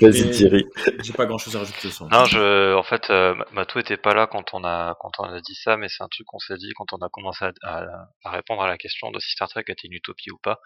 Vas-y, 0.00 0.30
Thierry. 0.30 0.64
J'ai 1.02 1.12
pas 1.12 1.26
grand 1.26 1.38
chose 1.38 1.54
à 1.56 1.60
rajouter 1.60 1.88
sur 1.90 2.08
Non, 2.10 2.24
je, 2.24 2.74
en 2.74 2.82
fait, 2.82 3.08
euh, 3.10 3.34
Matou 3.52 3.78
était 3.78 3.96
pas 3.96 4.12
là 4.14 4.26
quand 4.26 4.54
on 4.54 4.64
a, 4.64 4.96
quand 5.00 5.12
on 5.20 5.24
a 5.24 5.40
dit 5.40 5.54
ça, 5.54 5.76
mais 5.76 5.88
c'est 5.88 6.02
un 6.02 6.08
truc 6.08 6.26
qu'on 6.26 6.38
s'est 6.40 6.56
dit 6.56 6.72
quand 6.76 6.92
on 6.92 6.98
a 6.98 7.08
commencé 7.08 7.44
à, 7.44 7.52
à- 7.62 8.08
à 8.24 8.30
répondre 8.30 8.60
à 8.62 8.66
la 8.68 8.76
question 8.76 9.10
de 9.12 9.18
si 9.20 9.30
Star 9.30 9.48
Trek 9.48 9.64
était 9.68 9.86
une 9.86 9.92
utopie 9.94 10.30
ou 10.32 10.38
pas. 10.42 10.58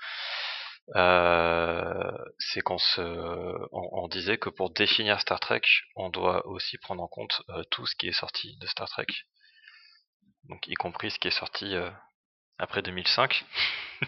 Euh, 0.97 2.11
c'est 2.39 2.61
qu'on 2.63 2.79
se, 2.79 3.01
on, 3.73 3.89
on 4.05 4.09
disait 4.09 4.39
que 4.39 4.51
pour 4.51 4.71
définir 4.71 5.21
Star 5.21 5.39
Trek, 5.41 5.61
on 5.97 6.09
doit 6.11 6.47
aussi 6.49 6.79
prendre 6.79 7.03
en 7.03 7.09
compte 7.09 7.43
euh, 7.51 7.63
tout 7.71 7.87
ce 7.87 7.95
qui 7.97 8.09
est 8.09 8.13
sorti 8.13 8.57
de 8.61 8.67
Star 8.67 8.89
Trek, 8.89 9.07
donc 10.49 10.67
y 10.69 10.75
compris 10.75 11.11
ce 11.11 11.19
qui 11.19 11.29
est 11.29 11.31
sorti 11.31 11.75
euh, 11.75 11.91
après 12.59 12.83
2005. 12.83 13.45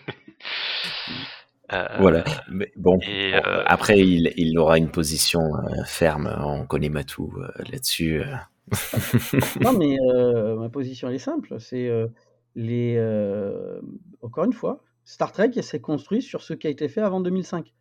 Euh, 1.72 1.86
Voilà. 1.98 2.24
Mais 2.50 2.70
bon, 2.76 2.98
Et, 3.00 3.32
bon, 3.32 3.42
euh, 3.46 3.62
après, 3.66 3.98
il, 4.00 4.32
il 4.36 4.58
aura 4.58 4.78
une 4.78 4.90
position 4.90 5.40
euh, 5.40 5.84
ferme. 5.86 6.26
On 6.44 6.66
connaît 6.66 6.88
Matou 6.90 7.32
euh, 7.38 7.48
là-dessus. 7.70 8.20
euh. 8.22 8.36
Non, 9.60 9.72
mais 9.72 9.96
euh, 10.00 10.56
ma 10.56 10.68
position 10.68 11.08
elle 11.08 11.14
est 11.14 11.18
simple. 11.18 11.58
C'est 11.60 11.88
euh, 11.88 12.08
les. 12.54 12.96
euh, 12.98 13.80
encore 14.22 14.44
une 14.44 14.52
fois, 14.52 14.82
Star 15.04 15.32
Trek 15.32 15.50
s'est 15.62 15.80
construit 15.80 16.22
sur 16.22 16.42
ce 16.42 16.54
qui 16.54 16.66
a 16.66 16.70
été 16.70 16.88
fait 16.88 17.00
avant 17.00 17.20
2005. 17.20 17.74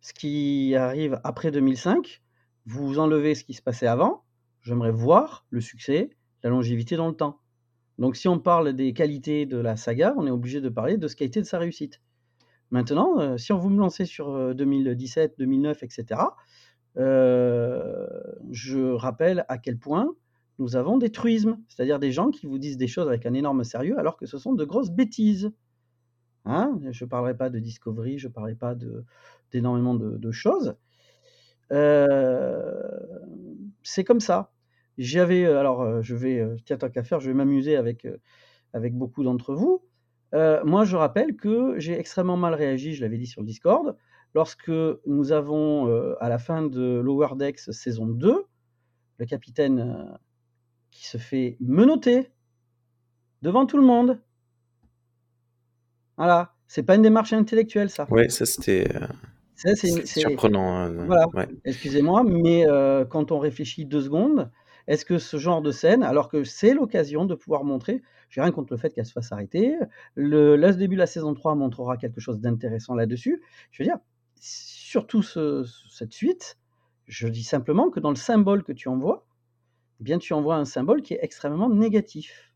Ce 0.00 0.12
qui 0.12 0.74
arrive 0.74 1.20
après 1.24 1.50
2005, 1.50 2.22
vous 2.66 2.98
enlevez 2.98 3.34
ce 3.34 3.44
qui 3.44 3.54
se 3.54 3.62
passait 3.62 3.86
avant. 3.86 4.24
J'aimerais 4.62 4.92
voir 4.92 5.46
le 5.50 5.60
succès, 5.60 6.10
la 6.42 6.50
longévité 6.50 6.96
dans 6.96 7.08
le 7.08 7.14
temps. 7.14 7.40
Donc, 7.98 8.16
si 8.16 8.28
on 8.28 8.38
parle 8.38 8.72
des 8.72 8.92
qualités 8.94 9.46
de 9.46 9.58
la 9.58 9.76
saga, 9.76 10.14
on 10.16 10.26
est 10.26 10.30
obligé 10.30 10.60
de 10.60 10.68
parler 10.68 10.96
de 10.96 11.08
ce 11.08 11.16
qui 11.16 11.24
a 11.24 11.26
été 11.26 11.40
de 11.40 11.46
sa 11.46 11.58
réussite. 11.58 12.00
Maintenant, 12.70 13.20
euh, 13.20 13.36
si 13.36 13.52
on 13.52 13.58
vous 13.58 13.68
me 13.68 13.78
lancez 13.78 14.06
sur 14.06 14.30
euh, 14.30 14.54
2017, 14.54 15.34
2009, 15.38 15.82
etc., 15.82 16.20
je 16.94 18.92
rappelle 18.92 19.44
à 19.48 19.56
quel 19.56 19.78
point 19.78 20.14
nous 20.58 20.76
avons 20.76 20.98
des 20.98 21.10
truismes, 21.10 21.58
c'est-à-dire 21.68 21.98
des 21.98 22.12
gens 22.12 22.30
qui 22.30 22.46
vous 22.46 22.58
disent 22.58 22.76
des 22.76 22.86
choses 22.86 23.08
avec 23.08 23.26
un 23.26 23.34
énorme 23.34 23.64
sérieux 23.64 23.98
alors 23.98 24.16
que 24.16 24.26
ce 24.26 24.38
sont 24.38 24.52
de 24.52 24.64
grosses 24.64 24.90
bêtises. 24.90 25.50
Hein 26.44 26.78
je 26.90 27.04
ne 27.04 27.08
parlerai 27.08 27.36
pas 27.36 27.50
de 27.50 27.58
Discovery, 27.58 28.18
je 28.18 28.28
ne 28.28 28.32
parlerai 28.32 28.54
pas 28.54 28.74
d'énormément 29.52 29.94
de, 29.94 30.32
choses. 30.32 30.74
Euh, 31.72 33.08
c'est 33.82 34.04
comme 34.04 34.20
ça. 34.20 34.52
J'avais, 34.98 35.44
euh, 35.44 35.58
alors 35.58 35.82
euh, 35.82 36.02
je 36.02 36.14
vais, 36.14 36.46
tiens, 36.64 36.76
tant 36.76 36.90
qu'à 36.90 37.02
faire, 37.02 37.20
je 37.20 37.30
vais 37.30 37.34
m'amuser 37.34 37.76
avec, 37.76 38.06
avec 38.72 38.94
beaucoup 38.94 39.22
d'entre 39.24 39.54
vous. 39.54 39.82
Moi, 40.64 40.84
je 40.84 40.96
rappelle 40.96 41.36
que 41.36 41.78
j'ai 41.78 41.98
extrêmement 41.98 42.38
mal 42.38 42.54
réagi, 42.54 42.94
je 42.94 43.02
l'avais 43.02 43.18
dit 43.18 43.26
sur 43.26 43.42
le 43.42 43.46
Discord, 43.46 43.96
lorsque 44.34 44.72
nous 45.06 45.32
avons, 45.32 46.16
à 46.20 46.28
la 46.30 46.38
fin 46.38 46.62
de 46.62 47.00
Lower 47.00 47.36
Decks 47.36 47.58
saison 47.58 48.06
2, 48.06 48.46
le 49.18 49.26
capitaine 49.26 50.18
qui 50.90 51.06
se 51.06 51.18
fait 51.18 51.58
menotter 51.60 52.30
devant 53.42 53.66
tout 53.66 53.76
le 53.76 53.82
monde. 53.84 54.18
Voilà, 56.16 56.54
c'est 56.66 56.82
pas 56.82 56.94
une 56.96 57.02
démarche 57.02 57.32
intellectuelle, 57.32 57.90
ça. 57.90 58.06
Ouais, 58.10 58.28
ça 58.28 58.46
c'était 58.46 58.86
euh, 58.94 59.06
Ça, 59.54 59.74
c'est- 59.74 60.06
surprenant. 60.06 60.86
euh, 60.86 61.04
Voilà. 61.06 61.26
ouais. 61.34 61.48
Excusez-moi, 61.64 62.22
mais 62.24 62.66
euh, 62.68 63.04
quand 63.04 63.32
on 63.32 63.38
réfléchit 63.38 63.84
deux 63.86 64.02
secondes, 64.02 64.50
est-ce 64.88 65.04
que 65.04 65.18
ce 65.18 65.36
genre 65.36 65.62
de 65.62 65.70
scène, 65.70 66.02
alors 66.02 66.28
que 66.28 66.44
c'est 66.44 66.74
l'occasion 66.74 67.24
de 67.24 67.34
pouvoir 67.34 67.64
montrer, 67.64 68.02
j'ai 68.30 68.40
rien 68.40 68.50
contre 68.50 68.72
le 68.72 68.78
fait 68.78 68.90
qu'elle 68.92 69.06
se 69.06 69.12
fasse 69.12 69.30
arrêter, 69.32 69.76
le, 70.14 70.56
là, 70.56 70.72
ce 70.72 70.78
début 70.78 70.96
de 70.96 71.00
la 71.00 71.06
saison 71.06 71.34
3 71.34 71.54
montrera 71.54 71.96
quelque 71.96 72.20
chose 72.20 72.40
d'intéressant 72.40 72.94
là-dessus. 72.94 73.42
Je 73.70 73.82
veux 73.82 73.86
dire, 73.86 73.98
surtout 74.40 75.22
ce- 75.22 75.64
cette 75.90 76.12
suite, 76.12 76.58
je 77.06 77.28
dis 77.28 77.44
simplement 77.44 77.90
que 77.90 78.00
dans 78.00 78.10
le 78.10 78.16
symbole 78.16 78.64
que 78.64 78.72
tu 78.72 78.88
envoies, 78.88 79.26
eh 80.00 80.04
bien, 80.04 80.18
tu 80.18 80.32
envoies 80.32 80.56
un 80.56 80.64
symbole 80.64 81.02
qui 81.02 81.14
est 81.14 81.20
extrêmement 81.22 81.68
négatif. 81.70 82.51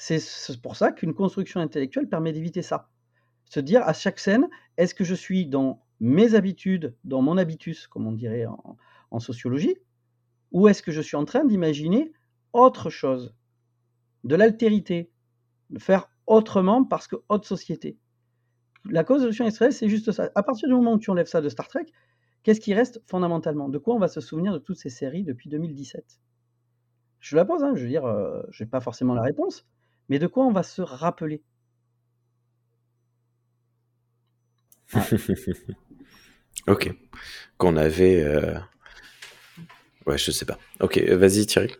C'est 0.00 0.62
pour 0.62 0.76
ça 0.76 0.92
qu'une 0.92 1.12
construction 1.12 1.60
intellectuelle 1.60 2.08
permet 2.08 2.32
d'éviter 2.32 2.62
ça. 2.62 2.88
Se 3.44 3.60
dire 3.60 3.82
à 3.82 3.92
chaque 3.92 4.18
scène, 4.18 4.48
est-ce 4.78 4.94
que 4.94 5.04
je 5.04 5.14
suis 5.14 5.44
dans 5.44 5.84
mes 6.00 6.34
habitudes, 6.34 6.96
dans 7.04 7.20
mon 7.20 7.36
habitus, 7.36 7.86
comme 7.86 8.06
on 8.06 8.12
dirait 8.12 8.46
en, 9.10 9.20
sociologie, 9.20 9.76
ou 10.52 10.68
est-ce 10.68 10.82
que 10.82 10.90
je 10.90 11.02
suis 11.02 11.18
en 11.18 11.26
train 11.26 11.44
d'imaginer 11.44 12.14
autre 12.54 12.88
chose, 12.88 13.34
de 14.24 14.34
l'altérité, 14.36 15.12
de 15.68 15.78
faire 15.78 16.08
autrement 16.26 16.82
parce 16.82 17.06
que 17.06 17.16
haute 17.28 17.44
société? 17.44 17.98
La 18.86 19.04
causation 19.04 19.44
extraterrestre, 19.44 19.80
c'est 19.80 19.90
juste 19.90 20.12
ça. 20.12 20.30
À 20.34 20.42
partir 20.42 20.66
du 20.66 20.74
moment 20.74 20.94
où 20.94 20.98
tu 20.98 21.10
enlèves 21.10 21.26
ça 21.26 21.42
de 21.42 21.50
Star 21.50 21.68
Trek, 21.68 21.84
qu'est-ce 22.42 22.60
qui 22.60 22.72
reste 22.72 23.02
fondamentalement? 23.06 23.68
De 23.68 23.76
quoi 23.76 23.96
on 23.96 23.98
va 23.98 24.08
se 24.08 24.22
souvenir 24.22 24.54
de 24.54 24.58
toutes 24.58 24.78
ces 24.78 24.88
séries 24.88 25.24
depuis 25.24 25.50
2017 25.50 26.22
Je 27.18 27.36
la 27.36 27.44
pose, 27.44 27.62
hein, 27.62 27.74
je 27.74 27.82
veux 27.82 27.88
dire, 27.88 28.06
euh, 28.06 28.40
je 28.50 28.64
n'ai 28.64 28.70
pas 28.70 28.80
forcément 28.80 29.12
la 29.12 29.22
réponse, 29.22 29.66
mais 30.10 30.18
de 30.18 30.26
quoi 30.26 30.44
on 30.44 30.52
va 30.52 30.62
se 30.62 30.82
rappeler? 30.82 31.42
Ok. 36.66 36.90
Qu'on 37.58 37.76
avait. 37.76 38.22
euh, 38.24 38.58
Ouais, 40.06 40.18
je 40.18 40.30
sais 40.30 40.44
pas. 40.44 40.58
Ok, 40.80 40.98
vas-y 40.98 41.46
Thierry. 41.46 41.72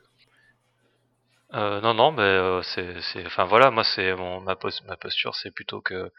Euh, 1.55 1.81
non, 1.81 1.94
non, 1.94 2.12
mais 2.12 2.23
euh, 2.23 2.62
c'est, 2.62 3.01
c'est, 3.02 3.24
enfin 3.27 3.44
voilà, 3.44 3.70
moi 3.70 3.85
c'est 3.85 4.15
mon 4.15 4.40
ma, 4.40 4.57
pos- 4.57 4.82
ma 4.86 4.97
posture, 4.97 5.35
c'est 5.36 5.51
plutôt 5.52 5.81
que 5.81 6.11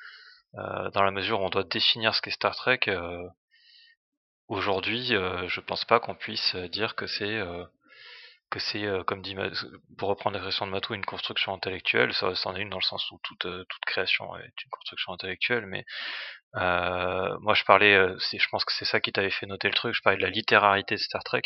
euh, 0.55 0.91
dans 0.91 1.03
la 1.03 1.11
mesure 1.11 1.41
où 1.41 1.45
on 1.45 1.49
doit 1.51 1.63
définir 1.65 2.15
ce 2.15 2.21
qu'est 2.21 2.31
Star 2.31 2.55
Trek, 2.55 2.81
euh, 2.89 3.27
aujourd'hui, 4.49 5.15
euh, 5.15 5.47
je 5.47 5.61
pense 5.61 5.83
pas 5.85 5.99
qu'on 5.99 6.13
puisse 6.13 6.55
dire 6.55 6.95
que 6.95 7.07
c'est 7.07 7.37
euh, 7.39 7.63
que 8.51 8.59
c'est 8.59 8.85
euh, 8.85 9.03
comme 9.03 9.21
dit 9.21 9.35
pour 9.97 10.09
reprendre 10.09 10.35
l'expression 10.35 10.67
de 10.67 10.71
Matou 10.71 10.93
une 10.93 11.05
construction 11.05 11.53
intellectuelle. 11.53 12.13
Ça, 12.13 12.35
c'en 12.35 12.55
est 12.55 12.61
une 12.61 12.69
dans 12.69 12.77
le 12.77 12.83
sens 12.83 13.09
où 13.11 13.19
toute 13.23 13.45
euh, 13.45 13.65
toute 13.69 13.85
création 13.85 14.37
est 14.37 14.63
une 14.63 14.69
construction 14.69 15.13
intellectuelle, 15.13 15.65
mais 15.65 15.85
euh, 16.55 17.35
moi 17.39 17.53
je 17.53 17.63
parlais, 17.63 17.95
euh, 17.95 18.15
c'est, 18.19 18.37
je 18.37 18.47
pense 18.49 18.65
que 18.65 18.73
c'est 18.73 18.85
ça 18.85 18.99
qui 18.99 19.11
t'avait 19.11 19.31
fait 19.31 19.45
noter 19.47 19.67
le 19.69 19.73
truc. 19.73 19.95
Je 19.95 20.01
parlais 20.01 20.17
de 20.17 20.23
la 20.23 20.29
littérarité 20.29 20.95
de 20.95 20.99
Star 20.99 21.23
Trek. 21.23 21.41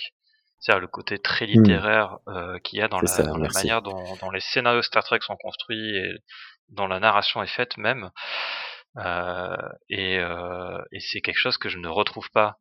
C'est-à-dire 0.60 0.82
le 0.82 0.88
côté 0.88 1.20
très 1.20 1.46
littéraire 1.46 2.18
euh, 2.28 2.58
qu'il 2.60 2.80
y 2.80 2.82
a 2.82 2.88
dans, 2.88 3.00
la, 3.00 3.08
C'est 3.08 3.22
ça, 3.22 3.28
dans 3.28 3.36
la 3.36 3.44
merci. 3.44 3.58
manière 3.58 3.82
dont, 3.82 4.16
dont 4.16 4.32
les 4.32 4.40
scénarios 4.40 4.82
Star 4.82 5.04
Trek 5.04 5.20
sont 5.22 5.36
construits 5.36 5.96
et 5.98 6.12
dont 6.70 6.88
la 6.88 7.00
narration 7.00 7.44
est 7.44 7.48
faite 7.48 7.78
même. 7.78 8.10
Euh, 8.98 9.56
et 9.90 10.18
euh, 10.20 10.82
et 10.92 11.00
c'est 11.02 11.22
quelque 11.22 11.38
chose 11.38 11.58
que 11.58 11.70
je 11.70 11.78
ne 11.78 11.88
retrouve 11.90 12.32
pas 12.32 12.58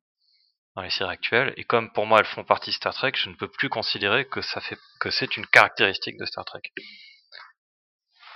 dans 0.76 0.82
les 0.82 0.90
séries 0.90 1.12
actuelles. 1.12 1.52
Et 1.56 1.64
comme 1.64 1.92
pour 1.92 2.06
moi 2.06 2.18
elles 2.20 2.26
font 2.26 2.44
partie 2.44 2.70
de 2.70 2.74
Star 2.74 2.94
Trek, 2.94 3.12
je 3.14 3.28
ne 3.30 3.34
peux 3.34 3.48
plus 3.48 3.68
considérer 3.68 4.26
que 4.26 4.40
ça 4.42 4.60
fait 4.60 4.78
que 5.01 5.10
c'est 5.10 5.36
une 5.36 5.46
caractéristique 5.46 6.18
de 6.18 6.24
Star 6.24 6.44
Trek. 6.44 6.62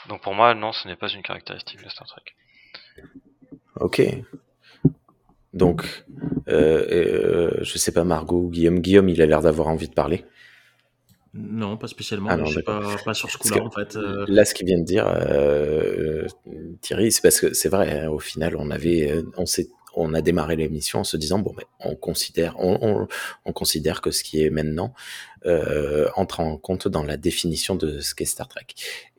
Donc 0.09 0.23
pour 0.23 0.35
moi, 0.35 0.55
non, 0.55 0.73
ce 0.73 0.89
n'est 0.89 0.97
pas 0.97 1.09
une 1.09 1.23
caractéristique 1.23 1.83
de 1.83 1.89
Star 1.89 2.07
Trek. 2.07 2.23
Ok. 3.81 4.03
Donc, 5.55 6.05
euh, 6.49 6.87
euh, 6.91 7.59
je 7.63 7.79
sais 7.79 7.93
pas 7.93 8.05
Margot 8.05 8.43
ou 8.43 8.51
Guillaume. 8.51 8.81
Guillaume, 8.81 9.09
il 9.09 9.21
a 9.23 9.27
l'air 9.27 9.41
d'avoir 9.41 9.69
envie 9.69 9.89
de 9.89 9.95
parler. 9.95 10.25
Non, 11.35 11.77
pas 11.77 11.89
spécialement. 11.89 12.29
Ah 12.31 12.37
non, 12.37 12.47
je 12.47 12.55
suis 12.55 12.63
pas, 12.63 12.97
pas 13.05 13.15
sur 13.15 13.31
ce 13.31 13.39
coup-là, 13.39 13.63
en 13.63 13.71
fait. 13.71 13.97
euh, 13.97 14.25
Là, 14.29 14.45
ce 14.45 14.55
qu'il 14.55 14.67
vient 14.67 14.79
de 14.79 14.85
dire, 14.85 15.07
euh, 15.07 16.27
Thierry, 16.81 17.13
c'est 17.13 17.23
parce 17.23 17.41
que 17.41 17.53
c'est 17.55 17.69
vrai. 17.69 18.01
hein, 18.01 18.09
au 18.09 18.19
final, 18.19 18.57
on 18.57 18.71
avait, 18.71 19.11
euh, 19.11 19.23
on 19.37 19.47
s'est, 19.47 19.69
on 19.95 20.15
a 20.15 20.21
démarré 20.23 20.57
l'émission 20.57 21.01
en 21.01 21.05
se 21.05 21.17
disant 21.17 21.39
bon, 21.39 21.53
ben, 21.57 21.65
on 21.81 21.95
considère, 21.97 22.59
on, 22.59 22.79
on, 22.83 23.09
on 23.45 23.53
considère 23.53 24.01
que 24.01 24.11
ce 24.11 24.23
qui 24.23 24.43
est 24.43 24.51
maintenant 24.51 24.95
euh, 25.47 26.09
entre 26.17 26.41
en 26.41 26.57
compte 26.57 26.89
dans 26.89 27.03
la 27.05 27.17
définition 27.17 27.75
de 27.77 28.01
ce 28.01 28.15
qu'est 28.15 28.25
Star 28.25 28.49
Trek. 28.49 28.67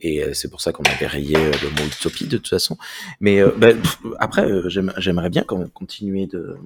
Et 0.01 0.23
euh, 0.23 0.33
c'est 0.33 0.49
pour 0.49 0.61
ça 0.61 0.71
qu'on 0.71 0.83
avait 0.83 1.07
rayé 1.07 1.35
euh, 1.37 1.51
le 1.63 1.69
mot 1.69 1.87
utopie 1.87 2.27
de 2.27 2.37
toute 2.37 2.49
façon. 2.49 2.77
Mais 3.19 3.39
euh, 3.39 3.51
ben, 3.57 3.81
pff, 3.81 3.97
après, 4.19 4.43
euh, 4.49 4.67
j'aime- 4.69 4.93
j'aimerais 4.97 5.29
bien 5.29 5.43
qu'on 5.43 5.67
continuer 5.69 6.27
de 6.27 6.57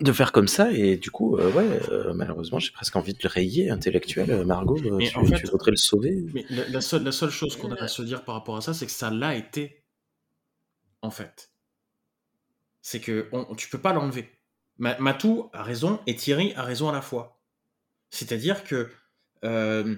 de 0.00 0.10
faire 0.12 0.32
comme 0.32 0.48
ça 0.48 0.72
et 0.72 0.96
du 0.96 1.12
coup 1.12 1.36
euh, 1.36 1.52
ouais 1.52 1.64
euh, 1.92 2.12
malheureusement 2.12 2.58
j'ai 2.58 2.72
presque 2.72 2.96
envie 2.96 3.12
de 3.12 3.20
le 3.22 3.28
rayer 3.28 3.70
intellectuel 3.70 4.44
Margot 4.44 4.76
Mais 4.98 5.06
tu, 5.06 5.16
en 5.16 5.24
fait- 5.24 5.36
tu 5.36 5.46
voudrais 5.46 5.70
le 5.70 5.76
sauver 5.76 6.24
Mais 6.34 6.44
la, 6.50 6.66
la 6.68 6.80
seule, 6.80 7.04
la 7.04 7.12
seule 7.12 7.30
chose 7.30 7.54
qu'on 7.56 7.70
a 7.70 7.80
à 7.80 7.86
se 7.86 8.02
dire 8.02 8.24
par 8.24 8.34
rapport 8.34 8.56
à 8.56 8.60
ça, 8.62 8.74
c'est 8.74 8.86
que 8.86 8.90
ça 8.92 9.10
l'a 9.10 9.36
été. 9.36 9.80
En 11.02 11.10
fait. 11.10 11.51
C'est 12.82 13.00
que 13.00 13.28
on, 13.32 13.54
tu 13.54 13.68
peux 13.68 13.80
pas 13.80 13.92
l'enlever. 13.92 14.30
Ma- 14.78 14.98
Matou 14.98 15.48
a 15.52 15.62
raison 15.62 16.00
et 16.06 16.16
Thierry 16.16 16.52
a 16.54 16.62
raison 16.62 16.88
à 16.88 16.92
la 16.92 17.02
fois. 17.02 17.40
C'est-à-dire 18.10 18.64
que 18.64 18.90
euh, 19.44 19.96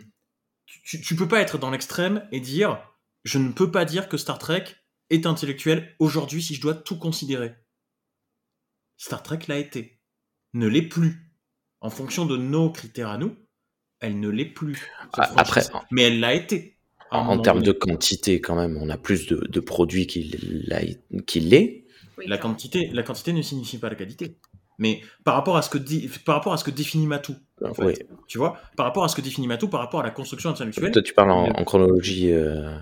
tu, 0.66 1.01
tu 1.01 1.16
peux 1.16 1.28
pas 1.28 1.40
être 1.40 1.59
dans 1.59 1.70
l'extrême 1.70 2.27
et 2.31 2.40
dire 2.40 2.81
je 3.24 3.39
ne 3.39 3.51
peux 3.52 3.70
pas 3.70 3.85
dire 3.85 4.09
que 4.09 4.16
Star 4.16 4.39
Trek 4.39 4.65
est 5.11 5.27
intellectuel 5.27 5.94
aujourd'hui 5.98 6.43
si 6.43 6.55
je 6.55 6.61
dois 6.61 6.74
tout 6.74 6.98
considérer. 6.98 7.55
Star 8.97 9.23
Trek 9.23 9.40
l'a 9.48 9.59
été. 9.59 10.01
Ne 10.52 10.66
l'est 10.66 10.82
plus. 10.89 11.31
En 11.81 11.90
fonction 11.90 12.27
de 12.27 12.36
nos 12.36 12.70
critères 12.70 13.09
à 13.09 13.19
nous, 13.19 13.36
elle 14.01 14.20
ne 14.20 14.28
l'est 14.28 14.44
plus. 14.47 14.90
Ah, 15.15 15.32
après, 15.36 15.62
mais 15.90 16.02
elle 16.02 16.20
l'a 16.20 16.35
été. 16.35 16.77
en, 17.11 17.39
termes 17.40 17.62
de 17.62 17.73
quantité 17.73 18.40
quand 18.40 18.55
même 18.56 18.77
on 18.77 18.89
a 18.89 18.97
plus 18.97 19.27
de, 19.27 19.36
de 19.48 19.61
produits 19.61 20.06
qu'il 20.06 21.48
l'est 21.48 21.84
Oui, 22.19 22.27
la 22.27 22.39
quantité, 22.39 22.91
la 22.93 23.03
quantité 23.03 23.32
ne 23.32 23.43
signifie 23.43 23.78
pas 23.78 23.89
la 23.89 23.95
qualité. 23.97 24.36
Mais 24.78 25.03
par 25.24 25.35
rapport 25.35 25.57
à 25.57 25.62
ce 25.62 25.70
que, 25.70 25.78
dit- 25.78 26.09
par 26.24 26.35
rapport 26.35 26.53
à 26.53 26.57
ce 26.57 26.65
que 26.65 26.70
définit 26.73 27.07
Matou, 27.07 27.36
en 27.65 27.73
fait, 27.74 27.85
Oui. 27.85 27.95
tu 28.27 28.39
vois, 28.39 28.57
par 28.77 28.86
rapport 28.86 29.05
à 29.05 29.09
ce 29.09 29.15
que 29.15 29.20
définit 29.20 29.47
Matou, 29.47 29.69
par 29.69 29.81
rapport 29.81 30.01
à 30.01 30.03
la 30.03 30.11
construction 30.11 30.51
intellectuelle, 30.51 30.91
toi 30.91 31.03
tu 31.03 31.15
parles 31.15 31.31
en, 31.31 31.65
chronologie 31.65 32.32
euh, 32.32 32.77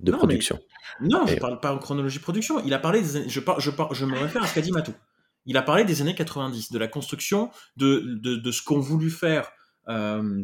de 0.00 0.12
Non, 0.12 0.18
production 0.18 0.58
non, 1.00 1.26
je 1.26 1.34
Et- 1.34 1.38
parle 1.38 1.58
pas 1.58 1.74
en 1.74 1.78
chronologie 1.78 2.18
production. 2.20 2.62
Il 2.64 2.72
a 2.72 2.78
parlé 2.78 3.00
des 3.02 3.16
années, 3.16 3.28
je, 3.28 3.40
par- 3.40 3.60
je, 3.60 3.70
par- 3.70 3.92
je 3.94 4.04
me 4.06 4.16
réfère 4.16 4.42
à 4.42 4.46
ce 4.46 4.54
qu'a 4.54 4.60
dit 4.60 4.72
Matou. 4.72 4.92
Il 5.46 5.56
a 5.56 5.62
parlé 5.62 5.84
des 5.84 6.00
années 6.00 6.14
90, 6.14 6.70
de 6.70 6.78
la 6.78 6.86
construction, 6.88 7.50
de, 7.76 8.00
de, 8.22 8.36
de 8.36 8.50
ce 8.52 8.62
qu'ont 8.62 8.78
voulu 8.78 9.10
faire, 9.10 9.50
euh, 9.88 10.42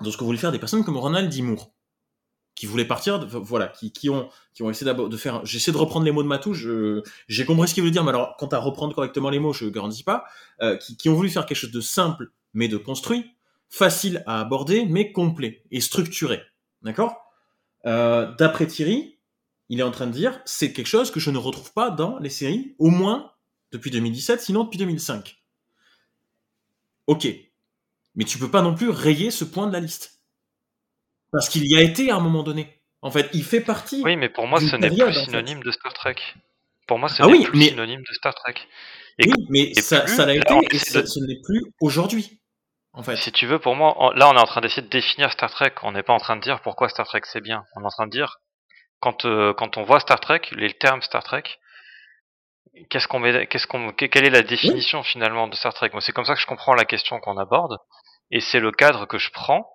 de 0.00 0.10
ce 0.10 0.16
qu'ont 0.16 0.24
voulu 0.24 0.38
faire 0.38 0.52
des 0.52 0.58
personnes 0.58 0.82
comme 0.84 0.96
Ronald 0.96 1.30
D. 1.30 1.42
Qui 2.56 2.66
voulaient 2.66 2.86
partir, 2.86 3.24
voilà, 3.28 3.68
qui, 3.68 3.92
qui 3.92 4.10
ont, 4.10 4.28
qui 4.54 4.62
ont 4.64 4.70
essayé 4.70 4.86
d'abord 4.86 5.08
de 5.08 5.16
faire. 5.16 5.44
J'essaie 5.44 5.70
de 5.72 5.76
reprendre 5.76 6.04
les 6.06 6.10
mots 6.10 6.22
de 6.24 6.28
Matou. 6.28 6.54
J'ai 6.54 7.44
compris 7.44 7.68
ce 7.68 7.74
qu'il 7.74 7.84
veut 7.84 7.90
dire, 7.92 8.02
mais 8.02 8.08
alors 8.08 8.36
quant 8.38 8.48
à 8.48 8.58
reprendre 8.58 8.94
correctement 8.94 9.30
les 9.30 9.38
mots, 9.38 9.52
je 9.52 9.66
garantis 9.66 10.02
pas. 10.02 10.24
euh, 10.62 10.76
qui, 10.78 10.96
qui 10.96 11.08
ont 11.08 11.14
voulu 11.14 11.28
faire 11.28 11.46
quelque 11.46 11.58
chose 11.58 11.70
de 11.70 11.80
simple, 11.82 12.32
mais 12.54 12.66
de 12.66 12.78
construit, 12.78 13.30
facile 13.68 14.24
à 14.26 14.40
aborder, 14.40 14.86
mais 14.86 15.12
complet 15.12 15.62
et 15.70 15.80
structuré. 15.82 16.40
D'accord? 16.82 17.14
Euh, 17.84 18.34
D'après 18.38 18.66
Thierry, 18.66 19.18
il 19.68 19.78
est 19.80 19.82
en 19.82 19.90
train 19.90 20.06
de 20.06 20.12
dire 20.12 20.40
c'est 20.46 20.72
quelque 20.72 20.86
chose 20.86 21.10
que 21.10 21.20
je 21.20 21.30
ne 21.30 21.38
retrouve 21.38 21.72
pas 21.74 21.90
dans 21.90 22.18
les 22.18 22.30
séries, 22.30 22.74
au 22.78 22.88
moins 22.88 23.32
depuis 23.70 23.90
2017, 23.90 24.40
sinon 24.40 24.64
depuis 24.64 24.78
2005. 24.78 25.36
Ok. 27.06 27.28
Mais 28.14 28.24
tu 28.24 28.38
peux 28.38 28.50
pas 28.50 28.62
non 28.62 28.74
plus 28.74 28.88
rayer 28.88 29.30
ce 29.30 29.44
point 29.44 29.66
de 29.66 29.72
la 29.74 29.80
liste. 29.80 30.15
Parce 31.36 31.48
qu'il 31.50 31.66
y 31.70 31.76
a 31.76 31.82
été 31.82 32.10
à 32.10 32.16
un 32.16 32.20
moment 32.20 32.42
donné. 32.42 32.72
En 33.02 33.10
fait, 33.10 33.28
il 33.34 33.44
fait 33.44 33.60
partie. 33.60 34.02
Oui, 34.04 34.16
mais 34.16 34.28
pour 34.28 34.46
moi, 34.46 34.58
ce 34.60 34.74
n'est 34.76 34.88
plus 34.90 35.02
en 35.02 35.12
fait. 35.12 35.24
synonyme 35.24 35.62
de 35.62 35.70
Star 35.70 35.92
Trek. 35.92 36.16
Pour 36.86 36.98
moi, 36.98 37.08
ce 37.08 37.22
Ah 37.22 37.26
n'est 37.26 37.32
oui, 37.32 37.44
plus 37.44 37.58
mais- 37.58 37.68
synonyme 37.68 38.00
de 38.00 38.14
Star 38.14 38.34
Trek. 38.34 38.54
Et 39.18 39.28
Oui, 39.28 39.46
mais 39.50 39.74
ça, 39.74 40.06
ça 40.06 40.24
l'a 40.26 40.34
été 40.34 40.54
et 40.72 40.78
ça, 40.78 41.02
de- 41.02 41.06
ce 41.06 41.20
n'est 41.20 41.40
plus 41.44 41.62
aujourd'hui. 41.80 42.40
En 42.92 43.02
fait. 43.02 43.16
Si 43.16 43.30
tu 43.32 43.46
veux, 43.46 43.58
pour 43.58 43.76
moi, 43.76 44.12
là, 44.16 44.28
on 44.30 44.34
est 44.34 44.40
en 44.40 44.44
train 44.46 44.60
d'essayer 44.62 44.82
de 44.82 44.88
définir 44.88 45.30
Star 45.32 45.50
Trek. 45.50 45.72
On 45.82 45.92
n'est 45.92 46.02
pas 46.02 46.14
en 46.14 46.18
train 46.18 46.36
de 46.36 46.40
dire 46.40 46.60
pourquoi 46.62 46.88
Star 46.88 47.06
Trek 47.06 47.20
c'est 47.24 47.42
bien. 47.42 47.64
On 47.76 47.82
est 47.82 47.86
en 47.86 47.90
train 47.90 48.06
de 48.06 48.10
dire, 48.12 48.38
quand, 49.00 49.24
euh, 49.26 49.52
quand 49.52 49.76
on 49.76 49.82
voit 49.84 50.00
Star 50.00 50.18
Trek, 50.20 50.40
les 50.52 50.72
termes 50.72 51.02
Star 51.02 51.22
Trek, 51.22 51.42
qu'est-ce 52.90 53.08
qu'on 53.08 53.18
met, 53.20 53.46
qu'est-ce 53.46 53.66
qu'on, 53.66 53.92
que- 53.92 54.06
quelle 54.06 54.24
est 54.26 54.30
la 54.30 54.42
définition 54.42 55.02
finalement 55.02 55.48
de 55.48 55.54
Star 55.54 55.74
Trek? 55.74 55.90
Moi, 55.92 56.00
c'est 56.00 56.12
comme 56.12 56.24
ça 56.24 56.34
que 56.34 56.40
je 56.40 56.46
comprends 56.46 56.74
la 56.74 56.84
question 56.84 57.20
qu'on 57.20 57.36
aborde, 57.38 57.76
et 58.30 58.40
c'est 58.40 58.60
le 58.60 58.72
cadre 58.72 59.06
que 59.06 59.18
je 59.18 59.30
prends. 59.30 59.70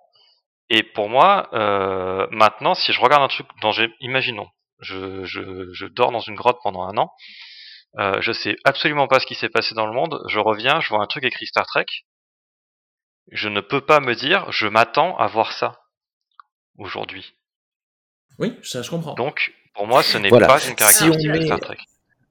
Et 0.70 0.82
pour 0.82 1.08
moi, 1.08 1.48
euh, 1.52 2.26
maintenant, 2.30 2.74
si 2.74 2.92
je 2.92 3.00
regarde 3.00 3.22
un 3.22 3.28
truc 3.28 3.46
dont 3.60 3.72
j'ai, 3.72 3.92
imaginons, 4.00 4.48
je, 4.80 5.24
je, 5.24 5.70
je 5.72 5.86
dors 5.86 6.12
dans 6.12 6.20
une 6.20 6.34
grotte 6.34 6.58
pendant 6.62 6.82
un 6.84 6.96
an, 6.96 7.12
euh, 7.98 8.20
je 8.20 8.32
sais 8.32 8.56
absolument 8.64 9.06
pas 9.06 9.20
ce 9.20 9.26
qui 9.26 9.34
s'est 9.34 9.50
passé 9.50 9.74
dans 9.74 9.86
le 9.86 9.92
monde, 9.92 10.22
je 10.28 10.38
reviens, 10.38 10.80
je 10.80 10.88
vois 10.88 11.02
un 11.02 11.06
truc 11.06 11.24
écrit 11.24 11.46
Star 11.46 11.66
Trek, 11.66 11.84
je 13.30 13.48
ne 13.48 13.60
peux 13.60 13.80
pas 13.82 14.00
me 14.00 14.14
dire 14.14 14.50
je 14.50 14.66
m'attends 14.66 15.16
à 15.18 15.26
voir 15.26 15.52
ça 15.52 15.78
aujourd'hui. 16.78 17.34
Oui, 18.38 18.56
ça 18.62 18.82
je 18.82 18.90
comprends. 18.90 19.14
Donc 19.14 19.52
pour 19.74 19.86
moi 19.86 20.02
ce 20.02 20.16
n'est 20.18 20.28
Voilà. 20.30 20.46
pas 20.46 20.54
une 20.60 20.70
Si 20.70 20.74
caractéristique 20.74 21.30
on 21.30 21.36
de 21.38 21.44
Star 21.44 21.60
Trek. 21.60 21.78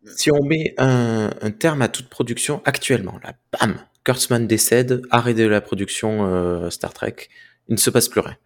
si 0.06 0.32
on 0.32 0.44
met 0.44 0.74
un, 0.80 1.30
un 1.42 1.52
terme 1.52 1.82
à 1.84 1.88
toute 1.90 2.10
production 2.10 2.62
actuellement 2.66 3.20
là 3.24 3.34
bam 3.60 3.86
Kurtzman 4.04 4.48
décède 4.48 5.04
arrêt 5.12 5.36
de 5.36 5.46
la 5.46 5.62
production 5.62 6.26
euh, 6.26 6.70
Star 6.72 6.92
Trek 6.94 7.30
il 7.72 7.76
ne 7.76 7.80
se 7.80 7.90
passe 7.90 8.08
plus 8.10 8.22
rien 8.22 8.38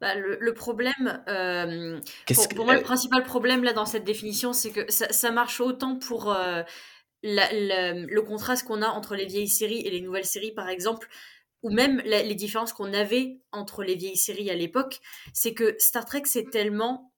Bah, 0.00 0.14
le, 0.14 0.38
le 0.40 0.54
problème, 0.54 1.22
euh, 1.28 2.00
pour, 2.34 2.48
que- 2.48 2.54
pour 2.54 2.64
moi, 2.66 2.74
le 2.74 2.80
principal 2.82 3.22
problème 3.24 3.64
là 3.64 3.72
dans 3.72 3.86
cette 3.86 4.04
définition, 4.04 4.52
c'est 4.52 4.70
que 4.70 4.90
ça, 4.92 5.12
ça 5.12 5.30
marche 5.32 5.60
autant 5.60 5.96
pour 5.96 6.32
euh, 6.32 6.62
la- 7.24 7.52
la- 7.52 7.94
le 7.94 8.22
contraste 8.22 8.66
qu'on 8.66 8.82
a 8.82 8.88
entre 8.88 9.16
les 9.16 9.26
vieilles 9.26 9.48
séries 9.48 9.80
et 9.86 9.90
les 9.90 10.00
nouvelles 10.00 10.24
séries, 10.26 10.52
par 10.52 10.68
exemple, 10.68 11.08
ou 11.62 11.70
même 11.70 12.02
la- 12.04 12.22
les 12.22 12.36
différences 12.36 12.72
qu'on 12.72 12.92
avait 12.94 13.40
entre 13.52 13.84
les 13.84 13.96
vieilles 13.96 14.16
séries 14.16 14.50
à 14.50 14.56
l'époque. 14.56 15.00
C'est 15.34 15.54
que 15.54 15.76
Star 15.78 16.04
Trek, 16.04 16.22
c'est 16.26 16.50
tellement 16.50 17.12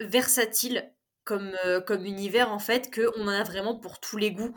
versatile 0.00 0.92
comme, 1.24 1.52
euh, 1.64 1.80
comme 1.80 2.04
univers, 2.04 2.52
en 2.52 2.58
fait, 2.58 2.92
qu'on 2.94 3.22
en 3.22 3.28
a 3.28 3.42
vraiment 3.44 3.76
pour 3.78 4.00
tous 4.00 4.16
les 4.16 4.30
goûts. 4.32 4.54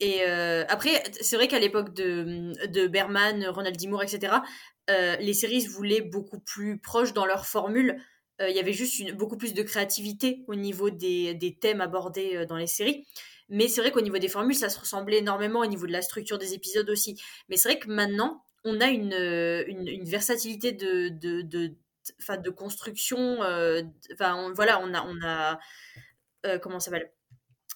Et 0.00 0.22
euh, 0.28 0.64
après, 0.68 1.02
c'est 1.20 1.36
vrai 1.36 1.48
qu'à 1.48 1.60
l'époque 1.60 1.94
de, 1.94 2.52
de 2.68 2.88
Berman, 2.88 3.46
Ronald 3.48 3.76
D. 3.76 3.86
Moore, 3.86 4.02
etc., 4.02 4.42
euh, 4.90 5.16
les 5.16 5.34
séries 5.34 5.62
se 5.62 5.70
voulaient 5.70 6.00
beaucoup 6.00 6.40
plus 6.40 6.78
proches 6.78 7.12
dans 7.12 7.26
leur 7.26 7.46
formule. 7.46 8.00
Euh, 8.40 8.48
Il 8.48 8.56
y 8.56 8.58
avait 8.58 8.72
juste 8.72 9.12
beaucoup 9.14 9.36
plus 9.36 9.54
de 9.54 9.62
créativité 9.62 10.44
au 10.48 10.54
niveau 10.54 10.90
des, 10.90 11.58
thèmes 11.60 11.80
abordés 11.80 12.36
euh, 12.36 12.46
dans 12.46 12.56
les 12.56 12.66
séries. 12.66 13.06
Mais 13.48 13.68
c'est 13.68 13.80
vrai 13.80 13.92
qu'au 13.92 14.00
niveau 14.00 14.18
des 14.18 14.28
formules, 14.28 14.54
ça 14.54 14.68
se 14.68 14.80
ressemblait 14.80 15.18
énormément 15.18 15.60
au 15.60 15.66
niveau 15.66 15.86
de 15.86 15.92
la 15.92 16.02
structure 16.02 16.38
des 16.38 16.54
épisodes 16.54 16.88
aussi. 16.90 17.20
Mais 17.48 17.56
c'est 17.56 17.68
vrai 17.68 17.78
que 17.78 17.88
maintenant, 17.88 18.44
on 18.64 18.80
a 18.80 18.88
une, 18.88 20.04
versatilité 20.04 20.72
de, 20.72 22.50
construction. 22.50 23.36
voilà, 23.38 24.80
on 24.80 24.94
a, 24.94 25.06
on 25.06 25.22
a 25.22 26.58
comment 26.60 26.80
ça 26.80 26.90
s'appelle? 26.90 27.12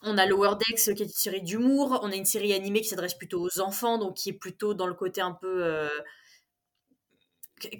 On 0.02 0.16
a 0.18 0.24
Lower 0.24 0.54
Decks 0.56 0.94
qui 0.94 1.02
est 1.02 1.06
une 1.06 1.08
série 1.10 1.42
d'humour, 1.42 2.00
on 2.02 2.10
a 2.10 2.16
une 2.16 2.24
série 2.24 2.54
animée 2.54 2.80
qui 2.80 2.88
s'adresse 2.88 3.14
plutôt 3.14 3.42
aux 3.42 3.60
enfants, 3.60 3.98
donc 3.98 4.14
qui 4.14 4.30
est 4.30 4.38
plutôt 4.38 4.72
dans 4.72 4.86
le 4.86 4.94
côté 4.94 5.20
un 5.20 5.32
peu 5.32 5.88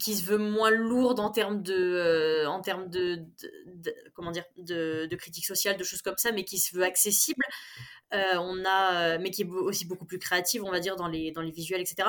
qui 0.00 0.14
se 0.16 0.24
veut 0.24 0.38
moins 0.38 0.70
lourde 0.70 1.20
en 1.20 1.30
termes 1.30 1.62
de 1.62 1.74
euh, 1.74 2.46
en 2.48 2.60
termes 2.62 2.88
de, 2.88 3.16
de- 3.16 3.52
de- 3.66 3.94
comment 4.14 4.30
dire 4.30 4.44
de, 4.56 5.06
de 5.06 5.16
critique 5.16 5.44
sociale 5.46 5.76
de 5.76 5.84
choses 5.84 6.00
comme 6.02 6.16
ça 6.16 6.32
mais 6.32 6.44
qui 6.44 6.58
se 6.58 6.74
veut 6.76 6.84
accessible 6.84 7.44
Euh, 8.14 8.36
on 8.38 8.64
a 8.64 9.18
mais 9.18 9.30
qui 9.32 9.42
est 9.42 9.48
aussi 9.50 9.84
beaucoup 9.84 10.06
plus 10.06 10.18
créative 10.20 10.62
on 10.64 10.70
va 10.70 10.78
dire 10.80 10.94
dans 10.96 11.08
les 11.08 11.32
dans 11.32 11.42
les 11.42 11.50
visuels 11.50 11.80
etc 11.80 12.08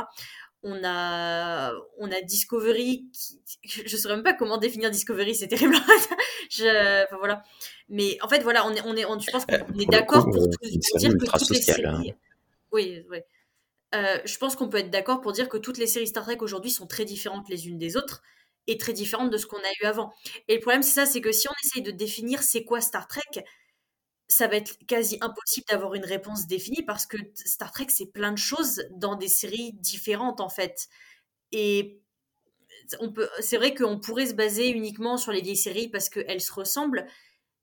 on 0.63 0.79
a 0.83 1.73
on 1.97 2.11
a 2.11 2.21
Discovery 2.21 3.07
qui, 3.11 3.41
je 3.63 3.81
ne 3.95 3.99
saurais 4.01 4.15
même 4.15 4.23
pas 4.23 4.33
comment 4.33 4.57
définir 4.57 4.91
Discovery 4.91 5.33
c'est 5.35 5.47
terrible 5.47 5.75
je, 6.51 7.03
enfin, 7.05 7.17
voilà. 7.17 7.43
Mais 7.89 8.17
en 8.21 8.27
fait 8.29 8.41
voilà 8.43 8.65
on 8.67 8.73
est 8.75 8.81
on 8.85 8.95
est 8.95 9.05
on, 9.05 9.19
je 9.19 9.29
pense 9.31 9.45
qu'on 9.45 9.55
Euh, 9.55 9.79
est 9.79 9.85
d'accord 9.89 10.25
pour, 10.25 10.43
euh, 10.43 10.51
série 10.61 10.99
dire 10.99 11.11
que 11.17 11.25
toutes 11.39 11.49
les 11.49 11.57
hein. 11.57 11.73
séries 11.75 12.13
oui 12.71 13.03
oui 13.09 13.19
euh, 13.95 14.19
je 14.25 14.37
pense 14.37 14.55
qu'on 14.55 14.69
peut 14.69 14.77
être 14.77 14.89
d'accord 14.89 15.21
pour 15.21 15.31
dire 15.31 15.49
que 15.49 15.57
toutes 15.57 15.77
les 15.77 15.87
séries 15.87 16.07
Star 16.07 16.23
Trek 16.23 16.37
aujourd'hui 16.41 16.71
sont 16.71 16.87
très 16.87 17.05
différentes 17.05 17.47
les 17.49 17.67
unes 17.67 17.77
des 17.77 17.95
autres 17.95 18.21
et 18.67 18.77
très 18.77 18.93
différentes 18.93 19.31
de 19.31 19.37
ce 19.37 19.45
qu'on 19.45 19.57
a 19.57 19.71
eu 19.81 19.85
avant. 19.85 20.13
Et 20.47 20.55
le 20.55 20.59
problème, 20.59 20.83
c'est 20.83 20.93
ça, 20.93 21.05
c'est 21.05 21.21
que 21.21 21.31
si 21.31 21.47
on 21.47 21.53
essaye 21.63 21.83
de 21.83 21.91
définir 21.91 22.43
c'est 22.43 22.65
quoi 22.65 22.81
Star 22.81 23.07
Trek, 23.07 23.45
ça 24.27 24.47
va 24.47 24.57
être 24.57 24.77
quasi 24.87 25.17
impossible 25.21 25.65
d'avoir 25.69 25.93
une 25.93 26.03
réponse 26.03 26.47
définie 26.47 26.83
parce 26.83 27.05
que 27.05 27.17
Star 27.33 27.71
Trek, 27.71 27.87
c'est 27.89 28.11
plein 28.11 28.33
de 28.33 28.37
choses 28.37 28.83
dans 28.91 29.15
des 29.15 29.29
séries 29.29 29.71
différentes 29.73 30.41
en 30.41 30.49
fait. 30.49 30.89
Et 31.53 32.01
on 32.99 33.11
peut, 33.11 33.29
c'est 33.39 33.57
vrai 33.57 33.73
qu'on 33.73 33.99
pourrait 33.99 34.27
se 34.27 34.33
baser 34.33 34.69
uniquement 34.69 35.17
sur 35.17 35.31
les 35.31 35.41
vieilles 35.41 35.55
séries 35.55 35.87
parce 35.87 36.09
qu'elles 36.09 36.41
se 36.41 36.51
ressemblent, 36.51 37.07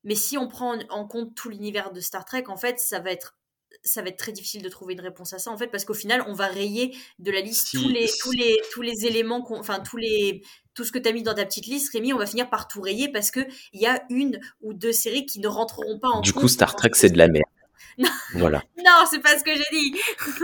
mais 0.05 0.15
si 0.15 0.39
on 0.39 0.49
prend 0.49 0.79
en 0.91 1.07
compte 1.07 1.35
tout 1.35 1.51
l'univers 1.51 1.93
de 1.93 2.01
Star 2.01 2.25
Trek, 2.25 2.45
en 2.49 2.57
fait, 2.57 2.79
ça 2.81 3.01
va 3.01 3.11
être 3.11 3.37
ça 3.83 4.03
va 4.03 4.09
être 4.09 4.17
très 4.19 4.33
difficile 4.33 4.63
de 4.63 4.69
trouver 4.69 4.95
une 4.95 5.01
réponse 5.01 5.33
à 5.33 5.39
ça 5.39 5.51
en 5.51 5.57
fait 5.59 5.67
parce 5.69 5.85
qu'au 5.85 5.95
final 5.95 6.23
on 6.29 6.33
va 6.35 6.47
rayer 6.47 6.97
de 7.19 7.31
la 7.33 7.41
liste 7.41 7.69
Si- 7.69 7.83
tous 7.83 7.89
les 7.89 8.07
si- 8.07 8.19
tous 8.21 8.31
les 8.33 8.57
tous 8.73 8.83
les 8.83 9.07
éléments 9.07 9.43
qu'on- 9.43 9.59
enfin 9.59 9.81
tous 9.81 9.97
les 9.97 10.43
tout 10.75 10.85
ce 10.85 10.93
que 10.93 10.99
tu 10.99 11.09
as 11.09 11.13
mis 11.13 11.23
dans 11.23 11.35
ta 11.35 11.45
petite 11.45 11.67
liste 11.67 11.93
Rémi 11.93 12.13
on 12.13 12.19
va 12.19 12.27
finir 12.27 12.49
par 12.51 12.69
tout 12.69 12.81
rayer 12.81 13.09
parce 13.11 13.31
que 13.31 13.41
il 13.73 13.81
y 13.81 13.87
a 13.87 14.03
une 14.11 14.39
ou 14.63 14.75
deux 14.75 14.93
séries 14.93 15.27
qui 15.27 15.41
ne 15.41 15.49
rentreront 15.49 15.99
pas 15.99 16.09
en 16.09 16.21
du 16.21 16.33
coup 16.33 16.49
Star 16.49 16.77
Trek 16.77 16.91
ce- 16.95 17.01
c'est 17.01 17.11
de 17.11 17.19
la 17.19 17.29
merde 17.29 17.45
Voilà. 18.35 18.63
Non, 18.79 19.05
c'est 19.09 19.21
pas 19.21 19.39
ce 19.39 19.45
que 19.45 19.53
j'ai 19.55 19.79
dit. 19.79 19.95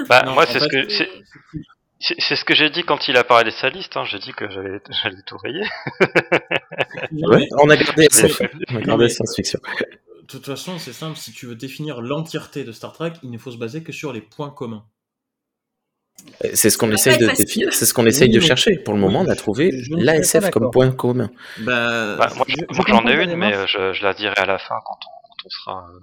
Bah, 0.08 0.22
Non, 0.24 0.34
moi, 0.34 0.44
en 0.44 0.46
c'est 0.46 0.60
ce 0.60 0.68
fait, 0.68 0.86
que 0.86 0.88
c'est 2.20 2.36
ce 2.36 2.44
que 2.44 2.54
j'ai 2.54 2.70
dit 2.70 2.84
quand 2.84 3.08
il 3.08 3.16
a 3.16 3.24
parlé 3.24 3.50
de 3.50 3.56
sa 3.56 3.68
liste. 3.70 3.96
Hein. 3.96 4.04
J'ai 4.04 4.20
dit 4.20 4.32
que 4.32 4.48
j'allais 4.48 4.78
j'allais 5.02 5.20
tout 5.26 5.36
rayer. 5.36 5.64
Ouais, 7.12 7.48
on 7.58 7.68
a 7.68 7.76
gardé. 7.76 8.06
On 8.88 9.00
a 9.00 9.08
science-fiction. 9.08 9.58
De 10.30 10.38
toute 10.38 10.46
façon, 10.46 10.78
c'est 10.78 10.94
simple, 10.94 11.18
si 11.18 11.30
tu 11.30 11.44
veux 11.44 11.54
définir 11.54 12.00
l'entièreté 12.00 12.64
de 12.64 12.72
Star 12.72 12.94
Trek, 12.94 13.12
il 13.22 13.30
ne 13.30 13.36
faut 13.36 13.50
se 13.50 13.58
baser 13.58 13.82
que 13.82 13.92
sur 13.92 14.14
les 14.14 14.22
points 14.22 14.48
communs. 14.50 14.86
C'est 16.54 16.70
ce 16.70 16.78
qu'on 16.78 16.90
essaye 16.90 17.18
de 17.18 17.28
définir, 17.28 17.72
c'est 17.72 17.86
ce 17.86 17.94
qu'on 17.94 18.06
essaye 18.06 18.28
Oui, 18.28 18.34
de 18.34 18.40
chercher. 18.40 18.76
Pour 18.78 18.94
le 18.94 19.00
moment, 19.00 19.20
on 19.20 19.28
a 19.28 19.34
trouvé 19.36 19.70
l'ASF 19.90 20.50
comme 20.50 20.70
point 20.70 20.90
commun. 20.90 21.30
Bah, 21.56 22.16
Bah, 22.18 22.28
moi, 22.36 22.44
je- 22.48 22.56
je 22.70 22.76
moi, 22.76 22.84
j'en 22.88 23.06
ai 23.06 23.22
une, 23.24 23.36
mais 23.36 23.54
euh, 23.54 23.66
je, 23.66 23.92
je 23.92 24.02
la 24.02 24.14
dirai 24.14 24.34
à 24.36 24.46
la 24.46 24.58
fin 24.58 24.76
quand 24.84 24.98
on, 25.06 25.28
quand 25.28 25.46
on 25.46 25.50
sera 25.50 25.88
euh, 25.90 26.00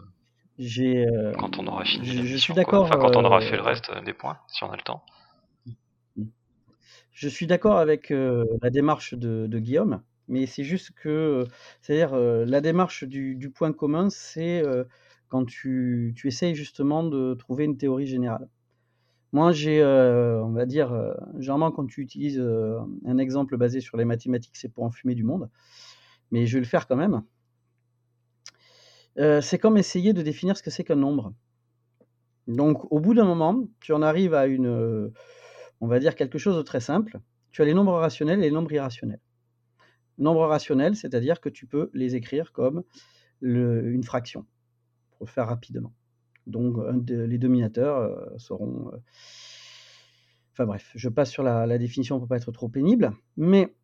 J'ai, 0.59 1.05
euh, 1.07 1.31
quand 1.39 1.57
on 1.59 1.67
aura 1.67 1.85
fini 1.85 2.07
je- 2.27 2.37
suis 2.37 2.53
d'accord, 2.53 2.83
Enfin, 2.85 2.97
quand 2.99 3.15
on 3.15 3.25
aura 3.25 3.37
euh, 3.37 3.49
fait 3.49 3.55
le 3.57 3.61
reste 3.63 3.89
euh, 3.89 4.01
des 4.01 4.13
points, 4.13 4.37
si 4.47 4.63
on 4.63 4.71
a 4.71 4.75
le 4.75 4.81
temps. 4.81 5.03
Je 7.11 7.27
suis 7.27 7.47
d'accord 7.47 7.79
avec 7.79 8.11
euh, 8.11 8.45
la 8.61 8.69
démarche 8.69 9.13
de, 9.13 9.47
de 9.47 9.59
Guillaume, 9.59 10.01
mais 10.27 10.45
c'est 10.45 10.63
juste 10.63 10.91
que, 10.91 11.45
c'est-à-dire, 11.81 12.15
la 12.15 12.61
démarche 12.61 13.03
du, 13.03 13.51
point 13.53 13.71
commun, 13.71 14.09
c'est 14.09 14.63
quand 15.29 15.45
tu, 15.45 16.13
tu 16.15 16.27
essayes 16.27 16.55
justement 16.55 17.03
de 17.03 17.33
trouver 17.33 17.65
une 17.65 17.77
théorie 17.77 18.07
générale. 18.07 18.47
Moi, 19.33 19.51
j'ai, 19.51 19.83
on 19.83 20.51
va 20.51 20.65
dire, 20.65 20.93
généralement, 21.39 21.71
quand 21.71 21.85
tu 21.85 22.01
utilises 22.01 22.41
un 23.05 23.17
exemple 23.17 23.57
basé 23.57 23.81
sur 23.81 23.97
les 23.97 24.05
mathématiques, 24.05 24.55
c'est 24.55 24.71
pour 24.71 24.83
enfumer 24.83 25.15
du 25.15 25.23
monde, 25.23 25.49
mais 26.31 26.45
je 26.45 26.55
vais 26.55 26.61
le 26.61 26.67
faire 26.67 26.87
quand 26.87 26.95
même. 26.95 27.23
C'est 29.41 29.59
comme 29.59 29.77
essayer 29.77 30.13
de 30.13 30.21
définir 30.21 30.57
ce 30.57 30.63
que 30.63 30.69
c'est 30.69 30.83
qu'un 30.83 30.95
nombre. 30.95 31.33
Donc, 32.47 32.89
au 32.91 32.99
bout 32.99 33.13
d'un 33.13 33.25
moment, 33.25 33.65
tu 33.81 33.91
en 33.91 34.01
arrives 34.01 34.33
à 34.33 34.47
une, 34.47 35.11
on 35.81 35.87
va 35.87 35.99
dire 35.99 36.15
quelque 36.15 36.37
chose 36.37 36.55
de 36.55 36.61
très 36.61 36.79
simple. 36.79 37.19
Tu 37.51 37.61
as 37.61 37.65
les 37.65 37.73
nombres 37.73 37.93
rationnels 37.93 38.39
et 38.39 38.43
les 38.43 38.51
nombres 38.51 38.71
irrationnels. 38.71 39.19
Nombres 40.17 40.45
rationnels, 40.45 40.95
c'est-à-dire 40.95 41.41
que 41.41 41.49
tu 41.49 41.67
peux 41.67 41.89
les 41.93 42.15
écrire 42.15 42.51
comme 42.51 42.83
une 43.41 44.03
fraction, 44.03 44.45
pour 45.17 45.29
faire 45.29 45.47
rapidement. 45.47 45.93
Donc, 46.47 46.77
les 47.07 47.37
dominateurs 47.37 47.97
euh, 47.97 48.37
seront. 48.37 48.91
euh, 48.93 48.97
Enfin 50.53 50.65
bref, 50.65 50.91
je 50.95 51.07
passe 51.07 51.29
sur 51.29 51.43
la, 51.43 51.77
définition 51.77 52.17
pour 52.17 52.27
pas 52.27 52.37
être 52.37 52.51
trop 52.51 52.67
pénible. 52.67 53.11
Mais 53.35 53.75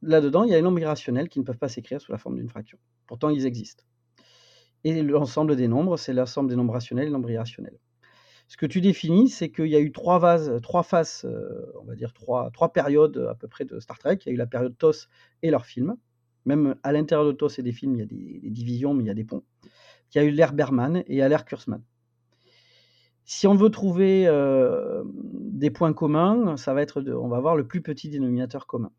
là-dedans, 0.00 0.44
il 0.44 0.50
y 0.50 0.52
a 0.52 0.56
les 0.56 0.62
nombres 0.62 0.78
irrationnels 0.78 1.28
qui 1.28 1.40
ne 1.40 1.44
peuvent 1.44 1.58
pas 1.58 1.68
s'écrire 1.68 2.00
sous 2.00 2.12
la 2.12 2.18
forme 2.18 2.36
d'une 2.36 2.48
fraction. 2.48 2.78
Pourtant, 3.08 3.30
ils 3.30 3.46
existent. 3.46 3.82
Et 4.84 5.02
l'ensemble 5.02 5.56
des 5.56 5.66
nombres, 5.66 5.96
c'est 5.96 6.12
l'ensemble 6.12 6.48
des 6.48 6.54
nombres 6.54 6.74
rationnels 6.74 7.06
et 7.06 7.08
des 7.08 7.12
nombres 7.12 7.30
irrationnels. 7.30 7.80
Ce 8.50 8.56
que 8.56 8.66
tu 8.66 8.80
définis, 8.80 9.28
c'est 9.28 9.48
qu'il 9.48 9.68
y 9.68 9.76
a 9.76 9.78
eu 9.78 9.92
trois, 9.92 10.18
faces, 10.18 11.24
euh, 11.24 11.72
on 11.80 11.84
va 11.84 11.94
dire 11.94 12.12
trois, 12.12 12.50
périodes 12.74 13.28
à 13.30 13.36
peu 13.36 13.46
près 13.46 13.64
de 13.64 13.78
Star 13.78 13.96
Trek. 13.96 14.18
Il 14.26 14.28
y 14.28 14.30
a 14.30 14.32
eu 14.32 14.36
la 14.36 14.48
période 14.48 14.76
TOS 14.76 15.06
et 15.42 15.52
leurs 15.52 15.66
films. 15.66 15.96
Même 16.46 16.74
à 16.82 16.90
l'intérieur 16.90 17.24
de 17.24 17.30
TOS 17.30 17.58
et 17.58 17.62
des 17.62 17.70
films, 17.70 17.94
il 17.94 17.98
y 18.00 18.02
a 18.02 18.06
des, 18.06 18.50
divisions, 18.50 18.92
mais 18.92 19.04
il 19.04 19.06
y 19.06 19.10
a 19.10 19.14
des 19.14 19.22
ponts. 19.22 19.44
Il 20.12 20.18
y 20.18 20.20
a 20.20 20.24
eu 20.24 20.32
l'ère 20.32 20.52
Berman 20.52 21.04
et 21.06 21.18
l'ère 21.28 21.44
Kurzman. 21.44 21.80
Si 23.24 23.46
on 23.46 23.54
veut 23.54 23.70
trouver 23.70 24.26
euh, 24.26 25.04
des 25.06 25.70
points 25.70 25.92
communs, 25.92 26.56
on 26.56 27.28
va 27.28 27.38
voir 27.38 27.54
le 27.54 27.68
plus 27.68 27.82
petit 27.82 28.08
dénominateur 28.08 28.66
commun. 28.66 28.90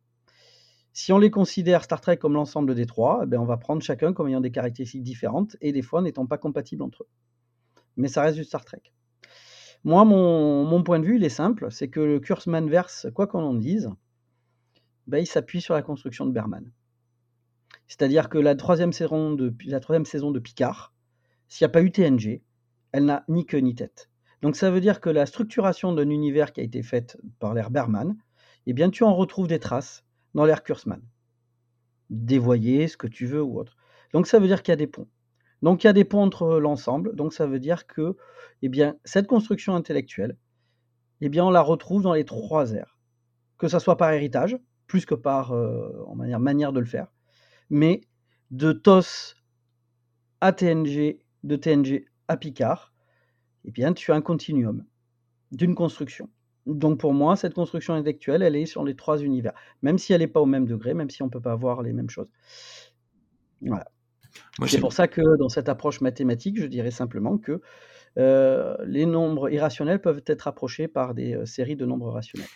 Si 0.93 1.11
on 1.11 1.17
les 1.17 1.29
considère 1.29 1.83
Star 1.83 1.99
Trek 1.99 2.15
comme 2.15 2.35
l'ensemble 2.35 2.73
des 2.73 2.85
trois, 2.85 3.19
eh 3.23 3.25
ben, 3.25 3.41
on 3.41 3.45
va 3.45 3.57
prendre 3.57 3.81
chacun 3.81 4.13
comme 4.13 4.29
ayant 4.29 4.39
des 4.39 4.51
caractéristiques 4.51 5.03
différentes 5.03 5.57
et 5.59 5.73
des 5.73 5.81
fois 5.81 6.01
n'étant 6.01 6.25
pas 6.25 6.37
compatibles 6.37 6.83
entre 6.83 7.03
eux. 7.03 7.09
Mais 7.97 8.07
ça 8.07 8.21
reste 8.21 8.37
du 8.37 8.45
Star 8.45 8.63
Trek. 8.63 8.93
Moi, 9.83 10.05
mon, 10.05 10.83
point 10.83 10.99
de 10.99 11.05
vue, 11.05 11.15
il 11.15 11.23
est 11.23 11.29
simple, 11.29 11.71
c'est 11.71 11.89
que 11.89 11.99
le 11.99 12.19
Kurzman 12.19 12.69
verse, 12.69 13.07
quoi 13.15 13.25
qu'on 13.25 13.41
en 13.41 13.55
dise, 13.55 13.89
ben, 15.07 15.17
il 15.17 15.25
s'appuie 15.25 15.61
sur 15.61 15.73
la 15.73 15.81
construction 15.81 16.25
de 16.27 16.31
Berman. 16.31 16.71
C'est-à-dire 17.87 18.29
que 18.29 18.37
la 18.37 18.55
troisième 18.55 18.93
saison 18.93 19.33
de, 19.33 19.49
Picard, 20.39 20.93
s'il 21.47 21.65
n'y 21.65 21.69
a 21.69 21.73
pas 21.73 21.81
eu 21.81 21.91
TNG, 21.91 22.43
elle 22.91 23.05
n'a 23.05 23.25
ni 23.27 23.45
queue 23.45 23.57
ni 23.57 23.73
tête. 23.73 24.09
Donc 24.41 24.55
ça 24.55 24.69
veut 24.69 24.81
dire 24.81 25.01
que 25.01 25.09
la 25.09 25.25
structuration 25.25 25.93
d'un 25.93 26.09
univers 26.09 26.53
qui 26.53 26.61
a 26.61 26.63
été 26.63 26.83
faite 26.83 27.17
par 27.39 27.53
l'ère 27.53 27.71
Berman, 27.71 28.15
eh 28.67 28.73
bien 28.73 28.89
tu 28.91 29.03
en 29.03 29.15
retrouves 29.15 29.47
des 29.47 29.59
traces 29.59 30.05
dans 30.35 30.45
l'ère 30.45 30.63
Kurzman. 30.63 31.01
Dévoyé, 32.09 32.87
ce 32.87 32.97
que 32.97 33.07
tu 33.07 33.25
veux 33.25 33.41
ou 33.41 33.59
autre. 33.59 33.75
Donc 34.13 34.27
ça 34.27 34.39
veut 34.39 34.47
dire 34.47 34.61
qu'il 34.61 34.71
y 34.71 34.73
a 34.73 34.77
des 34.77 34.87
ponts. 34.87 35.07
Donc 35.61 35.83
il 35.83 35.87
y 35.87 35.89
a 35.89 35.93
des 35.93 36.05
ponts 36.05 36.23
entre 36.23 36.59
l'ensemble. 36.59 37.15
Donc 37.15 37.33
ça 37.33 37.47
veut 37.47 37.59
dire 37.59 37.87
que 37.87 38.15
eh 38.61 38.69
bien, 38.69 38.95
cette 39.05 39.27
construction 39.27 39.75
intellectuelle, 39.75 40.37
eh 41.21 41.29
bien, 41.29 41.45
on 41.45 41.51
la 41.51 41.61
retrouve 41.61 42.01
dans 42.01 42.13
les 42.13 42.25
trois 42.25 42.73
airs. 42.73 42.97
Que 43.57 43.67
ça 43.67 43.79
soit 43.79 43.97
par 43.97 44.11
héritage, 44.11 44.57
plus 44.87 45.05
que 45.05 45.15
par 45.15 45.51
euh, 45.51 46.05
manière 46.15 46.73
de 46.73 46.79
le 46.79 46.85
faire, 46.85 47.07
mais 47.69 48.01
de 48.49 48.71
TOS 48.71 49.35
à 50.41 50.51
TNG, 50.51 51.19
de 51.43 51.55
TNG 51.55 52.05
à 52.27 52.37
Picard, 52.37 52.91
eh 53.65 53.71
bien, 53.71 53.93
tu 53.93 54.11
as 54.11 54.15
un 54.15 54.21
continuum 54.21 54.83
d'une 55.51 55.75
construction. 55.75 56.29
Donc 56.65 56.99
pour 56.99 57.13
moi, 57.13 57.35
cette 57.35 57.53
construction 57.53 57.93
intellectuelle, 57.93 58.41
elle 58.41 58.55
est 58.55 58.65
sur 58.65 58.83
les 58.83 58.95
trois 58.95 59.21
univers, 59.21 59.53
même 59.81 59.97
si 59.97 60.13
elle 60.13 60.21
n'est 60.21 60.27
pas 60.27 60.41
au 60.41 60.45
même 60.45 60.65
degré, 60.65 60.93
même 60.93 61.09
si 61.09 61.21
on 61.21 61.27
ne 61.27 61.31
peut 61.31 61.41
pas 61.41 61.55
voir 61.55 61.81
les 61.81 61.93
mêmes 61.93 62.09
choses. 62.09 62.31
Voilà. 63.61 63.85
C'est 64.67 64.79
pour 64.79 64.93
ça 64.93 65.07
que 65.07 65.37
dans 65.37 65.49
cette 65.49 65.69
approche 65.69 66.01
mathématique, 66.01 66.59
je 66.59 66.65
dirais 66.65 66.91
simplement 66.91 67.37
que 67.37 67.61
euh, 68.17 68.75
les 68.85 69.05
nombres 69.05 69.49
irrationnels 69.49 70.01
peuvent 70.01 70.21
être 70.25 70.47
approchés 70.47 70.89
par 70.89 71.13
des 71.13 71.33
euh, 71.33 71.45
séries 71.45 71.77
de 71.77 71.85
nombres 71.85 72.11
rationnels. 72.11 72.49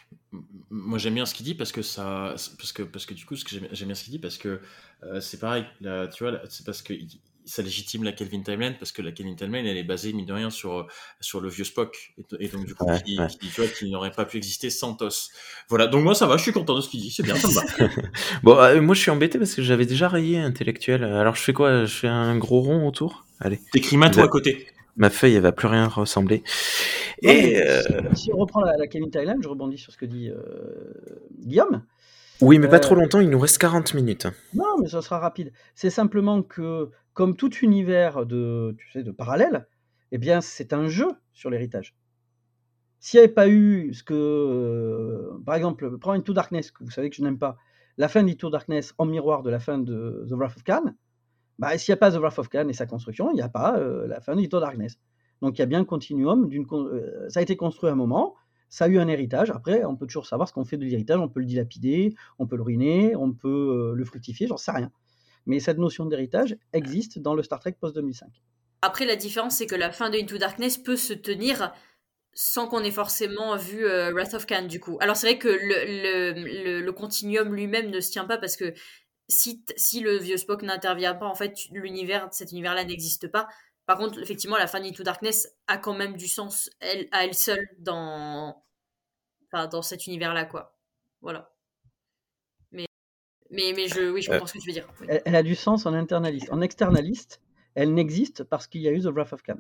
Moi 0.70 0.98
j'aime 0.98 1.14
bien 1.14 1.26
ce 1.26 1.34
qu'il 1.34 1.46
dit 1.46 1.56
parce 1.56 1.72
que 1.72 1.82
ça, 1.82 2.36
parce 2.58 2.74
que 2.74 2.84
parce 2.84 3.06
que 3.06 3.14
du 3.14 3.26
coup 3.26 3.38
ce 3.38 3.46
que 3.46 3.52
j'aime 3.72 3.88
bien 3.88 3.96
ce 3.96 4.04
qu'il 4.04 4.12
dit 4.12 4.20
parce 4.20 4.38
que 4.38 4.60
euh, 5.04 5.22
c'est 5.22 5.40
pareil, 5.40 5.66
là, 5.80 6.08
tu 6.08 6.26
vois, 6.26 6.42
c'est 6.50 6.66
parce 6.66 6.82
que 6.82 6.94
ça 7.46 7.62
légitime 7.62 8.04
la 8.04 8.12
Kelvin 8.12 8.42
timeline 8.42 8.76
parce 8.80 8.92
que 8.92 9.02
la 9.02 9.12
Kelvin 9.12 9.36
timeline 9.36 9.66
elle 9.66 9.78
est 9.78 9.84
basée 9.84 10.14
mine 10.14 10.26
de 10.26 10.34
rien 10.34 10.50
sur 10.50 10.88
sur 11.22 11.42
le 11.42 11.50
vieux 11.50 11.64
Spock 11.64 12.14
et, 12.18 12.46
et 12.46 12.48
donc 12.50 12.66
du 12.66 12.74
coup 12.76 12.86
Ouais, 12.86 13.02
qui, 13.04 13.20
ouais. 13.20 13.28
qui 13.28 13.38
tu 13.50 13.62
vois 13.62 13.70
qu'il 13.70 13.92
n'aurait 13.92 14.12
pas 14.12 14.26
pu 14.26 14.38
exister 14.38 14.70
sans 14.70 14.94
TOS. 14.96 15.30
Voilà, 15.70 15.88
donc 15.88 16.04
moi 16.04 16.16
ça 16.16 16.26
va, 16.28 16.38
je 16.38 16.44
suis 16.44 16.52
content 16.52 16.76
de 16.76 16.82
ce 16.82 16.90
qu'il 16.90 17.02
dit, 17.02 17.12
c'est 17.12 17.24
bien, 17.24 17.36
ça 17.36 17.48
me 17.48 17.54
va. 17.54 17.62
Bon, 18.44 18.58
euh, 18.58 18.82
moi 18.82 18.96
je 18.96 19.02
suis 19.02 19.12
embêté 19.12 19.38
parce 19.40 19.54
que 19.54 19.62
j'avais 19.62 19.86
déjà 19.86 20.08
rayé 20.08 20.40
intellectuel. 20.40 21.04
Alors 21.04 21.36
je 21.36 21.42
fais 21.42 21.54
quoi? 21.54 21.86
Je 21.86 21.94
fais 21.94 22.08
un 22.08 22.38
gros 22.38 22.62
rond 22.62 22.88
autour? 22.88 23.26
Allez, 23.40 23.60
T'écris 23.72 23.98
maths 23.98 24.18
à 24.18 24.28
côté. 24.28 24.68
ma 24.96 25.10
feuille 25.10 25.36
elle 25.36 25.42
va 25.44 25.52
plus 25.52 25.68
rien 25.68 25.88
ressembler. 25.88 26.44
Non, 27.24 27.32
Et 27.32 27.62
euh, 27.62 27.82
si, 28.14 28.24
si 28.24 28.34
on 28.34 28.38
reprend 28.38 28.62
la, 28.62 28.76
la 28.78 28.88
Kevin 28.88 29.10
Thailand, 29.12 29.38
je 29.42 29.48
rebondis 29.48 29.78
sur 29.78 29.92
ce 29.94 29.98
que 29.98 30.06
dit 30.06 30.30
euh, 30.30 30.36
Guillaume. 31.40 31.84
oui, 32.42 32.60
mais 32.60 32.68
pas 32.68 32.78
Euh, 32.78 32.80
trop 32.80 32.96
longtemps, 32.96 33.20
il 33.22 33.30
nous 33.30 33.40
reste 33.40 33.58
40 33.58 33.94
minutes. 33.94 34.28
Non, 34.54 34.78
mais 34.82 34.88
ça 34.90 35.02
sera 35.02 35.20
rapide. 35.20 35.52
C'est 35.76 35.90
simplement 35.90 36.42
que, 36.44 36.90
comme 37.16 37.36
tout 37.36 37.52
univers 37.56 38.28
de, 38.28 38.76
tu 38.78 38.92
sais, 38.92 39.02
de 39.02 39.12
parallèle, 39.12 39.68
eh 40.12 40.20
bien, 40.20 40.42
c'est 40.42 40.74
un 40.74 40.88
jeu 40.88 41.08
sur 41.34 41.50
l'héritage. 41.50 41.96
S'il 43.00 43.20
n'y 43.20 43.24
avait 43.24 43.34
pas 43.34 43.48
eu 43.48 43.94
ce 43.94 44.04
que, 44.04 44.14
euh, 44.14 45.42
par 45.46 45.56
exemple, 45.56 45.98
prends 45.98 46.12
Into 46.12 46.34
Darkness, 46.34 46.72
que 46.72 46.84
vous 46.84 46.92
savez 46.92 47.10
que 47.10 47.16
je 47.16 47.24
n'aime 47.24 47.40
pas, 47.40 47.58
la 47.98 48.10
fin 48.10 48.22
d'Into 48.22 48.50
Darkness 48.50 48.94
en 48.98 49.06
miroir 49.06 49.44
de 49.44 49.50
la 49.50 49.60
fin 49.60 49.78
de 49.78 50.26
The 50.30 50.34
Wrath 50.34 50.58
of 50.58 50.64
Khan, 50.64 50.94
bah, 51.58 51.78
s'il 51.78 51.94
n'y 51.94 51.94
a 51.94 51.98
pas 51.98 52.12
The 52.12 52.16
Wrath 52.16 52.38
of 52.38 52.50
Khan 52.50 52.68
et 52.68 52.74
sa 52.74 52.86
construction, 52.86 53.32
il 53.32 53.36
n'y 53.36 53.42
a 53.42 53.50
pas 53.50 53.80
euh, 53.80 54.08
la 54.08 54.20
fin 54.20 54.36
d'Into 54.36 54.60
Darkness. 54.60 55.00
Donc 55.42 55.58
il 55.58 55.62
y 55.62 55.64
a 55.64 55.68
bien 55.68 55.82
un 55.82 55.86
continuum, 55.86 56.50
euh, 56.52 57.30
ça 57.30 57.40
a 57.40 57.44
été 57.44 57.56
construit 57.56 57.90
à 57.90 57.94
un 57.94 57.96
moment, 57.96 58.36
ça 58.68 58.86
a 58.86 58.88
eu 58.90 59.00
un 59.00 59.08
héritage, 59.08 59.52
après 59.52 59.86
on 59.86 59.96
peut 59.96 60.08
toujours 60.08 60.26
savoir 60.26 60.50
ce 60.50 60.54
qu'on 60.54 60.66
fait 60.66 60.78
de 60.78 60.84
l'héritage, 60.84 61.20
on 61.20 61.30
peut 61.30 61.40
le 61.40 61.46
dilapider, 61.46 62.14
on 62.40 62.48
peut 62.48 62.58
le 62.58 62.64
ruiner, 62.64 63.16
on 63.16 63.32
peut 63.32 63.94
le 63.96 64.06
fructifier, 64.06 64.48
j'en 64.48 64.58
sais 64.58 64.72
rien. 64.72 64.92
Mais 65.46 65.60
cette 65.60 65.78
notion 65.78 66.06
d'héritage 66.06 66.58
existe 66.74 67.20
dans 67.20 67.36
le 67.36 67.44
Star 67.44 67.60
Trek 67.60 67.76
post-2005. 67.80 68.24
Après, 68.82 69.06
la 69.06 69.16
différence, 69.16 69.58
c'est 69.58 69.68
que 69.68 69.76
la 69.76 69.92
fin 69.92 70.10
de 70.10 70.18
Into 70.18 70.38
Darkness 70.38 70.78
peut 70.78 70.98
se 70.98 71.14
tenir 71.14 71.74
sans 72.34 72.68
qu'on 72.68 72.84
ait 72.84 72.92
forcément 72.92 73.56
vu 73.56 73.86
euh, 73.86 74.12
Wrath 74.12 74.34
of 74.34 74.46
Khan, 74.46 74.64
du 74.64 74.80
coup. 74.80 74.98
Alors, 75.00 75.16
c'est 75.16 75.28
vrai 75.28 75.40
que 75.40 75.48
le, 75.48 76.34
le, 76.34 76.64
le, 76.64 76.82
le 76.82 76.92
continuum 76.92 77.54
lui-même 77.54 77.90
ne 77.90 78.00
se 78.02 78.12
tient 78.12 78.26
pas 78.26 78.38
parce 78.38 78.58
que 78.58 78.74
si, 79.28 80.02
le 80.02 80.18
vieux 80.18 80.38
Spock 80.38 80.62
n'intervient 80.62 81.16
pas, 81.16 81.26
en 81.26 81.36
fait, 81.36 81.58
l'univers, 81.72 82.28
cet 82.32 82.52
univers-là 82.52 82.84
n'existe 82.84 83.28
pas. 83.28 83.48
Par 83.86 83.98
contre, 83.98 84.20
effectivement, 84.20 84.58
la 84.58 84.68
fin 84.68 84.80
d'Into 84.80 85.04
Darkness 85.04 85.48
a 85.68 85.78
quand 85.78 85.96
même 85.96 86.16
du 86.18 86.28
sens 86.28 86.70
elle, 86.80 87.08
à 87.12 87.26
elle 87.26 87.34
seule 87.34 87.68
dans, 87.80 88.64
enfin, 89.48 89.68
dans 89.68 89.82
cet 89.82 90.08
univers-là, 90.08 90.46
quoi. 90.46 90.76
Voilà. 91.22 91.55
Mais, 93.52 93.88
je, 93.88 94.12
oui, 94.12 94.22
je 94.22 94.32
Euh, 94.32 94.34
comprends 94.34 94.48
ce 94.48 94.54
que 94.54 94.60
tu 94.60 94.68
veux 94.70 94.74
dire. 94.74 94.88
Oui. 95.02 95.08
Elle, 95.10 95.22
elle 95.26 95.36
a 95.36 95.44
du 95.44 95.56
sens 95.56 95.86
en 95.86 95.94
internaliste. 95.94 96.52
En 96.52 96.62
externaliste, 96.62 97.42
elle 97.76 97.94
n'existe 97.94 98.44
parce 98.44 98.68
qu'il 98.68 98.82
y 98.82 98.88
a 98.88 98.92
eu 98.92 99.02
The 99.02 99.06
Wrath 99.08 99.34
of 99.34 99.44
Khan. 99.44 99.58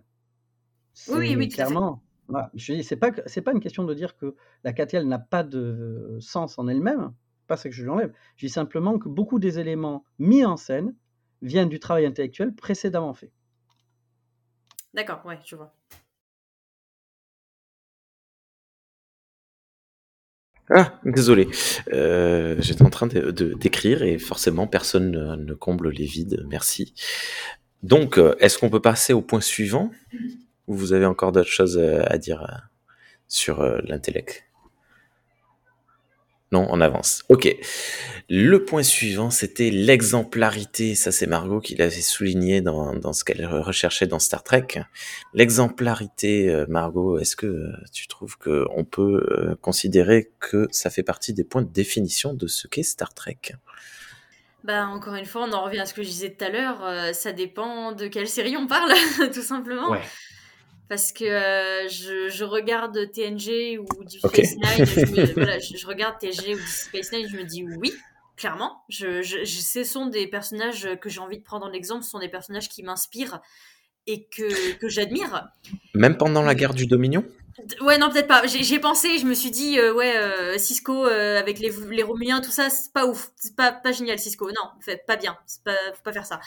Oui, 1.08 1.16
oui, 1.18 1.28
C'est 1.30 1.36
oui, 1.36 1.50
tout 1.50 1.62
à 1.62 1.66
fait. 1.66 1.74
clairement. 1.74 2.04
Voilà. 2.28 2.50
Je 2.56 2.74
dis, 2.74 2.84
c'est 2.84 2.96
pas 2.98 3.12
c'est 3.28 3.42
pas 3.42 3.52
une 3.52 3.60
question 3.60 3.84
de 3.84 3.94
dire 3.94 4.16
que 4.18 4.36
la 4.64 4.74
KTL 4.74 5.06
n'a 5.08 5.20
pas 5.20 5.44
de 5.44 6.18
sens 6.20 6.58
en 6.58 6.68
elle-même. 6.68 7.14
Pas 7.48 7.58
ça 7.58 7.70
que 7.70 7.76
je 7.76 7.84
lui 7.84 7.90
enlève. 7.92 8.12
Je 8.38 8.48
dis 8.48 8.52
simplement 8.52 8.98
que 8.98 9.08
beaucoup 9.08 9.38
des 9.38 9.60
éléments 9.60 10.04
mis 10.18 10.44
en 10.46 10.58
scène 10.58 10.96
viennent 11.44 11.70
du 11.70 11.80
travail 11.80 12.06
intellectuel 12.08 12.56
précédemment 12.56 13.14
fait. 13.14 13.32
D'accord, 14.94 15.24
ouais, 15.26 15.40
je 15.46 15.56
vois. 15.56 15.76
Ah, 20.70 21.00
désolé. 21.06 21.48
Euh, 21.94 22.56
J'étais 22.60 22.82
en 22.82 22.90
train 22.90 23.08
de 23.08 23.54
d'écrire 23.54 24.02
et 24.02 24.18
forcément 24.18 24.68
personne 24.68 25.36
ne, 25.36 25.54
comble 25.54 25.90
les 25.90 26.06
vides. 26.06 26.44
Merci. 26.50 26.94
Donc, 27.84 28.18
euh, 28.18 28.36
est-ce 28.40 28.58
qu'on 28.58 28.70
peut 28.70 28.82
passer 28.82 29.14
au 29.14 29.22
point 29.22 29.42
suivant? 29.42 29.92
Ou 30.68 30.74
vous 30.74 30.94
avez 30.94 31.06
encore 31.06 31.32
d'autres 31.32 31.50
choses 31.50 31.78
à 31.78 32.18
dire 32.18 32.42
euh, 32.42 32.58
sur 33.28 33.62
euh, 33.62 33.80
l'intellect? 33.84 34.46
Non, 36.52 36.68
on 36.70 36.80
avance. 36.80 37.24
Ok. 37.30 37.54
Le 38.30 38.64
point 38.66 38.84
suivant, 38.84 39.30
c'était 39.30 39.72
l'exemplarité. 39.72 40.96
Ça, 40.96 41.12
c'est 41.12 41.26
Margot 41.28 41.60
qui 41.60 41.76
l'avait 41.76 42.02
souligné 42.02 42.62
dans, 42.62 42.94
dans 42.96 43.14
ce 43.14 43.24
qu'elle 43.24 43.46
recherchait 43.46 44.08
dans 44.08 44.20
Star 44.20 44.44
Trek. 44.44 44.68
L'exemplarité, 45.34 46.50
euh, 46.50 46.66
Margot, 46.70 47.18
est-ce 47.20 47.36
que 47.36 47.48
euh, 47.48 47.72
tu 47.92 48.08
trouves 48.08 48.38
que 48.38 48.66
on 48.76 48.84
peut 48.84 49.26
euh, 49.32 49.56
considérer 49.62 50.32
que 50.40 50.68
ça 50.72 50.90
fait 50.90 51.04
partie 51.04 51.34
des 51.34 51.44
points 51.44 51.62
de 51.64 51.72
définition 51.72 52.34
de 52.34 52.48
ce 52.48 52.68
qu'est 52.68 52.84
Star 52.84 53.14
Trek? 53.14 53.38
Bah, 54.64 54.88
encore 54.88 55.14
une 55.16 55.26
fois, 55.26 55.44
on 55.48 55.54
en 55.54 55.64
revient 55.64 55.80
à 55.80 55.86
ce 55.86 55.94
que 55.94 56.02
je 56.02 56.08
disais 56.08 56.32
tout 56.32 56.44
à 56.44 56.50
l'heure. 56.50 56.84
euh, 56.84 57.14
ça 57.14 57.32
dépend 57.32 57.92
de 57.92 58.08
quelle 58.08 58.28
série 58.28 58.58
on 58.58 58.66
parle, 58.66 58.92
tout 59.34 59.44
simplement. 59.44 59.92
Ouais. 59.92 60.02
Parce 60.88 61.12
que 61.12 61.24
euh, 61.26 61.88
je, 61.88 62.30
je 62.30 62.44
regarde 62.44 62.94
TNG 63.12 63.80
ou 63.80 64.04
Deep. 64.04 64.20
Space 64.20 64.56
Nine, 64.56 64.86
je, 64.86 65.06
me- 65.12 65.34
voilà, 65.34 65.60
je, 65.60 65.78
je 65.78 65.88
regarde 65.88 66.20
TNG 66.20 66.54
ou 66.54 66.58
Deep 66.58 66.68
Space 66.68 67.12
Nine, 67.12 67.28
je 67.30 67.38
me 67.38 67.44
dis 67.44 67.64
oui, 67.64 67.94
clairement. 68.38 68.84
Je, 68.90 69.24
ce 69.46 69.84
sont 69.84 70.06
des 70.08 70.28
personnages 70.28 70.88
que 71.02 71.10
j'ai 71.10 71.20
envie 71.20 71.40
de 71.40 71.44
prendre 71.44 71.66
en 71.66 71.72
exemple, 71.74 72.04
ce 72.04 72.10
sont 72.12 72.20
des 72.20 72.30
personnages 72.30 72.70
qui 72.70 72.84
m'inspirent 72.84 73.42
et 74.08 74.26
que, 74.26 74.74
que 74.78 74.88
j'admire. 74.88 75.48
Même 75.96 76.18
pendant 76.18 76.44
la 76.44 76.54
guerre 76.54 76.74
du 76.76 76.86
Dominion? 76.86 77.26
Ouais, 77.82 77.98
non, 77.98 78.10
peut-être 78.10 78.28
pas. 78.28 78.46
J'ai 78.48 78.80
pensé, 78.80 79.18
je 79.18 79.26
me 79.26 79.34
suis 79.34 79.50
dit, 79.50 79.80
euh, 79.80 79.94
ouais, 79.94 80.18
euh, 80.18 80.58
Cisco 80.58 81.06
euh, 81.06 81.40
avec 81.40 81.60
les, 81.60 81.72
les 81.90 82.04
Romuliens, 82.04 82.42
tout 82.42 82.52
ça, 82.52 82.70
c'est 82.70 82.92
pas 82.92 83.06
ouf. 83.06 83.32
C'est 83.38 83.56
pas, 83.56 83.72
pas 83.72 83.94
génial, 83.94 84.20
Cisco. 84.20 84.48
Non, 84.48 84.70
fait, 84.82 85.06
pas 85.08 85.16
bien. 85.16 85.38
C'est 85.46 85.64
Pas, 85.64 85.76
faut 85.94 86.04
pas 86.04 86.12
faire 86.12 86.26
ça. 86.26 86.42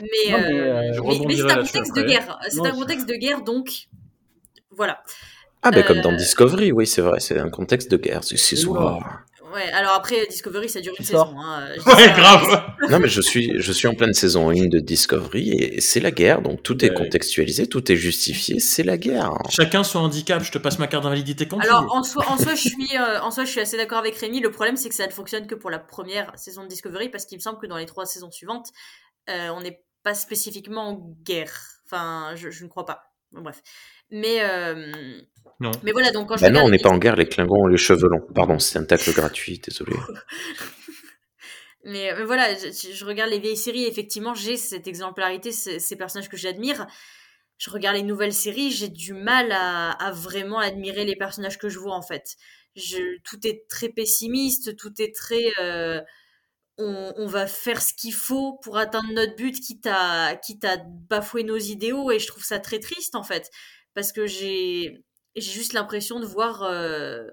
Mais, 0.00 0.30
Non, 0.30 0.38
mais, 0.38 0.92
Je 0.92 1.00
mais, 1.00 1.06
mais 1.06 1.14
rebondirai 1.14 1.48
c'est 1.48 1.54
un 1.54 1.62
contexte 1.62 1.96
de 1.96 2.02
guerre. 2.02 2.38
C'est 2.48 2.66
un 2.66 2.70
contexte 2.70 3.08
de 3.08 3.14
guerre, 3.14 3.42
donc 3.42 3.88
voilà. 4.70 5.02
Ah, 5.62 5.70
ben 5.70 5.82
comme 5.82 6.02
dans 6.02 6.12
Discovery, 6.12 6.72
oui, 6.72 6.86
c'est 6.86 7.00
vrai, 7.00 7.20
c'est 7.20 7.38
un 7.38 7.48
contexte 7.48 7.90
de 7.90 7.96
guerre. 7.96 8.22
C'est 8.22 8.36
soir. 8.36 9.23
Ouais, 9.54 9.70
alors 9.72 9.92
après, 9.92 10.26
Discovery, 10.26 10.68
ça 10.68 10.80
dure 10.80 10.94
une 10.98 11.04
saison. 11.04 11.38
Hein. 11.38 11.68
Ouais, 11.86 11.94
ça- 11.94 12.08
grave. 12.08 12.64
Non, 12.90 12.98
mais 12.98 13.08
je 13.08 13.20
suis, 13.20 13.52
je 13.60 13.72
suis 13.72 13.86
en 13.88 13.94
pleine 13.94 14.12
saison 14.12 14.50
1 14.50 14.66
de 14.66 14.78
Discovery 14.80 15.50
et 15.52 15.80
c'est 15.80 16.00
la 16.00 16.10
guerre, 16.10 16.42
donc 16.42 16.62
tout 16.62 16.84
est 16.84 16.92
contextualisé, 16.92 17.66
tout 17.68 17.90
est 17.90 17.96
justifié, 17.96 18.58
c'est 18.60 18.82
la 18.82 18.98
guerre. 18.98 19.32
Chacun 19.48 19.84
son 19.84 20.00
handicap, 20.00 20.42
je 20.42 20.52
te 20.52 20.58
passe 20.58 20.78
ma 20.78 20.86
carte 20.86 21.04
d'invalidité 21.04 21.46
quand 21.48 21.58
tu 21.60 21.66
Alors 21.68 21.82
veux. 21.84 21.88
en 21.90 22.02
soi, 22.02 22.24
en 22.28 22.36
soi, 22.36 22.54
je 22.54 22.68
suis, 22.68 22.96
euh, 22.98 23.20
en 23.22 23.30
soi, 23.30 23.44
je 23.44 23.50
suis 23.50 23.60
assez 23.60 23.76
d'accord 23.76 23.98
avec 23.98 24.16
Rémi. 24.16 24.40
Le 24.40 24.50
problème, 24.50 24.76
c'est 24.76 24.88
que 24.88 24.94
ça 24.94 25.06
ne 25.06 25.12
fonctionne 25.12 25.46
que 25.46 25.54
pour 25.54 25.70
la 25.70 25.78
première 25.78 26.30
saison 26.36 26.64
de 26.64 26.68
Discovery, 26.68 27.08
parce 27.08 27.24
qu'il 27.24 27.38
me 27.38 27.42
semble 27.42 27.58
que 27.58 27.66
dans 27.66 27.78
les 27.78 27.86
trois 27.86 28.04
saisons 28.06 28.30
suivantes, 28.30 28.68
euh, 29.30 29.48
on 29.56 29.60
n'est 29.62 29.82
pas 30.02 30.14
spécifiquement 30.14 30.88
en 30.88 31.14
guerre. 31.22 31.52
Enfin, 31.86 32.32
je, 32.34 32.50
je 32.50 32.64
ne 32.64 32.68
crois 32.68 32.84
pas. 32.84 33.02
Bon, 33.32 33.40
bref. 33.40 33.62
Mais, 34.10 34.38
euh, 34.42 34.92
Non. 35.60 35.70
mais 35.82 35.92
voilà, 35.92 36.10
donc 36.10 36.28
quand 36.28 36.36
je 36.36 36.42
Bah 36.42 36.50
non, 36.50 36.60
regarde 36.60 36.66
on 36.66 36.70
n'est 36.70 36.78
pas 36.78 36.90
en 36.90 36.98
guerre, 36.98 37.16
les 37.16 37.26
Klingons 37.26 37.62
ont 37.64 37.66
les 37.66 37.76
cheveux 37.76 38.08
longs. 38.08 38.26
Pardon, 38.34 38.58
c'est 38.58 38.78
un 38.78 38.84
tacle 38.84 39.12
gratuit, 39.12 39.60
désolé. 39.64 39.94
Mais, 41.84 42.14
mais 42.16 42.24
voilà, 42.24 42.54
je, 42.54 42.70
je 42.92 43.04
regarde 43.04 43.30
les 43.30 43.38
vieilles 43.38 43.56
séries, 43.58 43.84
effectivement, 43.84 44.34
j'ai 44.34 44.56
cette 44.56 44.86
exemplarité, 44.86 45.52
ces, 45.52 45.78
ces 45.78 45.96
personnages 45.96 46.30
que 46.30 46.36
j'admire. 46.36 46.86
Je 47.58 47.70
regarde 47.70 47.96
les 47.96 48.02
nouvelles 48.02 48.32
séries, 48.32 48.70
j'ai 48.70 48.88
du 48.88 49.12
mal 49.12 49.52
à, 49.52 49.90
à 49.90 50.10
vraiment 50.12 50.58
admirer 50.58 51.04
les 51.04 51.16
personnages 51.16 51.58
que 51.58 51.68
je 51.68 51.78
vois, 51.78 51.94
en 51.94 52.02
fait. 52.02 52.36
Je, 52.74 53.18
tout 53.22 53.46
est 53.46 53.68
très 53.68 53.90
pessimiste, 53.90 54.76
tout 54.76 54.92
est 55.00 55.14
très... 55.14 55.44
euh, 55.60 56.00
on, 56.78 57.12
on 57.16 57.26
va 57.26 57.46
faire 57.46 57.82
ce 57.82 57.94
qu'il 57.94 58.14
faut 58.14 58.58
pour 58.62 58.78
atteindre 58.78 59.12
notre 59.12 59.36
but, 59.36 59.60
quitte 59.60 59.86
à, 59.90 60.36
quitte 60.36 60.64
à 60.64 60.78
bafouer 61.10 61.44
nos 61.44 61.58
idéaux, 61.58 62.10
et 62.10 62.18
je 62.18 62.26
trouve 62.26 62.44
ça 62.44 62.58
très 62.60 62.80
triste, 62.80 63.14
en 63.14 63.22
fait. 63.24 63.50
Parce 63.94 64.12
que 64.12 64.26
j'ai 64.26 65.04
j'ai 65.36 65.52
juste 65.52 65.72
l'impression 65.72 66.20
de 66.20 66.26
voir... 66.26 66.62
euh, 66.62 67.26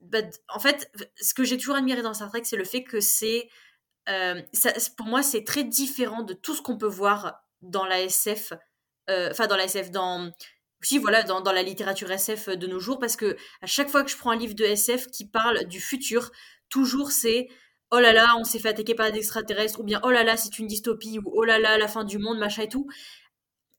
bah, 0.00 0.20
en 0.48 0.58
fait, 0.58 0.90
ce 1.20 1.34
que 1.34 1.44
j'ai 1.44 1.56
toujours 1.56 1.76
admiré 1.76 2.02
dans 2.02 2.14
Star 2.14 2.28
Trek, 2.28 2.42
c'est 2.44 2.56
le 2.56 2.64
fait 2.64 2.84
que 2.84 3.00
c'est, 3.00 3.48
euh, 4.08 4.40
pour 4.96 5.06
moi, 5.06 5.22
c'est 5.22 5.44
très 5.44 5.64
différent 5.64 6.22
de 6.22 6.34
tout 6.34 6.54
ce 6.54 6.62
qu'on 6.62 6.76
peut 6.76 6.86
voir 6.86 7.42
dans 7.62 7.86
la 7.86 8.02
SF, 8.02 8.52
euh, 9.08 9.30
enfin 9.30 9.46
dans 9.46 9.56
la 9.56 9.64
SF, 9.64 9.90
dans, 9.90 10.30
si 10.82 10.98
voilà, 10.98 11.22
dans, 11.22 11.40
dans 11.40 11.52
la 11.52 11.62
littérature 11.62 12.10
SF 12.10 12.50
de 12.50 12.66
nos 12.66 12.80
jours, 12.80 12.98
parce 12.98 13.16
que 13.16 13.36
à 13.62 13.66
chaque 13.66 13.88
fois 13.88 14.04
que 14.04 14.10
je 14.10 14.16
prends 14.18 14.30
un 14.32 14.36
livre 14.36 14.54
de 14.54 14.64
SF 14.64 15.06
qui 15.08 15.26
parle 15.26 15.64
du 15.64 15.80
futur, 15.80 16.30
toujours 16.68 17.10
c'est 17.10 17.48
oh 17.90 18.00
là 18.00 18.12
là, 18.12 18.34
on 18.38 18.44
s'est 18.44 18.58
fait 18.58 18.68
attaquer 18.70 18.94
par 18.94 19.10
des 19.12 19.18
extraterrestres, 19.18 19.80
ou 19.80 19.84
bien 19.84 20.00
oh 20.02 20.10
là 20.10 20.24
là, 20.24 20.36
c'est 20.36 20.58
une 20.58 20.66
dystopie, 20.66 21.18
ou 21.18 21.32
oh 21.32 21.44
là 21.44 21.58
là, 21.58 21.78
la 21.78 21.88
fin 21.88 22.04
du 22.04 22.18
monde, 22.18 22.38
machin 22.38 22.62
et 22.62 22.68
tout. 22.68 22.88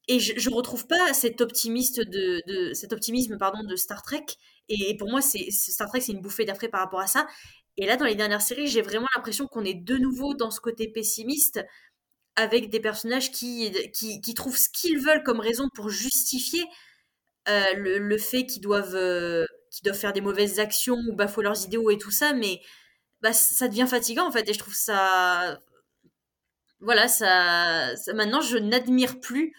Et 0.07 0.19
je, 0.19 0.33
je 0.37 0.49
retrouve 0.49 0.85
pas 0.87 1.13
cet 1.13 1.41
optimisme 1.41 2.03
de 2.05 3.75
Star 3.75 4.03
Trek. 4.03 4.25
Et, 4.69 4.97
pour 4.97 5.09
moi, 5.09 5.21
c'est 5.21 5.51
Star 5.51 5.87
Trek, 5.87 6.01
c'est 6.01 6.11
une 6.11 6.21
bouffée 6.21 6.45
d'air 6.45 6.57
par 6.71 6.81
rapport 6.81 6.99
à 6.99 7.07
ça. 7.07 7.27
Et 7.77 7.85
là, 7.85 7.97
dans 7.97 8.05
les 8.05 8.15
dernières 8.15 8.41
séries, 8.41 8.67
j'ai 8.67 8.81
vraiment 8.81 9.07
l'impression 9.15 9.47
qu'on 9.47 9.65
est 9.65 9.73
de 9.73 9.97
nouveau 9.97 10.33
dans 10.33 10.51
ce 10.51 10.61
côté 10.61 10.87
pessimiste, 10.87 11.63
avec 12.35 12.69
des 12.69 12.79
personnages 12.79 13.31
qui, 13.31 13.71
trouvent 14.35 14.57
ce 14.57 14.69
qu'ils 14.69 14.99
veulent 14.99 15.23
comme 15.23 15.39
raison 15.39 15.69
pour 15.73 15.89
justifier 15.89 16.63
euh, 17.47 17.73
le, 17.75 18.17
fait 18.17 18.45
qu'ils 18.45 18.61
doivent, 18.61 18.95
euh, 18.95 19.45
qu'ils 19.71 19.83
doivent 19.83 19.97
faire 19.97 20.13
des 20.13 20.21
mauvaises 20.21 20.59
actions 20.59 20.97
ou 21.09 21.15
bafouer 21.15 21.43
leurs 21.43 21.63
idéaux 21.63 21.89
et 21.91 21.97
tout 21.97 22.11
ça, 22.11 22.33
mais 22.33 22.61
bah, 23.21 23.33
ça 23.33 23.67
devient 23.67 23.87
fatigant 23.89 24.27
en 24.27 24.31
fait. 24.31 24.49
Et 24.49 24.53
je 24.53 24.59
trouve 24.59 24.75
ça. 24.75 25.59
Voilà, 26.79 27.07
ça- 27.07 27.93
maintenant, 28.13 28.41
je 28.41 28.57
n'admire 28.57 29.19
plus 29.19 29.53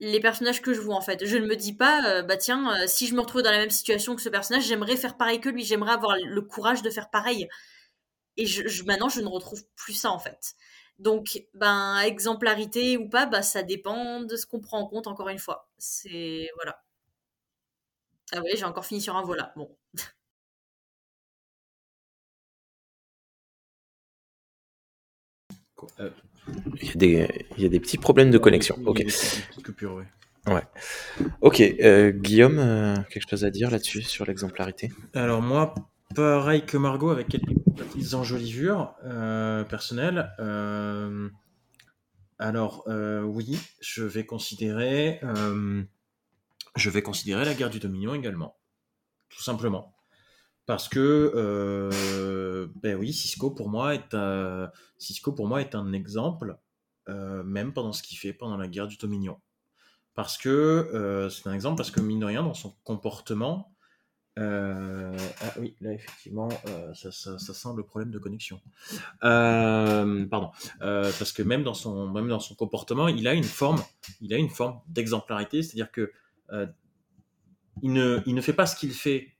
les 0.00 0.20
personnages 0.20 0.62
que 0.62 0.74
je 0.74 0.80
vois 0.80 0.96
en 0.96 1.00
fait. 1.00 1.24
Je 1.24 1.36
ne 1.36 1.46
me 1.46 1.56
dis 1.56 1.72
pas, 1.74 2.04
euh, 2.08 2.22
bah 2.22 2.36
tiens, 2.36 2.82
euh, 2.82 2.86
si 2.86 3.06
je 3.06 3.14
me 3.14 3.20
retrouve 3.20 3.42
dans 3.42 3.50
la 3.50 3.58
même 3.58 3.70
situation 3.70 4.16
que 4.16 4.22
ce 4.22 4.28
personnage, 4.28 4.66
j'aimerais 4.66 4.96
faire 4.96 5.16
pareil 5.16 5.40
que 5.40 5.48
lui, 5.48 5.64
j'aimerais 5.64 5.92
avoir 5.92 6.16
le 6.16 6.42
courage 6.42 6.82
de 6.82 6.90
faire 6.90 7.10
pareil. 7.10 7.48
Et 8.36 8.46
maintenant, 8.86 9.08
je 9.08 9.20
ne 9.20 9.28
retrouve 9.28 9.64
plus 9.76 9.94
ça 9.94 10.10
en 10.10 10.18
fait. 10.18 10.54
Donc, 10.98 11.42
ben, 11.54 11.98
exemplarité 12.00 12.96
ou 12.96 13.08
pas, 13.08 13.26
bah, 13.26 13.42
ça 13.42 13.62
dépend 13.62 14.20
de 14.22 14.36
ce 14.36 14.46
qu'on 14.46 14.60
prend 14.60 14.78
en 14.80 14.86
compte, 14.86 15.06
encore 15.08 15.28
une 15.28 15.38
fois. 15.38 15.68
C'est. 15.78 16.48
Voilà. 16.56 16.82
Ah 18.32 18.40
oui, 18.44 18.50
j'ai 18.56 18.64
encore 18.64 18.84
fini 18.86 19.00
sur 19.00 19.16
un 19.16 19.22
voilà. 19.22 19.52
Bon. 19.56 19.74
Euh, 26.00 26.10
Il 26.80 26.88
y 26.88 26.90
a 26.90 26.94
des, 26.94 27.46
il 27.56 27.62
y 27.62 27.66
a 27.66 27.68
des 27.68 27.80
petits 27.80 27.98
problèmes 27.98 28.30
de 28.30 28.38
connexion. 28.38 28.76
Ok. 28.84 28.98
des 28.98 29.04
petites 29.04 29.64
coupures, 29.64 29.94
ouais. 29.94 30.62
Ok, 31.40 31.60
euh, 31.60 32.10
Guillaume, 32.10 32.58
euh, 32.58 32.96
quelque 33.10 33.28
chose 33.30 33.44
à 33.44 33.50
dire 33.50 33.70
là-dessus, 33.70 34.02
sur 34.02 34.26
l'exemplarité? 34.26 34.92
Alors 35.14 35.40
moi, 35.40 35.74
pareil 36.14 36.66
que 36.66 36.76
Margot, 36.76 37.10
avec 37.10 37.28
quelques 37.28 37.54
petites 37.76 38.12
enjolivures 38.14 38.94
euh, 39.04 39.64
personnelles. 39.64 40.30
euh, 40.38 41.30
alors 42.38 42.84
euh, 42.88 43.22
oui, 43.22 43.58
je 43.80 44.02
vais 44.02 44.26
considérer, 44.26 45.20
euh, 45.22 45.82
je 46.76 46.90
vais 46.90 47.00
considérer 47.00 47.44
la 47.44 47.54
guerre 47.54 47.70
du 47.70 47.78
Dominion 47.78 48.14
également, 48.14 48.56
tout 49.30 49.42
simplement, 49.42 49.93
parce 50.66 50.88
que 50.88 51.32
euh, 51.34 52.68
ben 52.82 52.96
oui, 52.96 53.12
Cisco 53.12 53.50
pour 53.50 53.68
moi 53.68 53.94
est 53.94 54.14
un, 54.14 54.70
Cisco 54.98 55.32
pour 55.32 55.46
moi 55.46 55.60
est 55.60 55.74
un 55.74 55.92
exemple, 55.92 56.58
euh, 57.08 57.42
même 57.42 57.72
pendant 57.72 57.92
ce 57.92 58.02
qu'il 58.02 58.18
fait 58.18 58.32
pendant 58.32 58.56
la 58.56 58.68
guerre 58.68 58.86
du 58.86 58.96
Dominion, 58.96 59.40
parce 60.14 60.38
que 60.38 60.48
euh, 60.48 61.28
c'est 61.28 61.48
un 61.48 61.52
exemple 61.52 61.76
parce 61.76 61.90
que 61.90 62.00
mine 62.00 62.20
de 62.20 62.26
rien 62.26 62.42
dans 62.42 62.54
son 62.54 62.74
comportement. 62.84 63.70
Euh, 64.36 65.16
ah 65.42 65.52
oui, 65.60 65.76
là 65.80 65.92
effectivement, 65.92 66.48
euh, 66.66 66.92
ça, 66.94 67.12
ça, 67.12 67.38
ça 67.38 67.54
sent 67.54 67.68
le 67.76 67.84
problème 67.84 68.10
de 68.10 68.18
connexion. 68.18 68.60
Euh, 69.22 70.26
pardon, 70.26 70.50
parce 70.80 71.30
que 71.30 71.42
même 71.42 71.62
dans 71.62 71.74
son 71.74 72.08
même 72.08 72.28
dans 72.28 72.40
son 72.40 72.54
comportement, 72.56 73.06
il 73.06 73.28
a 73.28 73.34
une 73.34 73.44
forme, 73.44 73.80
il 74.20 74.34
a 74.34 74.36
une 74.36 74.48
forme 74.48 74.80
d'exemplarité, 74.88 75.62
c'est-à-dire 75.62 75.92
que 75.92 76.10
il 77.82 77.92
ne 77.92 78.22
il 78.26 78.34
ne 78.34 78.40
fait 78.40 78.52
pas 78.52 78.66
ce 78.66 78.74
qu'il 78.74 78.92
fait 78.92 79.36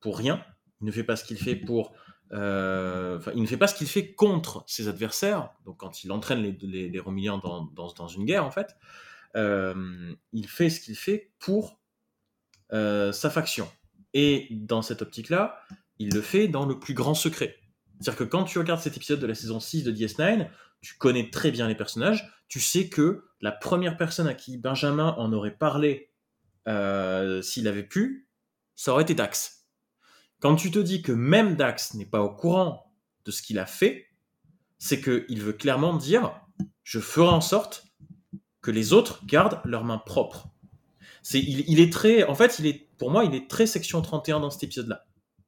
pour 0.00 0.18
rien, 0.18 0.44
il 0.80 0.86
ne 0.86 0.90
fait 0.90 1.04
pas 1.04 1.16
ce 1.16 1.24
qu'il 1.24 1.38
fait 1.38 1.56
pour 1.56 1.94
euh, 2.32 3.20
il 3.34 3.42
ne 3.42 3.46
fait 3.46 3.56
pas 3.56 3.68
ce 3.68 3.74
qu'il 3.74 3.86
fait 3.86 4.12
contre 4.14 4.64
ses 4.66 4.88
adversaires. 4.88 5.50
Donc, 5.64 5.76
quand 5.76 6.02
il 6.02 6.10
entraîne 6.10 6.42
les, 6.42 6.90
les, 6.90 6.90
dans, 6.90 7.70
dans 7.72 8.08
une 8.08 8.24
guerre, 8.24 8.44
en 8.44 8.50
fait, 8.50 8.74
euh, 9.36 10.14
il 10.32 10.48
fait 10.48 10.70
ce 10.70 10.80
qu'il 10.80 10.96
fait 10.96 11.32
pour 11.38 11.80
euh, 12.72 13.12
sa 13.12 13.30
faction. 13.30 13.68
Et 14.14 14.48
dans 14.50 14.82
cette 14.82 15.02
optique-là, 15.02 15.60
il 15.98 16.12
le 16.12 16.20
fait 16.20 16.48
dans 16.48 16.66
le 16.66 16.78
plus 16.78 16.94
grand 16.94 17.14
secret. 17.14 17.56
C'est-à-dire 18.00 18.18
que 18.18 18.24
quand 18.24 18.44
tu 18.44 18.58
regardes 18.58 18.80
cet 18.80 18.96
épisode 18.96 19.20
de 19.20 19.26
la 19.26 19.34
saison 19.34 19.60
6 19.60 19.84
de 19.84 19.92
DS9, 19.92 20.48
tu 20.80 20.96
connais 20.96 21.30
très 21.30 21.50
bien 21.50 21.68
les 21.68 21.74
personnages, 21.74 22.30
tu 22.48 22.60
sais 22.60 22.88
que 22.88 23.24
la 23.40 23.52
première 23.52 23.96
personne 23.96 24.26
à 24.26 24.34
qui 24.34 24.58
Benjamin 24.58 25.14
en 25.18 25.32
aurait 25.32 25.56
parlé 25.56 26.10
euh, 26.68 27.42
s'il 27.42 27.68
avait 27.68 27.82
pu, 27.82 28.28
ça 28.74 28.92
aurait 28.92 29.02
été 29.02 29.14
Dax. 29.14 29.55
Quand 30.46 30.54
tu 30.54 30.70
te 30.70 30.78
dis 30.78 31.02
que 31.02 31.10
même 31.10 31.56
Dax 31.56 31.94
n'est 31.94 32.06
pas 32.06 32.22
au 32.22 32.30
courant 32.30 32.92
de 33.24 33.32
ce 33.32 33.42
qu'il 33.42 33.58
a 33.58 33.66
fait, 33.66 34.06
c'est 34.78 35.00
qu'il 35.00 35.42
veut 35.42 35.52
clairement 35.52 35.96
dire 35.96 36.40
je 36.84 37.00
ferai 37.00 37.26
en 37.26 37.40
sorte 37.40 37.88
que 38.62 38.70
les 38.70 38.92
autres 38.92 39.26
gardent 39.26 39.60
leurs 39.64 39.82
mains 39.82 39.98
propres. 39.98 40.46
C'est, 41.24 41.40
il, 41.40 41.80
est 41.80 41.92
très, 41.92 42.22
en 42.22 42.36
fait, 42.36 42.60
il 42.60 42.66
est, 42.66 42.88
pour 42.96 43.10
moi, 43.10 43.24
il 43.24 43.34
est 43.34 43.50
très 43.50 43.66
section 43.66 44.00
31 44.00 44.38
dans 44.38 44.50
cet 44.50 44.62
épisode-là. 44.62 45.06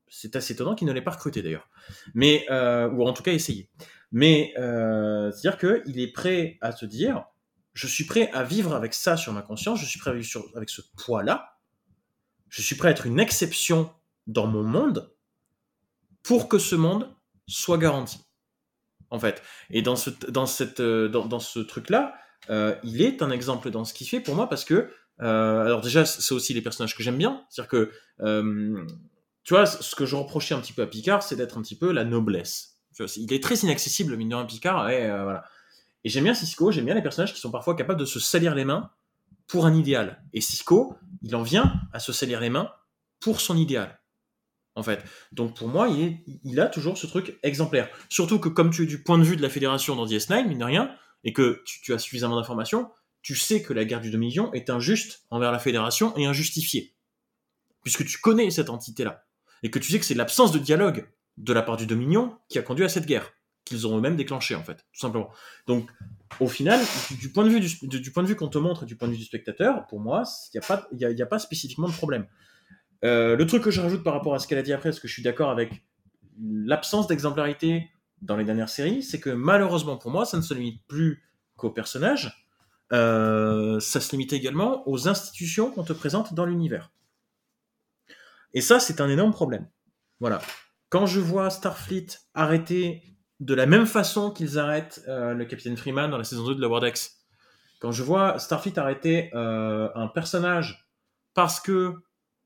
C'est 0.08 0.34
assez 0.34 0.54
étonnant 0.54 0.74
qu'il 0.74 0.88
ne 0.88 0.92
l'ait 0.92 1.00
pas 1.00 1.12
recruté 1.12 1.42
d'ailleurs, 1.42 1.68
mais 2.14 2.44
euh, 2.50 2.90
ou 2.90 3.06
en 3.06 3.12
tout 3.12 3.22
cas 3.22 3.32
essayé. 3.32 3.70
Mais 4.10 4.52
euh, 4.58 5.30
c'est-à-dire 5.30 5.84
qu'il 5.84 6.00
est 6.00 6.10
prêt 6.10 6.58
à 6.60 6.72
se 6.72 6.86
dire, 6.86 7.24
je 7.72 7.86
suis 7.86 8.04
prêt 8.04 8.32
à 8.32 8.42
vivre 8.42 8.74
avec 8.74 8.94
ça 8.94 9.16
sur 9.16 9.32
ma 9.32 9.42
conscience, 9.42 9.78
je 9.78 9.86
suis 9.86 10.00
prêt 10.00 10.10
à 10.10 10.14
vivre 10.14 10.42
avec 10.56 10.70
ce 10.70 10.80
poids-là, 10.96 11.56
je 12.48 12.62
suis 12.62 12.74
prêt 12.74 12.88
à 12.88 12.90
être 12.90 13.06
une 13.06 13.20
exception 13.20 13.92
dans 14.28 14.46
mon 14.46 14.62
monde 14.62 15.10
pour 16.22 16.48
que 16.48 16.58
ce 16.58 16.76
monde 16.76 17.08
soit 17.48 17.78
garanti. 17.78 18.20
En 19.10 19.18
fait, 19.18 19.42
et 19.70 19.80
dans 19.80 19.96
ce 19.96 20.10
dans 20.28 20.44
cette 20.44 20.80
euh, 20.80 21.08
dans, 21.08 21.24
dans 21.24 21.40
ce 21.40 21.60
truc-là, 21.60 22.14
euh, 22.50 22.74
il 22.84 23.00
est 23.00 23.22
un 23.22 23.30
exemple 23.30 23.70
dans 23.70 23.84
ce 23.84 23.94
qu'il 23.94 24.06
fait 24.06 24.20
pour 24.20 24.34
moi 24.34 24.48
parce 24.48 24.66
que 24.66 24.90
euh, 25.22 25.64
alors 25.64 25.80
déjà 25.80 26.04
c'est 26.04 26.34
aussi 26.34 26.52
les 26.52 26.60
personnages 26.60 26.94
que 26.94 27.02
j'aime 27.02 27.16
bien, 27.16 27.44
c'est-à-dire 27.48 27.70
que 27.70 27.92
tu 29.44 29.54
vois 29.54 29.64
ce 29.64 29.94
que 29.96 30.04
je 30.04 30.14
reprochais 30.14 30.54
un 30.54 30.60
petit 30.60 30.74
peu 30.74 30.82
à 30.82 30.86
Picard, 30.86 31.22
c'est 31.22 31.36
d'être 31.36 31.56
un 31.56 31.62
petit 31.62 31.76
peu 31.76 31.90
la 31.90 32.04
noblesse. 32.04 32.76
Il 33.16 33.32
est 33.32 33.42
très 33.42 33.54
inaccessible 33.56 34.14
mine 34.16 34.28
de 34.28 34.34
rien 34.34 34.44
Picard 34.44 34.90
et 34.90 35.08
voilà. 35.08 35.44
Et 36.04 36.10
j'aime 36.10 36.24
bien 36.24 36.34
Cisco, 36.34 36.70
j'aime 36.70 36.84
bien 36.84 36.94
les 36.94 37.02
personnages 37.02 37.32
qui 37.32 37.40
sont 37.40 37.50
parfois 37.50 37.74
capables 37.74 37.98
de 37.98 38.04
se 38.04 38.20
salir 38.20 38.54
les 38.54 38.66
mains 38.66 38.90
pour 39.46 39.64
un 39.64 39.74
idéal. 39.74 40.22
Et 40.34 40.40
Cisco, 40.40 40.96
il 41.22 41.34
en 41.34 41.42
vient 41.42 41.80
à 41.92 41.98
se 41.98 42.12
salir 42.12 42.40
les 42.40 42.50
mains 42.50 42.70
pour 43.20 43.40
son 43.40 43.56
idéal. 43.56 43.97
En 44.78 44.84
fait. 44.84 45.02
Donc 45.32 45.56
pour 45.56 45.66
moi, 45.66 45.88
il, 46.44 46.60
a 46.60 46.66
toujours 46.66 46.96
ce 46.96 47.08
truc 47.08 47.36
exemplaire. 47.42 47.90
Surtout 48.08 48.38
que 48.38 48.48
comme 48.48 48.70
tu 48.70 48.84
es 48.84 48.86
du 48.86 49.02
point 49.02 49.18
de 49.18 49.24
vue 49.24 49.34
de 49.34 49.42
la 49.42 49.50
fédération 49.50 49.96
dans 49.96 50.06
DS9, 50.06 50.46
mine 50.46 50.58
de 50.58 50.64
rien, 50.64 50.94
et 51.24 51.32
que 51.32 51.64
tu, 51.66 51.92
as 51.92 51.98
suffisamment 51.98 52.36
d'informations, 52.36 52.88
tu 53.20 53.34
sais 53.34 53.60
que 53.60 53.72
la 53.72 53.84
guerre 53.84 54.00
du 54.00 54.12
Dominion 54.12 54.52
est 54.52 54.70
injuste 54.70 55.26
envers 55.30 55.50
la 55.50 55.58
fédération 55.58 56.16
et 56.16 56.26
injustifiée. 56.26 56.94
Puisque 57.82 58.06
tu 58.06 58.18
connais 58.18 58.52
cette 58.52 58.70
entité-là. 58.70 59.24
Et 59.64 59.70
que 59.70 59.80
tu 59.80 59.90
sais 59.90 59.98
que 59.98 60.04
c'est 60.04 60.14
l'absence 60.14 60.52
de 60.52 60.60
dialogue 60.60 61.08
de 61.38 61.52
la 61.52 61.62
part 61.62 61.76
du 61.76 61.86
Dominion 61.86 62.38
qui 62.48 62.60
a 62.60 62.62
conduit 62.62 62.84
à 62.84 62.88
cette 62.88 63.06
guerre. 63.06 63.32
Qu'ils 63.64 63.84
ont 63.88 63.98
eux-mêmes 63.98 64.14
déclenchée, 64.14 64.54
en 64.54 64.62
fait. 64.62 64.76
Tout 64.92 65.00
simplement. 65.00 65.30
Donc, 65.66 65.90
au 66.38 66.46
final, 66.46 66.80
du, 67.18 67.32
point 67.32 67.42
de 67.42 67.48
vue 67.48 67.58
du, 67.60 68.12
point 68.12 68.22
de 68.22 68.28
vue 68.28 68.36
qu'on 68.36 68.46
te 68.46 68.58
montre 68.58 68.86
du 68.86 68.94
point 68.94 69.08
de 69.08 69.14
vue 69.14 69.18
du 69.18 69.24
spectateur, 69.24 69.88
pour 69.88 69.98
moi, 69.98 70.22
il 70.54 70.60
n'y 70.98 71.20
a, 71.20 71.24
a 71.24 71.26
pas 71.26 71.38
spécifiquement 71.40 71.88
de 71.88 71.92
problème. 71.92 72.28
Euh, 73.04 73.36
le 73.36 73.46
truc 73.46 73.62
que 73.62 73.70
je 73.70 73.80
rajoute 73.80 74.02
par 74.02 74.12
rapport 74.12 74.34
à 74.34 74.38
ce 74.38 74.46
qu'elle 74.46 74.58
a 74.58 74.62
dit 74.62 74.72
après, 74.72 74.90
parce 74.90 75.00
que 75.00 75.08
je 75.08 75.12
suis 75.12 75.22
d'accord 75.22 75.50
avec 75.50 75.84
l'absence 76.40 77.06
d'exemplarité 77.06 77.90
dans 78.22 78.36
les 78.36 78.44
dernières 78.44 78.68
séries, 78.68 79.02
c'est 79.02 79.20
que 79.20 79.30
malheureusement 79.30 79.96
pour 79.96 80.10
moi, 80.10 80.24
ça 80.24 80.36
ne 80.36 80.42
se 80.42 80.54
limite 80.54 80.84
plus 80.86 81.22
qu'aux 81.56 81.70
personnages, 81.70 82.46
euh, 82.92 83.78
ça 83.80 84.00
se 84.00 84.10
limite 84.12 84.32
également 84.32 84.88
aux 84.88 85.08
institutions 85.08 85.70
qu'on 85.70 85.84
te 85.84 85.92
présente 85.92 86.34
dans 86.34 86.44
l'univers. 86.44 86.90
Et 88.54 88.60
ça, 88.60 88.80
c'est 88.80 89.00
un 89.00 89.08
énorme 89.08 89.32
problème. 89.32 89.68
Voilà. 90.20 90.40
Quand 90.88 91.06
je 91.06 91.20
vois 91.20 91.50
Starfleet 91.50 92.06
arrêter 92.34 93.02
de 93.40 93.54
la 93.54 93.66
même 93.66 93.86
façon 93.86 94.30
qu'ils 94.30 94.58
arrêtent 94.58 95.02
euh, 95.06 95.34
le 95.34 95.44
capitaine 95.44 95.76
Freeman 95.76 96.10
dans 96.10 96.18
la 96.18 96.24
saison 96.24 96.46
2 96.46 96.54
de 96.56 96.60
la 96.60 96.68
Wardex, 96.68 97.26
quand 97.78 97.92
je 97.92 98.02
vois 98.02 98.38
Starfleet 98.40 98.78
arrêter 98.78 99.30
un 99.34 100.08
personnage 100.12 100.88
parce 101.34 101.60
que 101.60 101.94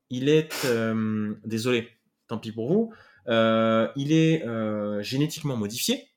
il 0.09 0.29
est 0.29 0.65
euh, 0.65 1.33
désolé, 1.45 1.89
tant 2.27 2.37
pis 2.37 2.51
pour 2.51 2.67
vous, 2.67 2.93
euh, 3.27 3.87
il 3.95 4.11
est 4.11 4.45
euh, 4.45 5.01
génétiquement 5.01 5.55
modifié, 5.55 6.09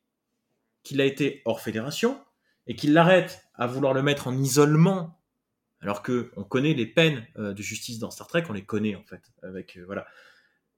qu'il 0.83 1.01
a 1.01 1.05
été 1.05 1.43
hors 1.45 1.61
fédération 1.61 2.21
et 2.67 2.77
qu'il 2.77 2.93
l'arrête 2.93 3.43
à 3.55 3.67
vouloir 3.67 3.95
le 3.95 4.03
mettre 4.03 4.29
en 4.29 4.37
isolement, 4.37 5.21
alors 5.81 6.03
que 6.03 6.31
on 6.37 6.45
connaît 6.45 6.75
les 6.75 6.87
peines 6.87 7.27
de 7.37 7.63
justice 7.63 7.99
dans 7.99 8.11
Star 8.11 8.27
Trek, 8.27 8.45
on 8.49 8.53
les 8.53 8.65
connaît 8.65 8.97
en 8.97 9.03
fait, 9.05 9.23
avec 9.43 9.79
voilà, 9.87 10.07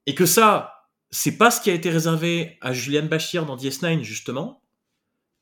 et 0.07 0.15
que 0.15 0.27
ça, 0.27 0.89
c'est 1.11 1.37
pas 1.37 1.51
ce 1.51 1.61
qui 1.61 1.71
a 1.71 1.75
été 1.75 1.91
réservé 1.91 2.59
à 2.61 2.73
Julian 2.73 3.07
Bashir 3.07 3.47
dans 3.47 3.57
DS9 3.57 4.03
justement. 4.03 4.63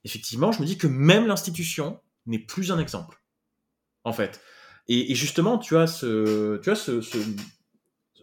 Effectivement, 0.05 0.52
je 0.52 0.60
me 0.60 0.66
dis 0.66 0.78
que 0.78 0.86
même 0.86 1.26
l'institution 1.26 2.01
n'est 2.26 2.38
plus 2.38 2.70
un 2.70 2.78
exemple, 2.78 3.20
en 4.05 4.12
fait. 4.12 4.40
Et, 4.88 5.14
justement, 5.14 5.59
tu 5.59 5.76
as 5.76 5.86
ce, 5.86 6.59
tu 6.62 6.70
as 6.70 6.76
ce 6.76 7.01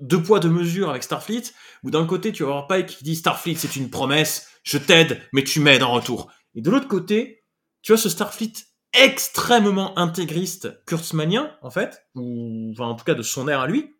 deux 0.01 0.21
poids 0.21 0.39
deux 0.39 0.49
mesures 0.49 0.89
avec 0.89 1.03
Starfleet, 1.03 1.43
où 1.83 1.91
d'un 1.91 2.05
côté 2.05 2.31
tu 2.31 2.43
vas 2.43 2.49
avoir 2.49 2.67
Pike 2.67 2.87
qui 2.87 3.03
dit 3.03 3.15
Starfleet 3.15 3.55
c'est 3.55 3.75
une 3.75 3.89
promesse, 3.89 4.47
je 4.63 4.77
t'aide, 4.77 5.21
mais 5.33 5.43
tu 5.43 5.59
m'aides 5.59 5.83
en 5.83 5.91
retour. 5.91 6.31
Et 6.55 6.61
de 6.61 6.69
l'autre 6.69 6.87
côté, 6.87 7.43
tu 7.81 7.93
as 7.93 7.97
ce 7.97 8.09
Starfleet 8.09 8.53
extrêmement 8.93 9.97
intégriste, 9.97 10.83
kurtzmanien 10.85 11.51
en 11.61 11.69
fait, 11.69 12.05
ou 12.15 12.69
enfin 12.71 12.85
en 12.85 12.95
tout 12.95 13.05
cas 13.05 13.15
de 13.15 13.23
son 13.23 13.47
air 13.47 13.59
à 13.59 13.67
lui, 13.67 13.95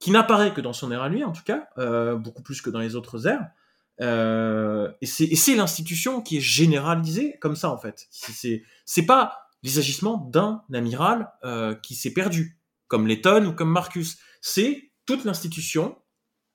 qui 0.00 0.10
n'apparaît 0.10 0.52
que 0.52 0.60
dans 0.60 0.72
son 0.72 0.90
air 0.90 1.02
à 1.02 1.08
lui 1.08 1.24
en 1.24 1.32
tout 1.32 1.44
cas, 1.44 1.68
euh, 1.78 2.16
beaucoup 2.16 2.42
plus 2.42 2.60
que 2.60 2.70
dans 2.70 2.80
les 2.80 2.96
autres 2.96 3.26
airs. 3.26 3.46
Euh, 4.00 4.90
et 5.00 5.06
c'est 5.06 5.54
l'institution 5.54 6.20
qui 6.20 6.38
est 6.38 6.40
généralisée 6.40 7.38
comme 7.40 7.54
ça 7.54 7.70
en 7.70 7.78
fait. 7.78 8.08
C'est 8.10 9.06
pas 9.06 9.44
les 9.62 9.78
agissements 9.78 10.18
d'un 10.18 10.62
amiral 10.72 11.32
euh, 11.44 11.74
qui 11.74 11.94
s'est 11.94 12.12
perdu, 12.12 12.58
comme 12.88 13.06
Letton 13.06 13.46
ou 13.46 13.52
comme 13.52 13.70
Marcus. 13.70 14.18
C'est 14.40 14.90
toute 15.06 15.24
l'institution 15.24 15.96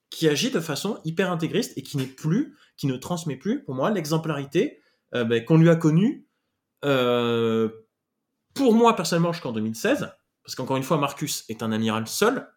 qui 0.10 0.28
agit 0.28 0.52
de 0.52 0.60
façon 0.60 1.00
hyper 1.04 1.32
intégriste 1.32 1.78
et 1.78 1.84
qui 1.84 1.98
n'est 1.98 2.08
plus, 2.08 2.58
qui 2.78 2.88
ne 2.88 2.96
transmet 2.98 3.36
plus, 3.36 3.64
pour 3.64 3.76
moi, 3.76 3.92
l'exemplarité 3.92 4.80
euh, 5.14 5.24
ben, 5.24 5.44
qu'on 5.44 5.58
lui 5.58 5.70
a 5.70 5.76
connue. 5.76 6.28
euh, 6.86 7.70
pour 8.56 8.74
moi, 8.74 8.96
personnellement, 8.96 9.32
jusqu'en 9.32 9.52
2016, 9.52 10.12
parce 10.44 10.56
qu'encore 10.56 10.78
une 10.78 10.84
fois, 10.84 10.98
Marcus 10.98 11.46
est 11.50 11.62
un 11.62 11.72
amiral 11.72 12.08
seul. 12.08 12.52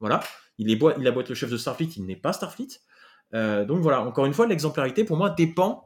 Voilà, 0.00 0.20
il 0.58 0.70
est 0.70 0.76
le 0.76 1.34
chef 1.34 1.50
de 1.50 1.56
Starfleet, 1.56 1.90
il 1.96 2.06
n'est 2.06 2.16
pas 2.16 2.32
Starfleet. 2.32 2.80
Euh, 3.34 3.64
donc 3.64 3.80
voilà, 3.80 4.02
encore 4.02 4.26
une 4.26 4.34
fois, 4.34 4.46
l'exemplarité 4.46 5.04
pour 5.04 5.16
moi 5.16 5.30
dépend 5.30 5.84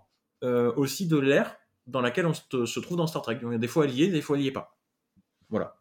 aussi 0.74 1.06
de 1.06 1.18
l'ère 1.18 1.56
dans 1.86 2.00
laquelle 2.00 2.26
on 2.26 2.34
se, 2.34 2.80
trouve 2.80 2.96
dans 2.96 3.06
Star 3.06 3.22
Trek. 3.22 3.38
Il 3.40 3.52
y 3.52 3.54
a 3.54 3.58
des 3.58 3.68
fois 3.68 3.84
elle 3.84 3.94
y 3.94 4.02
est, 4.02 4.08
des 4.08 4.22
fois 4.22 4.36
elle 4.36 4.42
y 4.42 4.48
est 4.48 4.52
pas. 4.52 4.76
Voilà. 5.50 5.76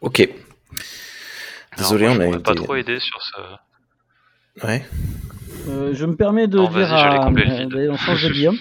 Ok. 0.00 0.20
Alors, 0.20 0.32
Désolé, 1.76 2.06
moi, 2.14 2.26
on 2.26 2.32
a 2.34 2.40
pas 2.40 2.52
été- 2.52 2.62
trop 2.62 2.74
aider 2.76 2.98
sur 3.00 3.20
ce. 3.22 4.66
Ouais. 4.66 4.84
Euh, 5.68 5.94
je 5.94 6.04
me 6.06 6.16
permets 6.16 6.46
de 6.48 6.56
Non, 6.58 6.68
dire 6.70 6.92
à, 6.92 7.18
combler 7.24 7.44
le 7.44 7.50
euh, 7.52 7.58
vide. 7.60 7.68
d'aller 7.70 7.86
dans 7.86 7.92
le 7.92 7.98
sens 7.98 8.22
de 8.22 8.28
Guillaume. 8.32 8.56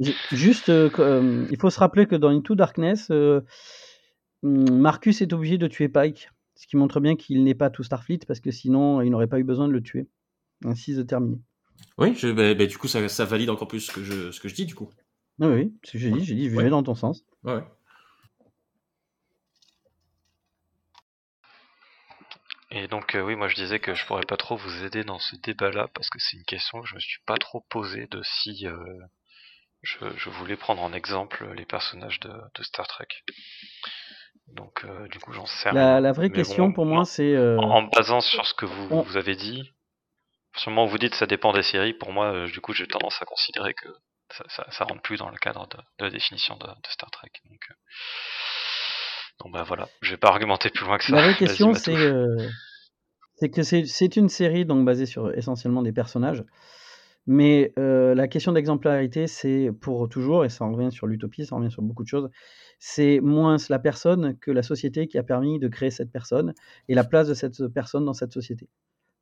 Juste, 0.32 0.68
euh, 0.68 0.90
euh, 0.98 1.46
il 1.50 1.56
faut 1.58 1.70
se 1.70 1.78
rappeler 1.78 2.06
que 2.06 2.14
dans 2.16 2.28
Into 2.28 2.54
Darkness, 2.54 3.08
euh, 3.10 3.40
hum, 4.42 4.78
Marcus 4.78 5.20
est 5.22 5.32
obligé 5.32 5.58
de 5.58 5.66
tuer 5.66 5.88
Pike, 5.88 6.30
ce 6.54 6.66
qui 6.66 6.76
montre 6.76 7.00
bien 7.00 7.16
qu'il 7.16 7.42
n'est 7.44 7.54
pas 7.54 7.70
tout 7.70 7.82
Starfleet, 7.82 8.20
parce 8.26 8.40
que 8.40 8.50
sinon, 8.50 9.00
il 9.00 9.10
n'aurait 9.10 9.26
pas 9.26 9.38
eu 9.38 9.44
besoin 9.44 9.68
de 9.68 9.72
le 9.72 9.82
tuer. 9.82 10.06
Ainsi 10.64 10.94
de 10.94 11.02
terminer. 11.02 11.38
Oui, 11.98 12.14
je, 12.16 12.28
ben, 12.28 12.56
ben, 12.56 12.66
du 12.66 12.78
coup, 12.78 12.88
ça, 12.88 13.06
ça 13.08 13.24
valide 13.24 13.50
encore 13.50 13.68
plus 13.68 13.80
ce 13.80 13.92
que 13.92 14.02
je, 14.02 14.30
ce 14.30 14.40
que 14.40 14.48
je 14.48 14.54
dis, 14.54 14.66
du 14.66 14.74
coup. 14.74 14.88
Ah 15.40 15.48
oui, 15.48 15.72
c'est 15.82 15.88
ce 15.88 15.92
que 15.92 15.98
j'ai 15.98 16.10
dit, 16.10 16.24
j'ai 16.24 16.34
dit, 16.34 16.44
je 16.46 16.50
vais 16.50 16.64
Ouais. 16.64 16.70
dans 16.70 16.82
ton 16.82 16.94
sens. 16.94 17.24
Ouais, 17.44 17.54
ouais. 17.54 17.64
Et 22.78 22.88
donc, 22.88 23.14
euh, 23.14 23.22
oui, 23.22 23.36
moi 23.36 23.48
je 23.48 23.54
disais 23.54 23.78
que 23.78 23.94
je 23.94 24.04
pourrais 24.04 24.26
pas 24.26 24.36
trop 24.36 24.56
vous 24.56 24.84
aider 24.84 25.02
dans 25.02 25.18
ce 25.18 25.34
débat-là 25.36 25.88
parce 25.94 26.10
que 26.10 26.18
c'est 26.18 26.36
une 26.36 26.44
question 26.44 26.82
que 26.82 26.86
je 26.88 26.94
me 26.94 27.00
suis 27.00 27.20
pas 27.26 27.36
trop 27.38 27.64
posée 27.70 28.06
de 28.10 28.20
si 28.22 28.66
euh, 28.66 28.76
je, 29.82 29.96
je 30.18 30.28
voulais 30.28 30.56
prendre 30.56 30.82
en 30.82 30.92
exemple 30.92 31.50
les 31.54 31.64
personnages 31.64 32.20
de, 32.20 32.28
de 32.28 32.62
Star 32.62 32.86
Trek. 32.86 33.08
Donc, 34.48 34.84
euh, 34.84 35.08
du 35.08 35.18
coup, 35.18 35.32
j'en 35.32 35.46
sais 35.46 35.72
La, 35.72 35.94
rien. 35.94 36.00
la 36.00 36.12
vraie 36.12 36.28
Mais 36.28 36.34
question 36.36 36.66
bon, 36.68 36.74
pour 36.74 36.84
moi, 36.86 37.04
c'est. 37.06 37.36
En, 37.58 37.82
basant 37.84 38.20
sur 38.20 38.46
ce 38.46 38.52
que 38.54 38.66
vous, 38.66 38.88
on- 38.90 39.02
vous 39.02 39.16
avez 39.16 39.36
dit, 39.36 39.72
sûrement 40.56 40.84
vous 40.86 40.98
dites 40.98 41.14
ça 41.14 41.26
dépend 41.26 41.52
des 41.52 41.62
séries. 41.62 41.94
Pour 41.94 42.12
moi, 42.12 42.46
du 42.46 42.60
coup, 42.60 42.74
j'ai 42.74 42.86
tendance 42.86 43.20
à 43.22 43.24
considérer 43.24 43.72
que 43.74 43.88
ça, 44.30 44.44
ça, 44.48 44.66
ça 44.70 44.84
rentre 44.84 45.02
plus 45.02 45.16
dans 45.16 45.30
le 45.30 45.38
cadre 45.38 45.66
de, 45.68 45.76
de 45.76 46.04
la 46.04 46.10
définition 46.10 46.56
de, 46.56 46.66
de 46.66 46.88
Star 46.90 47.10
Trek. 47.10 47.30
Donc, 47.48 47.60
donc 49.40 49.52
bah 49.52 49.62
voilà, 49.64 49.88
je 50.00 50.10
vais 50.10 50.16
pas 50.16 50.28
argumenter 50.28 50.70
plus 50.70 50.84
loin 50.84 50.98
que 50.98 51.04
ça. 51.04 51.14
La 51.14 51.22
vraie 51.22 51.34
question, 51.38 51.74
c'est 51.74 51.94
euh, 51.94 52.36
c'est 53.36 53.50
que 53.50 53.62
c'est 53.62 54.16
une 54.16 54.28
série 54.28 54.64
donc 54.64 54.84
basée 54.84 55.06
sur 55.06 55.32
essentiellement 55.36 55.82
des 55.82 55.92
personnages, 55.92 56.44
mais 57.26 57.72
euh, 57.78 58.14
la 58.14 58.28
question 58.28 58.52
d'exemplarité, 58.52 59.26
c'est 59.26 59.70
pour 59.80 60.08
toujours, 60.08 60.44
et 60.44 60.48
ça 60.48 60.64
en 60.64 60.72
revient 60.72 60.92
sur 60.92 61.06
l'utopie, 61.06 61.44
ça 61.44 61.56
en 61.56 61.58
revient 61.58 61.70
sur 61.70 61.82
beaucoup 61.82 62.04
de 62.04 62.08
choses, 62.08 62.30
c'est 62.78 63.20
moins 63.20 63.56
la 63.68 63.78
personne 63.78 64.38
que 64.38 64.50
la 64.50 64.62
société 64.62 65.08
qui 65.08 65.18
a 65.18 65.22
permis 65.22 65.58
de 65.58 65.68
créer 65.68 65.90
cette 65.90 66.12
personne 66.12 66.54
et 66.88 66.94
la 66.94 67.04
place 67.04 67.28
de 67.28 67.34
cette 67.34 67.66
personne 67.68 68.04
dans 68.04 68.12
cette 68.12 68.32
société. 68.32 68.68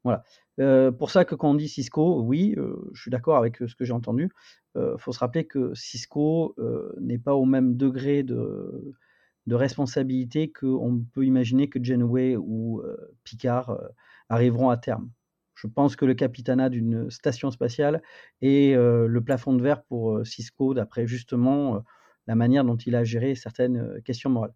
Voilà. 0.05 0.23
Euh, 0.61 0.93
pour 0.93 1.11
ça 1.11 1.25
que 1.25 1.35
quand 1.35 1.51
on 1.51 1.55
dit 1.55 1.69
Cisco, 1.69 2.21
oui, 2.23 2.55
euh, 2.59 2.77
je 2.93 3.01
suis 3.01 3.11
d'accord 3.11 3.39
avec 3.39 3.57
ce 3.57 3.75
que 3.75 3.85
j'ai 3.85 3.95
entendu. 3.95 4.31
Il 4.77 4.97
faut 4.99 5.13
se 5.13 5.21
rappeler 5.21 5.47
que 5.47 5.73
Cisco 5.75 6.57
n'est 7.01 7.19
pas 7.19 7.35
au 7.35 7.45
même 7.45 7.77
degré 7.77 8.25
de, 8.25 8.93
de 9.47 9.55
responsabilité 9.55 10.51
qu'on 10.53 11.05
peut 11.13 11.25
imaginer 11.25 11.69
que 11.69 11.83
Janeway 11.83 12.37
ou 12.37 12.83
Picard 13.25 13.79
arriveront 14.29 14.71
à 14.71 14.77
terme. 14.77 15.11
Je 15.55 15.67
pense 15.67 15.97
que 15.97 16.05
le 16.05 16.15
capitanat 16.15 16.69
d'une 16.69 17.11
station 17.11 17.51
spatiale 17.51 18.03
est 18.43 18.75
le 18.77 19.21
plafond 19.21 19.53
de 19.53 19.63
verre 19.63 19.83
pour 19.85 20.27
Cisco, 20.27 20.75
d'après 20.75 21.07
justement 21.07 21.83
la 22.27 22.35
manière 22.35 22.65
dont 22.65 22.77
il 22.77 22.97
a 22.97 23.05
géré 23.05 23.35
certaines 23.35 24.01
questions 24.03 24.31
morales. 24.31 24.55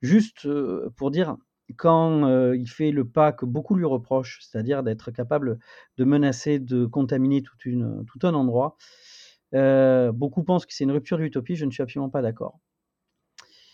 Juste 0.00 0.48
pour 0.96 1.10
dire, 1.10 1.36
quand 1.76 2.52
il 2.54 2.66
fait 2.68 2.90
le 2.90 3.06
pas 3.06 3.32
que 3.32 3.46
beaucoup 3.46 3.76
lui 3.76 3.84
reprochent, 3.84 4.40
c'est-à-dire 4.42 4.82
d'être 4.82 5.10
capable 5.10 5.58
de 5.96 6.04
menacer, 6.04 6.58
de 6.58 6.86
contaminer 6.86 7.42
tout 7.42 8.26
un 8.26 8.34
endroit, 8.34 8.76
beaucoup 9.52 10.42
pensent 10.42 10.66
que 10.66 10.74
c'est 10.74 10.84
une 10.84 10.92
rupture 10.92 11.18
d'utopie, 11.18 11.54
je 11.54 11.66
ne 11.66 11.70
suis 11.70 11.82
absolument 11.82 12.10
pas 12.10 12.22
d'accord. 12.22 12.58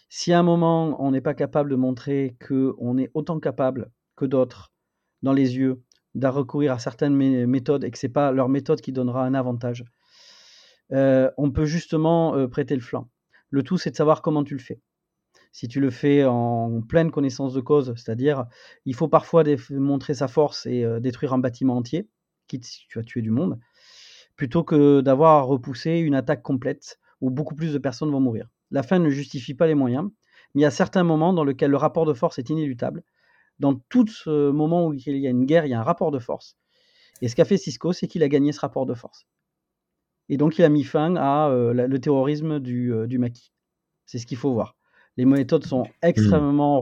Si 0.08 0.32
à 0.32 0.38
un 0.38 0.42
moment 0.42 1.02
on 1.04 1.10
n'est 1.10 1.20
pas 1.20 1.34
capable 1.34 1.70
de 1.70 1.76
montrer 1.76 2.36
qu'on 2.46 2.96
est 2.98 3.10
autant 3.14 3.40
capable 3.40 3.90
que 4.16 4.24
d'autres 4.24 4.72
dans 5.22 5.32
les 5.32 5.56
yeux 5.56 5.82
de 6.14 6.26
recourir 6.26 6.72
à 6.72 6.78
certaines 6.78 7.14
méthodes 7.14 7.84
et 7.84 7.90
que 7.90 7.98
ce 7.98 8.06
n'est 8.06 8.12
pas 8.12 8.32
leur 8.32 8.48
méthode 8.48 8.80
qui 8.80 8.92
donnera 8.92 9.24
un 9.24 9.34
avantage, 9.34 9.84
on 10.90 11.50
peut 11.52 11.66
justement 11.66 12.48
prêter 12.48 12.74
le 12.74 12.80
flanc. 12.80 13.08
Le 13.50 13.62
tout, 13.62 13.78
c'est 13.78 13.90
de 13.90 13.96
savoir 13.96 14.22
comment 14.22 14.44
tu 14.44 14.54
le 14.54 14.60
fais. 14.60 14.80
Si 15.52 15.68
tu 15.68 15.80
le 15.80 15.90
fais 15.90 16.24
en 16.24 16.82
pleine 16.82 17.10
connaissance 17.10 17.54
de 17.54 17.60
cause, 17.60 17.94
c'est-à-dire 17.96 18.46
il 18.84 18.94
faut 18.94 19.08
parfois 19.08 19.44
montrer 19.70 20.14
sa 20.14 20.28
force 20.28 20.66
et 20.66 20.86
détruire 21.00 21.32
un 21.32 21.38
bâtiment 21.38 21.76
entier, 21.76 22.08
quitte 22.46 22.64
si 22.64 22.86
tu 22.88 22.98
as 22.98 23.02
tué 23.02 23.22
du 23.22 23.30
monde, 23.30 23.58
plutôt 24.36 24.64
que 24.64 25.00
d'avoir 25.00 25.36
à 25.36 25.42
repousser 25.42 25.98
une 25.98 26.14
attaque 26.14 26.42
complète 26.42 26.98
où 27.20 27.30
beaucoup 27.30 27.54
plus 27.54 27.72
de 27.72 27.78
personnes 27.78 28.10
vont 28.10 28.20
mourir. 28.20 28.48
La 28.70 28.82
fin 28.82 28.98
ne 28.98 29.10
justifie 29.10 29.54
pas 29.54 29.66
les 29.66 29.74
moyens, 29.74 30.10
mais 30.54 30.60
il 30.60 30.62
y 30.62 30.66
a 30.66 30.70
certains 30.70 31.04
moments 31.04 31.32
dans 31.32 31.44
lesquels 31.44 31.70
le 31.70 31.76
rapport 31.76 32.06
de 32.06 32.14
force 32.14 32.38
est 32.38 32.50
inéluctable. 32.50 33.02
Dans 33.58 33.74
tout 33.88 34.06
ce 34.06 34.50
moment 34.50 34.86
où 34.86 34.94
il 34.94 35.18
y 35.18 35.26
a 35.26 35.30
une 35.30 35.46
guerre, 35.46 35.66
il 35.66 35.70
y 35.70 35.74
a 35.74 35.80
un 35.80 35.84
rapport 35.84 36.10
de 36.10 36.18
force. 36.18 36.56
Et 37.22 37.28
ce 37.28 37.34
qu'a 37.34 37.44
fait 37.44 37.56
Cisco, 37.56 37.92
c'est 37.92 38.06
qu'il 38.06 38.22
a 38.22 38.28
gagné 38.28 38.52
ce 38.52 38.60
rapport 38.60 38.86
de 38.86 38.94
force. 38.94 39.26
Et 40.28 40.36
donc 40.36 40.58
il 40.58 40.64
a 40.64 40.68
mis 40.68 40.84
fin 40.84 41.16
à 41.16 41.50
le 41.50 41.98
terrorisme 41.98 42.60
du, 42.60 42.92
du 43.06 43.18
maquis. 43.18 43.52
C'est 44.06 44.18
ce 44.18 44.26
qu'il 44.26 44.36
faut 44.36 44.52
voir. 44.52 44.76
Les 45.16 45.24
méthodes 45.24 45.66
sont 45.66 45.82
mmh. 45.82 45.88
extrêmement 46.02 46.80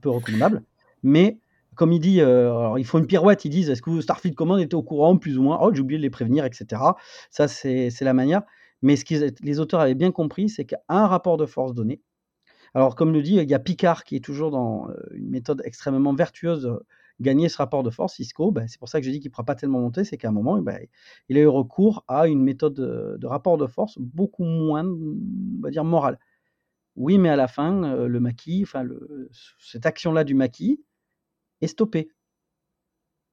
peu 0.00 0.10
recommandables, 0.10 0.62
mais 1.02 1.38
comme 1.76 1.92
il 1.92 2.00
dit, 2.00 2.20
alors 2.20 2.78
ils 2.78 2.84
font 2.84 2.98
une 2.98 3.06
pirouette, 3.06 3.44
ils 3.44 3.50
disent 3.50 3.70
est-ce 3.70 3.82
que 3.82 4.00
Starfleet 4.00 4.34
Command 4.34 4.58
était 4.58 4.74
au 4.74 4.82
courant, 4.82 5.16
plus 5.16 5.38
ou 5.38 5.42
moins? 5.44 5.58
Oh, 5.62 5.72
j'ai 5.72 5.80
oublié 5.80 5.98
de 5.98 6.02
les 6.02 6.10
prévenir, 6.10 6.44
etc. 6.44 6.82
Ça, 7.30 7.46
c'est 7.46 8.00
la 8.00 8.14
manière. 8.14 8.42
Mais 8.82 8.96
ce 8.96 9.04
que 9.04 9.34
les 9.42 9.60
auteurs 9.60 9.80
avaient 9.80 9.94
bien 9.94 10.12
compris, 10.12 10.48
c'est 10.48 10.64
qu'un 10.64 11.06
rapport 11.06 11.36
de 11.36 11.46
force 11.46 11.74
donné, 11.74 12.00
alors 12.74 12.94
comme 12.94 13.12
le 13.12 13.22
dit, 13.22 13.36
il 13.36 13.48
y 13.48 13.54
a 13.54 13.58
Picard 13.58 14.04
qui 14.04 14.16
est 14.16 14.24
toujours 14.24 14.50
dans 14.50 14.88
une 15.12 15.30
méthode 15.30 15.62
extrêmement 15.64 16.14
vertueuse 16.14 16.78
gagner 17.20 17.48
ce 17.48 17.56
rapport 17.56 17.82
de 17.82 17.90
force, 17.90 18.14
Cisco, 18.14 18.52
ben, 18.52 18.68
c'est 18.68 18.78
pour 18.78 18.88
ça 18.88 19.00
que 19.00 19.04
j'ai 19.04 19.10
dit 19.10 19.20
qu'il 19.20 19.30
ne 19.30 19.32
pourra 19.32 19.44
pas 19.44 19.54
tellement 19.54 19.80
monter, 19.80 20.04
c'est 20.04 20.16
qu'à 20.16 20.28
un 20.28 20.32
moment, 20.32 20.60
ben, 20.60 20.78
il 21.28 21.36
a 21.36 21.40
eu 21.40 21.46
recours 21.46 22.04
à 22.08 22.28
une 22.28 22.42
méthode 22.42 22.74
de, 22.74 23.26
rapport 23.26 23.58
de 23.58 23.66
force 23.66 23.98
beaucoup 23.98 24.44
moins, 24.44 24.84
on 24.84 25.60
va 25.60 25.70
dire, 25.70 25.84
morale. 25.84 26.18
Oui, 26.96 27.18
mais 27.18 27.28
à 27.28 27.36
la 27.36 27.48
fin, 27.48 27.96
le 28.06 28.20
maquis, 28.20 28.62
enfin, 28.64 28.86
cette 29.58 29.86
action-là 29.86 30.24
du 30.24 30.34
maquis 30.34 30.82
est 31.60 31.68
stoppée. 31.68 32.10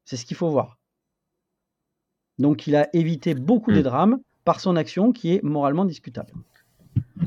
C'est 0.03 0.17
ce 0.17 0.26
qu'il 0.26 0.38
faut 0.38 0.49
voir. 0.49 0.80
Donc 2.38 2.67
il 2.67 2.76
a 2.76 2.93
évité 2.93 3.34
beaucoup 3.34 3.72
de 3.72 3.80
mmh. 3.80 3.84
drames 3.84 4.19
par 4.45 4.61
son 4.61 4.76
action 4.76 5.11
qui 5.11 5.34
est 5.34 5.43
moralement 5.43 5.85
discutable. 5.85 6.31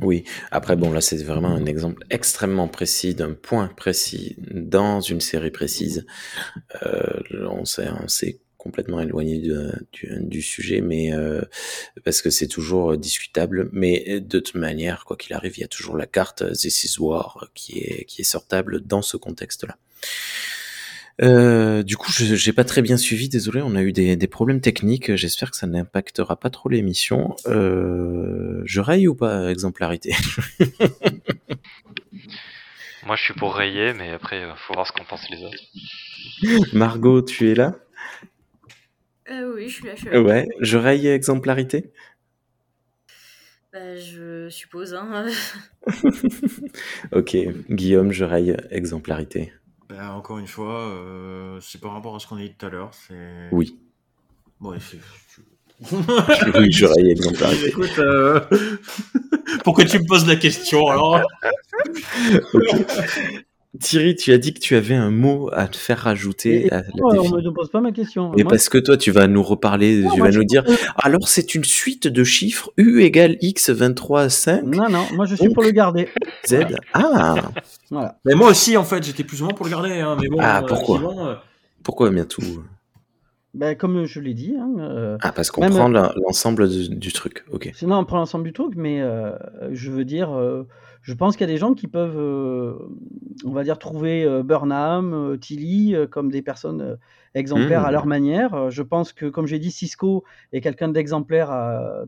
Oui, 0.03 0.25
après 0.51 0.77
bon 0.77 0.93
là 0.93 1.01
c'est 1.01 1.23
vraiment 1.23 1.49
un 1.49 1.67
exemple 1.67 2.05
extrêmement 2.11 2.69
précis 2.69 3.15
d'un 3.15 3.33
point 3.33 3.69
précis 3.69 4.37
dans 4.39 5.01
une 5.01 5.21
série 5.21 5.51
précise. 5.51 6.07
Euh, 6.85 7.21
on 7.51 7.65
s'est 7.65 8.41
complètement 8.57 9.01
éloigné 9.01 9.41
du, 9.93 10.43
sujet, 10.43 10.81
mais 10.81 11.13
euh, 11.13 11.43
parce 12.05 12.23
que 12.23 12.31
c'est 12.31 12.49
toujours 12.49 12.97
discutable. 12.97 13.69
Mais 13.73 14.21
de 14.21 14.41
toute 14.41 14.57
manière, 14.57 15.05
quoi 15.05 15.17
qu'il 15.17 15.35
arrive, 15.35 15.57
il 15.57 15.61
y 15.61 15.65
a 15.65 15.69
toujours 15.69 15.97
la 15.97 16.07
carte 16.07 16.45
This 16.53 16.85
is 16.85 17.01
War 17.01 17.51
qui 17.55 17.79
est 17.79 18.05
qui 18.05 18.21
est 18.21 18.25
sortable 18.25 18.81
dans 18.81 19.03
ce 19.03 19.17
contexte-là. 19.17 19.77
Euh, 21.21 21.83
du 21.83 21.97
coup, 21.97 22.13
je 22.13 22.37
j'ai 22.37 22.53
pas 22.53 22.63
très 22.65 22.81
bien 22.81 22.97
suivi, 22.97 23.29
désolé, 23.29 23.61
on 23.63 23.75
a 23.75 23.83
eu 23.83 23.93
des, 23.93 24.15
des 24.17 24.27
problèmes 24.29 24.61
techniques. 24.61 25.15
J'espère 25.17 25.51
que 25.51 25.57
ça 25.57 25.67
n'impactera 25.67 26.39
pas 26.39 26.51
trop 26.51 26.69
l'émission. 26.69 27.35
Euh, 27.47 28.63
je 28.65 28.81
raye 28.81 29.09
ou 29.09 29.15
pas 29.15 29.51
exemplarité? 29.51 30.15
Moi, 33.07 33.17
je 33.17 33.23
suis 33.23 33.35
pour 33.35 33.55
rayer, 33.55 33.95
mais 33.95 34.11
après, 34.11 34.43
euh, 34.43 34.55
faut 34.57 34.75
voir 34.75 34.87
ce 34.87 34.93
qu'en 34.93 35.05
pensent 35.05 35.29
les 35.31 35.43
autres. 35.43 36.73
Margot, 36.75 37.23
tu 37.23 37.51
es 37.51 37.55
là? 37.55 37.77
Euh, 39.31 39.55
Oui, 39.55 39.69
je 39.69 39.75
suis 39.75 39.87
là. 39.87 39.95
Je 39.95 40.01
suis 40.03 40.11
là. 40.11 40.21
Ouais, 40.21 40.47
je 40.61 40.77
raye 40.79 41.07
exemplarité? 41.09 41.91
Bah, 43.73 43.97
Je 43.97 44.49
suppose. 44.51 44.95
Hein. 44.95 45.27
ok, 47.13 47.37
Guillaume, 47.71 48.13
je 48.13 48.25
raye 48.25 48.57
exemplarité. 48.71 49.53
Bah, 49.89 50.13
encore 50.13 50.39
une 50.39 50.47
fois, 50.47 50.81
euh, 50.81 51.59
c'est 51.63 51.81
par 51.81 51.93
rapport 51.93 52.15
à 52.15 52.19
ce 52.19 52.27
qu'on 52.27 52.37
a 52.37 52.41
dit 52.41 52.53
tout 52.53 52.67
à 52.67 52.69
l'heure. 52.69 52.91
C'est... 52.93 53.49
Oui. 53.53 53.79
Bon, 54.61 54.75
c'est... 54.79 54.99
oui, 56.59 56.73
j'aurais 56.73 57.03
l'exemplarité. 57.03 57.69
Écoute, 57.69 57.99
euh... 57.99 58.41
pourquoi 59.65 59.85
tu 59.85 59.99
me 59.99 60.07
poses 60.07 60.27
la 60.27 60.37
question 60.37 60.89
alors? 60.89 61.21
Thierry, 63.81 64.17
tu 64.17 64.33
as 64.33 64.39
dit 64.39 64.55
que 64.55 64.61
tu 64.61 64.77
avais 64.77 64.95
un 64.95 65.11
mot 65.11 65.51
à 65.53 65.69
te 65.69 65.77
faire 65.77 65.99
rajouter. 65.99 66.73
à 66.73 66.79
la 66.79 66.83
on 67.03 67.37
ne 67.37 67.43
me 67.43 67.53
pose 67.53 67.71
pas 67.71 67.83
ma 67.83 67.93
question. 67.93 68.33
Mais 68.35 68.45
parce 68.45 68.71
que 68.71 68.79
toi, 68.79 68.97
tu 68.97 69.11
vas 69.11 69.27
nous 69.27 69.43
reparler, 69.43 70.05
tu 70.15 70.21
vas 70.21 70.31
nous 70.31 70.45
dire. 70.45 70.65
Alors, 70.97 71.29
c'est 71.29 71.55
une 71.55 71.65
suite 71.65 72.09
de 72.09 72.25
chiffres 72.25 72.71
U 72.79 73.03
égale 73.03 73.37
X 73.43 73.69
23 73.69 74.31
5. 74.31 74.63
Non, 74.63 74.89
non, 74.89 75.05
moi 75.13 75.27
je 75.27 75.35
suis 75.35 75.51
pour 75.51 75.63
le 75.63 75.71
garder. 75.71 76.09
Z. 76.47 76.65
Ah. 76.95 77.35
Voilà. 77.91 78.19
Mais 78.25 78.35
moi 78.35 78.51
aussi, 78.51 78.77
en 78.79 78.85
fait, 78.85 79.03
j'étais 79.03 79.25
plus 79.25 79.43
ou 79.43 79.45
moins 79.45 79.55
pour 79.55 79.67
le 79.67 79.71
garder. 79.71 80.01
Hein, 80.01 80.17
mais 80.21 80.29
bon, 80.29 80.39
ah, 80.41 80.63
pourquoi? 80.67 81.29
euh, 81.29 81.35
Pourquoi 81.83 82.11
bien 82.11 82.25
tout? 82.25 82.43
Ben, 83.53 83.77
comme 83.77 84.07
je 84.07 84.21
l'ai 84.21 84.35
dit. 84.35 84.55
Hein, 84.59 84.77
euh, 84.79 85.19
ah, 85.21 85.33
parce 85.33 85.51
qu'on 85.51 85.69
prend 85.69 85.89
l'ensemble 85.89 86.69
du, 86.71 87.13
truc. 87.13 87.45
Ok. 87.53 87.71
Sinon, 87.75 87.99
on 87.99 88.05
prend 88.07 88.17
l'ensemble 88.17 88.45
du 88.45 88.55
truc, 88.55 88.73
mais 88.77 89.03
euh, 89.03 89.33
je 89.73 89.91
veux 89.91 90.07
dire, 90.07 90.31
je 91.03 91.15
pense 91.15 91.37
qu'il 91.37 91.47
y 91.47 91.51
a 91.51 91.53
des 91.53 91.59
gens 91.59 91.75
qui 91.75 91.87
peuvent, 91.87 92.19
on 93.45 93.51
va 93.51 93.65
dire, 93.65 93.79
trouver 93.79 94.27
Burnham, 94.43 95.39
Tilly 95.41 95.95
comme 96.11 96.31
des 96.31 96.43
personnes 96.43 96.99
exemplaires 97.35 97.85
à 97.85 97.91
mmh. 97.91 97.93
leur 97.93 98.07
manière. 98.07 98.71
Je 98.71 98.83
pense 98.83 99.13
que, 99.13 99.27
comme 99.27 99.47
j'ai 99.47 99.59
dit, 99.59 99.71
Cisco 99.71 100.25
est 100.53 100.61
quelqu'un 100.61 100.89
d'exemplaire, 100.89 101.49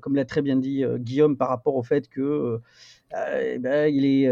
comme 0.01 0.17
l'a 0.17 0.25
très 0.25 0.43
bien 0.43 0.57
dit 0.57 0.85
Guillaume, 0.99 1.37
par 1.37 1.49
rapport 1.49 1.77
au 1.77 1.83
fait 1.83 2.09
que 2.09 2.61
eh 3.13 3.59
ben, 3.59 3.93
il 3.93 4.05
est 4.05 4.31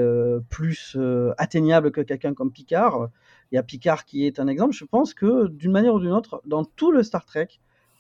plus 0.50 0.96
atteignable 1.38 1.90
que 1.90 2.00
quelqu'un 2.00 2.34
comme 2.34 2.52
Picard. 2.52 3.08
Il 3.50 3.54
y 3.54 3.58
a 3.58 3.62
Picard 3.62 4.04
qui 4.04 4.26
est 4.26 4.40
un 4.40 4.48
exemple. 4.48 4.74
Je 4.74 4.84
pense 4.84 5.14
que 5.14 5.48
d'une 5.48 5.72
manière 5.72 5.94
ou 5.94 6.00
d'une 6.00 6.12
autre, 6.12 6.42
dans 6.44 6.64
tout 6.64 6.92
le 6.92 7.02
Star 7.02 7.24
Trek, 7.24 7.48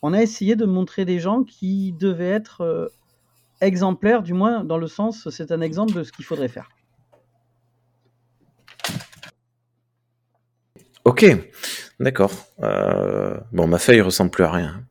on 0.02 0.12
a 0.12 0.20
essayé 0.20 0.54
de 0.56 0.66
montrer 0.66 1.04
des 1.04 1.18
gens 1.18 1.42
qui 1.42 1.92
devaient 1.92 2.30
être 2.30 2.92
exemplaires, 3.60 4.22
du 4.22 4.34
moins 4.34 4.64
dans 4.64 4.78
le 4.78 4.86
sens, 4.86 5.28
c'est 5.30 5.52
un 5.52 5.60
exemple 5.60 5.94
de 5.94 6.02
ce 6.02 6.12
qu'il 6.12 6.24
faudrait 6.24 6.48
faire. 6.48 6.68
Ok, 11.04 11.24
d'accord. 12.00 12.32
Euh, 12.62 13.38
bon, 13.52 13.66
ma 13.66 13.78
feuille 13.78 14.00
ressemble 14.00 14.30
plus 14.30 14.44
à 14.44 14.50
rien. 14.50 14.84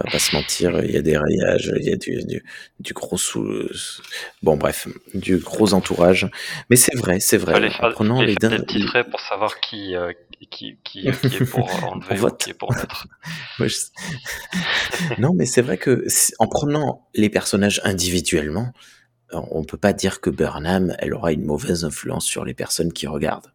On 0.00 0.06
va 0.06 0.12
pas 0.12 0.18
se 0.18 0.34
mentir, 0.34 0.82
il 0.82 0.92
y 0.92 0.96
a 0.96 1.02
des 1.02 1.16
rayages, 1.18 1.72
il 1.76 1.84
y 1.84 1.92
a 1.92 1.96
du, 1.96 2.42
du, 2.78 2.92
gros 2.94 3.18
sous, 3.18 3.68
bon 4.42 4.56
bref, 4.56 4.88
du 5.12 5.36
gros 5.36 5.74
entourage. 5.74 6.26
Mais 6.70 6.76
c'est 6.76 6.96
vrai, 6.96 7.20
c'est 7.20 7.36
vrai. 7.36 7.60
Les 7.60 7.68
prenant 7.68 8.22
les, 8.22 8.28
les 8.28 8.34
des 8.36 8.56
petits 8.60 8.84
traits 8.86 9.10
pour 9.10 9.20
savoir 9.20 9.60
qui, 9.60 9.94
euh, 9.94 10.12
qui, 10.50 10.78
qui, 10.84 11.06
est 11.08 11.44
pour 11.44 11.68
enlever 11.84 12.20
ou 12.20 12.30
qui 12.30 12.50
est 12.50 12.54
pour 12.54 12.72
mettre. 12.72 13.08
non, 15.18 15.34
mais 15.34 15.44
c'est 15.44 15.62
vrai 15.62 15.76
que 15.76 16.06
en 16.38 16.46
prenant 16.46 17.06
les 17.14 17.28
personnages 17.28 17.80
individuellement, 17.84 18.72
on 19.32 19.64
peut 19.64 19.76
pas 19.76 19.92
dire 19.92 20.20
que 20.20 20.30
Burnham, 20.30 20.96
elle 20.98 21.14
aura 21.14 21.32
une 21.32 21.44
mauvaise 21.44 21.84
influence 21.84 22.24
sur 22.24 22.44
les 22.44 22.54
personnes 22.54 22.92
qui 22.92 23.06
regardent. 23.06 23.52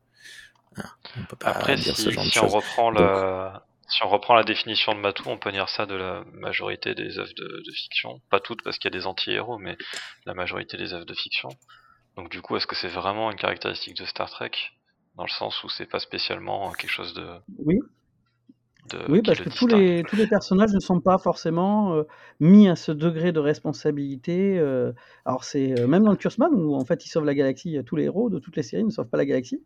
Hein, 0.77 0.89
on 1.17 1.23
peut 1.23 1.35
pas 1.37 1.49
Après, 1.49 1.75
dire 1.75 1.95
si, 1.95 2.03
ce 2.03 2.09
genre 2.11 2.23
de 2.23 2.39
on 2.39 2.47
reprend 2.47 2.91
la 2.91 3.64
si 3.87 4.03
on 4.03 4.09
reprend 4.09 4.35
la 4.35 4.43
définition 4.43 4.93
de 4.93 4.99
Matou, 4.99 5.23
on 5.27 5.37
peut 5.37 5.51
dire 5.51 5.69
ça 5.69 5.85
de 5.85 5.95
la 5.95 6.23
majorité 6.33 6.95
des 6.95 7.19
œuvres 7.19 7.33
de, 7.35 7.71
fiction. 7.71 8.21
Pas 8.29 8.39
toutes 8.39 8.63
parce 8.63 8.77
qu'il 8.77 8.91
y 8.91 8.95
a 8.95 8.97
des 8.97 9.05
anti-héros, 9.05 9.57
mais 9.57 9.77
la 10.25 10.33
majorité 10.33 10.77
des 10.77 10.93
œuvres 10.93 11.05
de 11.05 11.13
fiction. 11.13 11.49
Donc 12.15 12.29
du 12.29 12.41
coup, 12.41 12.55
est-ce 12.55 12.67
que 12.67 12.75
c'est 12.75 12.87
vraiment 12.87 13.31
une 13.31 13.37
caractéristique 13.37 13.97
de 13.97 14.05
Star 14.05 14.29
Trek? 14.29 14.51
Dans 15.15 15.23
le 15.23 15.29
sens 15.29 15.63
où 15.63 15.69
c'est 15.69 15.85
pas 15.85 15.99
spécialement 15.99 16.71
quelque 16.71 16.89
chose 16.89 17.13
de... 17.13 17.25
Oui. 17.59 17.79
de 18.89 18.99
Oui, 19.07 19.21
parce 19.21 19.39
le 19.39 19.45
que 19.45 19.49
tous 19.49 19.67
les, 19.67 20.03
tous 20.03 20.15
les 20.15 20.27
personnages 20.27 20.73
ne 20.73 20.79
sont 20.79 20.99
pas 20.99 21.17
forcément 21.17 21.93
euh, 21.93 22.03
mis 22.39 22.67
à 22.67 22.75
ce 22.75 22.91
degré 22.91 23.31
de 23.31 23.39
responsabilité. 23.39 24.57
euh. 24.57 24.91
alors, 25.25 25.43
c'est 25.43 25.79
euh, 25.79 25.87
même 25.87 26.03
dans 26.03 26.11
le 26.11 26.17
Kursman, 26.17 26.53
où 26.53 26.75
en 26.75 26.83
fait 26.85 27.05
ils 27.05 27.09
sauvent 27.09 27.25
la 27.25 27.35
galaxie, 27.35 27.77
tous 27.85 27.95
les 27.95 28.05
héros 28.05 28.29
de 28.29 28.39
toutes 28.39 28.57
les 28.57 28.63
séries 28.63 28.83
ne 28.83 28.89
sauvent 28.89 29.09
pas 29.09 29.17
la 29.17 29.25
galaxie. 29.25 29.61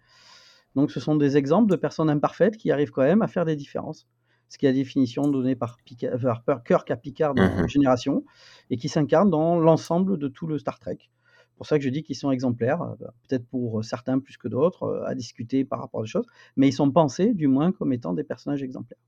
Donc, 0.76 0.92
ce 0.92 1.00
sont 1.00 1.16
des 1.16 1.38
exemples 1.38 1.70
de 1.72 1.76
personnes 1.76 2.10
imparfaites 2.10 2.58
qui 2.58 2.72
arrivent 2.72 2.92
quand 2.92 3.04
même 3.04 3.22
à 3.22 3.28
faire 3.28 3.46
des 3.46 3.56
différences. 3.56 4.08
Ce 4.50 4.58
qui 4.58 4.66
est 4.66 4.70
la 4.70 4.74
définition 4.76 5.28
donnée 5.28 5.56
par, 5.56 5.78
Picard, 5.86 6.20
par 6.20 6.44
par 6.44 6.64
Kirk 6.64 6.90
à 6.92 6.98
Picard 6.98 7.36
dans 7.36 7.66
Mhm. 7.66 7.68
Génération, 7.68 8.26
et 8.70 8.78
qui 8.78 8.90
s'incarne 8.90 9.30
dans 9.30 9.60
l'ensemble 9.60 10.18
de 10.18 10.28
tout 10.28 10.48
le 10.48 10.58
Star 10.58 10.80
Trek. 10.80 10.98
C'est 11.02 11.58
pour 11.58 11.66
ça 11.68 11.78
que 11.78 11.84
je 11.84 11.90
dis 11.90 12.04
qu'ils 12.04 12.16
sont 12.16 12.32
exemplaires, 12.32 12.82
euh, 12.82 12.96
peut-être 13.28 13.46
pour 13.48 13.84
certains 13.84 14.20
plus 14.20 14.38
que 14.38 14.48
d'autres, 14.48 14.84
euh, 14.84 15.06
à 15.06 15.14
discuter 15.16 15.66
par 15.66 15.80
rapport 15.82 16.02
à 16.02 16.04
des 16.04 16.10
choses, 16.10 16.26
mais 16.56 16.68
ils 16.70 16.74
sont 16.74 16.92
pensés, 16.92 17.34
du 17.34 17.48
moins, 17.48 17.72
comme 17.72 17.94
étant 17.94 18.14
des 18.14 18.24
personnages 18.24 18.64
exemplaires. 18.64 19.00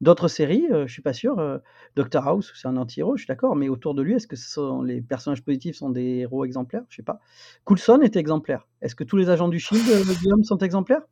D'autres 0.00 0.28
séries, 0.28 0.66
euh, 0.70 0.86
je 0.86 0.92
suis 0.92 1.02
pas 1.02 1.12
sûr. 1.12 1.38
euh, 1.38 1.58
Doctor 1.96 2.26
House, 2.26 2.52
c'est 2.54 2.68
un 2.68 2.76
anti-héros, 2.76 3.16
je 3.16 3.22
suis 3.22 3.28
d'accord, 3.28 3.56
mais 3.56 3.68
autour 3.68 3.94
de 3.94 4.02
lui, 4.02 4.14
est-ce 4.14 4.26
que 4.26 4.36
ce 4.36 4.48
sont, 4.48 4.82
les 4.82 5.00
personnages 5.00 5.42
positifs 5.42 5.76
sont 5.76 5.90
des 5.90 6.18
héros 6.18 6.44
exemplaires? 6.44 6.82
Je 6.88 6.96
sais 6.96 7.02
pas. 7.02 7.20
Coulson 7.64 8.00
est 8.02 8.16
exemplaire. 8.16 8.66
Est-ce 8.82 8.94
que 8.94 9.04
tous 9.04 9.16
les 9.16 9.30
agents 9.30 9.48
du 9.48 9.58
Shield, 9.58 9.88
euh, 9.88 10.14
Guillaume, 10.20 10.44
sont 10.44 10.58
exemplaires? 10.58 11.02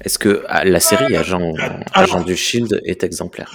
Est-ce 0.00 0.18
que 0.18 0.44
ah, 0.48 0.64
la 0.64 0.80
série 0.80 1.16
Agent, 1.16 1.54
Agent 1.94 2.22
du 2.22 2.36
Shield 2.36 2.80
est 2.84 3.02
exemplaire? 3.02 3.50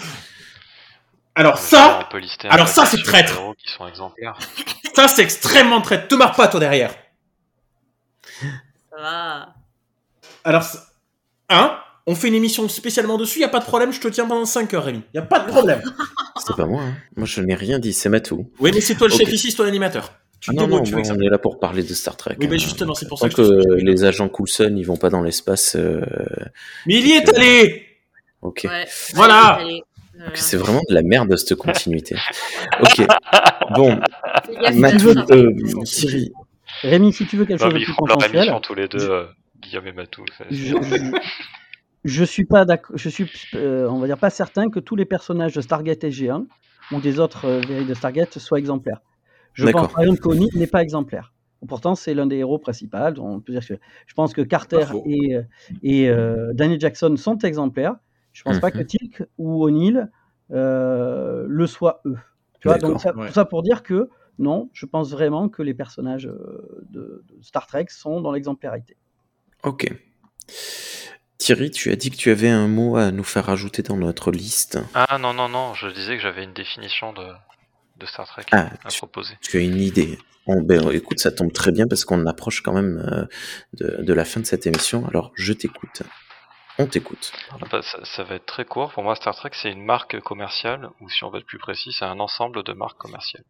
Alors 1.35 1.57
ça, 1.57 2.09
alors 2.49 2.67
ça, 2.67 2.85
c'est 2.85 3.01
traître. 3.03 3.39
qui 3.57 3.71
sont 3.71 3.87
exemplaires. 3.87 4.37
ça 4.95 5.07
c'est 5.07 5.21
extrêmement 5.21 5.81
traître. 5.81 6.07
Te 6.07 6.15
marre 6.15 6.35
pas 6.35 6.47
toi 6.47 6.59
derrière. 6.59 6.93
Ça 8.89 8.97
va. 8.97 9.53
Alors, 10.43 10.63
hein? 11.49 11.80
On 12.07 12.15
fait 12.15 12.27
une 12.29 12.33
émission 12.33 12.67
spécialement 12.67 13.17
dessus, 13.17 13.39
y 13.39 13.43
a 13.43 13.47
pas 13.49 13.59
de 13.59 13.65
problème, 13.65 13.91
je 13.93 13.99
te 13.99 14.07
tiens 14.07 14.27
pendant 14.27 14.45
5 14.45 14.73
heures, 14.73 14.85
Rémi. 14.85 15.01
Y 15.13 15.19
a 15.19 15.21
pas 15.21 15.39
de 15.39 15.47
problème. 15.47 15.81
C'est 16.45 16.55
pas 16.55 16.65
moi. 16.65 16.81
hein. 16.83 16.93
Moi, 17.15 17.27
je 17.27 17.41
n'ai 17.41 17.53
rien 17.55 17.77
dit. 17.77 17.93
C'est 17.93 18.09
Matou. 18.09 18.49
oui, 18.59 18.71
mais 18.73 18.81
c'est 18.81 18.95
toi 18.95 19.07
le 19.07 19.13
chef 19.13 19.31
ici, 19.31 19.51
c'est 19.51 19.57
toi 19.57 19.65
l'animateur. 19.65 20.11
Tu 20.39 20.49
Ah 20.49 20.53
non, 20.53 20.67
non, 20.67 20.81
tu 20.81 20.95
moi, 20.95 21.03
on 21.11 21.19
est 21.19 21.29
là 21.29 21.37
pour 21.37 21.59
parler 21.59 21.83
de 21.83 21.93
Star 21.93 22.17
Trek. 22.17 22.35
Oui, 22.39 22.47
mais 22.47 22.55
hein. 22.55 22.57
justement, 22.57 22.95
c'est 22.95 23.07
pour 23.07 23.19
Tant 23.19 23.29
ça 23.29 23.35
que 23.35 23.75
les 23.75 24.03
agents 24.05 24.27
Coulson, 24.27 24.73
ils 24.75 24.83
vont 24.83 24.97
pas 24.97 25.11
dans 25.11 25.21
l'espace. 25.21 25.75
euh, 25.75 26.01
Mais 26.87 26.95
il 26.95 27.07
y 27.07 27.11
est 27.11 27.29
allé 27.37 27.85
Ok. 28.41 28.65
Ouais. 28.67 28.87
Voilà. 29.13 29.59
C'est 30.33 30.57
vraiment 30.57 30.81
de 30.89 30.95
la 30.95 31.03
merde 31.03 31.35
cette 31.37 31.53
continuité. 31.55 32.15
ok. 32.81 33.05
Bon, 33.75 33.99
il 34.71 34.81
va 34.81 34.89
euh, 35.31 35.53
Thierry, 35.85 36.31
Rémi, 36.81 37.13
si 37.13 37.27
tu 37.27 37.37
veux 37.37 37.45
quelque 37.45 37.59
Non, 37.61 37.67
chose 37.69 37.73
de 37.75 37.79
ils 37.79 37.85
plus 37.85 37.93
font 37.93 38.05
leur 38.07 38.17
consensuel, 38.17 38.39
émission 38.41 38.59
tous 38.61 38.73
les 38.73 38.87
deux, 38.87 39.09
euh, 39.11 39.25
Guillaume 39.61 39.85
et 39.87 39.91
Matou. 39.93 40.25
Je, 42.03 42.23
suis 42.23 42.45
pas 42.45 42.65
d'accord. 42.65 42.97
Je 42.97 43.09
suis, 43.09 43.29
euh, 43.55 43.87
on 43.89 43.99
va 43.99 44.07
dire, 44.07 44.17
pas 44.17 44.29
certain 44.29 44.69
que 44.69 44.79
tous 44.79 44.95
les 44.95 45.05
personnages 45.05 45.53
de 45.53 45.61
Stargate 45.61 46.03
SG1 46.03 46.45
ou 46.91 46.99
des 46.99 47.19
autres 47.19 47.45
euh, 47.45 47.61
séries 47.63 47.85
de 47.85 47.93
Stargate 47.93 48.37
soient 48.39 48.59
exemplaires. 48.59 49.01
Je 49.53 49.67
pense 49.69 49.91
par 49.91 50.01
exemple 50.01 50.19
qu'Oni 50.19 50.47
n'est 50.55 50.67
pas 50.67 50.81
exemplaire. 50.81 51.33
Pourtant, 51.67 51.93
c'est 51.93 52.13
l'un 52.13 52.25
des 52.25 52.37
héros 52.37 52.57
principaux. 52.57 52.97
On 53.19 53.39
peut 53.39 53.53
dire 53.53 53.65
que 53.67 53.75
je 54.07 54.13
pense 54.13 54.33
que 54.33 54.41
Carter 54.41 54.85
et, 55.05 55.35
euh, 55.35 55.43
et 55.83 56.09
euh, 56.09 56.53
Daniel 56.53 56.79
Jackson 56.79 57.15
sont 57.17 57.37
exemplaires. 57.39 57.95
Je 58.33 58.43
pense 58.43 58.59
pas 58.59 58.69
Mhm. 58.69 58.73
que 58.73 58.83
Tilk 58.83 59.23
ou 59.37 59.63
O'Neill 59.63 60.09
le 60.49 61.65
soient 61.67 62.01
eux. 62.05 62.17
Tu 62.59 62.67
vois, 62.67 62.77
donc 62.77 62.99
ça, 62.99 63.15
Ouais. 63.15 63.27
tout 63.27 63.33
ça 63.33 63.45
pour 63.45 63.61
dire 63.61 63.83
que 63.83 64.09
non, 64.39 64.69
je 64.73 64.85
pense 64.85 65.11
vraiment 65.11 65.49
que 65.49 65.61
les 65.61 65.73
personnages 65.73 66.23
de, 66.89 67.23
de 67.27 67.37
Star 67.41 67.67
Trek 67.67 67.85
sont 67.89 68.21
dans 68.21 68.31
l'exemplarité. 68.31 68.97
ok. 69.63 69.93
Thierry, 71.41 71.71
tu 71.71 71.91
as 71.91 71.95
dit 71.95 72.11
que 72.11 72.17
tu 72.17 72.29
avais 72.29 72.49
un 72.49 72.67
mot 72.67 72.97
à 72.97 73.09
nous 73.11 73.23
faire 73.23 73.49
ajouter 73.49 73.81
dans 73.81 73.97
notre 73.97 74.31
liste. 74.31 74.77
Ah 74.93 75.17
non, 75.17 75.33
non, 75.33 75.49
non, 75.49 75.73
je 75.73 75.87
disais 75.87 76.15
que 76.15 76.21
j'avais 76.21 76.43
une 76.43 76.53
définition 76.53 77.13
de, 77.13 77.25
de 77.97 78.05
Star 78.05 78.27
Trek 78.27 78.43
Ah, 78.51 78.69
à 78.85 78.89
tu- 78.89 78.99
proposer. 78.99 79.33
Tu 79.41 79.57
as 79.57 79.61
une 79.61 79.79
idée. 79.81 80.19
Ben, 80.45 80.91
écoute, 80.91 81.17
ça 81.19 81.31
tombe 81.31 81.51
très 81.51 81.71
bien 81.71 81.87
parce 81.87 82.05
qu'on 82.05 82.27
approche 82.27 82.61
quand 82.61 82.73
même 82.73 83.03
euh, 83.11 83.25
de, 83.73 84.03
de 84.03 84.13
la 84.13 84.23
fin 84.23 84.39
de 84.39 84.45
cette 84.45 84.67
émission. 84.67 85.07
Alors, 85.07 85.31
je 85.33 85.51
t'écoute. 85.53 86.03
On 86.77 86.85
t'écoute. 86.85 87.31
Pardon. 87.49 87.65
Bah, 87.71 87.81
ça, 87.81 87.97
ça 88.05 88.23
va 88.23 88.35
être 88.35 88.45
très 88.45 88.65
court. 88.65 88.91
Pour 88.91 89.01
moi, 89.01 89.15
Star 89.15 89.35
Trek, 89.35 89.49
c'est 89.53 89.71
une 89.71 89.83
marque 89.83 90.19
commerciale, 90.19 90.89
ou 90.99 91.09
si 91.09 91.23
on 91.23 91.31
veut 91.31 91.39
être 91.39 91.47
plus 91.47 91.57
précis, 91.57 91.89
c'est 91.97 92.05
un 92.05 92.19
ensemble 92.19 92.63
de 92.63 92.73
marques 92.73 92.99
commerciales. 92.99 93.45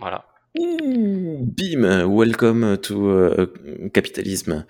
Voilà. 0.00 0.24
Bim, 0.56 2.06
welcome 2.08 2.76
to 2.78 3.08
euh, 3.08 3.52
capitalisme. 3.92 4.66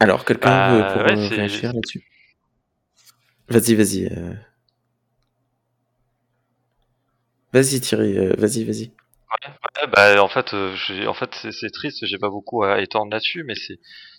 Alors, 0.00 0.24
quelqu'un 0.24 0.50
Bah, 0.50 0.72
veut 0.72 0.82
ouais, 1.04 1.28
réagir 1.28 1.72
là-dessus 1.72 2.04
Vas-y, 3.48 3.74
vas-y. 3.74 4.06
euh. 4.06 4.34
Vas-y, 7.52 7.80
Thierry, 7.82 8.16
euh, 8.16 8.34
vas-y, 8.38 8.64
vas-y. 8.64 8.90
Ouais, 9.76 9.86
bah, 9.88 10.22
en 10.22 10.28
fait, 10.28 10.54
euh, 10.54 10.74
en 11.06 11.14
fait, 11.14 11.34
c'est 11.34 11.70
triste, 11.70 12.04
j'ai 12.06 12.18
pas 12.18 12.28
beaucoup 12.30 12.64
à 12.64 12.80
étendre 12.80 13.10
là-dessus, 13.12 13.44
mais 13.44 13.54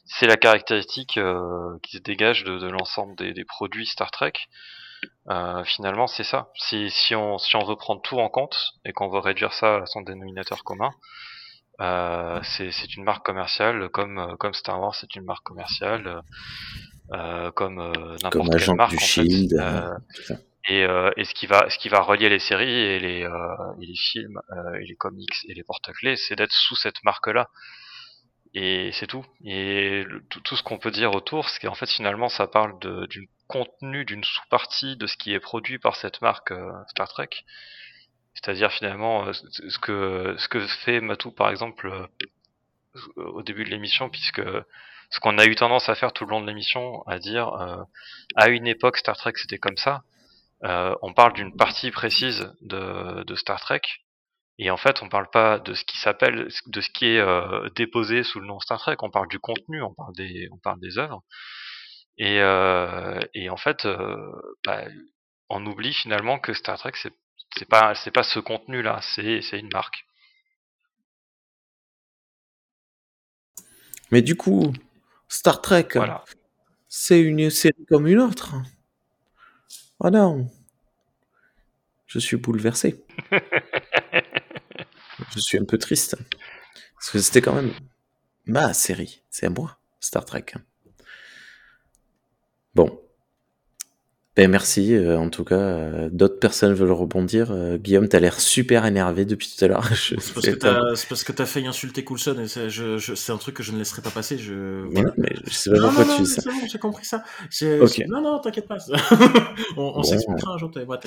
c'est 0.06 0.28
la 0.28 0.38
caractéristique 0.38 1.18
euh, 1.18 1.78
qui 1.84 1.98
se 1.98 2.02
dégage 2.02 2.44
de, 2.44 2.58
de 2.60 2.68
l'ensemble 2.68 3.16
des, 3.16 3.34
des 3.34 3.46
produits 3.46 3.86
Star 3.86 4.12
Trek. 4.12 4.34
Finalement, 5.66 6.08
c'est 6.08 6.24
ça. 6.24 6.50
Si, 6.56 6.90
si 6.90 7.16
on 7.16 7.38
si 7.38 7.56
on 7.56 7.64
veut 7.64 7.76
prendre 7.76 8.02
tout 8.02 8.20
en 8.20 8.30
compte 8.30 8.74
et 8.84 8.92
qu'on 8.94 9.10
veut 9.10 9.20
réduire 9.20 9.54
ça 9.54 9.78
à 9.78 9.86
son 9.86 10.02
dénominateur 10.02 10.64
commun, 10.64 10.92
euh, 11.82 12.40
c'est 12.44 12.96
une 12.96 13.04
marque 13.04 13.26
commerciale 13.26 13.90
comme 13.90 14.18
euh, 14.20 14.36
comme 14.38 14.54
Star 14.54 14.80
Wars, 14.82 14.96
c'est 14.96 15.16
une 15.16 15.24
marque 15.26 15.44
commerciale, 15.44 16.22
euh, 17.14 17.52
comme 17.52 17.80
euh, 17.80 18.18
n'importe 18.24 18.50
quelle 18.58 18.76
marque 18.76 18.92
du 18.92 18.98
en 18.98 19.00
fait. 19.00 19.06
Shield. 19.06 19.54
Euh, 19.54 19.82
euh, 20.32 20.36
et, 20.68 20.84
euh, 20.84 21.10
et 21.18 21.24
ce 21.24 21.34
qui 21.34 21.48
va 21.48 21.70
ce 21.70 21.78
qui 21.80 21.90
va 21.90 22.02
relier 22.02 22.30
les 22.30 22.40
séries 22.40 22.70
et 22.70 23.00
les 23.00 23.24
euh, 23.24 23.82
et 23.82 23.86
les 23.86 23.96
films 23.96 24.40
euh, 24.52 24.74
et 24.82 24.86
les 24.86 24.96
comics 24.96 25.34
et 25.48 25.54
les 25.54 25.64
porte-clés 25.64 26.18
c'est 26.18 26.36
d'être 26.36 26.52
sous 26.52 26.76
cette 26.76 27.02
marque 27.04 27.28
là 27.28 27.48
et 28.54 28.92
c'est 28.94 29.08
tout 29.08 29.26
et 29.46 30.04
le- 30.04 30.22
tout, 30.30 30.42
tout 30.42 30.56
ce 30.56 30.64
qu'on 30.64 30.78
peut 30.78 30.92
dire 30.92 31.14
autour 31.14 31.50
c'est 31.50 31.60
qu'en 31.60 31.76
fait 31.76 31.90
finalement 31.90 32.30
ça 32.30 32.46
parle 32.48 32.74
du 33.10 33.30
contenu 33.48 34.06
d'une 34.06 34.24
sous-partie 34.24 34.98
de 34.98 35.08
ce 35.08 35.18
qui 35.18 35.34
est 35.34 35.40
produit 35.40 35.80
par 35.80 35.96
cette 35.96 36.22
marque 36.22 36.52
euh, 36.52 36.72
Star 36.90 37.08
Trek 37.08 37.30
c'est-à-dire 38.34 38.72
finalement 38.72 39.28
euh, 39.28 39.34
ce 39.34 39.80
que 39.80 40.36
ce 40.38 40.48
que 40.48 40.66
fait 40.68 41.02
Matou 41.02 41.32
par 41.32 41.50
exemple 41.50 41.88
euh, 41.88 42.08
au 43.16 43.42
début 43.44 43.64
de 43.64 43.70
l'émission 43.70 44.10
puisque 44.10 44.42
ce 45.10 45.20
qu'on 45.20 45.38
a 45.38 45.46
eu 45.46 45.56
tendance 45.56 45.90
à 45.90 45.96
faire 45.96 46.14
tout 46.14 46.26
le 46.26 46.32
long 46.32 46.42
de 46.42 46.48
l'émission 46.48 47.02
à 47.08 47.20
dire 47.20 47.50
euh, 47.54 47.84
à 48.36 48.50
une 48.50 48.68
époque 48.68 48.98
Star 48.98 49.18
Trek 49.18 49.34
c'était 49.36 49.58
comme 49.58 49.78
ça. 49.78 50.04
Euh, 50.64 50.94
on 51.02 51.14
parle 51.14 51.34
d'une 51.34 51.56
partie 51.56 51.90
précise 51.92 52.52
de, 52.62 53.24
de 53.24 53.36
Star 53.36 53.60
Trek 53.60 53.82
et 54.58 54.70
en 54.72 54.78
fait 54.78 55.02
on 55.02 55.10
parle 55.10 55.30
pas 55.30 55.58
de 55.60 55.74
ce 55.74 55.84
qui 55.86 55.98
s'appelle 55.98 56.50
de 56.68 56.82
ce 56.82 56.90
qui 56.90 57.08
est 57.08 57.20
euh, 57.20 57.70
déposé 57.76 58.24
sous 58.24 58.40
le 58.40 58.48
nom 58.48 58.60
Star 58.60 58.80
Trek. 58.80 58.98
On 59.02 59.10
parle 59.10 59.28
du 59.30 59.40
contenu 59.40 59.82
on 59.82 59.94
parle 59.94 60.14
des 60.16 60.48
on 60.52 60.58
parle 60.58 60.80
des 60.80 60.98
œuvres. 60.98 61.24
Et 62.18 62.42
euh, 62.42 63.20
et 63.34 63.50
en 63.50 63.58
fait 63.58 63.88
bah, 64.66 64.84
on 65.50 65.66
oublie 65.66 65.94
finalement 65.94 66.38
que 66.40 66.54
Star 66.54 66.78
Trek 66.78 66.92
c'est 66.96 67.14
c'est 67.58 67.68
pas 67.68 67.96
c'est 67.96 68.12
pas 68.12 68.24
ce 68.24 68.40
contenu 68.40 68.82
là 68.82 69.00
c'est 69.02 69.42
c'est 69.42 69.60
une 69.60 69.70
marque 69.72 70.06
Mais 74.12 74.24
du 74.24 74.36
coup, 74.36 74.74
Star 75.28 75.62
Trek, 75.62 75.88
voilà 75.94 76.26
c'est 76.90 77.22
une 77.22 77.52
série 77.52 77.86
comme 77.88 78.08
une 78.08 78.20
autre. 78.20 78.56
Oh 80.00 80.10
non. 80.10 80.50
Je 82.08 82.18
suis 82.18 82.38
bouleversé. 82.38 83.06
Je 85.36 85.40
suis 85.40 85.60
un 85.60 85.66
peu 85.66 85.78
triste. 85.78 86.18
Parce 86.96 87.12
que 87.12 87.20
c'était 87.20 87.42
quand 87.42 87.54
même 87.54 87.74
ma 88.48 88.74
série. 88.74 89.22
C'est 89.30 89.46
à 89.46 89.50
moi, 89.52 89.78
Star 90.00 90.26
Trek. 90.26 90.46
Bon. 92.74 93.00
Ben 94.40 94.50
merci, 94.50 94.96
euh, 94.96 95.18
en 95.20 95.30
tout 95.30 95.44
cas. 95.44 95.56
euh, 95.60 96.10
D'autres 96.14 96.40
personnes 96.40 96.74
veulent 96.74 96.94
rebondir. 96.94 97.52
Euh, 97.52 97.76
Guillaume, 97.76 98.08
t'as 98.08 98.22
l'air 98.22 98.40
super 98.40 98.86
énervé 98.86 99.26
depuis 99.26 99.54
tout 99.54 99.66
à 99.66 99.68
l'heure. 99.68 99.86
C'est 99.94 100.16
parce, 100.16 101.26
que 101.26 101.34
t'as, 101.34 101.46
failli 101.46 101.68
insulter 101.68 102.06
Coulson 102.06 102.38
et 102.40 102.48
c'est, 102.48 102.70
je, 102.70 102.98
je- 102.98 103.16
c'est 103.16 103.34
un 103.34 103.38
truc 103.38 103.56
que 103.58 103.64
je 103.64 103.74
ne 103.74 103.78
laisserai 103.80 104.02
pas 104.02 104.12
passer. 104.12 104.38
Je, 104.38 104.86
Mais 104.92 105.02
non, 105.02 105.12
mais 105.18 105.36
je 105.46 105.54
sais 105.54 105.70
pas 105.72 105.80
pourquoi 105.82 106.06
tu 106.16 106.22
dis 106.22 106.30
ça. 106.30 106.42
bon, 106.46 106.68
j'ai 106.72 106.80
compris 106.80 107.04
ça. 107.04 107.22
Non, 108.08 108.22
non, 108.22 108.40
t'inquiète 108.40 108.70
pas. 108.70 108.78
on 109.76 109.92
on 109.98 110.04
s'expliquera 110.04 110.54
un 110.54 110.58
jour, 110.58 110.72
moi. 110.88 111.02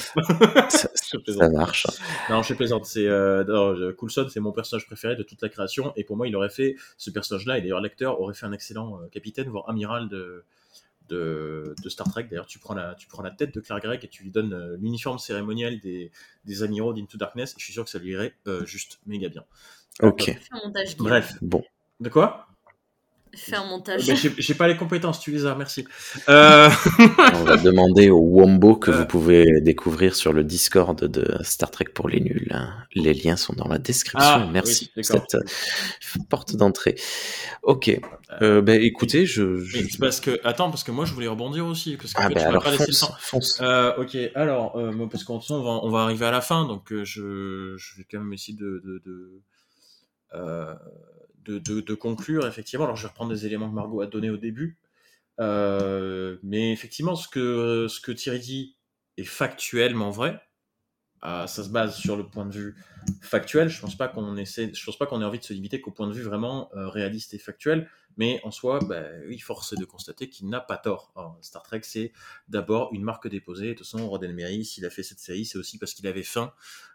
Ça, 0.69 0.91
ça 1.39 1.49
marche. 1.49 1.87
Non, 2.29 2.43
je 2.43 2.53
plaisante. 2.53 2.85
C'est 2.85 3.07
euh, 3.07 3.95
Coulson, 3.95 4.27
c'est 4.29 4.41
mon 4.41 4.53
personnage 4.53 4.85
préféré 4.85 5.17
de 5.17 5.23
toute 5.23 5.41
la 5.41 5.49
création, 5.49 5.95
et 5.97 6.05
pour 6.05 6.19
moi, 6.19 6.29
il 6.29 6.37
aurait 6.37 6.51
fait 6.51 6.77
ce 6.99 7.09
personnage-là. 7.11 7.57
Et 7.57 7.63
d'ailleurs, 7.63 7.81
l'acteur 7.81 8.21
aurait 8.21 8.35
fait 8.35 8.45
un 8.45 8.53
excellent 8.53 9.01
capitaine, 9.11 9.49
voire 9.49 9.71
amiral 9.71 10.11
de, 10.11 10.45
de 11.09 11.75
de 11.83 11.89
Star 11.89 12.09
Trek. 12.09 12.25
D'ailleurs, 12.25 12.47
tu 12.47 12.59
prends 12.59 12.75
la 12.75 12.95
tu 12.95 13.07
prends 13.09 13.23
la 13.23 13.31
tête 13.31 13.55
de 13.55 13.61
Clark 13.61 13.83
Gregg 13.83 14.05
et 14.05 14.09
tu 14.09 14.23
lui 14.23 14.31
donnes 14.31 14.53
euh, 14.53 14.77
l'uniforme 14.81 15.19
cérémoniel 15.19 15.81
des 15.81 16.11
des 16.45 16.63
amiraux 16.63 16.93
d'Into 16.93 17.19
Darkness. 17.19 17.55
Je 17.59 17.65
suis 17.65 17.73
sûr 17.73 17.85
que 17.85 17.91
ça 17.91 17.99
lui 17.99 18.13
irait 18.13 18.35
euh, 18.47 18.65
juste 18.65 19.01
méga 19.07 19.29
bien. 19.29 19.45
Ok. 20.01 20.37
Bref. 20.99 21.35
Bon. 21.43 21.63
De 22.01 22.09
quoi? 22.09 22.47
Fais 23.35 23.57
un 23.57 23.65
montage. 23.65 24.07
Mais 24.09 24.15
j'ai 24.17 24.31
j'ai 24.37 24.55
pas 24.55 24.69
les 24.69 24.77
compétences, 24.77 25.19
tu 25.19 25.31
les 25.31 25.47
as, 25.47 25.55
merci. 25.55 25.87
Euh, 26.29 26.69
On 27.35 27.45
va 27.45 27.57
demander 27.57 28.11
au 28.11 28.19
Wombo 28.19 28.77
que 28.77 28.91
Euh. 28.91 28.95
vous 28.99 29.07
pouvez 29.07 29.61
découvrir 29.63 30.15
sur 30.15 30.35
le 30.35 30.45
Discord 30.45 31.03
de 31.03 31.43
Star 31.43 31.71
Trek 31.71 31.87
pour 31.95 32.11
les 32.11 32.21
nuls. 32.21 32.53
Les 32.95 33.15
liens 33.15 33.37
sont 33.37 33.55
dans 33.55 33.69
la 33.69 33.79
description. 33.79 34.29
Ah, 34.31 34.49
Merci 34.53 34.91
oui, 34.97 35.03
pour 35.03 35.21
cette 35.23 35.35
euh, 35.37 36.21
porte 36.29 36.57
d'entrée. 36.57 36.97
Ok. 37.63 37.91
Euh, 38.43 38.61
ben, 38.61 38.81
écoutez, 38.83 39.25
je. 39.25 39.59
je- 39.61 39.79
mais 39.79 39.85
c'est 39.91 39.99
parce 39.99 40.21
que 40.21 40.39
attends, 40.45 40.69
parce 40.71 40.85
que 40.85 40.91
moi 40.91 41.07
je 41.07 41.15
voulais 41.15 41.29
rebondir 41.29 41.67
aussi, 41.67 41.97
parce 41.97 42.13
que 42.13 42.21
Ah 42.23 42.29
tu 42.29 42.35
ben 42.35 42.43
m'as 42.43 42.49
alors 42.51 42.63
pas 42.65 42.71
laissé 42.71 42.85
le 42.87 42.93
fonce, 42.93 43.01
temps. 43.01 43.15
fonce. 43.19 43.59
Euh, 43.63 43.95
ok, 43.97 44.17
alors, 44.35 44.77
euh, 44.77 45.07
parce 45.11 45.25
qu'en 45.25 45.39
tout 45.39 45.49
cas, 45.49 45.55
on 45.55 45.63
va, 45.63 45.71
on 45.85 45.91
va 45.91 46.01
arriver 46.01 46.27
à 46.27 46.31
la 46.31 46.41
fin, 46.43 46.67
donc 46.67 46.93
euh, 46.93 47.05
je, 47.05 47.77
je 47.79 47.97
vais 47.97 48.07
quand 48.11 48.19
même 48.19 48.33
essayer 48.35 48.57
de, 48.59 48.83
de, 48.85 49.03
de, 49.07 49.41
euh, 50.35 50.75
de, 51.45 51.95
conclure, 51.95 52.47
effectivement. 52.47 52.85
Alors, 52.85 52.97
je 52.97 53.03
vais 53.03 53.09
reprendre 53.09 53.33
des 53.33 53.47
éléments 53.47 53.69
que 53.69 53.75
Margot 53.75 54.01
a 54.01 54.07
donnés 54.07 54.31
au 54.31 54.37
début. 54.37 54.79
Euh, 55.41 56.39
mais 56.43 56.73
effectivement, 56.73 57.17
ce 57.17 57.29
que, 57.29 57.87
ce 57.89 58.01
que 58.01 58.13
Thierry 58.13 58.41
dit 58.41 58.77
est 59.17 59.25
factuellement 59.25 60.11
vrai. 60.11 60.41
Ah, 61.25 61.47
ça 61.47 61.63
se 61.63 61.69
base 61.69 61.97
sur 61.97 62.17
le 62.17 62.27
point 62.27 62.45
de 62.45 62.53
vue 62.53 62.75
factuel. 63.21 63.69
Je 63.69 63.81
pense 63.81 63.97
pas 63.97 64.09
qu'on 64.09 64.37
essaie, 64.37 64.73
je 64.75 64.85
pense 64.85 64.99
pas 64.99 65.07
qu'on 65.07 65.21
ait 65.21 65.25
envie 65.25 65.39
de 65.39 65.45
se 65.45 65.53
limiter 65.53 65.81
qu'au 65.81 65.93
point 65.93 66.09
de 66.09 66.13
vue 66.13 66.23
vraiment 66.23 66.69
euh, 66.75 66.89
réaliste 66.89 67.33
et 67.33 67.39
factuel. 67.39 67.89
Mais 68.17 68.41
en 68.43 68.51
soi, 68.51 68.81
bah, 68.81 69.05
force 69.41 69.73
est 69.73 69.77
de 69.77 69.85
constater 69.85 70.29
qu'il 70.29 70.49
n'a 70.49 70.61
pas 70.61 70.77
tort. 70.77 71.15
Star 71.41 71.63
Trek, 71.63 71.81
c'est 71.85 72.13
d'abord 72.49 72.93
une 72.93 73.03
marque 73.03 73.29
déposée. 73.29 73.69
De 73.69 73.75
toute 73.75 73.87
façon, 73.87 74.07
Roddenberry, 74.09 74.65
s'il 74.65 74.85
a 74.85 74.91
fait 74.91 75.03
cette 75.03 75.21
série, 75.21 75.47
c'est 75.47 75.59
aussi 75.59 75.79
parce 75.79 75.95
qu'il 75.95 76.07
avait 76.07 76.23
faim 76.25 76.53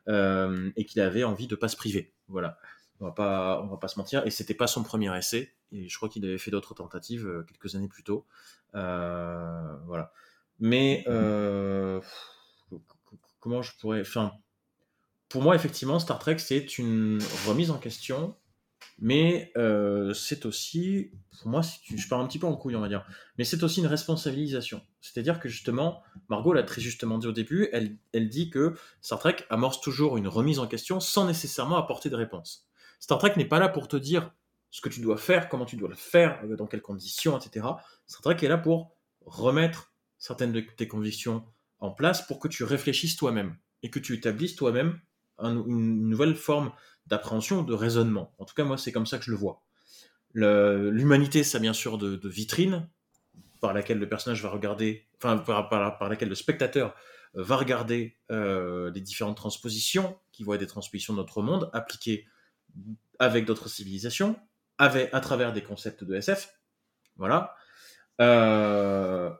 euh, 0.10 0.70
et 0.76 0.86
qu'il 0.86 1.02
avait 1.02 1.24
envie 1.24 1.48
de 1.48 1.56
pas 1.56 1.70
se 1.70 1.78
priver. 1.78 2.14
Voilà. 2.28 2.60
On 3.00 3.06
va 3.06 3.12
pas, 3.12 3.62
on 3.64 3.68
va 3.68 3.78
pas 3.78 3.88
se 3.88 4.00
mentir. 4.00 4.26
Et 4.26 4.32
c'était 4.32 4.54
pas 4.54 4.68
son 4.68 4.84
premier 4.84 5.16
essai. 5.18 5.54
Et 5.72 5.88
je 5.90 5.96
crois 5.98 6.10
qu'il 6.10 6.26
avait 6.26 6.38
fait 6.38 6.52
d'autres 6.52 6.74
tentatives 6.74 7.28
euh, 7.28 7.44
quelques 7.44 7.76
années 7.76 7.88
plus 7.88 8.04
tôt. 8.04 8.26
Euh, 8.76 9.76
voilà. 9.86 10.12
Mais 10.60 11.04
euh, 11.08 12.02
comment 13.40 13.62
je 13.62 13.72
pourrais, 13.80 14.02
enfin, 14.02 14.34
pour 15.30 15.42
moi, 15.42 15.56
effectivement, 15.56 16.00
Star 16.00 16.20
Trek, 16.20 16.40
c'est 16.40 16.78
une 16.78 17.20
remise 17.48 17.72
en 17.72 17.78
question 17.78 18.36
mais 19.00 19.52
euh, 19.58 20.14
c'est 20.14 20.46
aussi, 20.46 21.12
pour 21.42 21.50
moi, 21.50 21.62
une- 21.90 21.98
je 22.00 22.08
pars 22.08 22.20
un 22.20 22.28
petit 22.28 22.40
peu 22.40 22.48
en 22.48 22.56
couille, 22.56 22.76
on 22.76 22.80
va 22.82 22.88
dire, 22.88 23.06
mais 23.38 23.44
c'est 23.44 23.62
aussi 23.64 23.80
une 23.80 23.88
responsabilisation. 23.88 24.82
C'est-à-dire 25.02 25.40
que 25.40 25.50
justement, 25.50 26.02
Margot 26.30 26.54
l'a 26.54 26.64
très 26.64 26.82
justement 26.82 27.18
dit 27.20 27.28
au 27.28 27.32
début, 27.32 27.70
elle, 27.74 27.98
elle 28.14 28.30
dit 28.30 28.50
que 28.50 28.76
Star 29.02 29.20
Trek 29.20 29.38
amorce 29.50 29.82
toujours 29.82 30.18
une 30.18 30.28
remise 30.28 30.58
en 30.60 30.68
question 30.68 31.00
sans 31.00 31.26
nécessairement 31.28 31.78
apporter 31.78 32.10
de 32.10 32.16
réponse. 32.16 32.67
Star 33.00 33.18
Trek 33.18 33.34
n'est 33.38 33.46
pas 33.46 33.60
là 33.60 33.70
pour 33.70 33.88
te 33.88 33.98
dire 33.98 34.32
ce 34.70 34.82
que 34.82 34.90
tu 34.90 35.00
dois 35.00 35.18
faire, 35.18 35.50
comment 35.50 35.66
tu 35.66 35.78
dois 35.78 35.90
le 35.90 35.96
faire, 35.96 36.40
euh, 36.44 36.56
dans 36.56 36.68
quelles 36.68 36.82
conditions, 36.82 37.38
etc. 37.38 37.66
Star 38.06 38.22
Trek 38.22 38.38
est 38.46 38.50
là 38.50 38.58
pour 38.58 38.96
remettre 39.26 39.94
certaines 40.18 40.52
de 40.52 40.62
tes 40.62 40.88
convictions 40.88 41.46
en 41.80 41.92
place 41.92 42.26
pour 42.26 42.40
que 42.40 42.48
tu 42.48 42.64
réfléchisses 42.64 43.16
toi-même 43.16 43.56
et 43.84 43.90
que 43.90 44.00
tu 44.00 44.14
établisses 44.14 44.56
toi-même 44.56 45.00
un- 45.38 45.64
une 45.66 46.10
nouvelle 46.10 46.36
forme 46.36 46.72
d'appréhension, 47.06 47.64
de 47.64 47.74
raisonnement. 47.74 48.34
En 48.40 48.46
tout 48.46 48.56
cas, 48.56 48.64
moi, 48.64 48.78
c'est 48.78 48.92
comme 48.92 49.06
ça 49.06 49.18
que 49.18 49.24
je 49.24 49.32
le 49.32 49.38
vois. 49.38 49.62
L'humanité, 50.34 51.44
ça 51.44 51.60
bien 51.60 51.74
sûr 51.74 51.98
de, 51.98 52.28
vitrine 52.28 52.88
par 53.62 53.74
laquelle 53.74 53.98
le 53.98 54.10
personnage 54.10 54.44
va 54.44 54.50
regarder, 54.50 55.08
par, 55.20 56.10
laquelle 56.10 56.30
le 56.30 56.36
spectateur 56.36 56.94
va 57.34 57.56
regarder 57.56 58.18
euh, 58.32 58.92
les 58.92 59.02
différentes 59.02 59.38
transpositions 59.38 60.18
qui 60.32 60.44
vont 60.44 60.56
des 60.56 60.68
transpositions 60.68 61.14
de 61.14 61.20
notre 61.20 61.42
monde 61.42 61.70
appliquées 61.74 62.28
avec 63.20 63.46
d'autres 63.46 63.70
civilisations, 63.70 64.40
avec, 64.78 65.10
à 65.14 65.20
travers 65.20 65.54
des 65.54 65.64
concepts 65.64 66.04
de 66.04 66.16
SF. 66.16 66.54
Voilà. 67.16 67.56
Euh, 68.22 69.32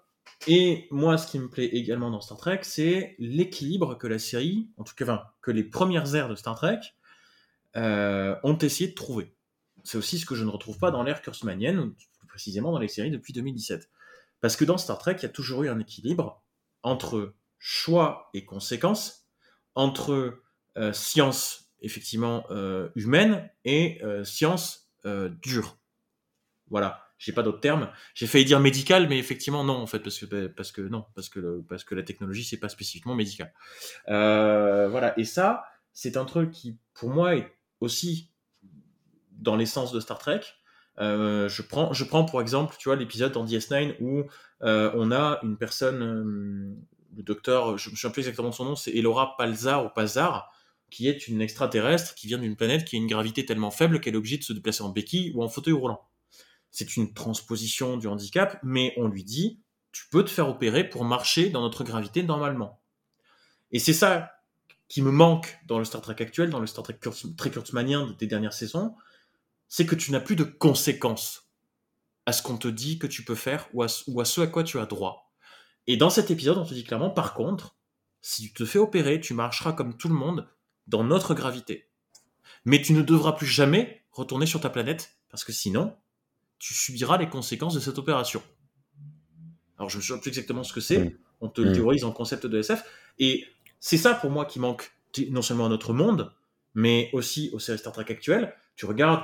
et 0.48 0.88
moi, 0.92 1.18
ce 1.18 1.28
qui 1.28 1.40
me 1.40 1.50
plaît 1.50 1.66
également 1.66 2.12
dans 2.12 2.22
Star 2.22 2.38
Trek, 2.38 2.60
c'est 2.64 3.16
l'équilibre 3.20 3.98
que 3.98 4.08
la 4.08 4.20
série, 4.20 4.70
en 4.78 4.84
tout 4.84 4.96
cas, 4.96 5.34
que 5.42 5.52
les 5.52 5.64
premières 5.64 6.16
ères 6.16 6.30
de 6.30 6.36
Star 6.36 6.56
Trek 6.56 6.80
euh, 7.76 8.36
ont 8.44 8.58
essayé 8.58 8.90
de 8.90 8.96
trouver. 8.96 9.36
C'est 9.84 9.98
aussi 9.98 10.20
ce 10.20 10.26
que 10.26 10.36
je 10.36 10.44
ne 10.44 10.50
retrouve 10.50 10.78
pas 10.78 10.92
dans 10.92 11.04
l'ère 11.04 11.22
kurzmanienne, 11.22 11.94
plus 12.18 12.28
précisément 12.28 12.72
dans 12.72 12.80
les 12.80 12.88
séries 12.88 13.12
depuis 13.12 13.34
2017. 13.34 13.90
Parce 14.42 14.56
que 14.56 14.66
dans 14.66 14.78
Star 14.78 14.98
Trek, 15.00 15.16
il 15.20 15.24
y 15.24 15.26
a 15.26 15.30
toujours 15.30 15.64
eu 15.64 15.70
un 15.70 15.80
équilibre 15.80 16.44
entre 16.84 17.34
choix 17.58 18.30
et 18.34 18.46
conséquences, 18.46 19.28
entre 19.76 20.42
euh, 20.78 20.94
science 20.94 21.67
effectivement 21.82 22.46
euh, 22.50 22.90
humaine 22.96 23.50
et 23.66 24.00
euh, 24.04 24.24
science 24.24 24.90
euh, 25.06 25.30
dure. 25.42 25.78
Voilà, 26.70 27.08
j'ai 27.18 27.32
pas 27.32 27.44
d'autres 27.44 27.60
termes. 27.60 27.90
J'ai 28.14 28.28
failli 28.28 28.46
dire 28.46 28.60
médical, 28.60 29.08
mais 29.08 29.20
effectivement 29.20 29.64
non 29.64 29.76
en 29.76 29.88
fait 29.88 30.00
parce 30.00 30.20
que 30.20 30.48
parce 30.48 30.72
que 30.72 30.82
non 30.82 31.06
parce 31.16 31.30
que 31.30 31.62
parce 31.70 31.84
que 31.84 31.96
la 31.96 32.04
technologie 32.04 32.44
c'est 32.44 32.58
pas 32.58 32.70
spécifiquement 32.70 33.16
médical. 33.16 33.54
Voilà 34.08 35.18
et 35.18 35.26
ça 35.26 35.64
c'est 35.94 36.18
un 36.18 36.26
truc 36.26 36.52
qui 36.52 36.78
pour 36.94 37.10
moi 37.10 37.36
est 37.36 37.52
aussi 37.80 38.32
dans 39.32 39.56
l'essence 39.56 39.92
de 39.92 40.00
Star 40.00 40.18
Trek. 40.18 40.42
Je 40.98 41.62
prends 41.62 41.94
je 41.94 42.04
prends 42.04 42.26
pour 42.26 42.42
exemple 42.42 42.76
tu 42.78 42.90
vois 42.90 42.98
l'épisode 42.98 43.32
dans 43.32 43.46
DS9 43.46 43.96
où 44.02 44.26
on 44.62 45.12
a 45.12 45.40
une 45.44 45.58
personne 45.58 46.76
le 47.16 47.24
docteur 47.24 47.78
je 47.78 47.90
me 47.90 47.96
souviens 47.96 48.12
plus 48.12 48.24
exactement 48.24 48.50
de 48.50 48.54
son 48.54 48.66
nom 48.66 48.76
c'est 48.76 48.92
Elora 48.92 49.38
Palzar 49.38 49.86
ou 49.86 49.90
Pazar 49.90 50.52
qui 50.90 51.08
est 51.08 51.28
une 51.28 51.42
extraterrestre 51.42 52.16
qui 52.16 52.28
vient 52.28 52.38
d'une 52.38 52.56
planète 52.56 52.86
qui 52.86 52.96
a 52.96 53.00
une 53.00 53.08
gravité 53.08 53.46
tellement 53.46 53.72
faible 53.72 54.00
qu'elle 54.00 54.14
est 54.14 54.18
obligée 54.18 54.38
de 54.38 54.44
se 54.44 54.54
déplacer 54.54 54.84
en 54.84 54.90
béquille 54.90 55.32
ou 55.36 55.44
en 55.44 55.50
fauteuil 55.50 55.74
roulant 55.74 56.02
c'est 56.70 56.96
une 56.98 57.14
transposition 57.14 57.98
du 57.98 58.08
handicap, 58.08 58.60
mais 58.62 58.94
on 58.98 59.08
lui 59.08 59.24
dit, 59.24 59.60
tu 59.92 60.04
peux 60.12 60.24
te 60.24 60.30
faire 60.30 60.48
opérer 60.48 60.88
pour 60.88 61.06
marcher 61.06 61.50
dans 61.50 61.62
notre 61.62 61.84
gravité 61.84 62.24
normalement. 62.24 62.82
Et 63.72 63.80
c'est 63.80 63.94
ça 63.94 64.32
qui 64.88 65.02
me 65.02 65.10
manque 65.10 65.58
dans 65.66 65.80
le 65.80 65.86
Star 65.86 66.02
Trek 66.02 66.18
actuel, 66.20 66.50
dans 66.50 66.60
le 66.60 66.68
Star 66.68 66.84
Trek 66.84 66.98
Kurtz- 67.02 67.36
très 67.36 67.50
kurtzmanien 67.50 68.16
des 68.20 68.28
dernières 68.28 68.54
saisons, 68.54 68.96
c'est 69.68 69.86
que 69.86 69.96
tu 69.96 70.12
n'as 70.12 70.20
plus 70.20 70.36
de 70.36 70.44
conséquences 70.44 71.50
à 72.26 72.34
ce 72.34 72.44
qu'on 72.44 72.58
te 72.58 72.68
dit 72.68 73.00
que 73.00 73.08
tu 73.08 73.24
peux 73.24 73.34
faire 73.36 73.68
ou 73.74 73.82
à, 73.82 73.88
ce- 73.88 74.04
ou 74.08 74.22
à 74.22 74.26
ce 74.26 74.42
à 74.42 74.48
quoi 74.48 74.64
tu 74.64 74.78
as 74.80 74.86
droit. 74.86 75.34
Et 75.88 75.98
dans 75.98 76.10
cet 76.10 76.30
épisode, 76.32 76.58
on 76.58 76.66
te 76.66 76.74
dit 76.74 76.84
clairement, 76.84 77.10
par 77.10 77.34
contre, 77.34 77.76
si 78.22 78.44
tu 78.44 78.54
te 78.54 78.66
fais 78.66 78.80
opérer, 78.80 79.20
tu 79.20 79.34
marcheras 79.34 79.74
comme 79.74 79.98
tout 79.98 80.10
le 80.10 80.16
monde 80.16 80.48
dans 80.88 81.04
notre 81.04 81.34
gravité. 81.34 81.90
Mais 82.66 82.82
tu 82.82 82.94
ne 82.94 83.02
devras 83.02 83.34
plus 83.34 83.48
jamais 83.48 84.04
retourner 84.12 84.46
sur 84.46 84.60
ta 84.62 84.70
planète, 84.70 85.18
parce 85.30 85.44
que 85.44 85.52
sinon, 85.52 85.96
tu 86.60 86.74
subiras 86.74 87.18
les 87.18 87.30
conséquences 87.30 87.74
de 87.76 87.80
cette 87.80 87.98
opération. 87.98 88.42
Alors 89.78 89.90
je 89.90 89.98
ne 89.98 90.02
sais 90.02 90.20
plus 90.20 90.30
exactement 90.30 90.64
ce 90.64 90.74
que 90.74 90.82
c'est, 90.82 90.98
Mm. 91.06 91.18
on 91.42 91.50
te 91.50 91.62
le 91.62 91.70
Mm. 91.70 91.74
théorise 91.74 92.04
en 92.04 92.12
concept 92.12 92.46
de 92.48 92.58
SF, 92.60 92.84
et 93.20 93.46
c'est 93.80 93.98
ça 93.98 94.14
pour 94.16 94.32
moi 94.32 94.46
qui 94.46 94.60
manque 94.60 94.92
non 95.30 95.42
seulement 95.42 95.66
à 95.68 95.70
notre 95.70 95.94
monde, 95.94 96.34
mais 96.74 97.10
aussi 97.14 97.50
aux 97.54 97.60
séries 97.60 97.78
Star 97.80 97.94
Trek 97.94 98.06
actuelles. 98.10 98.56
Tu 98.76 98.86
regardes 98.86 99.24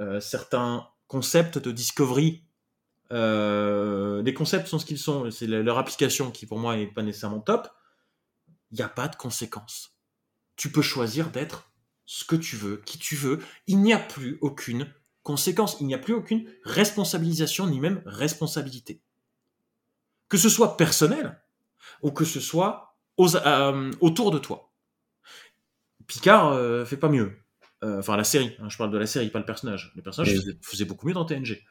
euh, 0.00 0.20
certains 0.20 0.88
concepts 1.06 1.58
de 1.58 1.70
Discovery, 1.70 2.42
euh, 3.12 4.22
les 4.22 4.34
concepts 4.34 4.66
sont 4.66 4.78
ce 4.78 4.86
qu'ils 4.86 4.98
sont, 4.98 5.30
c'est 5.30 5.46
leur 5.46 5.78
application 5.78 6.30
qui 6.30 6.46
pour 6.46 6.58
moi 6.58 6.78
est 6.78 6.86
pas 6.86 7.02
nécessairement 7.02 7.40
top, 7.40 7.68
il 8.70 8.76
n'y 8.76 8.82
a 8.82 8.88
pas 8.88 9.08
de 9.08 9.16
conséquences. 9.16 9.91
Tu 10.56 10.70
peux 10.70 10.82
choisir 10.82 11.30
d'être 11.30 11.70
ce 12.04 12.24
que 12.24 12.36
tu 12.36 12.56
veux, 12.56 12.78
qui 12.84 12.98
tu 12.98 13.16
veux, 13.16 13.40
il 13.66 13.78
n'y 13.80 13.92
a 13.92 13.98
plus 13.98 14.38
aucune 14.40 14.92
conséquence, 15.22 15.76
il 15.80 15.86
n'y 15.86 15.94
a 15.94 15.98
plus 15.98 16.14
aucune 16.14 16.50
responsabilisation 16.64 17.66
ni 17.66 17.80
même 17.80 18.02
responsabilité. 18.04 19.00
Que 20.28 20.36
ce 20.36 20.48
soit 20.48 20.76
personnel 20.76 21.40
ou 22.02 22.10
que 22.10 22.24
ce 22.24 22.40
soit 22.40 22.96
aux- 23.16 23.36
euh, 23.36 23.90
autour 24.00 24.30
de 24.30 24.38
toi. 24.38 24.72
Picard 26.06 26.48
euh, 26.48 26.84
fait 26.84 26.96
pas 26.96 27.08
mieux. 27.08 27.38
Euh, 27.84 27.98
enfin, 27.98 28.16
la 28.16 28.24
série, 28.24 28.54
hein, 28.60 28.68
je 28.68 28.76
parle 28.76 28.90
de 28.90 28.98
la 28.98 29.06
série, 29.06 29.28
pas 29.30 29.38
le 29.38 29.44
personnage. 29.44 29.92
Le 29.96 30.02
personnage 30.02 30.34
faisait, 30.36 30.58
faisait 30.62 30.84
beaucoup 30.84 31.06
mieux 31.06 31.14
dans 31.14 31.24
TNG. 31.24 31.64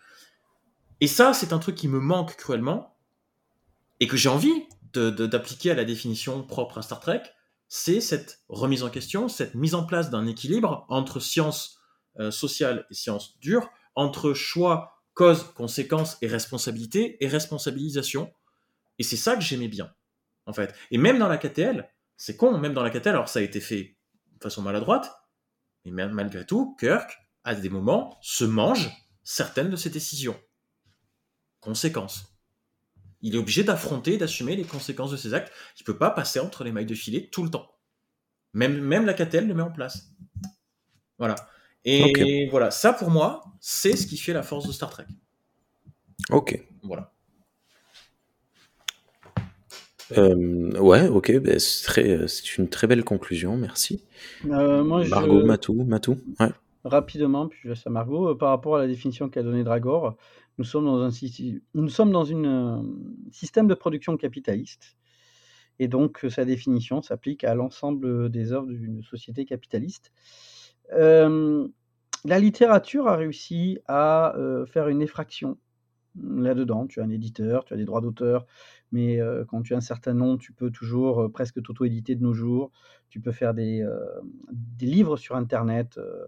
Et 1.00 1.08
ça, 1.08 1.34
c'est 1.34 1.54
un 1.54 1.60
truc 1.60 1.76
qui 1.76 1.88
me 1.88 2.00
manque 2.00 2.36
cruellement 2.36 2.98
et 4.00 4.08
que 4.08 4.18
j'ai 4.18 4.30
envie 4.30 4.54
d'appliquer 4.94 5.72
à 5.72 5.74
la 5.76 5.86
définition 5.86 6.44
propre 6.44 6.78
à 6.78 6.82
Star 6.82 7.00
Trek, 7.00 7.24
c'est 7.74 8.02
cette 8.02 8.44
remise 8.50 8.84
en 8.84 8.90
question, 8.90 9.30
cette 9.30 9.56
mise 9.56 9.76
en 9.76 9.86
place 9.86 10.10
d'un 10.10 10.28
équilibre 10.28 10.86
entre 10.90 11.22
science 11.22 11.80
euh, 12.20 12.30
sociale 12.30 12.86
et 12.92 12.94
science 12.94 13.40
dure, 13.40 13.70
entre 13.96 14.34
choix, 14.34 15.02
cause, 15.14 15.44
conséquence 15.54 16.18
et 16.22 16.28
responsabilité 16.28 17.16
et 17.24 17.30
responsabilisation. 17.30 18.30
Et 19.00 19.04
c'est 19.04 19.16
ça 19.16 19.38
que 19.38 19.42
j'aimais 19.42 19.70
bien, 19.70 19.90
en 20.48 20.52
fait. 20.52 20.76
Et 20.92 20.98
même 20.98 21.18
dans 21.18 21.30
la 21.30 21.38
KTL, 21.38 21.90
c'est 22.18 22.36
con, 22.36 22.58
même 22.58 22.74
dans 22.74 22.84
la 22.84 22.90
KTL, 22.90 23.16
alors 23.16 23.30
ça 23.30 23.40
a 23.40 23.42
été 23.42 23.62
fait 23.62 23.98
de 24.34 24.44
façon 24.44 24.62
maladroite, 24.62 25.10
mais 25.86 25.92
malgré 26.10 26.46
tout, 26.46 26.76
Kirk, 26.78 27.18
à 27.46 27.56
des 27.56 27.70
moments, 27.70 28.18
se 28.22 28.44
mange 28.44 28.92
certaines 29.24 29.70
de 29.70 29.78
ses 29.78 29.90
décisions. 29.90 30.38
Conséquences. 31.62 32.31
Il 33.22 33.36
est 33.36 33.38
obligé 33.38 33.64
d'affronter, 33.64 34.18
d'assumer 34.18 34.56
les 34.56 34.64
conséquences 34.64 35.12
de 35.12 35.18
ses 35.18 35.34
actes. 35.34 35.52
Il 35.80 35.84
peut 35.84 35.98
pas 35.98 36.10
passer 36.10 36.40
entre 36.40 36.64
les 36.64 36.72
mailles 36.72 36.86
de 36.86 36.96
filet 36.96 37.30
tout 37.32 37.44
le 37.44 37.50
temps. 37.50 37.72
Même, 38.54 38.80
même 38.80 39.06
la 39.06 39.14
KTL 39.14 39.48
le 39.48 39.54
met 39.54 39.64
en 39.64 39.72
place. 39.72 40.12
Voilà. 41.18 41.36
Et 41.86 42.48
voilà, 42.50 42.72
ça 42.72 42.94
pour 42.94 43.10
moi, 43.10 43.44
c'est 43.60 43.96
ce 43.96 44.06
qui 44.08 44.18
fait 44.18 44.34
la 44.34 44.44
force 44.44 44.68
de 44.68 44.72
Star 44.72 44.90
Trek. 44.90 45.06
Ok. 46.30 46.64
Voilà. 46.84 47.12
Euh, 50.18 50.78
ouais, 50.80 51.08
ok, 51.08 51.40
ben, 51.40 51.58
c'est 51.58 51.86
très- 51.86 52.28
c'est 52.28 52.58
une 52.58 52.68
très 52.68 52.86
belle 52.86 53.04
conclusion, 53.04 53.56
merci. 53.56 54.04
Euh, 54.46 54.84
moi, 54.84 55.06
Margot, 55.08 55.40
je... 55.40 55.46
Matou, 55.46 55.84
Matou, 55.86 56.18
ouais. 56.40 56.50
rapidement, 56.84 57.48
puis 57.48 57.60
je 57.64 57.70
laisse 57.70 57.88
à 57.88 57.90
Margot, 57.90 58.32
euh, 58.32 58.38
par 58.38 58.50
rapport 58.50 58.76
à 58.76 58.80
la 58.80 58.88
définition 58.88 59.30
qu'a 59.30 59.42
donnée 59.42 59.64
Dragor, 59.64 60.18
nous 60.58 60.64
sommes 60.64 60.86
dans 60.86 61.02
un 61.02 62.44
un 62.46 62.86
système 63.32 63.68
de 63.68 63.74
production 63.74 64.18
capitaliste. 64.18 64.98
Et 65.80 65.88
donc, 65.88 66.26
euh, 66.26 66.30
sa 66.30 66.46
définition 66.46 67.02
s'applique 67.02 67.44
à 67.44 67.56
l'ensemble 67.56 68.30
des 68.30 68.52
œuvres 68.54 68.68
d'une 68.68 69.02
société 69.02 69.46
capitaliste. 69.46 70.12
Euh, 70.94 71.68
la 72.24 72.40
littérature 72.40 73.08
a 73.08 73.16
réussi 73.16 73.80
à 73.88 74.36
euh, 74.38 74.66
faire 74.66 74.90
une 74.90 75.02
effraction 75.02 75.58
là-dedans. 76.16 76.88
Tu 76.88 77.00
as 77.02 77.04
un 77.04 77.10
éditeur, 77.10 77.66
tu 77.66 77.74
as 77.74 77.78
des 77.78 77.86
droits 77.86 78.02
d'auteur, 78.02 78.46
mais 78.92 79.20
euh, 79.20 79.46
quand 79.46 79.62
tu 79.62 79.74
as 79.74 79.78
un 79.78 79.82
certain 79.82 80.14
nom, 80.14 80.38
tu 80.38 80.54
peux 80.54 80.70
toujours 80.70 81.22
euh, 81.22 81.30
presque 81.30 81.62
t'auto-éditer 81.64 82.16
de 82.16 82.22
nos 82.22 82.34
jours. 82.34 82.72
Tu 83.10 83.20
peux 83.20 83.32
faire 83.32 83.54
des, 83.54 83.82
euh, 83.82 84.06
livres 84.80 85.18
sur 85.18 85.36
Internet 85.36 85.98
euh, 85.98 86.28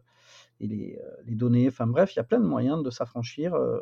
et 0.59 0.67
les, 0.67 0.99
euh, 1.03 1.15
les 1.25 1.35
donner. 1.35 1.67
Enfin 1.67 1.87
bref, 1.87 2.13
il 2.15 2.17
y 2.17 2.19
a 2.19 2.23
plein 2.23 2.39
de 2.39 2.47
moyens 2.47 2.81
de 2.83 2.89
s'affranchir 2.89 3.53
euh, 3.53 3.81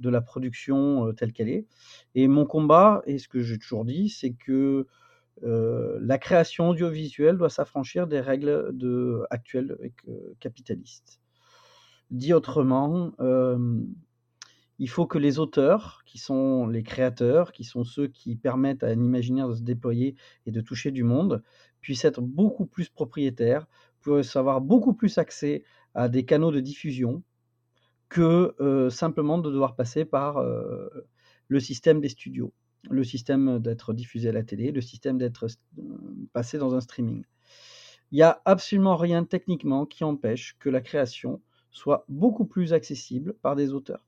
de 0.00 0.10
la 0.10 0.20
production 0.20 1.12
telle 1.14 1.32
qu'elle 1.32 1.48
est. 1.48 1.66
Et 2.14 2.26
mon 2.26 2.46
combat, 2.46 3.02
et 3.06 3.18
ce 3.18 3.28
que 3.28 3.40
j'ai 3.40 3.58
toujours 3.58 3.84
dit, 3.84 4.08
c'est 4.08 4.32
que 4.32 4.86
la 5.42 6.18
création 6.18 6.70
audiovisuelle 6.70 7.36
doit 7.36 7.50
s'affranchir 7.50 8.06
des 8.06 8.20
règles 8.20 8.74
actuelles 9.30 9.76
capitalistes. 10.40 11.20
Dit 12.10 12.32
autrement, 12.32 13.12
il 14.78 14.88
faut 14.88 15.06
que 15.06 15.18
les 15.18 15.38
auteurs, 15.38 16.02
qui 16.06 16.18
sont 16.18 16.66
les 16.66 16.82
créateurs, 16.82 17.52
qui 17.52 17.64
sont 17.64 17.84
ceux 17.84 18.08
qui 18.08 18.34
permettent 18.34 18.82
à 18.82 18.88
un 18.88 19.00
imaginaire 19.00 19.48
de 19.48 19.54
se 19.54 19.62
déployer 19.62 20.16
et 20.46 20.50
de 20.50 20.60
toucher 20.60 20.90
du 20.90 21.04
monde, 21.04 21.42
puissent 21.80 22.04
être 22.04 22.22
beaucoup 22.22 22.66
plus 22.66 22.88
propriétaires, 22.88 23.66
puissent 24.00 24.36
avoir 24.36 24.60
beaucoup 24.60 24.94
plus 24.94 25.18
accès 25.18 25.64
à 25.94 26.08
des 26.08 26.24
canaux 26.24 26.50
de 26.50 26.60
diffusion 26.60 27.22
que 28.10 28.88
simplement 28.90 29.38
de 29.38 29.50
devoir 29.50 29.74
passer 29.74 30.04
par 30.04 30.44
le 31.48 31.60
système 31.60 32.02
des 32.02 32.10
studios, 32.10 32.52
le 32.90 33.04
système 33.04 33.58
d'être 33.58 33.94
diffusé 33.94 34.28
à 34.28 34.32
la 34.32 34.42
télé, 34.42 34.72
le 34.72 34.82
système 34.82 35.16
d'être 35.16 35.46
passé 36.34 36.58
dans 36.58 36.74
un 36.74 36.80
streaming. 36.80 37.24
Il 38.12 38.16
n'y 38.16 38.22
a 38.22 38.42
absolument 38.44 38.96
rien 38.96 39.24
techniquement 39.24 39.86
qui 39.86 40.04
empêche 40.04 40.56
que 40.58 40.68
la 40.68 40.80
création 40.80 41.40
soit 41.70 42.04
beaucoup 42.08 42.44
plus 42.44 42.72
accessible 42.72 43.34
par 43.34 43.54
des 43.54 43.72
auteurs. 43.72 44.04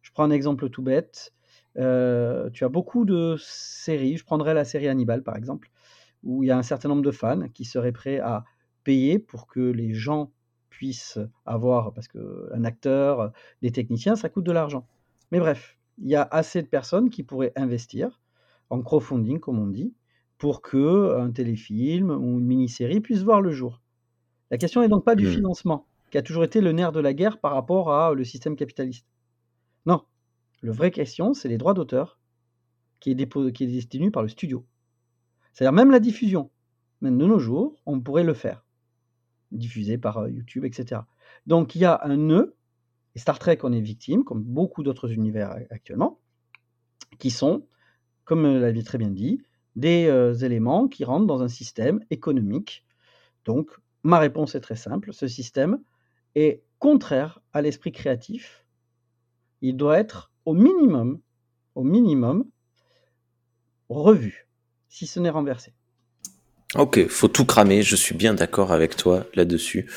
Je 0.00 0.12
prends 0.12 0.24
un 0.24 0.30
exemple 0.30 0.70
tout 0.70 0.82
bête. 0.82 1.34
Tu 1.74 1.80
as 1.80 2.68
beaucoup 2.70 3.04
de 3.04 3.36
séries, 3.38 4.16
je 4.16 4.24
prendrais 4.24 4.54
la 4.54 4.64
série 4.64 4.86
Hannibal 4.86 5.24
par 5.24 5.36
exemple, 5.36 5.70
où 6.22 6.44
il 6.44 6.46
y 6.46 6.52
a 6.52 6.56
un 6.56 6.62
certain 6.62 6.88
nombre 6.88 7.02
de 7.02 7.10
fans 7.10 7.48
qui 7.48 7.64
seraient 7.64 7.92
prêts 7.92 8.20
à 8.20 8.44
payer 8.84 9.18
pour 9.18 9.48
que 9.48 9.60
les 9.60 9.94
gens 9.94 10.30
puissent 10.76 11.18
avoir, 11.46 11.92
parce 11.94 12.08
qu'un 12.08 12.64
acteur, 12.64 13.32
des 13.62 13.70
techniciens, 13.72 14.16
ça 14.16 14.28
coûte 14.28 14.44
de 14.44 14.52
l'argent. 14.52 14.86
Mais 15.30 15.38
bref, 15.38 15.78
il 15.98 16.08
y 16.08 16.16
a 16.16 16.22
assez 16.22 16.62
de 16.62 16.66
personnes 16.68 17.10
qui 17.10 17.22
pourraient 17.22 17.52
investir 17.56 18.20
en 18.70 18.82
crowdfunding, 18.82 19.38
comme 19.40 19.58
on 19.60 19.68
dit, 19.68 19.94
pour 20.38 20.62
que 20.62 21.16
un 21.18 21.30
téléfilm 21.30 22.10
ou 22.10 22.38
une 22.40 22.46
mini-série 22.46 23.00
puisse 23.00 23.22
voir 23.22 23.40
le 23.40 23.52
jour. 23.52 23.80
La 24.50 24.58
question 24.58 24.80
n'est 24.82 24.88
donc 24.88 25.04
pas 25.04 25.14
du 25.16 25.24
Hmm. 25.24 25.30
financement, 25.34 25.86
qui 26.10 26.18
a 26.18 26.22
toujours 26.22 26.44
été 26.44 26.60
le 26.60 26.72
nerf 26.72 26.92
de 26.92 27.00
la 27.00 27.14
guerre 27.14 27.38
par 27.40 27.52
rapport 27.52 27.92
à 27.92 28.14
le 28.14 28.24
système 28.24 28.56
capitaliste. 28.56 29.06
Non, 29.86 30.02
la 30.62 30.72
vraie 30.72 30.90
question, 30.90 31.34
c'est 31.34 31.48
les 31.48 31.58
droits 31.58 31.74
d'auteur 31.74 32.18
qui 33.00 33.12
est, 33.12 33.14
dépo- 33.14 33.52
qui 33.52 33.64
est 33.64 33.68
détenu 33.68 34.10
par 34.10 34.22
le 34.22 34.28
studio. 34.28 34.66
C'est-à-dire 35.52 35.72
même 35.72 35.90
la 35.90 36.00
diffusion. 36.00 36.50
Même 37.00 37.18
de 37.18 37.26
nos 37.26 37.38
jours, 37.38 37.80
on 37.86 38.00
pourrait 38.00 38.24
le 38.24 38.34
faire. 38.34 38.63
Diffusé 39.54 39.98
par 39.98 40.18
euh, 40.18 40.30
YouTube, 40.30 40.64
etc. 40.64 41.02
Donc 41.46 41.74
il 41.74 41.80
y 41.80 41.84
a 41.84 42.00
un 42.04 42.16
nœud, 42.16 42.56
et 43.14 43.18
Star 43.18 43.38
Trek 43.38 43.58
en 43.62 43.72
est 43.72 43.80
victime, 43.80 44.24
comme 44.24 44.42
beaucoup 44.42 44.82
d'autres 44.82 45.12
univers 45.12 45.50
a- 45.52 45.58
actuellement, 45.70 46.18
qui 47.18 47.30
sont, 47.30 47.66
comme 48.24 48.44
euh, 48.44 48.58
l'avait 48.60 48.82
très 48.82 48.98
bien 48.98 49.10
dit, 49.10 49.40
des 49.76 50.06
euh, 50.06 50.34
éléments 50.34 50.88
qui 50.88 51.04
rentrent 51.04 51.26
dans 51.26 51.42
un 51.42 51.48
système 51.48 52.00
économique. 52.10 52.84
Donc 53.44 53.70
ma 54.02 54.18
réponse 54.18 54.54
est 54.54 54.60
très 54.60 54.76
simple, 54.76 55.12
ce 55.12 55.28
système 55.28 55.80
est 56.34 56.62
contraire 56.78 57.40
à 57.52 57.62
l'esprit 57.62 57.92
créatif. 57.92 58.66
Il 59.62 59.76
doit 59.76 59.98
être 59.98 60.32
au 60.44 60.54
minimum, 60.54 61.20
au 61.74 61.84
minimum, 61.84 62.44
revu, 63.88 64.48
si 64.88 65.06
ce 65.06 65.20
n'est 65.20 65.30
renversé. 65.30 65.74
Ok, 66.76 67.06
faut 67.08 67.28
tout 67.28 67.44
cramer, 67.44 67.82
je 67.82 67.94
suis 67.94 68.14
bien 68.16 68.34
d'accord 68.34 68.72
avec 68.72 68.96
toi 68.96 69.24
là-dessus. 69.34 69.88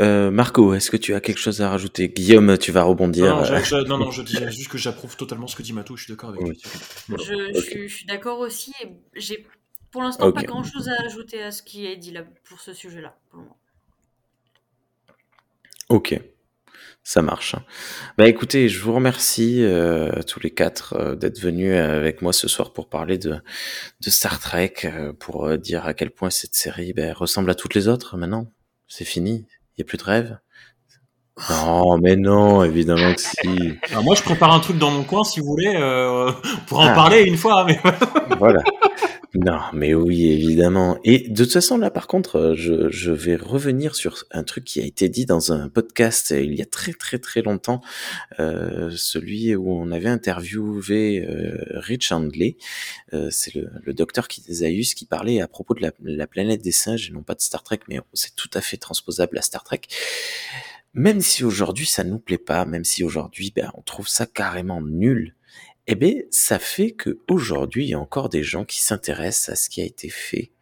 Euh, 0.00 0.30
Marco, 0.30 0.74
est-ce 0.74 0.90
que 0.90 0.96
tu 0.96 1.14
as 1.14 1.20
quelque 1.20 1.38
chose 1.38 1.60
à 1.60 1.68
rajouter? 1.70 2.08
Guillaume, 2.08 2.56
tu 2.58 2.72
vas 2.72 2.82
rebondir. 2.82 3.36
Non, 3.36 3.40
non, 3.40 3.44
je, 3.44 3.64
je- 3.64 3.88
non, 3.88 3.98
non, 3.98 4.10
je 4.10 4.22
dis 4.22 4.36
juste 4.50 4.68
que 4.68 4.78
j'approuve 4.78 5.16
totalement 5.16 5.46
ce 5.46 5.54
que 5.56 5.62
dit 5.62 5.72
Matou, 5.72 5.96
je 5.96 6.04
suis 6.04 6.12
d'accord 6.12 6.30
avec 6.30 6.42
Oui. 6.42 6.50
lui. 6.50 7.16
Je, 7.18 7.60
suis, 7.60 7.88
je 7.88 7.94
suis 7.96 8.06
d'accord 8.06 8.38
aussi. 8.38 8.72
Et 8.82 9.20
j'ai 9.20 9.46
pour 9.92 10.02
l'instant 10.02 10.32
pas 10.32 10.42
grand 10.42 10.64
chose 10.64 10.88
à 10.88 10.94
ajouter 11.06 11.42
à 11.42 11.50
ce 11.52 11.62
qui 11.62 11.86
est 11.86 11.96
dit 11.96 12.12
là 12.12 12.24
pour 12.44 12.60
ce 12.60 12.72
sujet-là. 12.72 13.16
pour 13.30 13.38
le 13.40 13.44
moment. 13.44 13.56
Ok, 15.88 16.20
ça 17.10 17.22
marche. 17.22 17.56
Bah 18.18 18.28
écoutez, 18.28 18.68
je 18.68 18.80
vous 18.80 18.92
remercie 18.94 19.64
euh, 19.64 20.22
tous 20.28 20.38
les 20.38 20.50
quatre 20.52 20.94
euh, 20.94 21.16
d'être 21.16 21.40
venus 21.40 21.74
avec 21.74 22.22
moi 22.22 22.32
ce 22.32 22.46
soir 22.46 22.72
pour 22.72 22.88
parler 22.88 23.18
de, 23.18 23.30
de 24.00 24.10
Star 24.10 24.38
Trek, 24.38 24.74
euh, 24.84 25.12
pour 25.12 25.58
dire 25.58 25.86
à 25.86 25.92
quel 25.92 26.12
point 26.12 26.30
cette 26.30 26.54
série 26.54 26.92
ben, 26.92 27.12
ressemble 27.12 27.50
à 27.50 27.56
toutes 27.56 27.74
les 27.74 27.88
autres 27.88 28.16
maintenant. 28.16 28.52
C'est 28.86 29.04
fini, 29.04 29.44
il 29.76 29.80
n'y 29.80 29.82
a 29.82 29.84
plus 29.86 29.98
de 29.98 30.04
rêve. 30.04 30.38
Non, 31.50 31.98
mais 31.98 32.14
non, 32.14 32.62
évidemment 32.62 33.12
que 33.12 33.20
si. 33.20 33.72
Alors 33.90 34.04
moi, 34.04 34.14
je 34.14 34.22
prépare 34.22 34.52
un 34.52 34.60
truc 34.60 34.78
dans 34.78 34.92
mon 34.92 35.02
coin, 35.02 35.24
si 35.24 35.40
vous 35.40 35.46
voulez, 35.46 35.72
pourra 36.68 36.84
en 36.84 36.88
Ah. 36.90 36.94
parler 36.94 37.22
une 37.22 37.36
fois, 37.36 37.64
mais 37.64 37.80
Voilà. 38.38 38.62
Non, 39.34 39.60
mais 39.72 39.94
oui, 39.94 40.26
évidemment. 40.26 40.98
Et 41.04 41.28
de 41.28 41.44
toute 41.44 41.52
façon, 41.52 41.78
là, 41.78 41.92
par 41.92 42.08
contre, 42.08 42.36
euh, 42.36 42.54
je, 42.56 43.12
vais 43.12 43.36
revenir 43.36 43.94
sur 43.94 44.24
un 44.32 44.42
truc 44.42 44.64
qui 44.64 44.80
a 44.80 44.84
été 44.84 45.08
dit 45.08 45.24
dans 45.24 45.52
un 45.52 45.68
podcast 45.68 46.32
euh, 46.32 46.40
il 46.42 46.54
y 46.54 46.62
a 46.62 46.66
très 46.66 46.92
très 46.92 47.20
très 47.20 47.40
longtemps, 47.40 47.80
euh, 48.40 48.90
celui 48.96 49.54
où 49.54 49.70
on 49.70 49.92
avait 49.92 50.08
interviewé 50.08 51.24
Rich 51.74 52.10
Handley. 52.10 52.56
C'est 53.30 53.54
le, 53.54 53.70
le 53.84 53.94
docteur 53.94 54.26
Kitezaius 54.26 54.94
qui 54.94 55.06
parlait 55.06 55.40
à 55.40 55.46
propos 55.46 55.74
de 55.74 55.82
la, 55.82 55.92
la 56.02 56.26
planète 56.26 56.62
des 56.62 56.72
singes 56.72 57.08
et 57.08 57.12
non 57.12 57.22
pas 57.22 57.34
de 57.34 57.40
Star 57.40 57.62
Trek, 57.62 57.80
mais 57.88 58.00
c'est 58.14 58.34
tout 58.34 58.50
à 58.54 58.60
fait 58.60 58.78
transposable 58.78 59.38
à 59.38 59.42
Star 59.42 59.62
Trek. 59.62 59.82
Même 60.92 61.20
si 61.20 61.44
aujourd'hui 61.44 61.86
ça 61.86 62.02
nous 62.02 62.18
plaît 62.18 62.38
pas, 62.38 62.64
même 62.64 62.84
si 62.84 63.04
aujourd'hui 63.04 63.52
ben, 63.54 63.70
on 63.74 63.82
trouve 63.82 64.08
ça 64.08 64.26
carrément 64.26 64.82
nul, 64.82 65.36
eh 65.92 65.96
bien, 65.96 66.14
ça 66.30 66.60
fait 66.60 66.92
que 66.92 67.18
aujourd'hui, 67.28 67.84
il 67.84 67.90
y 67.90 67.94
a 67.94 67.98
encore 67.98 68.28
des 68.28 68.44
gens 68.44 68.64
qui 68.64 68.80
s'intéressent 68.80 69.48
à 69.48 69.56
ce 69.56 69.68
qui 69.68 69.80
a 69.80 69.84
été 69.84 70.08
fait. 70.08 70.52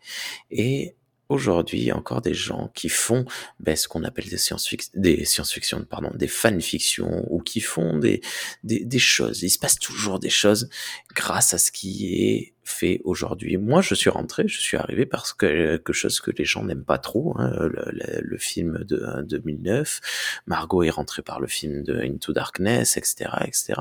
Et 0.51 0.95
aujourd'hui, 1.29 1.81
il 1.81 1.85
y 1.85 1.91
a 1.91 1.97
encore 1.99 2.23
des 2.23 2.33
gens 2.33 2.71
qui 2.75 2.89
font 2.89 3.27
ben, 3.61 3.77
ce 3.77 3.89
qu'on 3.89 4.05
appelle 4.05 4.31
des 4.31 4.39
science-fiction, 4.39 4.91
des 4.95 5.27
science-fiction, 5.27 5.85
pardon, 5.85 6.11
des 6.15 6.29
fanfictions, 6.29 7.27
ou 7.31 7.41
qui 7.41 7.61
font 7.61 7.99
des, 7.99 8.23
des, 8.65 8.87
des 8.87 8.99
choses. 8.99 9.43
Il 9.43 9.51
se 9.51 9.59
passe 9.59 9.79
toujours 9.79 10.19
des 10.19 10.31
choses 10.31 10.71
grâce 11.15 11.53
à 11.53 11.59
ce 11.59 11.71
qui 11.73 12.15
est 12.15 12.55
fait 12.69 13.01
aujourd'hui. 13.05 13.57
Moi, 13.57 13.81
je 13.81 13.95
suis 13.95 14.11
rentré, 14.11 14.47
je 14.49 14.61
suis 14.61 14.77
arrivé 14.77 15.07
parce 15.07 15.33
que 15.33 15.47
quelque 15.77 15.93
chose 15.93 16.21
que 16.21 16.31
les 16.31 16.45
gens 16.45 16.65
n'aiment 16.65 16.85
pas 16.85 16.99
trop, 16.99 17.35
hein, 17.39 17.51
le, 17.61 17.85
le, 17.93 18.21
le 18.21 18.39
film 18.39 18.85
de 18.85 19.23
2009. 19.23 20.01
Margot 20.47 20.83
est 20.83 20.91
rentrée 20.91 21.23
par 21.23 21.41
le 21.41 21.47
film 21.47 21.83
de 21.83 21.99
Into 22.01 22.33
Darkness, 22.33 22.97
etc., 22.97 23.31
etc. 23.43 23.75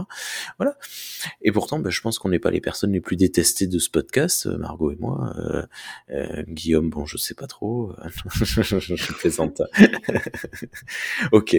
Voilà. 0.58 0.78
Et 1.42 1.52
pourtant, 1.52 1.80
ben, 1.80 1.90
je 1.90 2.02
pense 2.02 2.20
qu'on 2.20 2.30
n'est 2.30 2.40
pas 2.40 2.52
les 2.52 2.62
personnes 2.62 2.92
les 2.92 3.02
plus 3.02 3.16
détestées 3.16 3.68
de 3.68 3.80
ce 3.80 3.90
podcast, 3.90 4.48
euh, 4.48 4.58
Margot 4.58 4.92
et 4.92 4.98
moi. 5.00 5.34
Euh, 5.38 5.64
euh, 6.12 6.44
Guillaume, 6.48 6.90
bon, 6.90 7.06
je 7.06 7.18
sais 7.18 7.34
pas 7.34 7.48
trop. 7.48 7.94
je 8.44 9.14
plaisante. 9.14 9.62
ok. 11.32 11.58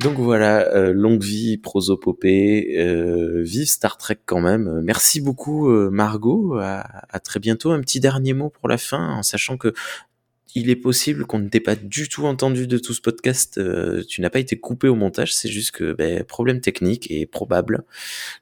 Donc 0.00 0.16
voilà, 0.18 0.68
euh, 0.74 0.92
longue 0.92 1.22
vie, 1.22 1.58
prosopopée, 1.58 2.76
euh, 2.78 3.42
vive 3.42 3.68
Star 3.68 3.96
Trek 3.98 4.18
quand 4.24 4.40
même. 4.40 4.80
Merci 4.82 5.20
beaucoup, 5.20 5.68
euh, 5.68 5.90
À, 6.56 7.20
très 7.20 7.40
bientôt. 7.40 7.72
Un 7.72 7.80
petit 7.80 8.00
dernier 8.00 8.32
mot 8.32 8.50
pour 8.50 8.68
la 8.68 8.78
fin, 8.78 9.14
en 9.14 9.22
sachant 9.22 9.56
que 9.56 9.72
il 10.54 10.70
est 10.70 10.76
possible 10.76 11.26
qu'on 11.26 11.38
ne 11.38 11.48
t'ait 11.48 11.60
pas 11.60 11.76
du 11.76 12.08
tout 12.08 12.26
entendu 12.26 12.66
de 12.66 12.78
tout 12.78 12.94
ce 12.94 13.00
podcast. 13.00 13.58
Euh, 13.58 14.02
tu 14.08 14.22
n'as 14.22 14.30
pas 14.30 14.38
été 14.38 14.58
coupé 14.58 14.88
au 14.88 14.94
montage. 14.94 15.34
C'est 15.34 15.50
juste 15.50 15.72
que 15.72 15.92
ben, 15.92 16.24
problème 16.24 16.60
technique 16.60 17.10
et 17.10 17.26
probable, 17.26 17.84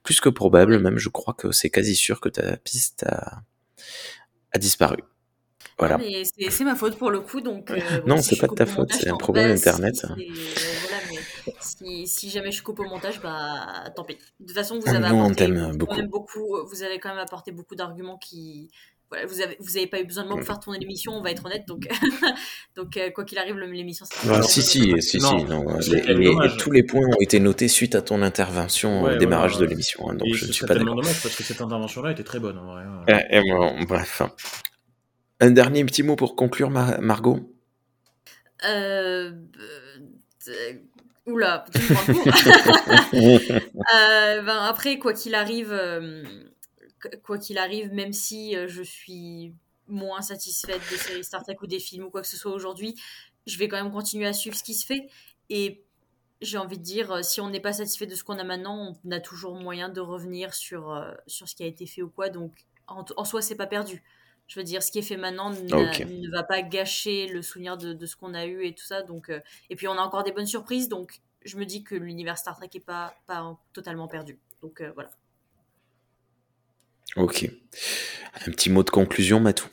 plus 0.03 0.21
que 0.21 0.29
probable 0.29 0.79
même. 0.79 0.99
Je 0.99 1.09
crois 1.09 1.35
que 1.35 1.51
c'est 1.53 1.71
quasi 1.71 1.97
sûr 1.97 2.21
que 2.21 2.29
ta 2.29 2.57
piste 2.59 3.05
a 3.05 4.59
disparu. 4.59 5.03
Voilà. 5.79 5.99
Mais 5.99 6.23
c'est 6.25 6.51
c'est 6.51 6.65
ma 6.65 6.75
faute 6.75 6.97
pour 6.97 7.11
le 7.11 7.21
coup, 7.21 7.41
donc. 7.41 7.71
euh, 7.71 7.77
Non, 8.07 8.17
si 8.23 8.35
c'est 8.35 8.41
pas 8.41 8.47
de 8.47 8.55
ta 8.55 8.65
au 8.65 8.67
faute, 8.67 8.93
c'est 8.93 9.09
un 9.11 9.17
problème 9.17 9.57
si, 9.57 9.69
Internet. 9.69 9.95
c'est- 9.97 10.07
euh, 10.07 10.15
voilà, 10.15 11.03
mais 11.11 11.53
si, 11.61 12.07
si 12.07 12.31
jamais 12.31 12.51
je 12.51 12.63
coupe 12.63 12.81
au 12.81 12.85
montage, 12.85 13.21
bah 13.21 13.85
tant 13.95 14.05
pis. 14.05 14.15
De 14.41 14.47
toute 14.47 14.55
façon, 14.57 14.79
vous 14.81 14.89
avez 14.89 15.09
nous, 15.11 15.15
on 15.17 15.25
apporté 15.25 15.49
beaucoup. 15.77 15.97
même 15.97 16.07
beaucoup. 16.09 16.57
Vous 16.67 16.83
avez 16.83 16.99
quand 16.99 17.11
même 17.11 17.19
apporté 17.19 17.53
beaucoup 17.53 17.75
d'arguments 17.75 18.17
qui. 18.17 18.71
Voilà, 19.09 19.25
vous 19.27 19.41
avez 19.41 19.57
vous 19.61 19.77
avez 19.77 19.87
pas 19.87 20.01
eu 20.01 20.05
besoin 20.05 20.25
de 20.25 20.29
moi 20.29 20.37
pour 20.39 20.47
faire 20.47 20.59
tourner 20.59 20.81
l'émission, 20.81 21.13
on 21.13 21.23
va 21.23 21.31
être 21.31 21.45
honnête. 21.47 21.63
Donc 21.69 21.87
donc 22.75 22.97
euh, 22.97 23.11
quoi 23.11 23.25
qu'il 23.25 23.39
arrive, 23.39 23.57
le- 23.57 23.71
l'émission. 23.71 24.05
Ah, 24.31 24.43
si, 24.43 24.63
si, 24.63 24.95
si, 25.01 25.19
Non, 25.19 25.39
si. 25.39 25.45
Non, 25.45 25.81
c'est 25.81 26.05
les- 26.07 26.15
les- 26.35 26.57
tous 26.59 26.73
les 26.73 26.83
points 26.83 27.07
ont 27.07 27.21
été 27.21 27.39
notés 27.39 27.69
suite 27.69 27.95
à 27.95 28.03
ton 28.03 28.23
intervention 28.23 29.03
Ouais, 29.05 29.15
au 29.15 29.19
démarrage 29.19 29.59
de 29.59 29.65
l'émission. 29.67 30.09
hein, 30.11 30.15
donc 30.15 30.27
Et 30.27 30.33
je 30.33 30.47
ne 30.47 30.53
suis 30.53 30.67
pas 30.67 30.75
tellement 30.75 30.97
d'accord. 30.97 31.03
dommage 31.05 31.23
parce 31.23 31.37
que 31.37 31.45
cette 31.45 31.61
intervention-là 31.61 32.11
était 32.13 32.25
très 32.25 32.41
bonne 32.41 32.59
en 32.59 32.67
vrai. 32.67 32.83
hein. 32.83 33.03
Euh, 33.11 33.19
et 33.31 33.41
bon, 33.49 33.85
bref. 33.85 34.23
Un 35.41 35.51
dernier 35.51 35.85
petit 35.85 36.03
mot 36.03 36.17
pour 36.17 36.35
conclure, 36.37 36.71
Mar- 36.71 37.01
Margot? 37.01 37.53
Euh, 38.65 39.33
Oula, 41.27 41.65
tu 41.73 41.79
me. 41.81 43.61
Euh, 43.95 44.43
ben, 44.43 44.63
après, 44.63 44.99
quoi 44.99 45.13
qu'il 45.13 45.35
arrive, 45.35 45.73
euh, 45.73 46.23
qu- 47.01 47.19
quoi 47.23 47.39
qu'il 47.39 47.59
arrive, 47.59 47.93
même 47.93 48.13
si 48.13 48.57
euh, 48.57 48.67
je 48.69 48.83
suis 48.83 49.53
moins 49.89 50.23
satisfaite 50.23 50.81
des 50.91 50.97
séries 50.97 51.25
Star 51.25 51.43
Trek 51.45 51.57
ou 51.63 51.67
des 51.67 51.79
films 51.79 52.05
ou 52.05 52.11
quoi 52.11 52.23
que 52.23 52.27
ce 52.29 52.37
soit 52.37 52.53
aujourd'hui, 52.53 52.95
je 53.47 53.59
vais 53.59 53.69
quand 53.69 53.81
même 53.83 53.93
continuer 53.93 54.27
à 54.27 54.33
suivre 54.33 54.57
ce 54.57 54.63
qui 54.65 54.75
se 54.75 54.87
fait. 54.87 55.09
Et 55.51 55.85
j'ai 56.41 56.59
envie 56.59 56.79
de 56.79 56.83
dire, 56.83 57.25
si 57.25 57.41
on 57.41 57.51
n'est 57.51 57.61
pas 57.61 57.73
satisfait 57.73 58.07
de 58.07 58.15
ce 58.15 58.25
qu'on 58.25 58.39
a 58.39 58.45
maintenant, 58.45 58.97
on 59.05 59.11
a 59.11 59.21
toujours 59.21 59.55
moyen 59.55 59.89
de 59.89 60.01
revenir 60.01 60.55
sur, 60.55 61.05
sur 61.27 61.49
ce 61.49 61.55
qui 61.55 61.63
a 61.63 61.67
été 61.67 61.87
fait 61.87 62.03
ou 62.03 62.09
quoi. 62.11 62.29
Donc, 62.29 62.53
en, 62.89 63.05
en 63.17 63.25
soi, 63.25 63.43
c'est 63.43 63.55
pas 63.57 63.67
perdu. 63.67 64.03
Je 64.47 64.61
veux 64.61 64.65
dire, 64.65 64.83
ce 64.83 64.91
qui 64.93 64.99
est 64.99 65.03
fait 65.03 65.17
maintenant 65.17 65.51
ne 65.51 66.31
va 66.31 66.43
pas 66.45 66.63
gâcher 66.63 67.27
le 67.27 67.43
souvenir 67.43 67.77
de, 67.77 67.93
de 67.93 68.07
ce 68.07 68.17
qu'on 68.17 68.35
a 68.35 68.47
eu 68.47 68.65
et 68.65 68.75
tout 68.75 68.85
ça. 68.85 69.03
Donc, 69.03 69.29
euh, 69.29 69.41
et 69.71 69.77
puis, 69.77 69.89
on 69.89 69.93
a 69.93 70.01
encore 70.01 70.23
des 70.23 70.33
bonnes 70.33 70.47
surprises. 70.47 70.89
Donc, 70.89 71.21
je 71.45 71.57
me 71.57 71.65
dis 71.65 71.83
que 71.83 71.95
l'univers 71.95 72.39
Star 72.39 72.57
Trek 72.57 72.71
est 72.75 72.81
pas, 72.81 73.15
pas 73.27 73.59
totalement 73.73 74.09
perdu. 74.09 74.39
Donc, 74.63 74.81
euh, 74.81 74.93
voilà. 74.95 75.11
Ok. 77.17 77.51
Un 78.47 78.51
petit 78.51 78.71
mot 78.71 78.83
de 78.83 78.91
conclusion, 78.91 79.41
Matou? 79.41 79.69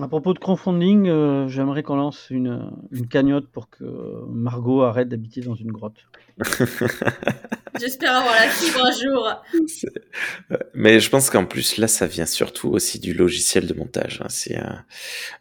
À 0.00 0.08
propos 0.08 0.32
de 0.32 0.38
crowdfunding, 0.38 1.08
euh, 1.08 1.48
j'aimerais 1.48 1.82
qu'on 1.82 1.96
lance 1.96 2.28
une, 2.30 2.70
une 2.92 3.08
cagnotte 3.08 3.46
pour 3.48 3.68
que 3.68 3.84
Margot 4.30 4.82
arrête 4.82 5.08
d'habiter 5.08 5.42
dans 5.42 5.54
une 5.54 5.70
grotte. 5.70 6.06
J'espère 7.80 8.14
avoir 8.16 8.34
la 8.34 8.48
fibre 8.48 8.84
un 8.84 8.92
jour. 8.92 9.42
Mais 10.74 11.00
je 11.00 11.08
pense 11.10 11.30
qu'en 11.30 11.44
plus, 11.46 11.78
là, 11.78 11.88
ça 11.88 12.06
vient 12.06 12.26
surtout 12.26 12.68
aussi 12.70 13.00
du 13.00 13.12
logiciel 13.14 13.66
de 13.66 13.74
montage. 13.74 14.20
hein. 14.22 14.26
C'est 14.28 14.58
euh, 14.58 14.64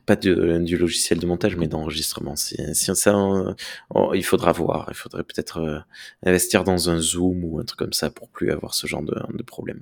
pas 0.06 0.16
de- 0.16 0.58
du 0.60 0.78
logiciel 0.78 1.20
de 1.20 1.26
montage, 1.26 1.56
mais 1.58 1.68
d'enregistrement. 1.68 2.36
C'est- 2.36 2.74
Si 2.74 2.94
ça, 2.96 3.14
il 4.14 4.24
faudra 4.24 4.52
voir. 4.54 4.88
Il 4.90 4.96
faudrait 4.96 5.24
peut-être 5.24 5.60
euh, 5.60 5.80
investir 6.26 6.64
dans 6.64 6.90
un 6.90 7.00
Zoom 7.00 7.44
ou 7.44 7.60
un 7.60 7.64
truc 7.64 7.80
comme 7.80 7.94
ça 7.94 8.10
pour 8.10 8.30
plus 8.30 8.52
avoir 8.52 8.74
ce 8.74 8.88
genre 8.88 9.04
de, 9.04 9.16
de 9.34 9.44
problème. 9.44 9.82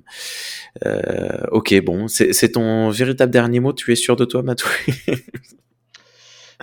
Euh, 0.86 1.40
ok, 1.52 1.80
bon, 1.84 2.08
c'est 2.08 2.52
ton 2.52 2.90
véritable 2.90 3.32
dernier 3.32 3.60
mot. 3.60 3.72
Tu 3.72 3.92
es 3.92 3.96
sûr 3.96 4.16
de 4.16 4.24
toi, 4.24 4.42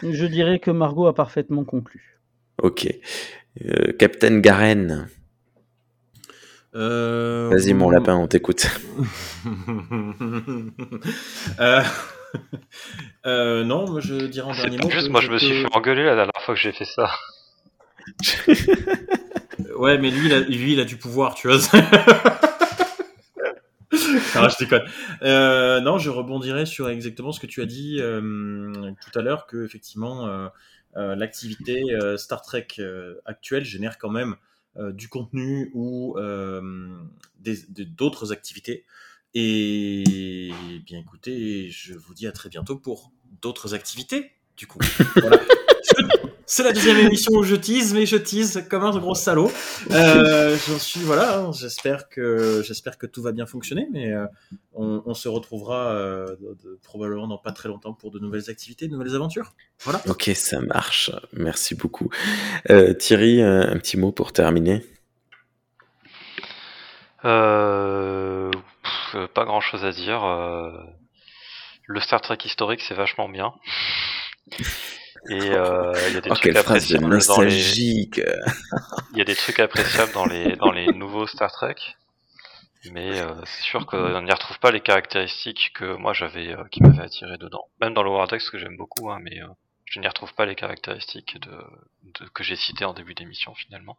Je 0.03 0.25
dirais 0.25 0.59
que 0.59 0.71
Margot 0.71 1.07
a 1.07 1.13
parfaitement 1.15 1.63
conclu. 1.63 2.19
Ok. 2.61 2.87
Euh, 3.65 3.93
Captain 3.97 4.39
Garen, 4.39 5.07
Euh, 6.75 7.49
vas-y 7.51 7.73
mon 7.73 7.89
lapin, 7.89 8.15
on 8.15 8.27
t'écoute. 8.27 8.67
Euh, 11.59 11.81
euh, 13.25 13.63
non, 13.63 13.89
moi 13.89 14.01
je 14.01 14.15
dirais 14.27 14.51
en 14.51 14.53
dernier 14.55 14.77
mot. 14.77 14.89
juste, 14.89 15.09
moi 15.09 15.21
je 15.21 15.31
me 15.31 15.37
suis 15.37 15.61
fait 15.63 15.75
engueuler 15.75 16.03
la 16.03 16.15
dernière 16.15 16.41
fois 16.41 16.53
que 16.53 16.59
j'ai 16.59 16.73
fait 16.73 16.85
ça. 16.85 17.09
Ouais, 19.75 19.97
mais 19.97 20.11
lui 20.11 20.27
il, 20.27 20.33
a, 20.33 20.39
lui, 20.41 20.73
il 20.73 20.79
a 20.79 20.85
du 20.85 20.97
pouvoir, 20.97 21.33
tu 21.35 21.47
vois. 21.47 21.57
Ah, 24.35 24.49
je 24.49 24.64
déconne. 24.64 24.84
Euh, 25.22 25.80
non, 25.81 25.97
je 25.97 26.09
rebondirai 26.09 26.65
sur 26.65 26.89
exactement 26.89 27.31
ce 27.31 27.39
que 27.39 27.47
tu 27.47 27.61
as 27.61 27.65
dit 27.65 27.97
euh, 27.99 28.91
tout 29.01 29.18
à 29.18 29.22
l'heure, 29.22 29.47
que 29.47 29.64
effectivement 29.64 30.27
euh, 30.27 31.15
l'activité 31.15 31.84
Star 32.18 32.41
Trek 32.41 32.68
actuelle 33.26 33.65
génère 33.65 33.97
quand 33.97 34.09
même 34.09 34.35
du 34.76 35.09
contenu 35.09 35.72
ou 35.73 36.18
d'autres 37.43 38.31
activités. 38.31 38.85
Et 39.34 40.43
bien 40.85 40.99
écoutez, 40.99 41.69
je 41.69 41.93
vous 41.93 42.14
dis 42.14 42.27
à 42.27 42.31
très 42.31 42.49
bientôt 42.49 42.77
pour 42.77 43.11
d'autres 43.41 43.73
activités. 43.73 44.31
Du 44.55 44.65
coup, 44.65 44.80
voilà. 45.15 45.39
C'est 46.49 46.63
la 46.63 46.71
deuxième 46.71 46.97
émission 46.99 47.33
où 47.33 47.43
je 47.43 47.55
tease, 47.57 47.93
mais 47.93 48.05
je 48.05 48.15
tease 48.15 48.65
comme 48.69 48.85
un 48.85 48.97
gros 48.97 49.15
salaud. 49.15 49.51
Euh, 49.91 50.55
J'en 50.67 50.79
suis 50.79 51.01
voilà. 51.01 51.39
hein, 51.39 51.51
J'espère 51.51 52.07
que 52.07 52.63
j'espère 52.65 52.97
que 52.97 53.05
tout 53.05 53.21
va 53.21 53.33
bien 53.33 53.45
fonctionner, 53.45 53.87
mais 53.91 54.13
euh, 54.13 54.25
on, 54.73 55.03
on 55.05 55.13
se 55.13 55.27
retrouvera 55.27 55.91
euh, 55.91 56.25
de- 56.39 56.57
de- 56.63 56.79
probablement 56.83 57.27
dans 57.27 57.37
pas 57.37 57.51
très 57.51 57.67
longtemps 57.67 57.91
pour 57.93 58.11
de 58.11 58.19
nouvelles 58.19 58.49
activités, 58.49 58.87
de 58.87 58.93
nouvelles 58.93 59.13
aventures. 59.13 59.51
Voilà. 59.81 60.01
Ok, 60.07 60.31
ça 60.35 60.61
marche. 60.61 61.11
Merci 61.33 61.75
beaucoup. 61.75 62.09
Euh, 62.69 62.93
Thierry, 62.93 63.41
un, 63.41 63.77
petit 63.77 63.97
mot 63.97 64.13
pour 64.13 64.31
terminer? 64.31 64.85
Pff, 67.23 69.27
pas 69.33 69.43
grand 69.45 69.59
chose 69.61 69.83
à 69.83 69.91
dire. 69.91 70.23
euh, 70.23 70.71
le 71.87 71.99
Star 71.99 72.21
Trek 72.21 72.37
historique 72.45 72.81
c'est 72.87 72.95
vachement 72.95 73.27
bien. 73.27 73.51
Et 75.29 75.51
euh, 75.51 75.93
il 76.09 76.13
y 76.13 76.17
a 76.17 76.21
des 76.21 76.31
Oh, 76.31 76.35
trucs 76.35 76.55
appréciables 76.55 77.25
dans 77.27 77.41
les. 77.41 77.51
Il 79.11 79.17
y 79.17 79.21
a 79.21 79.25
des 79.25 79.35
trucs 79.35 79.59
appréciables 79.59 80.13
dans 80.13 80.25
les 80.25 80.55
dans 80.55 80.71
les 80.71 80.93
nouveaux 80.93 81.27
Star 81.27 81.51
Trek, 81.51 81.75
mais 82.91 83.19
euh, 83.19 83.33
c'est 83.45 83.63
sûr 83.63 83.85
qu'on 83.85 84.21
n'y 84.21 84.31
retrouve 84.31 84.59
pas 84.59 84.71
les 84.71 84.81
caractéristiques 84.81 85.71
que 85.73 85.95
moi 85.95 86.13
j'avais, 86.13 86.53
euh, 86.53 86.63
qui 86.71 86.81
m'avaient 86.81 87.03
attiré 87.03 87.37
dedans. 87.37 87.65
Même 87.81 87.93
dans 87.93 88.03
le 88.03 88.27
Decks 88.27 88.49
que 88.51 88.57
j'aime 88.57 88.77
beaucoup, 88.77 89.09
hein, 89.11 89.19
mais 89.21 89.41
euh, 89.41 89.47
je 89.85 89.99
n'y 89.99 90.07
retrouve 90.07 90.33
pas 90.33 90.45
les 90.45 90.55
caractéristiques 90.55 91.39
de, 91.41 91.57
de- 92.19 92.29
que 92.29 92.43
j'ai 92.43 92.55
citées 92.55 92.85
en 92.85 92.93
début 92.93 93.13
d'émission 93.13 93.53
finalement. 93.55 93.97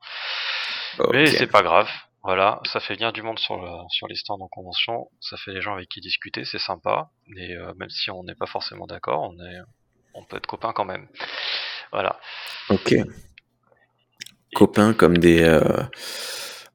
Mais 1.12 1.26
c'est 1.26 1.46
pas 1.46 1.62
grave. 1.62 1.88
Voilà, 2.24 2.60
ça 2.64 2.80
fait 2.80 2.94
venir 2.94 3.12
du 3.12 3.22
monde 3.22 3.38
sur, 3.38 3.56
le, 3.56 3.68
sur 3.90 4.08
les 4.08 4.16
stands 4.16 4.40
en 4.40 4.48
convention, 4.48 5.08
ça 5.20 5.36
fait 5.36 5.52
les 5.52 5.60
gens 5.60 5.74
avec 5.74 5.88
qui 5.88 6.00
discuter, 6.00 6.44
c'est 6.44 6.58
sympa. 6.58 7.10
Et 7.36 7.54
euh, 7.54 7.72
même 7.76 7.90
si 7.90 8.10
on 8.10 8.24
n'est 8.24 8.34
pas 8.34 8.46
forcément 8.46 8.86
d'accord, 8.86 9.22
on 9.22 9.38
est, 9.44 9.58
on 10.18 10.24
peut 10.24 10.36
être 10.36 10.46
copains 10.46 10.72
quand 10.74 10.84
même. 10.84 11.06
Voilà. 11.92 12.18
Ok. 12.70 12.94
Copains 14.54 14.92
comme 14.94 15.18
des. 15.18 15.42
euh, 15.42 15.60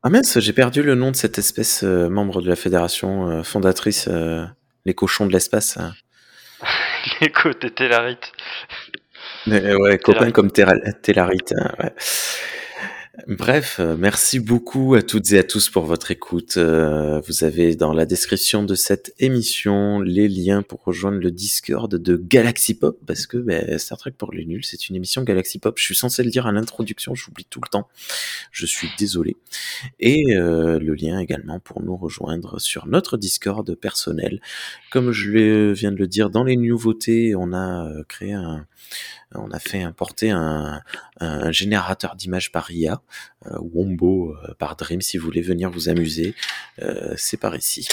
Ah 0.03 0.09
mince, 0.09 0.39
j'ai 0.39 0.53
perdu 0.53 0.83
le 0.83 0.95
nom 0.95 1.11
de 1.11 1.15
cette 1.15 1.37
espèce 1.37 1.83
euh, 1.83 2.09
membre 2.09 2.41
de 2.41 2.49
la 2.49 2.55
fédération 2.55 3.29
euh, 3.29 3.43
fondatrice, 3.43 4.07
euh, 4.09 4.45
les 4.85 4.93
cochons 4.93 5.25
de 5.25 5.31
l'espace. 5.33 5.77
hein. 5.77 5.93
Les 7.21 7.29
côtés 7.31 7.71
Télarites. 7.71 8.31
Mais, 9.47 9.73
ouais, 9.75 9.97
copains 9.97 10.31
comme 10.31 10.51
Téllarite. 10.51 11.53
hein, 11.57 11.71
ouais. 11.83 11.93
Bref, 13.27 13.77
euh, 13.79 13.95
merci 13.95 14.39
beaucoup 14.39 14.95
à 14.95 15.03
toutes 15.03 15.31
et 15.33 15.37
à 15.37 15.43
tous 15.43 15.69
pour 15.69 15.85
votre 15.85 16.09
écoute. 16.09 16.57
Euh, 16.57 17.21
vous 17.27 17.43
avez 17.43 17.75
dans 17.75 17.93
la 17.93 18.07
description 18.07 18.63
de 18.63 18.73
cette 18.73 19.13
émission 19.19 19.99
les 19.99 20.27
liens 20.27 20.63
pour 20.63 20.83
rejoindre 20.83 21.19
le 21.19 21.29
Discord 21.29 21.93
de 21.93 22.15
Galaxy 22.17 22.73
Pop 22.73 22.97
parce 23.05 23.27
que 23.27 23.37
ben, 23.37 23.77
Star 23.77 23.99
Trek 23.99 24.13
pour 24.17 24.33
les 24.33 24.45
nuls, 24.45 24.65
c'est 24.65 24.89
une 24.89 24.95
émission 24.95 25.21
Galaxy 25.21 25.59
Pop. 25.59 25.77
Je 25.77 25.83
suis 25.83 25.95
censé 25.95 26.23
le 26.23 26.31
dire 26.31 26.47
à 26.47 26.51
l'introduction, 26.51 27.13
j'oublie 27.13 27.45
tout 27.47 27.61
le 27.63 27.69
temps. 27.69 27.87
Je 28.51 28.65
suis 28.65 28.89
désolé. 28.97 29.37
Et 29.99 30.35
euh, 30.35 30.79
le 30.79 30.95
lien 30.95 31.19
également 31.19 31.59
pour 31.59 31.83
nous 31.83 31.95
rejoindre 31.95 32.59
sur 32.59 32.87
notre 32.87 33.17
Discord 33.17 33.75
personnel. 33.75 34.41
Comme 34.89 35.11
je 35.11 35.71
viens 35.73 35.91
de 35.91 35.97
le 35.97 36.07
dire, 36.07 36.31
dans 36.31 36.43
les 36.43 36.57
nouveautés, 36.57 37.35
on 37.35 37.53
a 37.53 37.91
créé 38.07 38.33
un, 38.33 38.65
on 39.35 39.51
a 39.51 39.59
fait 39.59 39.81
importer 39.81 40.31
un, 40.31 40.81
un 41.19 41.51
générateur 41.51 42.15
d'images 42.15 42.51
par 42.51 42.71
IA, 42.71 43.01
euh, 43.47 43.57
Wombo 43.59 44.35
euh, 44.35 44.53
par 44.59 44.75
Dream, 44.75 45.01
si 45.01 45.17
vous 45.17 45.25
voulez 45.25 45.41
venir 45.41 45.69
vous 45.69 45.89
amuser, 45.89 46.35
euh, 46.81 47.13
c'est 47.17 47.37
par 47.37 47.55
ici. 47.55 47.87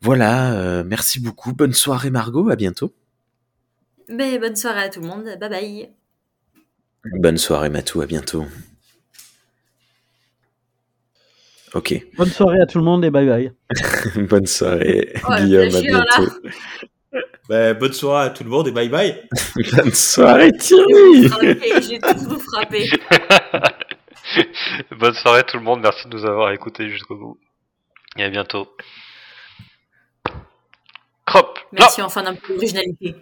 Voilà, 0.00 0.52
euh, 0.54 0.84
merci 0.86 1.20
beaucoup. 1.20 1.52
Bonne 1.52 1.72
soirée 1.72 2.10
Margot, 2.10 2.50
à 2.50 2.56
bientôt. 2.56 2.94
Mais 4.08 4.38
bonne 4.38 4.56
soirée 4.56 4.82
à 4.84 4.88
tout 4.88 5.00
le 5.00 5.08
monde. 5.08 5.24
Bye 5.40 5.50
bye. 5.50 5.90
Bonne 7.14 7.36
soirée 7.38 7.68
Matou, 7.70 8.00
à 8.00 8.06
bientôt. 8.06 8.46
Ok, 11.74 12.02
Bonne 12.16 12.30
soirée 12.30 12.60
à 12.62 12.66
tout 12.66 12.78
le 12.78 12.84
monde 12.84 13.04
et 13.04 13.10
bye 13.10 13.26
bye. 13.26 13.52
bonne 14.28 14.46
soirée 14.46 15.12
Oh, 15.28 15.34
Guillaume, 15.36 15.74
à 15.74 15.80
bientôt. 15.82 16.32
Bah, 17.48 17.72
bonne 17.72 17.94
soirée 17.94 18.26
à 18.26 18.30
tout 18.30 18.44
le 18.44 18.50
monde 18.50 18.68
et 18.68 18.72
bye 18.72 18.90
bye. 18.90 19.26
bonne 19.72 19.94
soirée 19.94 20.52
Thierry 20.52 21.30
J'ai 21.80 21.98
tout 21.98 22.40
frappé. 22.40 22.88
Bonne 24.90 25.14
soirée 25.14 25.42
tout 25.44 25.56
le 25.56 25.62
monde, 25.62 25.80
merci 25.80 26.06
de 26.06 26.14
nous 26.14 26.26
avoir 26.26 26.52
écoutés 26.52 26.90
jusqu'au 26.90 27.16
bout. 27.16 27.38
Et 28.18 28.24
à 28.24 28.28
bientôt. 28.28 28.68
Crop 31.24 31.58
Merci 31.72 32.02
enfin 32.02 32.22
d'un 32.22 32.34
peu 32.34 32.52
d'originalité. 32.54 33.14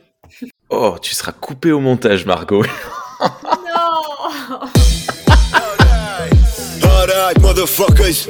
Oh, 0.69 0.97
tu 1.01 1.15
seras 1.15 1.31
coupé 1.31 1.71
au 1.71 1.79
montage, 1.79 2.27
Margot. 2.27 2.65
Non 3.21 4.61
Alright, 6.83 7.41
motherfuckers. 7.41 8.27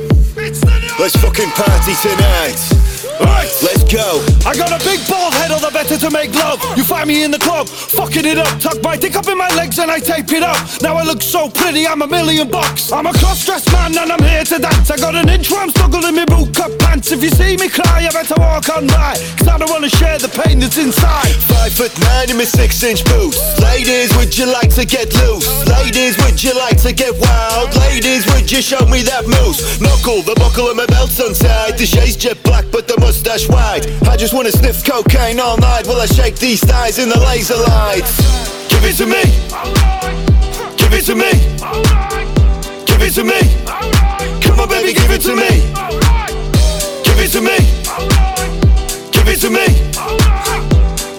Let's 0.98 1.16
fucking 1.16 1.50
party 1.52 1.94
tonight. 2.02 2.95
Right. 3.20 3.46
Let's 3.62 3.84
go. 3.84 4.20
I 4.44 4.54
got 4.56 4.70
a 4.74 4.80
big 4.84 5.00
bald 5.08 5.32
head, 5.34 5.50
all 5.50 5.60
the 5.60 5.70
better 5.70 5.96
to 5.96 6.10
make 6.10 6.34
love. 6.34 6.60
You 6.76 6.84
find 6.84 7.08
me 7.08 7.24
in 7.24 7.30
the 7.30 7.38
club, 7.38 7.68
fucking 7.68 8.26
it 8.26 8.38
up. 8.38 8.60
Tuck 8.60 8.82
my 8.82 8.96
dick 8.96 9.16
up 9.16 9.28
in 9.28 9.38
my 9.38 9.48
legs 9.56 9.78
and 9.78 9.90
I 9.90 9.98
tape 9.98 10.30
it 10.32 10.42
up. 10.42 10.58
Now 10.82 10.96
I 10.96 11.02
look 11.02 11.22
so 11.22 11.48
pretty, 11.48 11.86
I'm 11.86 12.02
a 12.02 12.06
million 12.06 12.50
bucks. 12.50 12.92
I'm 12.92 13.06
a 13.06 13.12
cross-dressed 13.14 13.72
man 13.72 13.96
and 13.96 14.12
I'm 14.12 14.22
here 14.22 14.44
to 14.44 14.58
dance. 14.58 14.90
I 14.90 14.96
got 14.96 15.14
an 15.14 15.28
inch 15.28 15.50
where 15.50 15.62
I'm 15.62 15.70
snuggled 15.70 16.04
in 16.04 16.14
my 16.16 16.24
boot 16.26 16.54
cut 16.54 16.78
pants. 16.78 17.12
If 17.12 17.22
you 17.22 17.30
see 17.30 17.56
me 17.56 17.68
cry, 17.68 18.00
you 18.00 18.10
better 18.10 18.34
walk 18.36 18.68
on 18.68 18.86
by. 18.88 19.16
Cause 19.38 19.48
I 19.48 19.58
don't 19.58 19.70
wanna 19.70 19.90
share 19.90 20.18
the 20.18 20.28
pain 20.28 20.58
that's 20.60 20.76
inside. 20.76 21.32
Five 21.48 21.72
foot 21.72 21.94
nine 22.00 22.30
in 22.30 22.36
my 22.36 22.44
six 22.44 22.82
inch 22.82 23.04
boots. 23.06 23.38
Ladies, 23.62 24.14
would 24.16 24.36
you 24.36 24.46
like 24.46 24.74
to 24.74 24.84
get 24.84 25.14
loose? 25.22 25.46
Ladies, 25.66 26.18
would 26.24 26.42
you 26.42 26.52
like 26.58 26.80
to 26.82 26.92
get 26.92 27.14
wild? 27.18 27.74
Ladies, 27.76 28.26
would 28.34 28.50
you 28.50 28.60
show 28.60 28.84
me 28.86 29.02
that 29.02 29.24
moose? 29.26 29.80
Knuckle, 29.80 30.22
the 30.22 30.34
buckle 30.36 30.68
of 30.68 30.76
my 30.76 30.86
belt's 30.86 31.18
untied. 31.18 31.78
The 31.78 31.86
shade's 31.86 32.16
jet 32.16 32.42
black, 32.42 32.66
but 32.70 32.86
the 32.86 32.98
mustache 33.06 33.48
white. 33.48 33.86
I 34.08 34.16
just 34.16 34.34
wanna 34.34 34.50
sniff 34.50 34.84
cocaine 34.84 35.38
all 35.38 35.56
night 35.58 35.86
while 35.86 36.00
I 36.00 36.06
shake 36.06 36.36
these 36.36 36.60
thighs 36.60 36.98
in 36.98 37.08
the 37.08 37.20
laser 37.20 37.54
lights. 37.54 38.18
Give 38.68 38.82
it 38.82 38.96
to 39.00 39.06
me. 39.06 39.22
Give 40.76 40.92
it 40.98 41.04
to 41.06 41.14
me. 41.14 41.32
Give 42.88 43.02
it 43.06 43.14
to 43.14 43.22
me. 43.22 43.40
Come 44.42 44.58
on, 44.58 44.68
baby, 44.68 44.92
give 44.92 45.12
it 45.16 45.22
to 45.22 45.34
me. 45.36 45.52
Give 47.06 47.20
it 47.24 47.30
to 47.36 47.40
me. 47.48 47.58
Give 49.14 49.28
it 49.32 49.38
to 49.44 49.50
me. 49.50 49.66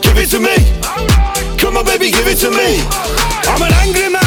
Give 0.03 0.18
it 0.23 0.30
to 0.35 0.39
me. 0.43 0.55
Come 1.57 1.77
on, 1.77 1.85
baby, 1.85 2.11
give 2.11 2.27
it 2.27 2.38
to 2.43 2.51
me. 2.51 2.84
I'm 3.47 3.61
an 3.61 3.72
angry 3.84 4.09
man, 4.09 4.27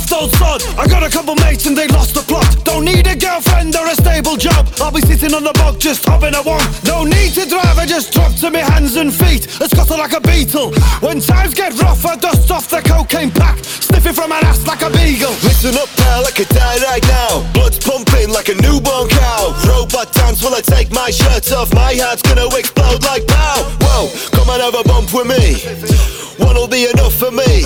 soft 0.00 0.12
old 0.12 0.30
sod. 0.36 0.62
I 0.78 0.86
got 0.86 1.02
a 1.02 1.10
couple 1.10 1.34
mates 1.36 1.66
and 1.66 1.76
they 1.76 1.86
lost 1.88 2.14
the 2.14 2.22
plot. 2.22 2.50
Don't 2.64 2.84
need 2.84 3.06
a 3.06 3.14
girlfriend 3.14 3.76
or 3.76 3.86
a 3.86 3.94
stable 3.94 4.36
job. 4.36 4.66
I'll 4.80 4.90
be 4.90 5.00
sitting 5.00 5.32
on 5.34 5.44
the 5.44 5.52
bog 5.52 5.78
just 5.78 6.04
hopping 6.04 6.34
a 6.34 6.42
one. 6.42 6.66
No 6.84 7.04
need 7.04 7.32
to 7.38 7.46
drive, 7.46 7.78
I 7.78 7.86
just 7.86 8.12
drop 8.12 8.34
to 8.42 8.50
my 8.50 8.58
hands 8.58 8.96
and 8.96 9.14
feet. 9.14 9.46
I 9.60 9.68
scuttle 9.68 9.98
like 9.98 10.12
a 10.12 10.20
beetle. 10.20 10.74
When 11.00 11.20
times 11.20 11.54
get 11.54 11.78
rough, 11.80 12.04
I 12.04 12.16
dust 12.16 12.50
off 12.50 12.68
the 12.68 12.82
cocaine 12.82 13.30
pack. 13.30 13.58
Sniffing 13.62 14.14
from 14.14 14.32
an 14.32 14.42
ass 14.44 14.66
like 14.66 14.82
a 14.82 14.90
beagle. 14.90 15.34
Listen 15.46 15.78
up, 15.78 15.88
pal, 15.96 16.26
I 16.26 16.30
could 16.30 16.48
die 16.48 16.78
right 16.90 17.04
now. 17.06 17.46
Blood's 17.52 17.78
pumping 17.78 18.30
like 18.30 18.48
a 18.48 18.56
newborn 18.58 19.08
cow. 19.08 19.54
Robot 19.68 20.12
dance 20.12 20.42
while 20.42 20.54
I 20.54 20.60
take 20.60 20.90
my 20.90 21.10
shirt 21.10 21.52
off. 21.52 21.72
My 21.72 21.94
heart's 21.94 22.22
gonna 22.22 22.48
explode 22.56 23.04
like 23.04 23.26
pow. 23.28 23.62
Whoa, 23.78 24.10
come 24.34 24.50
and 24.50 24.60
have 24.62 24.74
a 24.74 24.82
bump 24.82 25.14
with 25.14 25.28
me. 25.30 26.14
One'll 26.38 26.66
be 26.66 26.90
enough 26.90 27.14
for 27.14 27.30
me. 27.30 27.62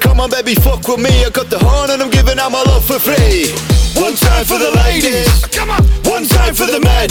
Come 0.00 0.20
on, 0.20 0.30
baby, 0.30 0.54
fuck 0.54 0.86
with 0.88 1.00
me. 1.00 1.24
I 1.24 1.30
got 1.38 1.50
the 1.50 1.64
horn 1.64 1.90
and 1.90 2.02
I'm 2.02 2.10
giving 2.10 2.36
out 2.40 2.50
my 2.50 2.62
love 2.66 2.84
for 2.84 2.98
free. 2.98 3.54
One 3.94 4.14
time 4.18 4.44
for 4.44 4.58
the 4.58 4.74
ladies. 4.82 5.30
Come 5.54 5.70
on. 5.70 5.82
One 6.02 6.26
time 6.26 6.52
for 6.52 6.66
the 6.66 6.80
men. 6.82 7.08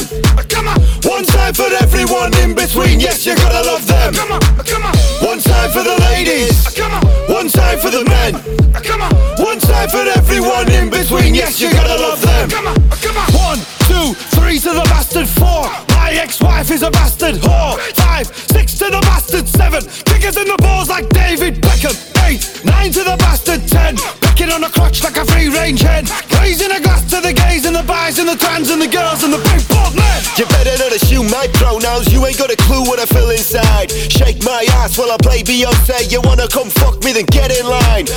Come 0.51 0.67
on. 0.67 0.75
One 1.07 1.23
time 1.23 1.53
for 1.53 1.71
everyone 1.79 2.35
in 2.43 2.51
between. 2.53 2.99
Yes, 2.99 3.25
you 3.25 3.35
gotta 3.35 3.63
love 3.63 3.87
them. 3.87 4.13
Come 4.13 4.33
on. 4.35 4.41
Come 4.67 4.83
on. 4.83 4.95
One 5.23 5.39
time 5.39 5.71
for 5.71 5.83
the 5.83 5.95
ladies. 6.11 6.67
Come 6.75 6.91
on. 6.91 7.03
One 7.31 7.47
time 7.47 7.79
for 7.79 7.89
the 7.89 8.03
men. 8.03 8.35
Come 8.83 9.01
on. 9.01 9.15
One 9.39 9.59
time 9.59 9.87
for 9.87 10.03
everyone 10.03 10.67
in 10.71 10.89
between. 10.89 11.33
Yes, 11.33 11.61
you 11.61 11.71
gotta 11.71 11.95
love 11.95 12.19
them. 12.21 12.49
Come 12.49 12.67
on. 12.67 12.75
Come 12.99 13.15
on. 13.15 13.27
One, 13.31 13.59
two, 13.87 14.13
three 14.37 14.59
to 14.59 14.71
the 14.71 14.85
bastard. 14.91 15.27
Four. 15.27 15.67
My 15.97 16.11
ex-wife 16.13 16.71
is 16.71 16.83
a 16.83 16.91
bastard 16.91 17.35
whore. 17.35 17.79
Five, 17.95 18.27
six 18.27 18.77
to 18.79 18.85
the 18.85 19.01
bastard. 19.01 19.47
Seven. 19.47 19.81
Kickers 20.05 20.37
in 20.37 20.47
the 20.47 20.57
balls 20.59 20.89
like 20.89 21.09
David 21.09 21.61
Beckham. 21.61 21.95
Eight, 22.27 22.43
nine 22.63 22.91
to 22.91 23.03
the 23.03 23.17
bastard. 23.17 23.67
Ten. 23.67 23.97
Picking 24.21 24.51
on 24.51 24.63
a 24.63 24.69
crotch 24.69 25.03
like 25.03 25.17
a 25.17 25.25
free-range 25.25 25.81
hen. 25.81 26.05
Raising 26.39 26.71
a 26.71 26.79
glass 26.79 27.03
to 27.11 27.19
the 27.21 27.33
gays 27.33 27.65
and 27.65 27.75
the 27.75 27.83
guys 28.07 28.19
and 28.19 28.29
the 28.29 28.37
trans 28.37 28.69
and 28.69 28.81
the 28.81 28.87
girls 28.87 29.23
and 29.23 29.33
the 29.33 29.41
big 29.51 29.67
bald 29.67 29.95
men. 29.95 30.23
You 30.37 30.45
better 30.47 30.77
not 30.79 30.95
assume 30.95 31.29
my 31.29 31.47
pronouns. 31.59 32.07
You 32.13 32.25
ain't 32.25 32.37
got 32.37 32.51
a 32.51 32.55
clue 32.55 32.83
what 32.87 32.99
I 32.99 33.05
feel 33.05 33.29
inside. 33.31 33.91
Shake 33.91 34.43
my 34.43 34.65
ass 34.79 34.97
while 34.97 35.11
I 35.11 35.17
play 35.17 35.43
Beyonce. 35.43 36.09
You 36.11 36.21
wanna 36.21 36.47
come 36.47 36.69
fuck 36.69 37.03
me? 37.03 37.11
Then 37.11 37.25
get 37.25 37.51
in 37.51 37.67
line. 37.67 38.07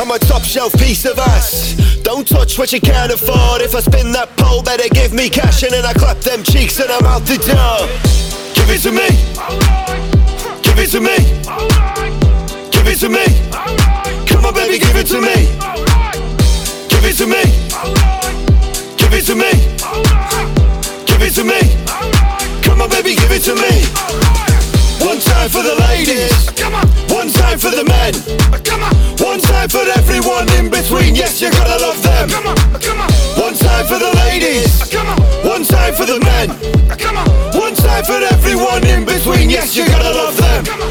I'm 0.00 0.10
a 0.10 0.18
top 0.18 0.42
shelf 0.42 0.72
piece 0.74 1.04
of 1.04 1.18
ass. 1.18 1.76
Don't 2.02 2.26
touch 2.26 2.58
what 2.58 2.72
you 2.72 2.80
can't 2.80 3.12
afford. 3.12 3.60
If 3.60 3.74
I 3.74 3.80
spin 3.80 4.12
that 4.12 4.34
pole, 4.36 4.62
better 4.62 4.88
give 4.88 5.12
me 5.14 5.30
cash 5.30 5.62
and 5.62 5.74
I 5.74 5.92
clap 5.92 6.18
them 6.18 6.42
cheeks 6.42 6.80
and 6.80 6.90
I'm 6.90 7.04
out 7.04 7.22
the 7.22 7.36
door. 7.38 7.86
Give 8.54 8.70
it 8.70 8.80
to 8.82 8.90
me. 8.90 9.08
Give 10.62 10.78
it 10.78 10.90
to 10.90 11.00
me. 11.00 11.16
Give 12.72 12.88
it 12.88 12.98
to 12.98 13.08
me. 13.08 13.24
Come 14.26 14.44
on, 14.44 14.54
baby, 14.54 14.78
give 14.78 14.96
it 14.96 15.06
to 15.08 15.20
me. 15.20 15.46
Give 16.88 17.04
it 17.04 17.16
to 17.18 17.26
me. 17.26 17.44
Give 18.96 19.12
it 19.14 19.24
to 19.26 19.34
me. 19.34 19.52
Give 21.06 21.22
it 21.22 21.34
to 21.34 21.44
me. 21.44 21.60
Come 22.62 22.82
on, 22.82 22.90
baby, 22.90 23.14
give 23.14 23.30
it 23.30 23.42
to 23.42 23.54
me. 23.54 24.53
One 25.04 25.20
time 25.20 25.50
for 25.50 25.62
the 25.62 25.76
ladies. 25.88 26.50
Come 26.56 26.74
on. 26.74 26.88
One 27.12 27.28
time 27.28 27.58
for 27.58 27.68
the 27.68 27.84
men. 27.84 28.14
Come 28.64 28.82
on. 28.82 28.94
One 29.20 29.38
time 29.38 29.68
for 29.68 29.84
everyone 30.00 30.48
in 30.54 30.70
between. 30.70 31.14
Yes, 31.14 31.42
you 31.42 31.50
gotta 31.50 31.76
love 31.82 32.02
them. 32.02 32.30
Come 32.30 32.46
on. 32.46 32.56
Come 32.80 33.00
on. 33.00 33.12
One 33.36 33.54
time 33.54 33.86
for 33.86 33.98
the 33.98 34.10
ladies. 34.24 34.82
Come 34.90 35.06
on. 35.06 35.20
One 35.46 35.62
time 35.62 35.92
for 35.94 36.06
the 36.06 36.18
men. 36.20 36.48
Come 36.96 37.18
on. 37.18 37.28
One 37.52 37.74
time 37.74 38.04
for 38.04 38.16
everyone 38.32 38.86
in 38.86 39.04
between. 39.04 39.50
Yes, 39.50 39.76
you 39.76 39.86
gotta 39.86 40.10
love 40.10 40.36
them. 40.38 40.64
Come 40.64 40.80
on. 40.80 40.90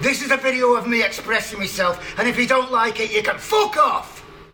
This 0.00 0.22
is 0.22 0.30
a 0.30 0.38
video 0.38 0.74
of 0.74 0.86
me 0.86 1.02
expressing 1.02 1.58
myself, 1.58 2.18
and 2.18 2.26
if 2.26 2.38
you 2.38 2.46
don't 2.46 2.72
like 2.72 2.98
it, 2.98 3.12
you 3.12 3.22
can 3.22 3.36
fuck 3.36 3.76
off! 3.76 4.25